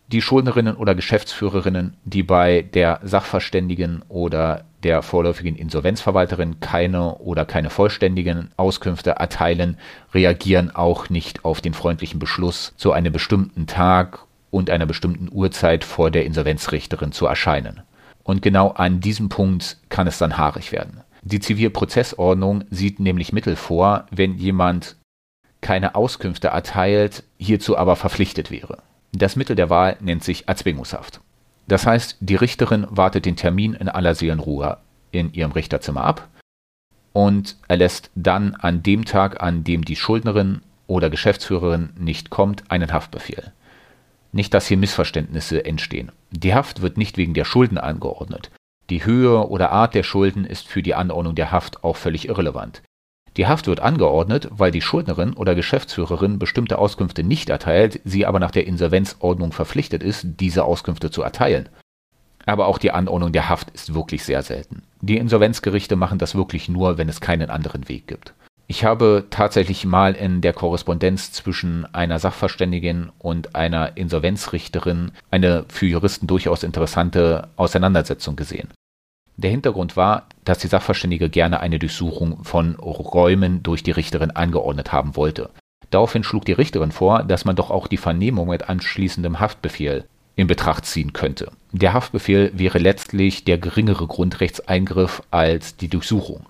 Die 0.08 0.22
Schuldnerinnen 0.22 0.78
oder 0.78 0.96
Geschäftsführerinnen, 0.96 1.98
die 2.06 2.24
bei 2.24 2.62
der 2.62 3.02
Sachverständigen 3.04 4.04
oder 4.08 4.64
der 4.84 5.02
vorläufigen 5.02 5.58
Insolvenzverwalterin 5.58 6.62
keine 6.62 7.16
oder 7.16 7.44
keine 7.44 7.70
vollständigen 7.70 8.52
Auskünfte 8.56 9.12
erteilen, 9.12 9.78
reagieren 10.14 10.74
auch 10.74 11.10
nicht 11.10 11.44
auf 11.44 11.60
den 11.60 11.74
freundlichen 11.74 12.20
Beschluss, 12.20 12.74
zu 12.78 12.94
einem 12.94 13.12
bestimmten 13.12 13.68
Tag 13.68 14.20
und 14.50 14.70
einer 14.70 14.86
bestimmten 14.86 15.28
Uhrzeit 15.30 15.84
vor 15.84 16.10
der 16.10 16.26
Insolvenzrichterin 16.26 17.12
zu 17.12 17.26
erscheinen. 17.26 17.82
Und 18.24 18.42
genau 18.42 18.70
an 18.70 19.02
diesem 19.02 19.28
Punkt 19.28 19.78
kann 19.90 20.08
es 20.08 20.20
dann 20.20 20.38
haarig 20.38 20.72
werden. 20.72 21.02
Die 21.30 21.42
Zivilprozessordnung 21.42 22.64
sieht 22.70 23.02
nämlich 23.02 23.34
Mittel 23.34 23.58
vor, 23.58 24.06
wenn 24.12 24.38
jemand 24.38 24.96
keine 25.60 25.96
Auskünfte 25.96 26.48
erteilt, 26.48 27.26
hierzu 27.38 27.78
aber 27.78 27.98
verpflichtet 27.98 28.50
wäre. 28.50 28.78
Das 29.12 29.36
Mittel 29.36 29.58
der 29.58 29.70
Wahl 29.70 29.98
nennt 30.00 30.24
sich 30.24 30.48
Erzwingungshaft. 30.48 31.20
Das 31.68 31.86
heißt, 31.86 32.16
die 32.22 32.36
Richterin 32.36 32.88
wartet 32.90 33.26
den 33.26 33.36
Termin 33.36 33.74
in 33.74 33.90
aller 33.90 34.16
Seelenruhe 34.16 34.78
in 35.12 35.34
ihrem 35.34 35.52
Richterzimmer 35.52 36.06
ab 36.06 36.30
und 37.12 37.58
erlässt 37.68 38.10
dann 38.16 38.56
an 38.56 38.82
dem 38.82 39.04
Tag, 39.04 39.44
an 39.44 39.66
dem 39.66 39.84
die 39.84 39.98
Schuldnerin 39.98 40.62
oder 40.88 41.10
Geschäftsführerin 41.10 41.90
nicht 41.98 42.30
kommt, 42.30 42.72
einen 42.72 42.94
Haftbefehl. 42.94 43.52
Nicht, 44.32 44.54
dass 44.54 44.68
hier 44.68 44.78
Missverständnisse 44.78 45.66
entstehen. 45.66 46.14
Die 46.32 46.54
Haft 46.54 46.82
wird 46.82 46.96
nicht 46.96 47.18
wegen 47.18 47.34
der 47.34 47.44
Schulden 47.44 47.78
angeordnet. 47.78 48.50
Die 48.90 49.06
Höhe 49.06 49.48
oder 49.48 49.72
Art 49.72 49.96
der 49.96 50.04
Schulden 50.04 50.46
ist 50.46 50.68
für 50.68 50.82
die 50.82 50.96
Anordnung 50.96 51.36
der 51.36 51.52
Haft 51.52 51.84
auch 51.84 51.98
völlig 51.98 52.28
irrelevant. 52.28 52.82
Die 53.36 53.46
Haft 53.46 53.68
wird 53.68 53.82
angeordnet, 53.82 54.48
weil 54.52 54.72
die 54.72 54.82
Schuldnerin 54.82 55.34
oder 55.34 55.54
Geschäftsführerin 55.54 56.40
bestimmte 56.40 56.80
Auskünfte 56.80 57.24
nicht 57.24 57.50
erteilt, 57.50 58.00
sie 58.04 58.26
aber 58.26 58.40
nach 58.40 58.52
der 58.52 58.66
Insolvenzordnung 58.66 59.52
verpflichtet 59.52 60.02
ist, 60.02 60.26
diese 60.40 60.64
Auskünfte 60.64 61.12
zu 61.12 61.22
erteilen. 61.22 61.70
Aber 62.46 62.68
auch 62.68 62.78
die 62.78 62.92
Anordnung 62.92 63.34
der 63.34 63.50
Haft 63.50 63.70
ist 63.72 63.94
wirklich 63.94 64.24
sehr 64.24 64.42
selten. 64.42 64.84
Die 65.02 65.18
Insolvenzgerichte 65.18 65.96
machen 65.96 66.18
das 66.18 66.34
wirklich 66.34 66.70
nur, 66.70 66.98
wenn 66.98 67.10
es 67.10 67.22
keinen 67.22 67.50
anderen 67.50 67.90
Weg 67.90 68.08
gibt. 68.08 68.34
Ich 68.70 68.84
habe 68.84 69.28
tatsächlich 69.30 69.86
mal 69.86 70.14
in 70.14 70.42
der 70.42 70.52
Korrespondenz 70.52 71.32
zwischen 71.32 71.86
einer 71.94 72.20
Sachverständigin 72.20 73.10
und 73.18 73.56
einer 73.56 73.96
Insolvenzrichterin 73.96 75.12
eine 75.32 75.64
für 75.70 75.86
Juristen 75.86 76.28
durchaus 76.28 76.64
interessante 76.64 77.48
Auseinandersetzung 77.56 78.36
gesehen. 78.36 78.68
Der 79.38 79.52
Hintergrund 79.52 79.96
war, 79.96 80.28
dass 80.44 80.58
die 80.58 80.68
Sachverständige 80.68 81.30
gerne 81.30 81.62
eine 81.62 81.80
Durchsuchung 81.80 82.44
von 82.44 82.76
Räumen 82.76 83.64
durch 83.64 83.84
die 83.84 83.92
Richterin 83.92 84.32
angeordnet 84.32 84.92
haben 84.92 85.16
wollte. 85.16 85.50
Daraufhin 85.90 86.24
schlug 86.24 86.44
die 86.44 86.54
Richterin 86.54 86.92
vor, 86.92 87.24
dass 87.24 87.46
man 87.46 87.56
doch 87.56 87.72
auch 87.72 87.88
die 87.88 87.98
Vernehmung 87.98 88.50
mit 88.50 88.68
anschließendem 88.68 89.40
Haftbefehl 89.40 90.06
in 90.36 90.48
Betracht 90.48 90.86
ziehen 90.86 91.14
könnte. 91.14 91.52
Der 91.72 91.94
Haftbefehl 91.94 92.52
wäre 92.54 92.80
letztlich 92.80 93.46
der 93.46 93.58
geringere 93.58 94.08
Grundrechtseingriff 94.08 95.24
als 95.32 95.78
die 95.78 95.88
Durchsuchung. 95.88 96.46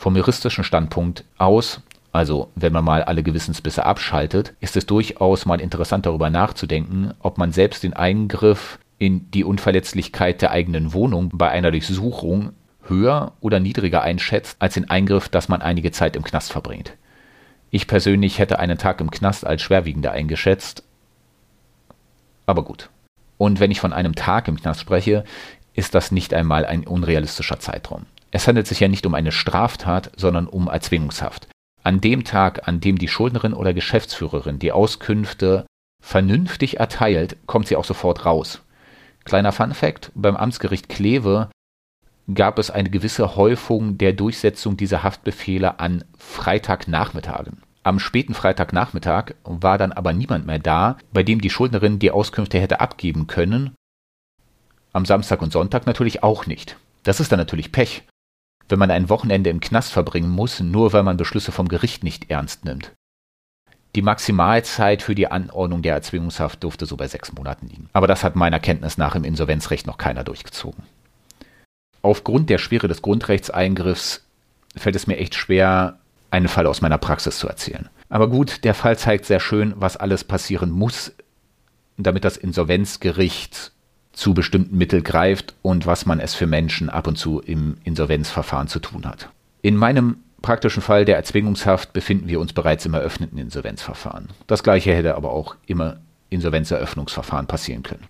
Vom 0.00 0.16
juristischen 0.16 0.64
Standpunkt 0.64 1.24
aus 1.36 1.82
also 2.12 2.50
wenn 2.54 2.72
man 2.72 2.84
mal 2.84 3.04
alle 3.04 3.22
Gewissensbisse 3.22 3.84
abschaltet, 3.84 4.54
ist 4.60 4.76
es 4.76 4.86
durchaus 4.86 5.46
mal 5.46 5.60
interessant 5.60 6.06
darüber 6.06 6.30
nachzudenken, 6.30 7.12
ob 7.20 7.36
man 7.36 7.52
selbst 7.52 7.82
den 7.82 7.92
Eingriff 7.92 8.78
in 8.98 9.30
die 9.30 9.44
Unverletzlichkeit 9.44 10.42
der 10.42 10.52
eigenen 10.52 10.94
Wohnung 10.94 11.30
bei 11.32 11.50
einer 11.50 11.70
Durchsuchung 11.70 12.52
höher 12.82 13.32
oder 13.40 13.60
niedriger 13.60 14.02
einschätzt 14.02 14.56
als 14.58 14.74
den 14.74 14.88
Eingriff, 14.90 15.28
dass 15.28 15.48
man 15.48 15.62
einige 15.62 15.92
Zeit 15.92 16.16
im 16.16 16.24
Knast 16.24 16.50
verbringt. 16.50 16.94
Ich 17.70 17.86
persönlich 17.86 18.38
hätte 18.38 18.58
einen 18.58 18.78
Tag 18.78 19.00
im 19.02 19.10
Knast 19.10 19.46
als 19.46 19.62
schwerwiegender 19.62 20.12
eingeschätzt, 20.12 20.82
aber 22.46 22.64
gut. 22.64 22.88
Und 23.38 23.60
wenn 23.60 23.70
ich 23.70 23.80
von 23.80 23.92
einem 23.92 24.14
Tag 24.14 24.48
im 24.48 24.56
Knast 24.56 24.80
spreche, 24.80 25.24
ist 25.74 25.94
das 25.94 26.10
nicht 26.10 26.34
einmal 26.34 26.66
ein 26.66 26.86
unrealistischer 26.86 27.60
Zeitraum. 27.60 28.06
Es 28.30 28.46
handelt 28.46 28.66
sich 28.66 28.80
ja 28.80 28.88
nicht 28.88 29.06
um 29.06 29.14
eine 29.14 29.32
Straftat, 29.32 30.12
sondern 30.16 30.46
um 30.46 30.68
Erzwingungshaft. 30.68 31.48
An 31.82 32.00
dem 32.00 32.24
Tag, 32.24 32.68
an 32.68 32.80
dem 32.80 32.98
die 32.98 33.08
Schuldnerin 33.08 33.54
oder 33.54 33.74
Geschäftsführerin 33.74 34.58
die 34.58 34.72
Auskünfte 34.72 35.66
vernünftig 36.02 36.78
erteilt, 36.78 37.36
kommt 37.46 37.66
sie 37.66 37.76
auch 37.76 37.84
sofort 37.84 38.24
raus. 38.24 38.62
Kleiner 39.24 39.52
Fun 39.52 39.74
fact, 39.74 40.12
beim 40.14 40.36
Amtsgericht 40.36 40.88
Kleve 40.88 41.50
gab 42.32 42.58
es 42.58 42.70
eine 42.70 42.90
gewisse 42.90 43.36
Häufung 43.36 43.98
der 43.98 44.12
Durchsetzung 44.12 44.76
dieser 44.76 45.02
Haftbefehle 45.02 45.80
an 45.80 46.04
Freitagnachmittagen. 46.18 47.62
Am 47.82 47.98
späten 47.98 48.34
Freitagnachmittag 48.34 49.34
war 49.44 49.78
dann 49.78 49.92
aber 49.92 50.12
niemand 50.12 50.46
mehr 50.46 50.58
da, 50.58 50.98
bei 51.12 51.22
dem 51.22 51.40
die 51.40 51.50
Schuldnerin 51.50 51.98
die 51.98 52.10
Auskünfte 52.10 52.60
hätte 52.60 52.80
abgeben 52.80 53.26
können. 53.26 53.74
Am 54.92 55.06
Samstag 55.06 55.40
und 55.40 55.52
Sonntag 55.52 55.86
natürlich 55.86 56.22
auch 56.22 56.46
nicht. 56.46 56.76
Das 57.02 57.20
ist 57.20 57.32
dann 57.32 57.38
natürlich 57.38 57.72
Pech 57.72 58.04
wenn 58.70 58.78
man 58.78 58.90
ein 58.90 59.08
Wochenende 59.08 59.50
im 59.50 59.60
Knast 59.60 59.92
verbringen 59.92 60.30
muss, 60.30 60.60
nur 60.60 60.92
weil 60.92 61.02
man 61.02 61.16
Beschlüsse 61.16 61.52
vom 61.52 61.68
Gericht 61.68 62.04
nicht 62.04 62.30
ernst 62.30 62.64
nimmt. 62.64 62.92
Die 63.96 64.02
Maximalzeit 64.02 65.02
für 65.02 65.16
die 65.16 65.30
Anordnung 65.30 65.82
der 65.82 65.94
Erzwingungshaft 65.94 66.62
durfte 66.62 66.86
so 66.86 66.96
bei 66.96 67.08
sechs 67.08 67.32
Monaten 67.32 67.66
liegen. 67.66 67.88
Aber 67.92 68.06
das 68.06 68.22
hat 68.22 68.36
meiner 68.36 68.60
Kenntnis 68.60 68.98
nach 68.98 69.16
im 69.16 69.24
Insolvenzrecht 69.24 69.86
noch 69.86 69.98
keiner 69.98 70.22
durchgezogen. 70.22 70.84
Aufgrund 72.02 72.48
der 72.50 72.58
Schwere 72.58 72.86
des 72.86 73.02
Grundrechtseingriffs 73.02 74.24
fällt 74.76 74.96
es 74.96 75.06
mir 75.08 75.18
echt 75.18 75.34
schwer, 75.34 75.98
einen 76.30 76.48
Fall 76.48 76.66
aus 76.66 76.80
meiner 76.80 76.98
Praxis 76.98 77.38
zu 77.38 77.48
erzählen. 77.48 77.88
Aber 78.08 78.28
gut, 78.28 78.62
der 78.64 78.74
Fall 78.74 78.96
zeigt 78.96 79.26
sehr 79.26 79.40
schön, 79.40 79.74
was 79.76 79.96
alles 79.96 80.22
passieren 80.22 80.70
muss, 80.70 81.12
damit 81.96 82.24
das 82.24 82.36
Insolvenzgericht 82.36 83.72
zu 84.20 84.34
bestimmten 84.34 84.76
Mitteln 84.76 85.02
greift 85.02 85.54
und 85.62 85.86
was 85.86 86.04
man 86.04 86.20
es 86.20 86.34
für 86.34 86.46
Menschen 86.46 86.90
ab 86.90 87.06
und 87.06 87.16
zu 87.16 87.40
im 87.40 87.78
Insolvenzverfahren 87.84 88.68
zu 88.68 88.78
tun 88.78 89.06
hat. 89.06 89.30
In 89.62 89.76
meinem 89.76 90.18
praktischen 90.42 90.82
Fall 90.82 91.06
der 91.06 91.16
Erzwingungshaft 91.16 91.94
befinden 91.94 92.28
wir 92.28 92.38
uns 92.38 92.52
bereits 92.52 92.84
im 92.84 92.92
eröffneten 92.92 93.38
Insolvenzverfahren. 93.38 94.28
Das 94.46 94.62
gleiche 94.62 94.94
hätte 94.94 95.14
aber 95.14 95.32
auch 95.32 95.56
immer 95.66 96.00
Insolvenzeröffnungsverfahren 96.28 97.46
passieren 97.46 97.82
können. 97.82 98.06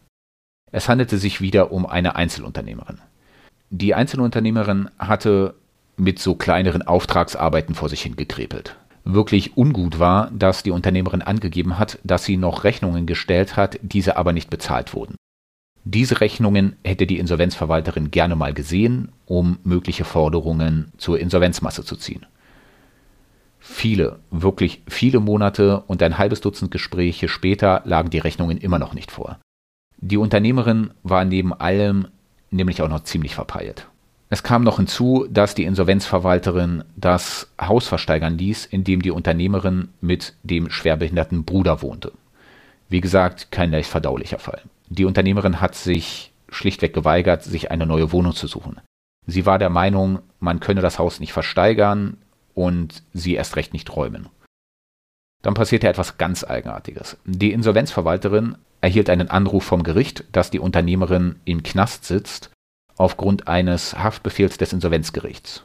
Es 0.72 0.88
handelte 0.88 1.16
sich 1.16 1.40
wieder 1.40 1.70
um 1.70 1.86
eine 1.86 2.16
Einzelunternehmerin. 2.16 2.98
Die 3.70 3.94
Einzelunternehmerin 3.94 4.90
hatte 4.98 5.54
mit 5.96 6.18
so 6.18 6.34
kleineren 6.34 6.82
Auftragsarbeiten 6.82 7.76
vor 7.76 7.88
sich 7.88 8.02
hingekrepelt. 8.02 8.76
Wirklich 9.04 9.56
ungut 9.56 10.00
war, 10.00 10.32
dass 10.32 10.64
die 10.64 10.72
Unternehmerin 10.72 11.22
angegeben 11.22 11.78
hat, 11.78 12.00
dass 12.02 12.24
sie 12.24 12.36
noch 12.36 12.64
Rechnungen 12.64 13.06
gestellt 13.06 13.56
hat, 13.56 13.78
diese 13.82 14.16
aber 14.16 14.32
nicht 14.32 14.50
bezahlt 14.50 14.92
wurden. 14.92 15.14
Diese 15.84 16.20
Rechnungen 16.20 16.76
hätte 16.84 17.06
die 17.06 17.18
Insolvenzverwalterin 17.18 18.10
gerne 18.10 18.36
mal 18.36 18.52
gesehen, 18.52 19.10
um 19.26 19.58
mögliche 19.64 20.04
Forderungen 20.04 20.92
zur 20.98 21.18
Insolvenzmasse 21.18 21.84
zu 21.84 21.96
ziehen. 21.96 22.26
Viele, 23.58 24.18
wirklich 24.30 24.82
viele 24.88 25.20
Monate 25.20 25.82
und 25.86 26.02
ein 26.02 26.18
halbes 26.18 26.40
Dutzend 26.40 26.70
Gespräche 26.70 27.28
später 27.28 27.82
lagen 27.84 28.10
die 28.10 28.18
Rechnungen 28.18 28.58
immer 28.58 28.78
noch 28.78 28.94
nicht 28.94 29.10
vor. 29.10 29.38
Die 29.98 30.16
Unternehmerin 30.16 30.90
war 31.02 31.24
neben 31.24 31.52
allem 31.52 32.08
nämlich 32.50 32.82
auch 32.82 32.88
noch 32.88 33.04
ziemlich 33.04 33.34
verpeilt. 33.34 33.86
Es 34.28 34.42
kam 34.42 34.62
noch 34.62 34.76
hinzu, 34.76 35.26
dass 35.28 35.54
die 35.54 35.64
Insolvenzverwalterin 35.64 36.84
das 36.96 37.48
Haus 37.60 37.88
versteigern 37.88 38.38
ließ, 38.38 38.64
in 38.66 38.84
dem 38.84 39.02
die 39.02 39.10
Unternehmerin 39.10 39.88
mit 40.00 40.34
dem 40.42 40.70
schwerbehinderten 40.70 41.44
Bruder 41.44 41.82
wohnte. 41.82 42.12
Wie 42.88 43.00
gesagt, 43.00 43.50
kein 43.50 43.72
leicht 43.72 43.90
verdaulicher 43.90 44.38
Fall. 44.38 44.62
Die 44.90 45.04
Unternehmerin 45.04 45.60
hat 45.60 45.74
sich 45.76 46.32
schlichtweg 46.48 46.92
geweigert, 46.92 47.44
sich 47.44 47.70
eine 47.70 47.86
neue 47.86 48.12
Wohnung 48.12 48.34
zu 48.34 48.48
suchen. 48.48 48.80
Sie 49.26 49.46
war 49.46 49.58
der 49.58 49.70
Meinung, 49.70 50.18
man 50.40 50.58
könne 50.58 50.80
das 50.80 50.98
Haus 50.98 51.20
nicht 51.20 51.32
versteigern 51.32 52.16
und 52.54 53.04
sie 53.12 53.34
erst 53.34 53.54
recht 53.56 53.72
nicht 53.72 53.94
räumen. 53.94 54.28
Dann 55.42 55.54
passierte 55.54 55.88
etwas 55.88 56.18
ganz 56.18 56.44
Eigenartiges. 56.44 57.16
Die 57.24 57.52
Insolvenzverwalterin 57.52 58.56
erhielt 58.80 59.08
einen 59.08 59.30
Anruf 59.30 59.64
vom 59.64 59.84
Gericht, 59.84 60.24
dass 60.32 60.50
die 60.50 60.58
Unternehmerin 60.58 61.36
im 61.44 61.62
Knast 61.62 62.04
sitzt, 62.04 62.50
aufgrund 62.96 63.46
eines 63.46 63.96
Haftbefehls 63.96 64.58
des 64.58 64.72
Insolvenzgerichts. 64.72 65.64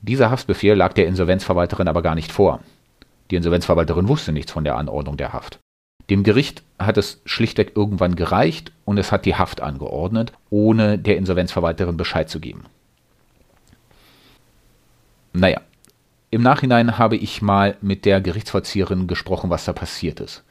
Dieser 0.00 0.30
Haftbefehl 0.30 0.74
lag 0.74 0.94
der 0.94 1.06
Insolvenzverwalterin 1.06 1.88
aber 1.88 2.02
gar 2.02 2.14
nicht 2.14 2.32
vor. 2.32 2.60
Die 3.30 3.36
Insolvenzverwalterin 3.36 4.08
wusste 4.08 4.32
nichts 4.32 4.50
von 4.50 4.64
der 4.64 4.76
Anordnung 4.76 5.16
der 5.16 5.32
Haft. 5.32 5.60
Dem 6.10 6.22
Gericht 6.22 6.62
hat 6.78 6.98
es 6.98 7.22
schlichtweg 7.24 7.72
irgendwann 7.76 8.14
gereicht 8.14 8.72
und 8.84 8.98
es 8.98 9.10
hat 9.10 9.24
die 9.24 9.36
Haft 9.36 9.60
angeordnet, 9.60 10.32
ohne 10.50 10.98
der 10.98 11.16
Insolvenzverwalterin 11.16 11.96
Bescheid 11.96 12.28
zu 12.28 12.40
geben. 12.40 12.64
Naja, 15.32 15.60
im 16.30 16.42
Nachhinein 16.42 16.98
habe 16.98 17.16
ich 17.16 17.42
mal 17.42 17.76
mit 17.80 18.04
der 18.04 18.20
Gerichtsvollzieherin 18.20 19.06
gesprochen, 19.06 19.50
was 19.50 19.64
da 19.64 19.72
passiert 19.72 20.20
ist. 20.20 20.44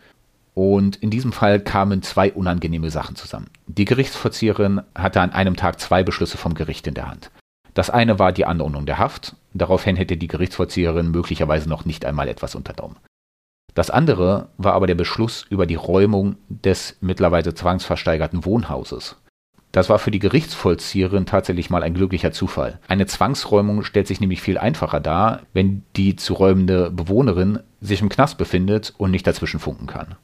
Und 0.56 0.98
in 0.98 1.10
diesem 1.10 1.32
Fall 1.32 1.60
kamen 1.60 2.04
zwei 2.04 2.32
unangenehme 2.32 2.90
Sachen 2.90 3.16
zusammen. 3.16 3.50
Die 3.68 3.86
Gerichtsvollzieherin 3.86 4.82
hatte 4.96 5.22
an 5.22 5.32
einem 5.32 5.56
Tag 5.56 5.80
zwei 5.80 6.04
Beschlüsse 6.04 6.38
vom 6.38 6.54
Gericht 6.54 6.88
in 6.88 6.94
der 6.94 7.10
Hand. 7.10 7.32
Das 7.74 7.90
eine 7.90 8.20
war 8.20 8.32
die 8.32 8.46
Anordnung 8.46 8.86
der 8.86 9.00
Haft, 9.00 9.36
daraufhin 9.54 9.96
hätte 9.96 10.16
die 10.16 10.28
Gerichtsvollzieherin 10.28 11.10
möglicherweise 11.10 11.68
noch 11.68 11.86
nicht 11.86 12.06
einmal 12.06 12.28
etwas 12.28 12.56
unternommen. 12.56 12.98
Das 13.74 13.90
andere 13.90 14.50
war 14.58 14.74
aber 14.74 14.88
der 14.88 14.96
Beschluss 14.96 15.46
über 15.50 15.66
die 15.66 15.76
Räumung 15.76 16.36
des 16.50 16.98
mittlerweile 17.02 17.54
zwangsversteigerten 17.54 18.46
Wohnhauses. 18.46 19.18
Das 19.72 19.90
war 19.90 19.98
für 19.98 20.12
die 20.12 20.20
Gerichtsvollzieherin 20.20 21.26
tatsächlich 21.26 21.72
mal 21.72 21.82
ein 21.82 21.96
glücklicher 21.96 22.32
Zufall. 22.32 22.80
Eine 22.88 23.08
Zwangsräumung 23.08 23.84
stellt 23.84 24.08
sich 24.08 24.22
nämlich 24.22 24.40
viel 24.40 24.60
einfacher 24.60 25.00
dar, 25.00 25.42
wenn 25.54 25.84
die 25.96 26.16
zu 26.16 26.36
räumende 26.36 26.92
Bewohnerin 26.92 27.60
sich 27.82 28.00
im 28.02 28.10
Knast 28.10 28.38
befindet 28.38 28.94
und 29.00 29.10
nicht 29.10 29.26
dazwischen 29.26 29.60
funken 29.60 29.88
kann. 29.88 30.16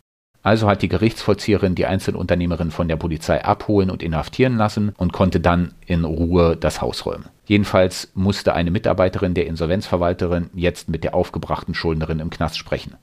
Also 0.43 0.67
hat 0.67 0.83
die 0.83 0.87
Gerichtsvollzieherin 0.87 1.73
die 1.73 1.87
Einzelunternehmerin 1.87 2.69
von 2.69 2.87
der 2.87 2.95
Polizei 2.95 3.43
abholen 3.43 3.89
und 3.89 4.03
inhaftieren 4.03 4.55
lassen 4.55 4.93
und 4.97 5.13
konnte 5.13 5.39
dann 5.39 5.73
in 5.85 6.05
Ruhe 6.05 6.55
das 6.55 6.79
Haus 6.81 7.07
räumen. 7.07 7.25
Jedenfalls 7.45 8.11
musste 8.13 8.53
eine 8.53 8.71
Mitarbeiterin 8.71 9.33
der 9.33 9.47
Insolvenzverwalterin 9.47 10.51
jetzt 10.53 10.89
mit 10.89 11.03
der 11.03 11.15
aufgebrachten 11.15 11.73
Schuldnerin 11.73 12.19
im 12.19 12.29
Knast 12.29 12.57
sprechen. 12.57 12.95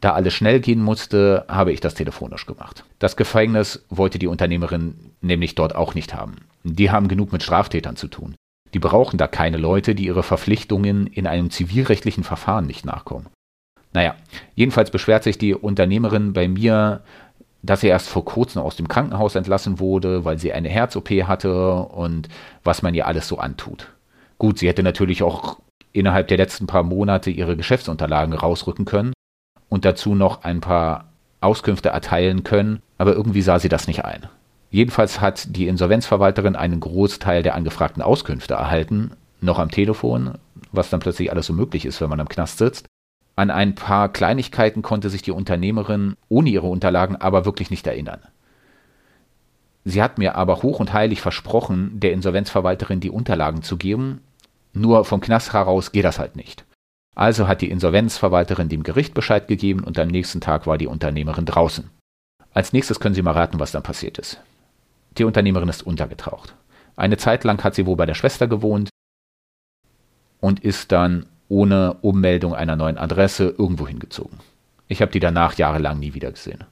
Da 0.00 0.12
alles 0.12 0.34
schnell 0.34 0.60
gehen 0.60 0.82
musste, 0.82 1.44
habe 1.48 1.72
ich 1.72 1.80
das 1.80 1.94
telefonisch 1.94 2.46
gemacht. 2.46 2.84
Das 2.98 3.16
Gefängnis 3.16 3.84
wollte 3.88 4.18
die 4.18 4.26
Unternehmerin 4.26 5.12
nämlich 5.20 5.54
dort 5.54 5.74
auch 5.74 5.94
nicht 5.94 6.14
haben. 6.14 6.36
Die 6.62 6.90
haben 6.90 7.08
genug 7.08 7.32
mit 7.32 7.42
Straftätern 7.42 7.96
zu 7.96 8.08
tun. 8.08 8.34
Die 8.74 8.78
brauchen 8.78 9.18
da 9.18 9.26
keine 9.26 9.56
Leute, 9.56 9.94
die 9.94 10.06
ihre 10.06 10.22
Verpflichtungen 10.22 11.06
in 11.06 11.26
einem 11.26 11.50
zivilrechtlichen 11.50 12.24
Verfahren 12.24 12.66
nicht 12.66 12.84
nachkommen. 12.84 13.26
Naja, 13.92 14.16
jedenfalls 14.56 14.90
beschwert 14.90 15.22
sich 15.22 15.38
die 15.38 15.54
Unternehmerin 15.54 16.32
bei 16.32 16.48
mir, 16.48 17.02
dass 17.62 17.80
sie 17.80 17.86
erst 17.86 18.08
vor 18.08 18.24
kurzem 18.24 18.60
aus 18.60 18.76
dem 18.76 18.88
Krankenhaus 18.88 19.36
entlassen 19.36 19.78
wurde, 19.78 20.24
weil 20.24 20.38
sie 20.38 20.52
eine 20.52 20.68
Herz-OP 20.68 21.08
hatte 21.10 21.74
und 21.74 22.28
was 22.62 22.82
man 22.82 22.94
ihr 22.94 23.06
alles 23.06 23.28
so 23.28 23.38
antut. 23.38 23.88
Gut, 24.38 24.58
sie 24.58 24.68
hätte 24.68 24.82
natürlich 24.82 25.22
auch 25.22 25.60
innerhalb 25.92 26.28
der 26.28 26.36
letzten 26.36 26.66
paar 26.66 26.82
Monate 26.82 27.30
ihre 27.30 27.56
Geschäftsunterlagen 27.56 28.34
rausrücken 28.34 28.84
können, 28.84 29.12
und 29.74 29.84
dazu 29.84 30.14
noch 30.14 30.44
ein 30.44 30.60
paar 30.60 31.06
Auskünfte 31.40 31.88
erteilen 31.88 32.44
können, 32.44 32.80
aber 32.96 33.12
irgendwie 33.12 33.42
sah 33.42 33.58
sie 33.58 33.68
das 33.68 33.88
nicht 33.88 34.04
ein. 34.04 34.28
Jedenfalls 34.70 35.20
hat 35.20 35.56
die 35.56 35.66
Insolvenzverwalterin 35.66 36.54
einen 36.54 36.78
Großteil 36.78 37.42
der 37.42 37.56
angefragten 37.56 38.00
Auskünfte 38.00 38.54
erhalten, 38.54 39.10
noch 39.40 39.58
am 39.58 39.72
Telefon, 39.72 40.38
was 40.70 40.90
dann 40.90 41.00
plötzlich 41.00 41.32
alles 41.32 41.46
so 41.46 41.52
möglich 41.52 41.86
ist, 41.86 42.00
wenn 42.00 42.08
man 42.08 42.20
am 42.20 42.28
Knast 42.28 42.58
sitzt. 42.58 42.86
An 43.34 43.50
ein 43.50 43.74
paar 43.74 44.10
Kleinigkeiten 44.10 44.82
konnte 44.82 45.10
sich 45.10 45.22
die 45.22 45.32
Unternehmerin 45.32 46.14
ohne 46.28 46.50
ihre 46.50 46.68
Unterlagen 46.68 47.16
aber 47.16 47.44
wirklich 47.44 47.70
nicht 47.70 47.86
erinnern. 47.88 48.20
Sie 49.84 50.00
hat 50.00 50.18
mir 50.18 50.36
aber 50.36 50.62
hoch 50.62 50.78
und 50.78 50.92
heilig 50.92 51.20
versprochen, 51.20 51.98
der 51.98 52.12
Insolvenzverwalterin 52.12 53.00
die 53.00 53.10
Unterlagen 53.10 53.64
zu 53.64 53.76
geben, 53.76 54.20
nur 54.72 55.04
vom 55.04 55.20
Knast 55.20 55.52
heraus 55.52 55.90
geht 55.90 56.04
das 56.04 56.20
halt 56.20 56.36
nicht. 56.36 56.64
Also 57.14 57.46
hat 57.46 57.60
die 57.60 57.70
Insolvenzverwalterin 57.70 58.68
dem 58.68 58.82
Gericht 58.82 59.14
Bescheid 59.14 59.46
gegeben 59.46 59.84
und 59.84 59.98
am 59.98 60.08
nächsten 60.08 60.40
Tag 60.40 60.66
war 60.66 60.78
die 60.78 60.88
Unternehmerin 60.88 61.44
draußen. 61.44 61.90
Als 62.52 62.72
nächstes 62.72 63.00
können 63.00 63.14
Sie 63.14 63.22
mal 63.22 63.32
raten, 63.32 63.60
was 63.60 63.72
dann 63.72 63.82
passiert 63.82 64.18
ist. 64.18 64.40
Die 65.18 65.24
Unternehmerin 65.24 65.68
ist 65.68 65.86
untergetaucht. 65.86 66.54
Eine 66.96 67.16
Zeit 67.16 67.44
lang 67.44 67.62
hat 67.62 67.74
sie 67.74 67.86
wohl 67.86 67.96
bei 67.96 68.06
der 68.06 68.14
Schwester 68.14 68.46
gewohnt 68.46 68.88
und 70.40 70.60
ist 70.60 70.92
dann 70.92 71.26
ohne 71.48 71.94
Ummeldung 72.02 72.54
einer 72.54 72.76
neuen 72.76 72.98
Adresse 72.98 73.54
irgendwo 73.56 73.86
hingezogen. 73.86 74.38
Ich 74.88 75.02
habe 75.02 75.12
die 75.12 75.20
danach 75.20 75.54
jahrelang 75.54 75.98
nie 75.98 76.14
wieder 76.14 76.30
gesehen. 76.30 76.64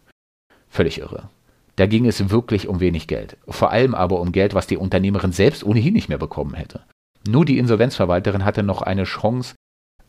Völlig 0.69 0.99
irre. 0.99 1.29
Da 1.77 1.87
ging 1.87 2.07
es 2.07 2.31
wirklich 2.31 2.69
um 2.69 2.81
wenig 2.81 3.07
Geld. 3.07 3.37
Vor 3.49 3.71
allem 3.71 3.95
aber 3.95 4.21
um 4.21 4.33
Geld, 4.33 4.55
was 4.55 4.67
die 4.67 4.77
Unternehmerin 4.77 5.33
selbst 5.33 5.65
ohnehin 5.65 5.95
nicht 5.95 6.09
mehr 6.09 6.19
bekommen 6.19 6.55
hätte. 6.55 6.81
Nur 7.27 7.45
die 7.45 7.59
Insolvenzverwalterin 7.59 8.45
hatte 8.45 8.63
noch 8.63 8.83
eine 8.83 9.05
Chance, 9.05 9.55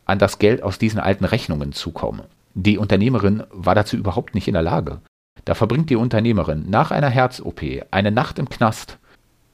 an 0.04 0.18
das 0.18 0.38
Geld 0.38 0.62
aus 0.62 0.78
diesen 0.78 1.00
alten 1.00 1.24
Rechnungen 1.24 1.72
zu 1.72 1.92
kommen. 1.92 2.22
Die 2.54 2.78
Unternehmerin 2.78 3.42
war 3.50 3.74
dazu 3.74 3.96
überhaupt 3.96 4.34
nicht 4.34 4.48
in 4.48 4.54
der 4.54 4.62
Lage. 4.62 5.00
Da 5.44 5.54
verbringt 5.54 5.90
die 5.90 5.96
Unternehmerin 5.96 6.70
nach 6.70 6.90
einer 6.90 7.10
Herz-OP 7.10 7.62
eine 7.90 8.10
Nacht 8.10 8.38
im 8.38 8.48
Knast. 8.48 8.98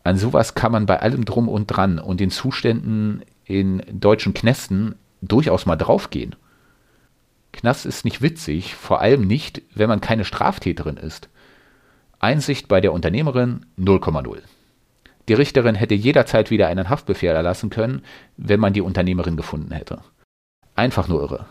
An 0.05 0.16
sowas 0.16 0.55
kann 0.55 0.72
man 0.72 0.86
bei 0.86 1.01
allem 1.01 1.24
drum 1.24 1.48
und 1.48 1.66
dran 1.66 1.98
und 1.98 2.20
den 2.20 2.31
Zuständen 2.31 3.22
in 3.44 3.82
deutschen 3.93 4.35
Knästen 4.35 4.94
durchaus 5.22 5.66
mal 5.66 5.77
draufgehen. 5.77 6.36
Knast 7.52 7.86
ist 7.86 8.05
nicht 8.05 8.22
witzig, 8.22 8.74
vor 8.77 9.01
allem 9.01 9.27
nicht, 9.27 9.62
wenn 9.74 9.89
man 9.89 10.01
keine 10.01 10.24
Straftäterin 10.24 10.97
ist. 10.97 11.28
Einsicht 12.20 12.68
bei 12.68 12.81
der 12.81 12.93
Unternehmerin 12.93 13.66
0,0. 13.78 14.39
Die 15.28 15.35
Richterin 15.35 15.74
hätte 15.74 15.94
jederzeit 15.94 16.51
wieder 16.51 16.68
einen 16.68 16.89
Haftbefehl 16.89 17.31
erlassen 17.31 17.70
können, 17.70 18.02
wenn 18.36 18.60
man 18.60 18.72
die 18.72 18.81
Unternehmerin 18.81 19.36
gefunden 19.36 19.72
hätte. 19.72 20.01
Einfach 20.81 21.09
nur 21.09 21.20
irre. 21.20 21.44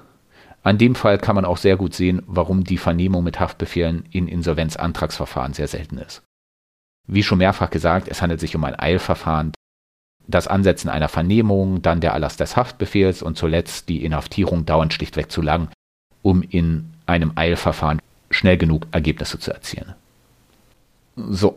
An 0.64 0.80
dem 0.80 0.96
Fall 0.96 1.20
kann 1.20 1.36
man 1.36 1.46
auch 1.46 1.58
sehr 1.58 1.78
gut 1.78 1.94
sehen, 1.94 2.24
warum 2.26 2.64
die 2.64 2.80
Vernehmung 2.80 3.24
mit 3.24 3.40
Haftbefehlen 3.40 4.06
in 4.10 4.28
Insolvenzantragsverfahren 4.28 5.54
sehr 5.54 5.68
selten 5.68 6.00
ist. 6.00 6.24
Wie 7.06 7.22
schon 7.22 7.38
mehrfach 7.38 7.70
gesagt, 7.70 8.08
es 8.08 8.24
handelt 8.24 8.40
sich 8.40 8.56
um 8.56 8.64
ein 8.64 8.80
Eilverfahren. 8.80 9.52
Das 10.28 10.48
Ansetzen 10.48 10.90
einer 10.90 11.10
Vernehmung, 11.10 11.84
dann 11.84 12.02
der 12.02 12.14
Erlass 12.14 12.38
des 12.38 12.58
Haftbefehls 12.58 13.22
und 13.22 13.38
zuletzt 13.38 13.88
die 13.88 14.04
Inhaftierung 14.04 14.66
dauern 14.66 14.90
schlichtweg 14.90 15.32
zu 15.32 15.44
lang, 15.44 15.70
um 16.24 16.42
in 16.42 16.90
einem 17.06 17.34
Eilverfahren 17.36 18.02
schnell 18.32 18.58
genug 18.58 18.88
Ergebnisse 18.92 19.38
zu 19.38 19.54
erzielen. 19.54 19.94
So, 21.16 21.56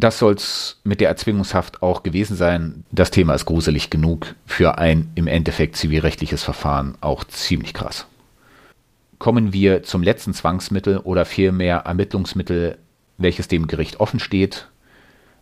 das 0.00 0.18
soll 0.18 0.34
es 0.34 0.80
mit 0.84 1.00
der 1.00 1.08
Erzwingungshaft 1.08 1.82
auch 1.82 2.02
gewesen 2.02 2.36
sein. 2.36 2.84
Das 2.90 3.10
Thema 3.10 3.34
ist 3.34 3.44
gruselig 3.44 3.90
genug 3.90 4.34
für 4.46 4.78
ein 4.78 5.10
im 5.14 5.26
Endeffekt 5.26 5.76
zivilrechtliches 5.76 6.42
Verfahren 6.42 6.96
auch 7.00 7.24
ziemlich 7.24 7.74
krass. 7.74 8.06
Kommen 9.18 9.52
wir 9.52 9.82
zum 9.82 10.02
letzten 10.02 10.34
Zwangsmittel 10.34 10.98
oder 10.98 11.24
vielmehr 11.24 11.78
Ermittlungsmittel, 11.78 12.78
welches 13.16 13.48
dem 13.48 13.66
Gericht 13.66 14.00
offen 14.00 14.20
steht, 14.20 14.68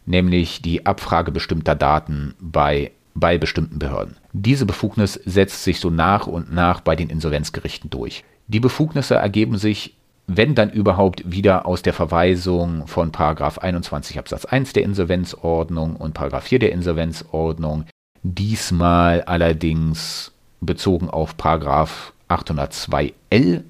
nämlich 0.07 0.63
die 0.63 0.87
Abfrage 0.87 1.33
bestimmter 1.33 1.75
Daten 1.75 2.35
bei, 2.39 2.93
bei 3.15 3.39
bestimmten 3.39 3.79
Behörden. 3.79 4.17
Diese 4.33 4.67
Befugnis 4.67 5.15
setzt 5.25 5.65
sich 5.65 5.81
so 5.81 5.91
nach 5.91 6.27
und 6.27 6.53
nach 6.53 6.81
bei 6.81 6.97
den 6.97 7.11
Insolvenzgerichten 7.11 7.91
durch. 7.91 8.25
Die 8.47 8.61
Befugnisse 8.61 9.15
ergeben 9.15 9.57
sich 9.57 9.97
wenn 10.37 10.55
dann 10.55 10.71
überhaupt 10.71 11.31
wieder 11.31 11.67
aus 11.67 11.83
der 11.83 11.93
Verweisung 11.93 12.87
von 12.87 13.13
Paragraph 13.13 13.59
21 13.59 14.19
Absatz 14.19 14.45
1 14.45 14.73
der 14.73 14.83
Insolvenzordnung 14.85 15.97
und 15.97 16.15
Paragraph 16.15 16.45
4 16.45 16.59
der 16.59 16.73
Insolvenzordnung, 16.73 17.87
diesmal 18.23 19.23
allerdings 19.23 20.33
bezogen 20.61 21.11
auf 21.11 21.37
Paragraph 21.37 22.13
802l 22.29 23.63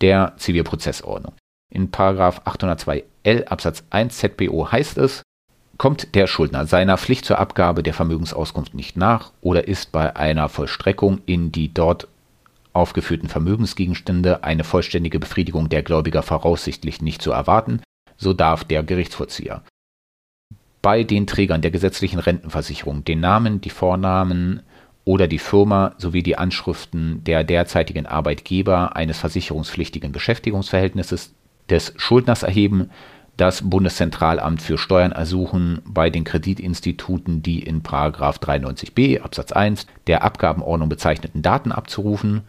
der 0.00 0.34
Zivilprozessordnung. 0.36 1.34
In 1.72 1.90
Paragraph 1.90 2.42
802l 2.44 3.44
Absatz 3.46 3.84
1 3.90 4.18
ZPO 4.18 4.70
heißt 4.70 4.98
es, 4.98 5.22
kommt 5.76 6.14
der 6.14 6.26
Schuldner 6.26 6.66
seiner 6.66 6.98
Pflicht 6.98 7.24
zur 7.24 7.38
Abgabe 7.38 7.82
der 7.82 7.94
Vermögensauskunft 7.94 8.74
nicht 8.74 8.96
nach 8.96 9.32
oder 9.40 9.68
ist 9.68 9.92
bei 9.92 10.16
einer 10.16 10.48
Vollstreckung 10.48 11.20
in 11.24 11.52
die 11.52 11.72
dort 11.72 12.08
aufgeführten 12.78 13.28
Vermögensgegenstände 13.28 14.44
eine 14.44 14.64
vollständige 14.64 15.18
Befriedigung 15.18 15.68
der 15.68 15.82
Gläubiger 15.82 16.22
voraussichtlich 16.22 17.02
nicht 17.02 17.20
zu 17.20 17.32
erwarten, 17.32 17.82
so 18.16 18.32
darf 18.32 18.64
der 18.64 18.82
Gerichtsvollzieher. 18.82 19.62
Bei 20.80 21.02
den 21.02 21.26
Trägern 21.26 21.60
der 21.60 21.70
gesetzlichen 21.70 22.20
Rentenversicherung 22.20 23.04
den 23.04 23.20
Namen, 23.20 23.60
die 23.60 23.70
Vornamen 23.70 24.62
oder 25.04 25.26
die 25.26 25.38
Firma 25.38 25.94
sowie 25.98 26.22
die 26.22 26.38
Anschriften 26.38 27.24
der 27.24 27.42
derzeitigen 27.42 28.06
Arbeitgeber 28.06 28.94
eines 28.94 29.18
versicherungspflichtigen 29.18 30.12
Beschäftigungsverhältnisses 30.12 31.34
des 31.68 31.92
Schuldners 31.96 32.42
erheben, 32.42 32.90
das 33.36 33.68
Bundeszentralamt 33.68 34.60
für 34.60 34.78
Steuern 34.78 35.12
ersuchen, 35.12 35.80
bei 35.84 36.10
den 36.10 36.24
Kreditinstituten 36.24 37.42
die 37.42 37.62
in 37.62 37.82
93b 37.82 39.20
Absatz 39.20 39.52
1 39.52 39.86
der 40.08 40.24
Abgabenordnung 40.24 40.88
bezeichneten 40.88 41.42
Daten 41.42 41.70
abzurufen 41.70 42.42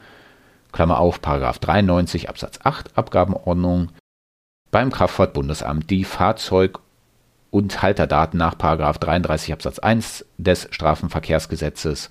Klammer 0.71 0.99
auf, 0.99 1.21
Paragraph 1.21 1.59
93 1.59 2.29
Absatz 2.29 2.59
8 2.63 2.97
Abgabenordnung, 2.97 3.89
beim 4.71 4.91
Kraftfahrtbundesamt 4.91 5.89
die 5.89 6.03
Fahrzeug- 6.03 6.79
und 7.51 7.81
Halterdaten 7.81 8.37
nach 8.37 8.57
Paragraph 8.57 8.99
33 8.99 9.53
Absatz 9.53 9.79
1 9.79 10.25
des 10.37 10.67
Strafenverkehrsgesetzes 10.71 12.09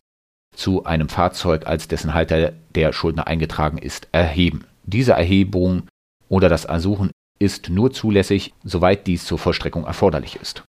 zu 0.54 0.84
einem 0.84 1.08
Fahrzeug, 1.08 1.66
als 1.66 1.86
dessen 1.86 2.14
Halter 2.14 2.52
der 2.74 2.92
Schuldner 2.92 3.28
eingetragen 3.28 3.78
ist, 3.78 4.08
erheben. 4.10 4.66
Diese 4.82 5.12
Erhebung 5.12 5.84
oder 6.28 6.48
das 6.48 6.64
Ersuchen 6.64 7.12
ist 7.38 7.68
nur 7.68 7.92
zulässig, 7.92 8.52
soweit 8.64 9.06
dies 9.06 9.24
zur 9.24 9.38
Vollstreckung 9.38 9.84
erforderlich 9.84 10.36
ist. 10.36 10.64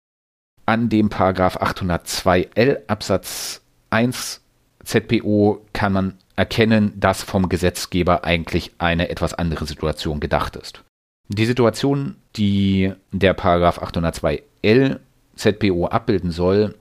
An 0.65 0.89
dem 0.89 1.09
Paragraph 1.09 1.61
802l 1.61 2.87
Absatz 2.87 3.61
1 3.91 4.41
ZPO 4.83 5.63
kann 5.73 5.93
man 5.93 6.17
erkennen, 6.35 6.93
dass 6.99 7.23
vom 7.23 7.49
Gesetzgeber 7.49 8.23
eigentlich 8.23 8.73
eine 8.77 9.09
etwas 9.09 9.33
andere 9.33 9.65
Situation 9.65 10.19
gedacht 10.19 10.55
ist. 10.55 10.83
Die 11.27 11.45
Situation, 11.45 12.15
die 12.35 12.93
der 13.11 13.33
Paragraph 13.33 13.81
802l 13.81 14.99
ZPO 15.35 15.87
abbilden 15.87 16.31
soll, 16.31 16.75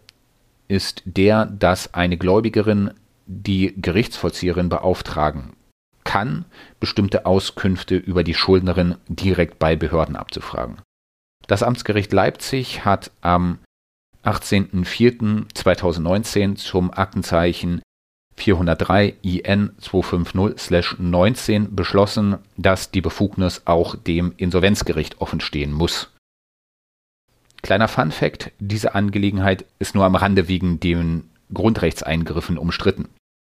ist 0.69 1.03
der, 1.05 1.47
dass 1.47 1.95
eine 1.95 2.17
Gläubigerin 2.17 2.91
die 3.27 3.75
Gerichtsvollzieherin 3.81 4.69
beauftragen 4.69 5.55
kann, 6.05 6.45
bestimmte 6.81 7.27
Auskünfte 7.27 7.97
über 7.97 8.25
die 8.25 8.35
Schuldnerin 8.35 8.97
direkt 9.09 9.59
bei 9.59 9.77
Behörden 9.77 10.17
abzufragen. 10.17 10.81
Das 11.47 11.63
Amtsgericht 11.63 12.13
Leipzig 12.13 12.85
hat 12.85 13.11
am 13.23 13.61
18.04.2019 14.25 16.57
zum 16.57 16.91
Aktenzeichen 16.91 17.81
403 18.37 19.15
IN 19.23 19.71
250/19 19.81 21.69
beschlossen, 21.75 22.39
dass 22.57 22.91
die 22.91 23.01
Befugnis 23.01 23.63
auch 23.65 23.97
dem 23.97 24.33
Insolvenzgericht 24.37 25.21
offenstehen 25.21 25.73
muss. 25.73 26.11
Kleiner 27.63 27.89
Fun 27.89 28.11
fact, 28.11 28.53
diese 28.59 28.95
Angelegenheit 28.95 29.65
ist 29.79 29.95
nur 29.95 30.05
am 30.05 30.17
Rande 30.17 30.49
wegen 30.49 30.81
den 30.81 31.31
Grundrechtseingriffen 31.53 32.59
umstritten. 32.59 33.09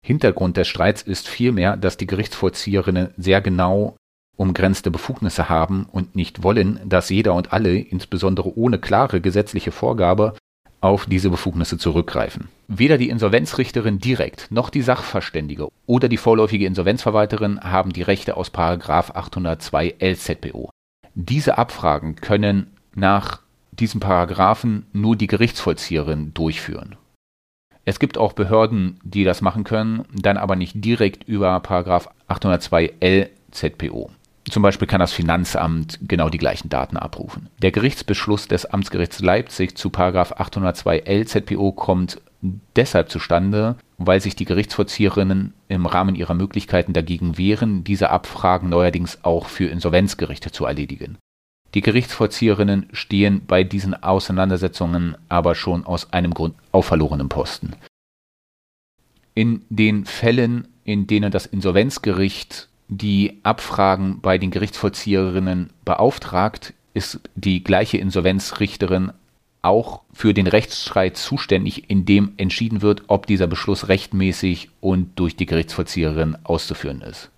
Hintergrund 0.04 0.58
des 0.58 0.68
Streits 0.68 1.02
ist 1.02 1.28
vielmehr, 1.28 1.78
dass 1.78 1.98
die 1.98 2.08
Gerichtsvollzieherinnen 2.08 3.10
sehr 3.18 3.42
genau 3.42 3.98
umgrenzte 4.38 4.90
Befugnisse 4.90 5.50
haben 5.50 5.86
und 5.92 6.16
nicht 6.16 6.42
wollen, 6.44 6.80
dass 6.86 7.10
jeder 7.10 7.34
und 7.34 7.52
alle, 7.52 7.78
insbesondere 7.78 8.58
ohne 8.58 8.80
klare 8.80 9.20
gesetzliche 9.20 9.72
Vorgabe, 9.72 10.36
auf 10.82 11.06
diese 11.06 11.30
Befugnisse 11.30 11.78
zurückgreifen. 11.78 12.50
Weder 12.68 12.98
die 12.98 13.10
Insolvenzrichterin 13.10 14.00
direkt 14.00 14.52
noch 14.52 14.70
die 14.70 14.82
Sachverständige 14.82 15.70
oder 15.86 16.08
die 16.08 16.18
vorläufige 16.18 16.66
Insolvenzverwalterin 16.66 17.60
haben 17.62 17.92
die 17.92 18.02
Rechte 18.02 18.38
aus 18.38 18.54
802 18.54 19.96
LZBO. 20.00 20.70
Diese 21.16 21.58
Abfragen 21.58 22.16
können 22.16 22.68
nach 22.96 23.42
diesem 23.72 24.00
Paragraphen 24.00 24.86
nur 24.94 25.16
die 25.16 25.28
Gerichtsvollzieherin 25.28 26.34
durchführen. 26.34 26.96
Es 27.86 28.00
gibt 28.00 28.18
auch 28.18 28.34
Behörden, 28.34 29.00
die 29.04 29.24
das 29.24 29.42
machen 29.42 29.64
können, 29.64 30.06
dann 30.14 30.38
aber 30.38 30.56
nicht 30.56 30.74
direkt 30.84 31.24
über 31.28 31.50
802 31.52 32.94
LZPO. 33.02 34.12
Zum 34.50 34.64
Beispiel 34.64 34.88
kann 34.88 35.00
das 35.00 35.14
Finanzamt 35.14 36.00
genau 36.02 36.30
die 36.30 36.38
gleichen 36.38 36.70
Daten 36.70 36.98
abrufen. 36.98 37.50
Der 37.62 37.72
Gerichtsbeschluss 37.72 38.48
des 38.48 38.66
Amtsgerichts 38.66 39.20
Leipzig 39.20 39.78
zu 39.78 39.92
802 39.94 41.04
LZPO 41.06 41.72
kommt 41.74 42.22
deshalb 42.76 43.10
zustande, 43.10 43.76
weil 43.98 44.22
sich 44.22 44.36
die 44.36 44.46
Gerichtsvollzieherinnen 44.46 45.54
im 45.68 45.86
Rahmen 45.86 46.16
ihrer 46.16 46.34
Möglichkeiten 46.34 46.94
dagegen 46.94 47.38
wehren, 47.38 47.84
diese 47.84 48.10
Abfragen 48.10 48.70
neuerdings 48.70 49.20
auch 49.24 49.48
für 49.48 49.66
Insolvenzgerichte 49.66 50.52
zu 50.52 50.66
erledigen. 50.66 51.18
Die 51.76 51.82
Gerichtsvollzieherinnen 51.82 52.88
stehen 52.94 53.46
bei 53.46 53.64
diesen 53.64 53.94
Auseinandersetzungen 53.94 55.16
aber 55.28 55.54
schon 55.54 55.86
aus 55.86 56.12
einem 56.12 56.34
Grund 56.34 56.56
auf 56.72 56.86
verlorenem 56.86 57.30
Posten. 57.30 57.74
In 59.36 59.62
den 59.70 60.06
Fällen, 60.06 60.68
in 60.84 61.06
denen 61.06 61.32
das 61.32 61.46
Insolvenzgericht 61.46 62.70
die 62.90 63.40
Abfragen 63.44 64.20
bei 64.20 64.38
den 64.38 64.52
Gerichtsvollzieherinnen 64.52 65.70
beauftragt, 65.86 66.74
ist 66.94 67.22
die 67.36 67.64
gleiche 67.64 67.98
Insolvenzrichterin 67.98 69.14
auch 69.62 70.02
für 70.12 70.34
den 70.34 70.48
Rechtsstreit 70.48 71.16
zuständig, 71.16 71.90
in 71.90 72.06
dem 72.06 72.34
entschieden 72.38 72.82
wird, 72.82 73.04
ob 73.08 73.28
dieser 73.28 73.48
Beschluss 73.48 73.88
rechtmäßig 73.88 74.70
und 74.82 75.20
durch 75.20 75.36
die 75.36 75.46
Gerichtsvollzieherin 75.46 76.38
auszuführen 76.44 77.02
ist. 77.02 77.30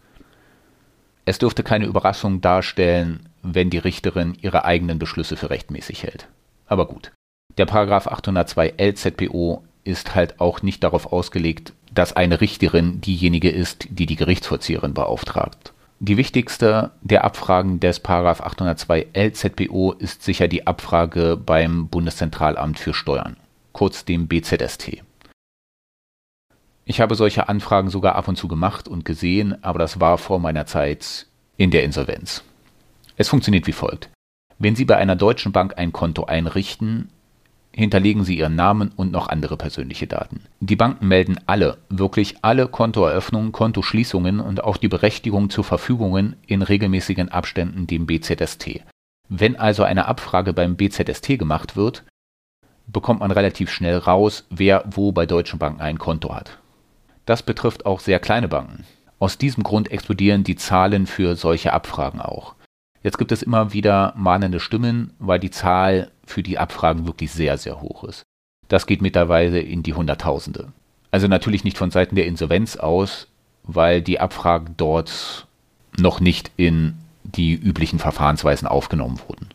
Es 1.26 1.38
dürfte 1.38 1.64
keine 1.64 1.86
Überraschung 1.86 2.42
darstellen, 2.42 3.28
wenn 3.44 3.70
die 3.70 3.78
Richterin 3.78 4.38
ihre 4.42 4.66
eigenen 4.66 5.00
Beschlüsse 5.00 5.36
für 5.36 5.50
rechtmäßig 5.50 6.04
hält. 6.04 6.28
Aber 6.68 6.88
gut. 6.88 7.12
Der 7.58 7.66
Paragraph 7.66 8.08
802 8.08 8.76
LZPO 8.80 9.64
ist 9.84 10.16
halt 10.16 10.40
auch 10.40 10.62
nicht 10.62 10.84
darauf 10.84 11.12
ausgelegt, 11.12 11.74
dass 11.94 12.14
eine 12.14 12.42
Richterin 12.42 13.02
diejenige 13.02 13.50
ist, 13.50 13.88
die 13.90 14.06
die 14.06 14.16
Gerichtsvollzieherin 14.16 14.94
beauftragt. 14.94 15.74
Die 16.00 16.18
wichtigste 16.18 16.92
der 17.02 17.24
Abfragen 17.24 17.80
des 17.80 18.00
Paragraph 18.00 18.42
802 18.42 19.08
LZPO 19.14 19.92
ist 19.92 20.24
sicher 20.24 20.48
die 20.48 20.66
Abfrage 20.66 21.38
beim 21.38 21.90
Bundeszentralamt 21.90 22.80
für 22.80 22.94
Steuern, 22.94 23.38
kurz 23.72 24.04
dem 24.04 24.28
BZST. 24.28 25.04
Ich 26.86 27.00
habe 27.00 27.16
solche 27.16 27.50
Anfragen 27.50 27.90
sogar 27.90 28.16
ab 28.16 28.28
und 28.28 28.36
zu 28.36 28.48
gemacht 28.48 28.88
und 28.88 29.06
gesehen, 29.06 29.64
aber 29.64 29.78
das 29.78 30.00
war 30.00 30.18
vor 30.18 30.40
meiner 30.40 30.66
Zeit 30.66 31.28
in 31.58 31.70
der 31.70 31.84
Insolvenz. 31.84 32.44
Es 33.18 33.30
funktioniert 33.30 33.68
wie 33.68 33.72
folgt. 33.72 34.10
Wenn 34.58 34.76
Sie 34.76 34.86
bei 34.86 34.98
einer 34.98 35.16
deutschen 35.16 35.52
Bank 35.52 35.78
ein 35.78 35.92
Konto 35.92 36.26
einrichten, 36.26 37.10
hinterlegen 37.74 38.24
Sie 38.24 38.38
Ihren 38.38 38.56
Namen 38.56 38.92
und 38.96 39.12
noch 39.12 39.30
andere 39.30 39.58
persönliche 39.58 40.08
Daten. 40.08 40.42
Die 40.60 40.76
Banken 40.76 41.08
melden 41.08 41.40
alle, 41.46 41.78
wirklich 41.90 42.36
alle 42.42 42.68
Kontoeröffnungen, 42.68 43.52
Kontoschließungen 43.52 44.40
und 44.40 44.64
auch 44.64 44.78
die 44.78 44.88
Berechtigung 44.88 45.50
zu 45.50 45.64
Verfügungen 45.64 46.36
in 46.48 46.62
regelmäßigen 46.62 47.30
Abständen 47.30 47.88
dem 47.88 48.06
BZST. 48.06 48.82
Wenn 49.30 49.56
also 49.56 49.84
eine 49.84 50.08
Abfrage 50.08 50.54
beim 50.54 50.76
BZST 50.76 51.40
gemacht 51.40 51.76
wird, 51.76 52.04
bekommt 52.88 53.22
man 53.22 53.32
relativ 53.32 53.72
schnell 53.72 53.98
raus, 53.98 54.46
wer 54.50 54.84
wo 54.90 55.12
bei 55.12 55.26
deutschen 55.26 55.60
Banken 55.60 55.82
ein 55.82 55.98
Konto 55.98 56.36
hat. 56.36 56.58
Das 57.26 57.44
betrifft 57.44 57.86
auch 57.86 58.00
sehr 58.02 58.20
kleine 58.20 58.50
Banken. 58.50 58.84
Aus 59.20 59.38
diesem 59.38 59.64
Grund 59.64 59.92
explodieren 59.92 60.44
die 60.44 60.56
Zahlen 60.56 61.06
für 61.06 61.36
solche 61.36 61.74
Abfragen 61.74 62.20
auch. 62.20 62.56
Jetzt 63.04 63.18
gibt 63.18 63.32
es 63.32 63.42
immer 63.42 63.74
wieder 63.74 64.14
mahnende 64.18 64.60
Stimmen, 64.60 65.14
weil 65.20 65.40
die 65.40 65.52
Zahl 65.52 66.12
für 66.32 66.44
die 66.44 66.58
Abfragen 66.58 67.06
wirklich 67.06 67.32
sehr, 67.32 67.58
sehr 67.58 67.82
hoch 67.82 68.04
ist. 68.04 68.24
Das 68.68 68.88
geht 68.88 69.02
mittlerweile 69.02 69.60
in 69.60 69.84
die 69.84 69.94
Hunderttausende. 69.94 70.72
Also 71.12 71.28
natürlich 71.28 71.64
nicht 71.64 71.78
von 71.78 71.92
Seiten 71.92 72.16
der 72.16 72.26
Insolvenz 72.26 72.78
aus, 72.78 73.28
weil 73.64 74.02
die 74.02 74.20
Abfragen 74.20 74.76
dort 74.78 75.48
noch 76.00 76.20
nicht 76.20 76.52
in 76.56 76.98
die 77.24 77.54
üblichen 77.54 78.00
Verfahrensweisen 78.00 78.68
aufgenommen 78.68 79.20
wurden. 79.28 79.50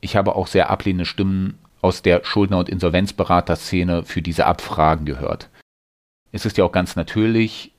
Ich 0.00 0.16
habe 0.16 0.34
auch 0.34 0.48
sehr 0.48 0.68
ablehnende 0.68 1.06
Stimmen 1.06 1.58
aus 1.80 2.02
der 2.02 2.24
Schuldner- 2.24 2.58
und 2.58 2.68
Insolvenzberaterszene 2.68 4.02
für 4.02 4.20
diese 4.20 4.46
Abfragen 4.46 5.06
gehört. 5.06 5.48
Es 6.32 6.44
ist 6.44 6.58
ja 6.58 6.64
auch 6.64 6.72
ganz 6.72 6.96
natürlich, 6.96 7.72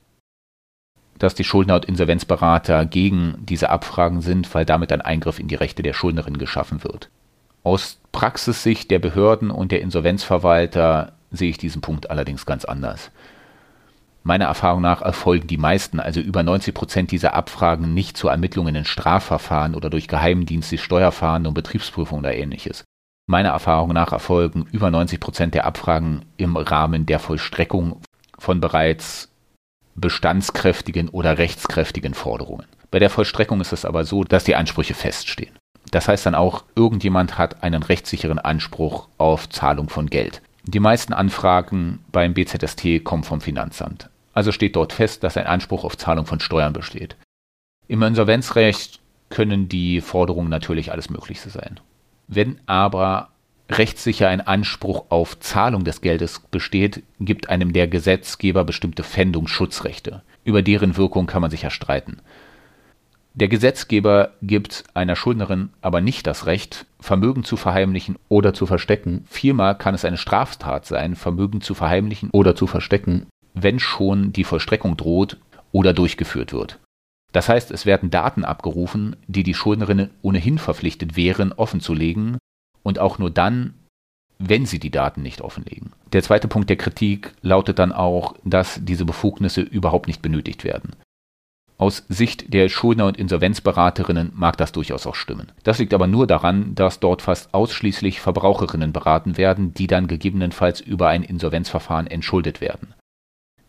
dass 1.18 1.34
die 1.34 1.44
Schuldner- 1.44 1.76
und 1.76 1.84
Insolvenzberater 1.84 2.86
gegen 2.86 3.34
diese 3.40 3.70
Abfragen 3.70 4.20
sind, 4.22 4.52
weil 4.54 4.64
damit 4.64 4.92
ein 4.92 5.00
Eingriff 5.00 5.38
in 5.38 5.48
die 5.48 5.54
Rechte 5.54 5.82
der 5.82 5.92
Schuldnerin 5.92 6.38
geschaffen 6.38 6.82
wird. 6.84 7.10
Aus 7.62 7.98
Praxissicht 8.12 8.90
der 8.90 8.98
Behörden 8.98 9.50
und 9.50 9.72
der 9.72 9.82
Insolvenzverwalter 9.82 11.12
sehe 11.30 11.50
ich 11.50 11.58
diesen 11.58 11.82
Punkt 11.82 12.10
allerdings 12.10 12.46
ganz 12.46 12.64
anders. 12.64 13.10
Meiner 14.22 14.46
Erfahrung 14.46 14.82
nach 14.82 15.00
erfolgen 15.00 15.46
die 15.46 15.56
meisten, 15.56 16.00
also 16.00 16.20
über 16.20 16.42
90 16.42 16.74
Prozent 16.74 17.10
dieser 17.12 17.34
Abfragen 17.34 17.94
nicht 17.94 18.16
zu 18.16 18.28
Ermittlungen 18.28 18.74
in 18.74 18.84
Strafverfahren 18.84 19.74
oder 19.74 19.90
durch 19.90 20.08
Geheimdienste, 20.08 20.78
Steuerfahndung, 20.78 21.54
Betriebsprüfung 21.54 22.18
oder 22.18 22.34
ähnliches. 22.34 22.84
Meiner 23.26 23.50
Erfahrung 23.50 23.92
nach 23.92 24.12
erfolgen 24.12 24.66
über 24.72 24.90
90 24.90 25.20
Prozent 25.20 25.54
der 25.54 25.66
Abfragen 25.66 26.24
im 26.36 26.56
Rahmen 26.56 27.06
der 27.06 27.18
Vollstreckung 27.18 28.00
von 28.38 28.60
bereits 28.60 29.30
bestandskräftigen 29.94 31.08
oder 31.08 31.38
rechtskräftigen 31.38 32.14
Forderungen. 32.14 32.66
Bei 32.90 32.98
der 32.98 33.10
Vollstreckung 33.10 33.60
ist 33.60 33.72
es 33.72 33.84
aber 33.84 34.04
so, 34.04 34.24
dass 34.24 34.44
die 34.44 34.56
Ansprüche 34.56 34.94
feststehen. 34.94 35.57
Das 35.90 36.08
heißt 36.08 36.26
dann 36.26 36.34
auch, 36.34 36.64
irgendjemand 36.74 37.38
hat 37.38 37.62
einen 37.62 37.82
rechtssicheren 37.82 38.38
Anspruch 38.38 39.08
auf 39.16 39.48
Zahlung 39.48 39.88
von 39.88 40.08
Geld. 40.08 40.42
Die 40.64 40.80
meisten 40.80 41.14
Anfragen 41.14 42.00
beim 42.12 42.34
BZST 42.34 43.02
kommen 43.04 43.24
vom 43.24 43.40
Finanzamt. 43.40 44.10
Also 44.34 44.52
steht 44.52 44.76
dort 44.76 44.92
fest, 44.92 45.24
dass 45.24 45.36
ein 45.36 45.46
Anspruch 45.46 45.84
auf 45.84 45.96
Zahlung 45.96 46.26
von 46.26 46.40
Steuern 46.40 46.72
besteht. 46.72 47.16
Im 47.86 48.02
Insolvenzrecht 48.02 49.00
können 49.30 49.68
die 49.68 50.00
Forderungen 50.00 50.50
natürlich 50.50 50.92
alles 50.92 51.10
Mögliche 51.10 51.48
sein. 51.48 51.80
Wenn 52.26 52.60
aber 52.66 53.30
rechtssicher 53.70 54.28
ein 54.28 54.40
Anspruch 54.40 55.06
auf 55.08 55.40
Zahlung 55.40 55.84
des 55.84 56.00
Geldes 56.00 56.40
besteht, 56.50 57.02
gibt 57.20 57.48
einem 57.48 57.72
der 57.72 57.88
Gesetzgeber 57.88 58.64
bestimmte 58.64 59.04
Pfändungsschutzrechte. 59.04 60.22
Über 60.44 60.62
deren 60.62 60.96
Wirkung 60.96 61.26
kann 61.26 61.42
man 61.42 61.50
sich 61.50 61.62
ja 61.62 61.70
streiten. 61.70 62.18
Der 63.38 63.46
Gesetzgeber 63.46 64.32
gibt 64.42 64.82
einer 64.94 65.14
Schuldnerin 65.14 65.70
aber 65.80 66.00
nicht 66.00 66.26
das 66.26 66.46
Recht, 66.46 66.86
Vermögen 66.98 67.44
zu 67.44 67.56
verheimlichen 67.56 68.18
oder 68.28 68.52
zu 68.52 68.66
verstecken. 68.66 69.24
Vielmehr 69.28 69.76
kann 69.76 69.94
es 69.94 70.04
eine 70.04 70.16
Straftat 70.16 70.86
sein, 70.86 71.14
Vermögen 71.14 71.60
zu 71.60 71.74
verheimlichen 71.74 72.30
oder 72.32 72.56
zu 72.56 72.66
verstecken, 72.66 73.26
wenn 73.54 73.78
schon 73.78 74.32
die 74.32 74.42
Vollstreckung 74.42 74.96
droht 74.96 75.36
oder 75.70 75.92
durchgeführt 75.92 76.52
wird. 76.52 76.80
Das 77.32 77.48
heißt, 77.48 77.70
es 77.70 77.86
werden 77.86 78.10
Daten 78.10 78.44
abgerufen, 78.44 79.14
die 79.28 79.44
die 79.44 79.54
Schuldnerin 79.54 80.10
ohnehin 80.20 80.58
verpflichtet 80.58 81.14
wären, 81.14 81.52
offenzulegen, 81.52 82.38
und 82.82 82.98
auch 82.98 83.20
nur 83.20 83.30
dann, 83.30 83.74
wenn 84.40 84.66
sie 84.66 84.80
die 84.80 84.90
Daten 84.90 85.22
nicht 85.22 85.42
offenlegen. 85.42 85.92
Der 86.12 86.24
zweite 86.24 86.48
Punkt 86.48 86.70
der 86.70 86.76
Kritik 86.76 87.34
lautet 87.42 87.78
dann 87.78 87.92
auch, 87.92 88.34
dass 88.44 88.80
diese 88.82 89.04
Befugnisse 89.04 89.60
überhaupt 89.60 90.08
nicht 90.08 90.22
benötigt 90.22 90.64
werden. 90.64 90.96
Aus 91.80 92.04
Sicht 92.08 92.52
der 92.52 92.68
Schuldner- 92.68 93.06
und 93.06 93.16
Insolvenzberaterinnen 93.16 94.32
mag 94.34 94.56
das 94.56 94.72
durchaus 94.72 95.06
auch 95.06 95.14
stimmen. 95.14 95.52
Das 95.62 95.78
liegt 95.78 95.94
aber 95.94 96.08
nur 96.08 96.26
daran, 96.26 96.74
dass 96.74 96.98
dort 96.98 97.22
fast 97.22 97.54
ausschließlich 97.54 98.20
Verbraucherinnen 98.20 98.92
beraten 98.92 99.36
werden, 99.36 99.74
die 99.74 99.86
dann 99.86 100.08
gegebenenfalls 100.08 100.80
über 100.80 101.08
ein 101.08 101.22
Insolvenzverfahren 101.22 102.08
entschuldet 102.08 102.60
werden. 102.60 102.94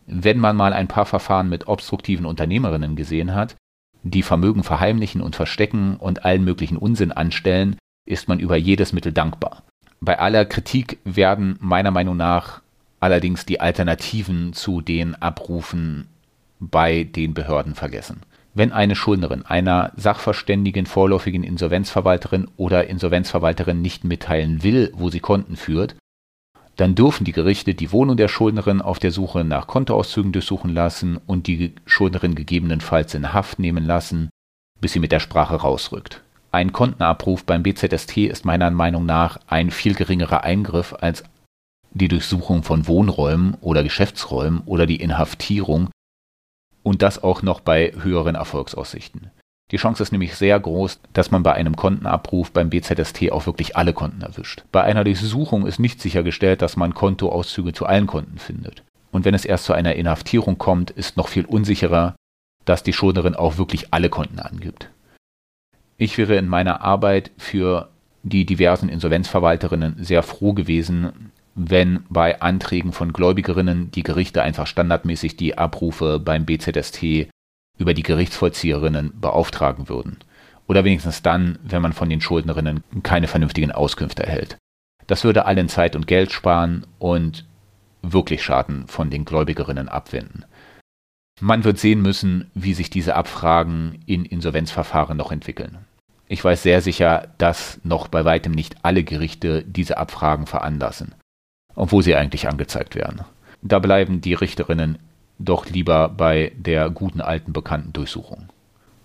Wenn 0.06 0.40
man 0.40 0.56
mal 0.56 0.72
ein 0.72 0.88
paar 0.88 1.06
Verfahren 1.06 1.48
mit 1.48 1.68
obstruktiven 1.68 2.26
Unternehmerinnen 2.26 2.96
gesehen 2.96 3.32
hat, 3.32 3.54
die 4.02 4.24
Vermögen 4.24 4.64
verheimlichen 4.64 5.20
und 5.20 5.36
verstecken 5.36 5.96
und 5.96 6.24
allen 6.24 6.42
möglichen 6.42 6.78
Unsinn 6.78 7.12
anstellen, 7.12 7.76
ist 8.06 8.26
man 8.26 8.40
über 8.40 8.56
jedes 8.56 8.92
Mittel 8.92 9.12
dankbar. 9.12 9.62
Bei 10.00 10.18
aller 10.18 10.46
Kritik 10.46 10.98
werden 11.04 11.56
meiner 11.60 11.92
Meinung 11.92 12.16
nach 12.16 12.60
allerdings 12.98 13.46
die 13.46 13.60
Alternativen 13.60 14.52
zu 14.52 14.80
den 14.80 15.14
Abrufen 15.14 16.08
bei 16.60 17.04
den 17.04 17.34
Behörden 17.34 17.74
vergessen. 17.74 18.20
Wenn 18.52 18.72
eine 18.72 18.96
Schuldnerin 18.96 19.46
einer 19.46 19.92
sachverständigen 19.96 20.86
vorläufigen 20.86 21.44
Insolvenzverwalterin 21.44 22.48
oder 22.56 22.88
Insolvenzverwalterin 22.88 23.80
nicht 23.80 24.04
mitteilen 24.04 24.62
will, 24.62 24.92
wo 24.94 25.08
sie 25.08 25.20
Konten 25.20 25.56
führt, 25.56 25.96
dann 26.76 26.94
dürfen 26.94 27.24
die 27.24 27.32
Gerichte 27.32 27.74
die 27.74 27.92
Wohnung 27.92 28.16
der 28.16 28.28
Schuldnerin 28.28 28.80
auf 28.80 28.98
der 28.98 29.12
Suche 29.12 29.44
nach 29.44 29.66
Kontoauszügen 29.66 30.32
durchsuchen 30.32 30.72
lassen 30.72 31.18
und 31.26 31.46
die 31.46 31.74
Schuldnerin 31.84 32.34
gegebenenfalls 32.34 33.14
in 33.14 33.32
Haft 33.32 33.58
nehmen 33.58 33.84
lassen, 33.84 34.30
bis 34.80 34.92
sie 34.92 35.00
mit 35.00 35.12
der 35.12 35.20
Sprache 35.20 35.56
rausrückt. 35.56 36.22
Ein 36.52 36.72
Kontenabruf 36.72 37.44
beim 37.44 37.62
BZST 37.62 38.16
ist 38.18 38.44
meiner 38.44 38.70
Meinung 38.70 39.06
nach 39.06 39.38
ein 39.46 39.70
viel 39.70 39.94
geringerer 39.94 40.42
Eingriff 40.42 40.94
als 40.98 41.22
die 41.92 42.08
Durchsuchung 42.08 42.62
von 42.62 42.86
Wohnräumen 42.88 43.56
oder 43.60 43.82
Geschäftsräumen 43.82 44.62
oder 44.66 44.86
die 44.86 45.00
Inhaftierung 45.00 45.90
und 46.82 47.02
das 47.02 47.22
auch 47.22 47.42
noch 47.42 47.60
bei 47.60 47.92
höheren 48.00 48.34
Erfolgsaussichten. 48.34 49.30
Die 49.70 49.76
Chance 49.76 50.02
ist 50.02 50.10
nämlich 50.10 50.34
sehr 50.34 50.58
groß, 50.58 50.98
dass 51.12 51.30
man 51.30 51.42
bei 51.42 51.52
einem 51.52 51.76
Kontenabruf 51.76 52.50
beim 52.50 52.70
BZST 52.70 53.30
auch 53.30 53.46
wirklich 53.46 53.76
alle 53.76 53.92
Konten 53.92 54.22
erwischt. 54.22 54.64
Bei 54.72 54.82
einer 54.82 55.04
Durchsuchung 55.04 55.66
ist 55.66 55.78
nicht 55.78 56.00
sichergestellt, 56.00 56.60
dass 56.60 56.76
man 56.76 56.94
Kontoauszüge 56.94 57.72
zu 57.72 57.86
allen 57.86 58.08
Konten 58.08 58.38
findet. 58.38 58.82
Und 59.12 59.24
wenn 59.24 59.34
es 59.34 59.44
erst 59.44 59.64
zu 59.64 59.72
einer 59.72 59.94
Inhaftierung 59.94 60.58
kommt, 60.58 60.90
ist 60.90 61.16
noch 61.16 61.28
viel 61.28 61.44
unsicherer, 61.44 62.16
dass 62.64 62.82
die 62.82 62.92
Schuldnerin 62.92 63.34
auch 63.34 63.58
wirklich 63.58 63.92
alle 63.92 64.08
Konten 64.08 64.40
angibt. 64.40 64.90
Ich 65.96 66.18
wäre 66.18 66.36
in 66.36 66.48
meiner 66.48 66.80
Arbeit 66.80 67.30
für 67.38 67.88
die 68.22 68.44
diversen 68.44 68.88
Insolvenzverwalterinnen 68.88 69.96
sehr 70.00 70.22
froh 70.22 70.52
gewesen, 70.52 71.30
wenn 71.68 72.04
bei 72.08 72.40
Anträgen 72.40 72.92
von 72.92 73.12
Gläubigerinnen 73.12 73.90
die 73.90 74.02
Gerichte 74.02 74.42
einfach 74.42 74.66
standardmäßig 74.66 75.36
die 75.36 75.58
Abrufe 75.58 76.18
beim 76.18 76.46
BZST 76.46 77.28
über 77.76 77.92
die 77.92 78.02
Gerichtsvollzieherinnen 78.02 79.20
beauftragen 79.20 79.88
würden. 79.88 80.18
Oder 80.66 80.84
wenigstens 80.84 81.22
dann, 81.22 81.58
wenn 81.62 81.82
man 81.82 81.92
von 81.92 82.08
den 82.08 82.20
Schuldnerinnen 82.20 82.82
keine 83.02 83.26
vernünftigen 83.26 83.72
Auskünfte 83.72 84.22
erhält. 84.24 84.56
Das 85.06 85.24
würde 85.24 85.44
allen 85.44 85.68
Zeit 85.68 85.96
und 85.96 86.06
Geld 86.06 86.32
sparen 86.32 86.86
und 86.98 87.44
wirklich 88.00 88.42
Schaden 88.42 88.86
von 88.86 89.10
den 89.10 89.24
Gläubigerinnen 89.24 89.88
abwenden. 89.88 90.44
Man 91.40 91.64
wird 91.64 91.78
sehen 91.78 92.00
müssen, 92.00 92.50
wie 92.54 92.74
sich 92.74 92.90
diese 92.90 93.16
Abfragen 93.16 94.02
in 94.06 94.24
Insolvenzverfahren 94.24 95.16
noch 95.16 95.32
entwickeln. 95.32 95.78
Ich 96.28 96.44
weiß 96.44 96.62
sehr 96.62 96.80
sicher, 96.80 97.28
dass 97.38 97.80
noch 97.82 98.08
bei 98.08 98.24
weitem 98.24 98.52
nicht 98.52 98.84
alle 98.84 99.02
Gerichte 99.02 99.64
diese 99.64 99.98
Abfragen 99.98 100.46
veranlassen, 100.46 101.14
obwohl 101.74 102.02
sie 102.02 102.14
eigentlich 102.14 102.48
angezeigt 102.48 102.94
werden. 102.94 103.22
Da 103.62 103.78
bleiben 103.78 104.20
die 104.20 104.34
Richterinnen 104.34 104.98
doch 105.38 105.66
lieber 105.66 106.08
bei 106.08 106.52
der 106.56 106.90
guten 106.90 107.20
alten 107.20 107.52
bekannten 107.52 107.92
Durchsuchung. 107.92 108.48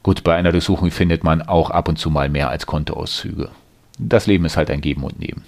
Gut, 0.03 0.23
bei 0.23 0.35
einer 0.35 0.51
Durchsuchung 0.51 0.91
findet 0.91 1.23
man 1.23 1.41
auch 1.41 1.71
ab 1.71 1.87
und 1.87 1.97
zu 1.97 2.09
mal 2.09 2.29
mehr 2.29 2.49
als 2.49 2.65
Kontoauszüge. 2.65 3.49
Das 3.97 4.27
Leben 4.27 4.45
ist 4.45 4.57
halt 4.57 4.69
ein 4.69 4.81
Geben 4.81 5.03
und 5.03 5.19
Nehmen. 5.19 5.43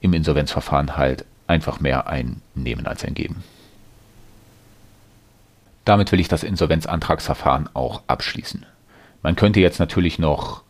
Im 0.00 0.12
Insolvenzverfahren 0.12 0.96
halt 0.96 1.24
einfach 1.46 1.80
mehr 1.80 2.08
ein 2.08 2.42
Nehmen 2.54 2.86
als 2.86 3.04
ein 3.04 3.14
Geben. 3.14 3.42
Damit 5.84 6.10
will 6.10 6.20
ich 6.20 6.28
das 6.28 6.42
Insolvenzantragsverfahren 6.42 7.70
auch 7.74 8.02
abschließen. 8.08 8.66
Man 9.22 9.36
könnte 9.36 9.60
jetzt 9.60 9.78
natürlich 9.78 10.18
noch 10.18 10.62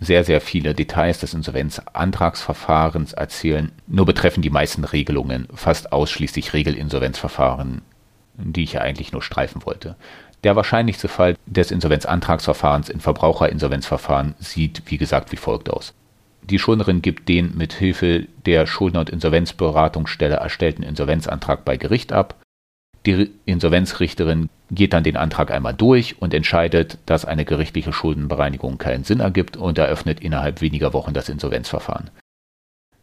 sehr, 0.00 0.24
sehr 0.24 0.40
viele 0.40 0.74
Details 0.74 1.20
des 1.20 1.34
Insolvenzantragsverfahrens 1.34 3.12
erzählen. 3.12 3.72
Nur 3.86 4.06
betreffen 4.06 4.42
die 4.42 4.50
meisten 4.50 4.84
Regelungen 4.84 5.48
fast 5.54 5.92
ausschließlich 5.92 6.52
Regelinsolvenzverfahren, 6.52 7.82
die 8.34 8.64
ich 8.64 8.74
ja 8.74 8.80
eigentlich 8.80 9.12
nur 9.12 9.22
streifen 9.22 9.64
wollte. 9.64 9.96
Der 10.42 10.56
wahrscheinlichste 10.56 11.08
Fall 11.08 11.36
des 11.46 11.70
Insolvenzantragsverfahrens 11.70 12.90
in 12.90 13.00
Verbraucherinsolvenzverfahren 13.00 14.34
sieht, 14.38 14.82
wie 14.86 14.98
gesagt, 14.98 15.32
wie 15.32 15.36
folgt 15.36 15.70
aus. 15.70 15.94
Die 16.42 16.58
Schuldnerin 16.58 17.00
gibt 17.00 17.30
den 17.30 17.56
mit 17.56 17.72
Hilfe 17.72 18.26
der 18.44 18.66
Schuldner- 18.66 19.00
und 19.00 19.08
Insolvenzberatungsstelle 19.08 20.36
erstellten 20.36 20.82
Insolvenzantrag 20.82 21.64
bei 21.64 21.78
Gericht 21.78 22.12
ab. 22.12 22.36
Die 23.06 23.30
Insolvenzrichterin 23.44 24.48
geht 24.70 24.94
dann 24.94 25.04
den 25.04 25.16
Antrag 25.16 25.50
einmal 25.50 25.74
durch 25.74 26.20
und 26.22 26.32
entscheidet, 26.32 26.98
dass 27.04 27.24
eine 27.24 27.44
gerichtliche 27.44 27.92
Schuldenbereinigung 27.92 28.78
keinen 28.78 29.04
Sinn 29.04 29.20
ergibt 29.20 29.56
und 29.56 29.76
eröffnet 29.76 30.20
innerhalb 30.20 30.60
weniger 30.62 30.92
Wochen 30.94 31.12
das 31.12 31.28
Insolvenzverfahren. 31.28 32.10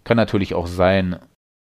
Kann 0.03 0.17
natürlich 0.17 0.55
auch 0.55 0.65
sein, 0.65 1.17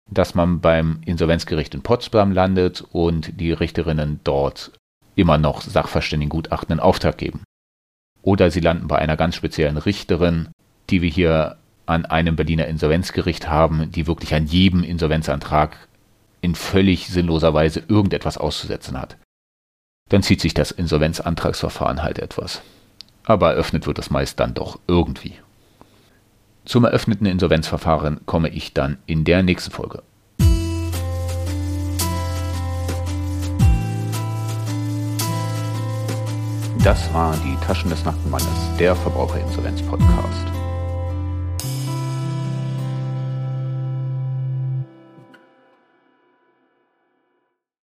dass 0.09 0.35
man 0.35 0.61
beim 0.61 1.01
Insolvenzgericht 1.05 1.73
in 1.73 1.81
Potsdam 1.81 2.31
landet 2.31 2.83
und 2.91 3.39
die 3.39 3.51
Richterinnen 3.51 4.19
dort 4.23 4.71
immer 5.15 5.39
noch 5.39 5.61
Sachverständigengutachten 5.61 6.73
in 6.73 6.79
Auftrag 6.79 7.17
geben. 7.17 7.41
Oder 8.21 8.51
sie 8.51 8.59
landen 8.59 8.87
bei 8.87 8.99
einer 8.99 9.17
ganz 9.17 9.35
speziellen 9.35 9.77
Richterin, 9.77 10.49
die 10.89 11.01
wir 11.01 11.09
hier 11.09 11.57
an 11.87 12.05
einem 12.05 12.35
Berliner 12.35 12.67
Insolvenzgericht 12.67 13.49
haben, 13.49 13.91
die 13.91 14.05
wirklich 14.05 14.33
an 14.35 14.45
jedem 14.45 14.83
Insolvenzantrag 14.83 15.86
in 16.47 16.55
völlig 16.55 17.07
sinnloser 17.07 17.53
Weise 17.53 17.83
irgendetwas 17.87 18.37
auszusetzen 18.37 18.99
hat 18.99 19.17
dann 20.09 20.23
zieht 20.23 20.41
sich 20.41 20.53
das 20.53 20.71
Insolvenzantragsverfahren 20.71 22.03
halt 22.03 22.19
etwas. 22.19 22.61
Aber 23.23 23.51
eröffnet 23.51 23.87
wird 23.87 23.99
es 23.99 24.09
meist 24.09 24.39
dann 24.39 24.53
doch 24.53 24.79
irgendwie. 24.87 25.33
Zum 26.65 26.85
eröffneten 26.85 27.27
Insolvenzverfahren 27.27 28.21
komme 28.25 28.49
ich 28.49 28.73
dann 28.73 28.97
in 29.05 29.23
der 29.23 29.43
nächsten 29.43 29.71
Folge. 29.71 30.03
Das 36.83 37.13
war 37.13 37.35
die 37.37 37.57
Taschen 37.65 37.89
des 37.89 38.05
Nachtmannes, 38.05 38.77
der 38.79 38.95
Verbraucherinsolvenz-Podcast. 38.95 40.56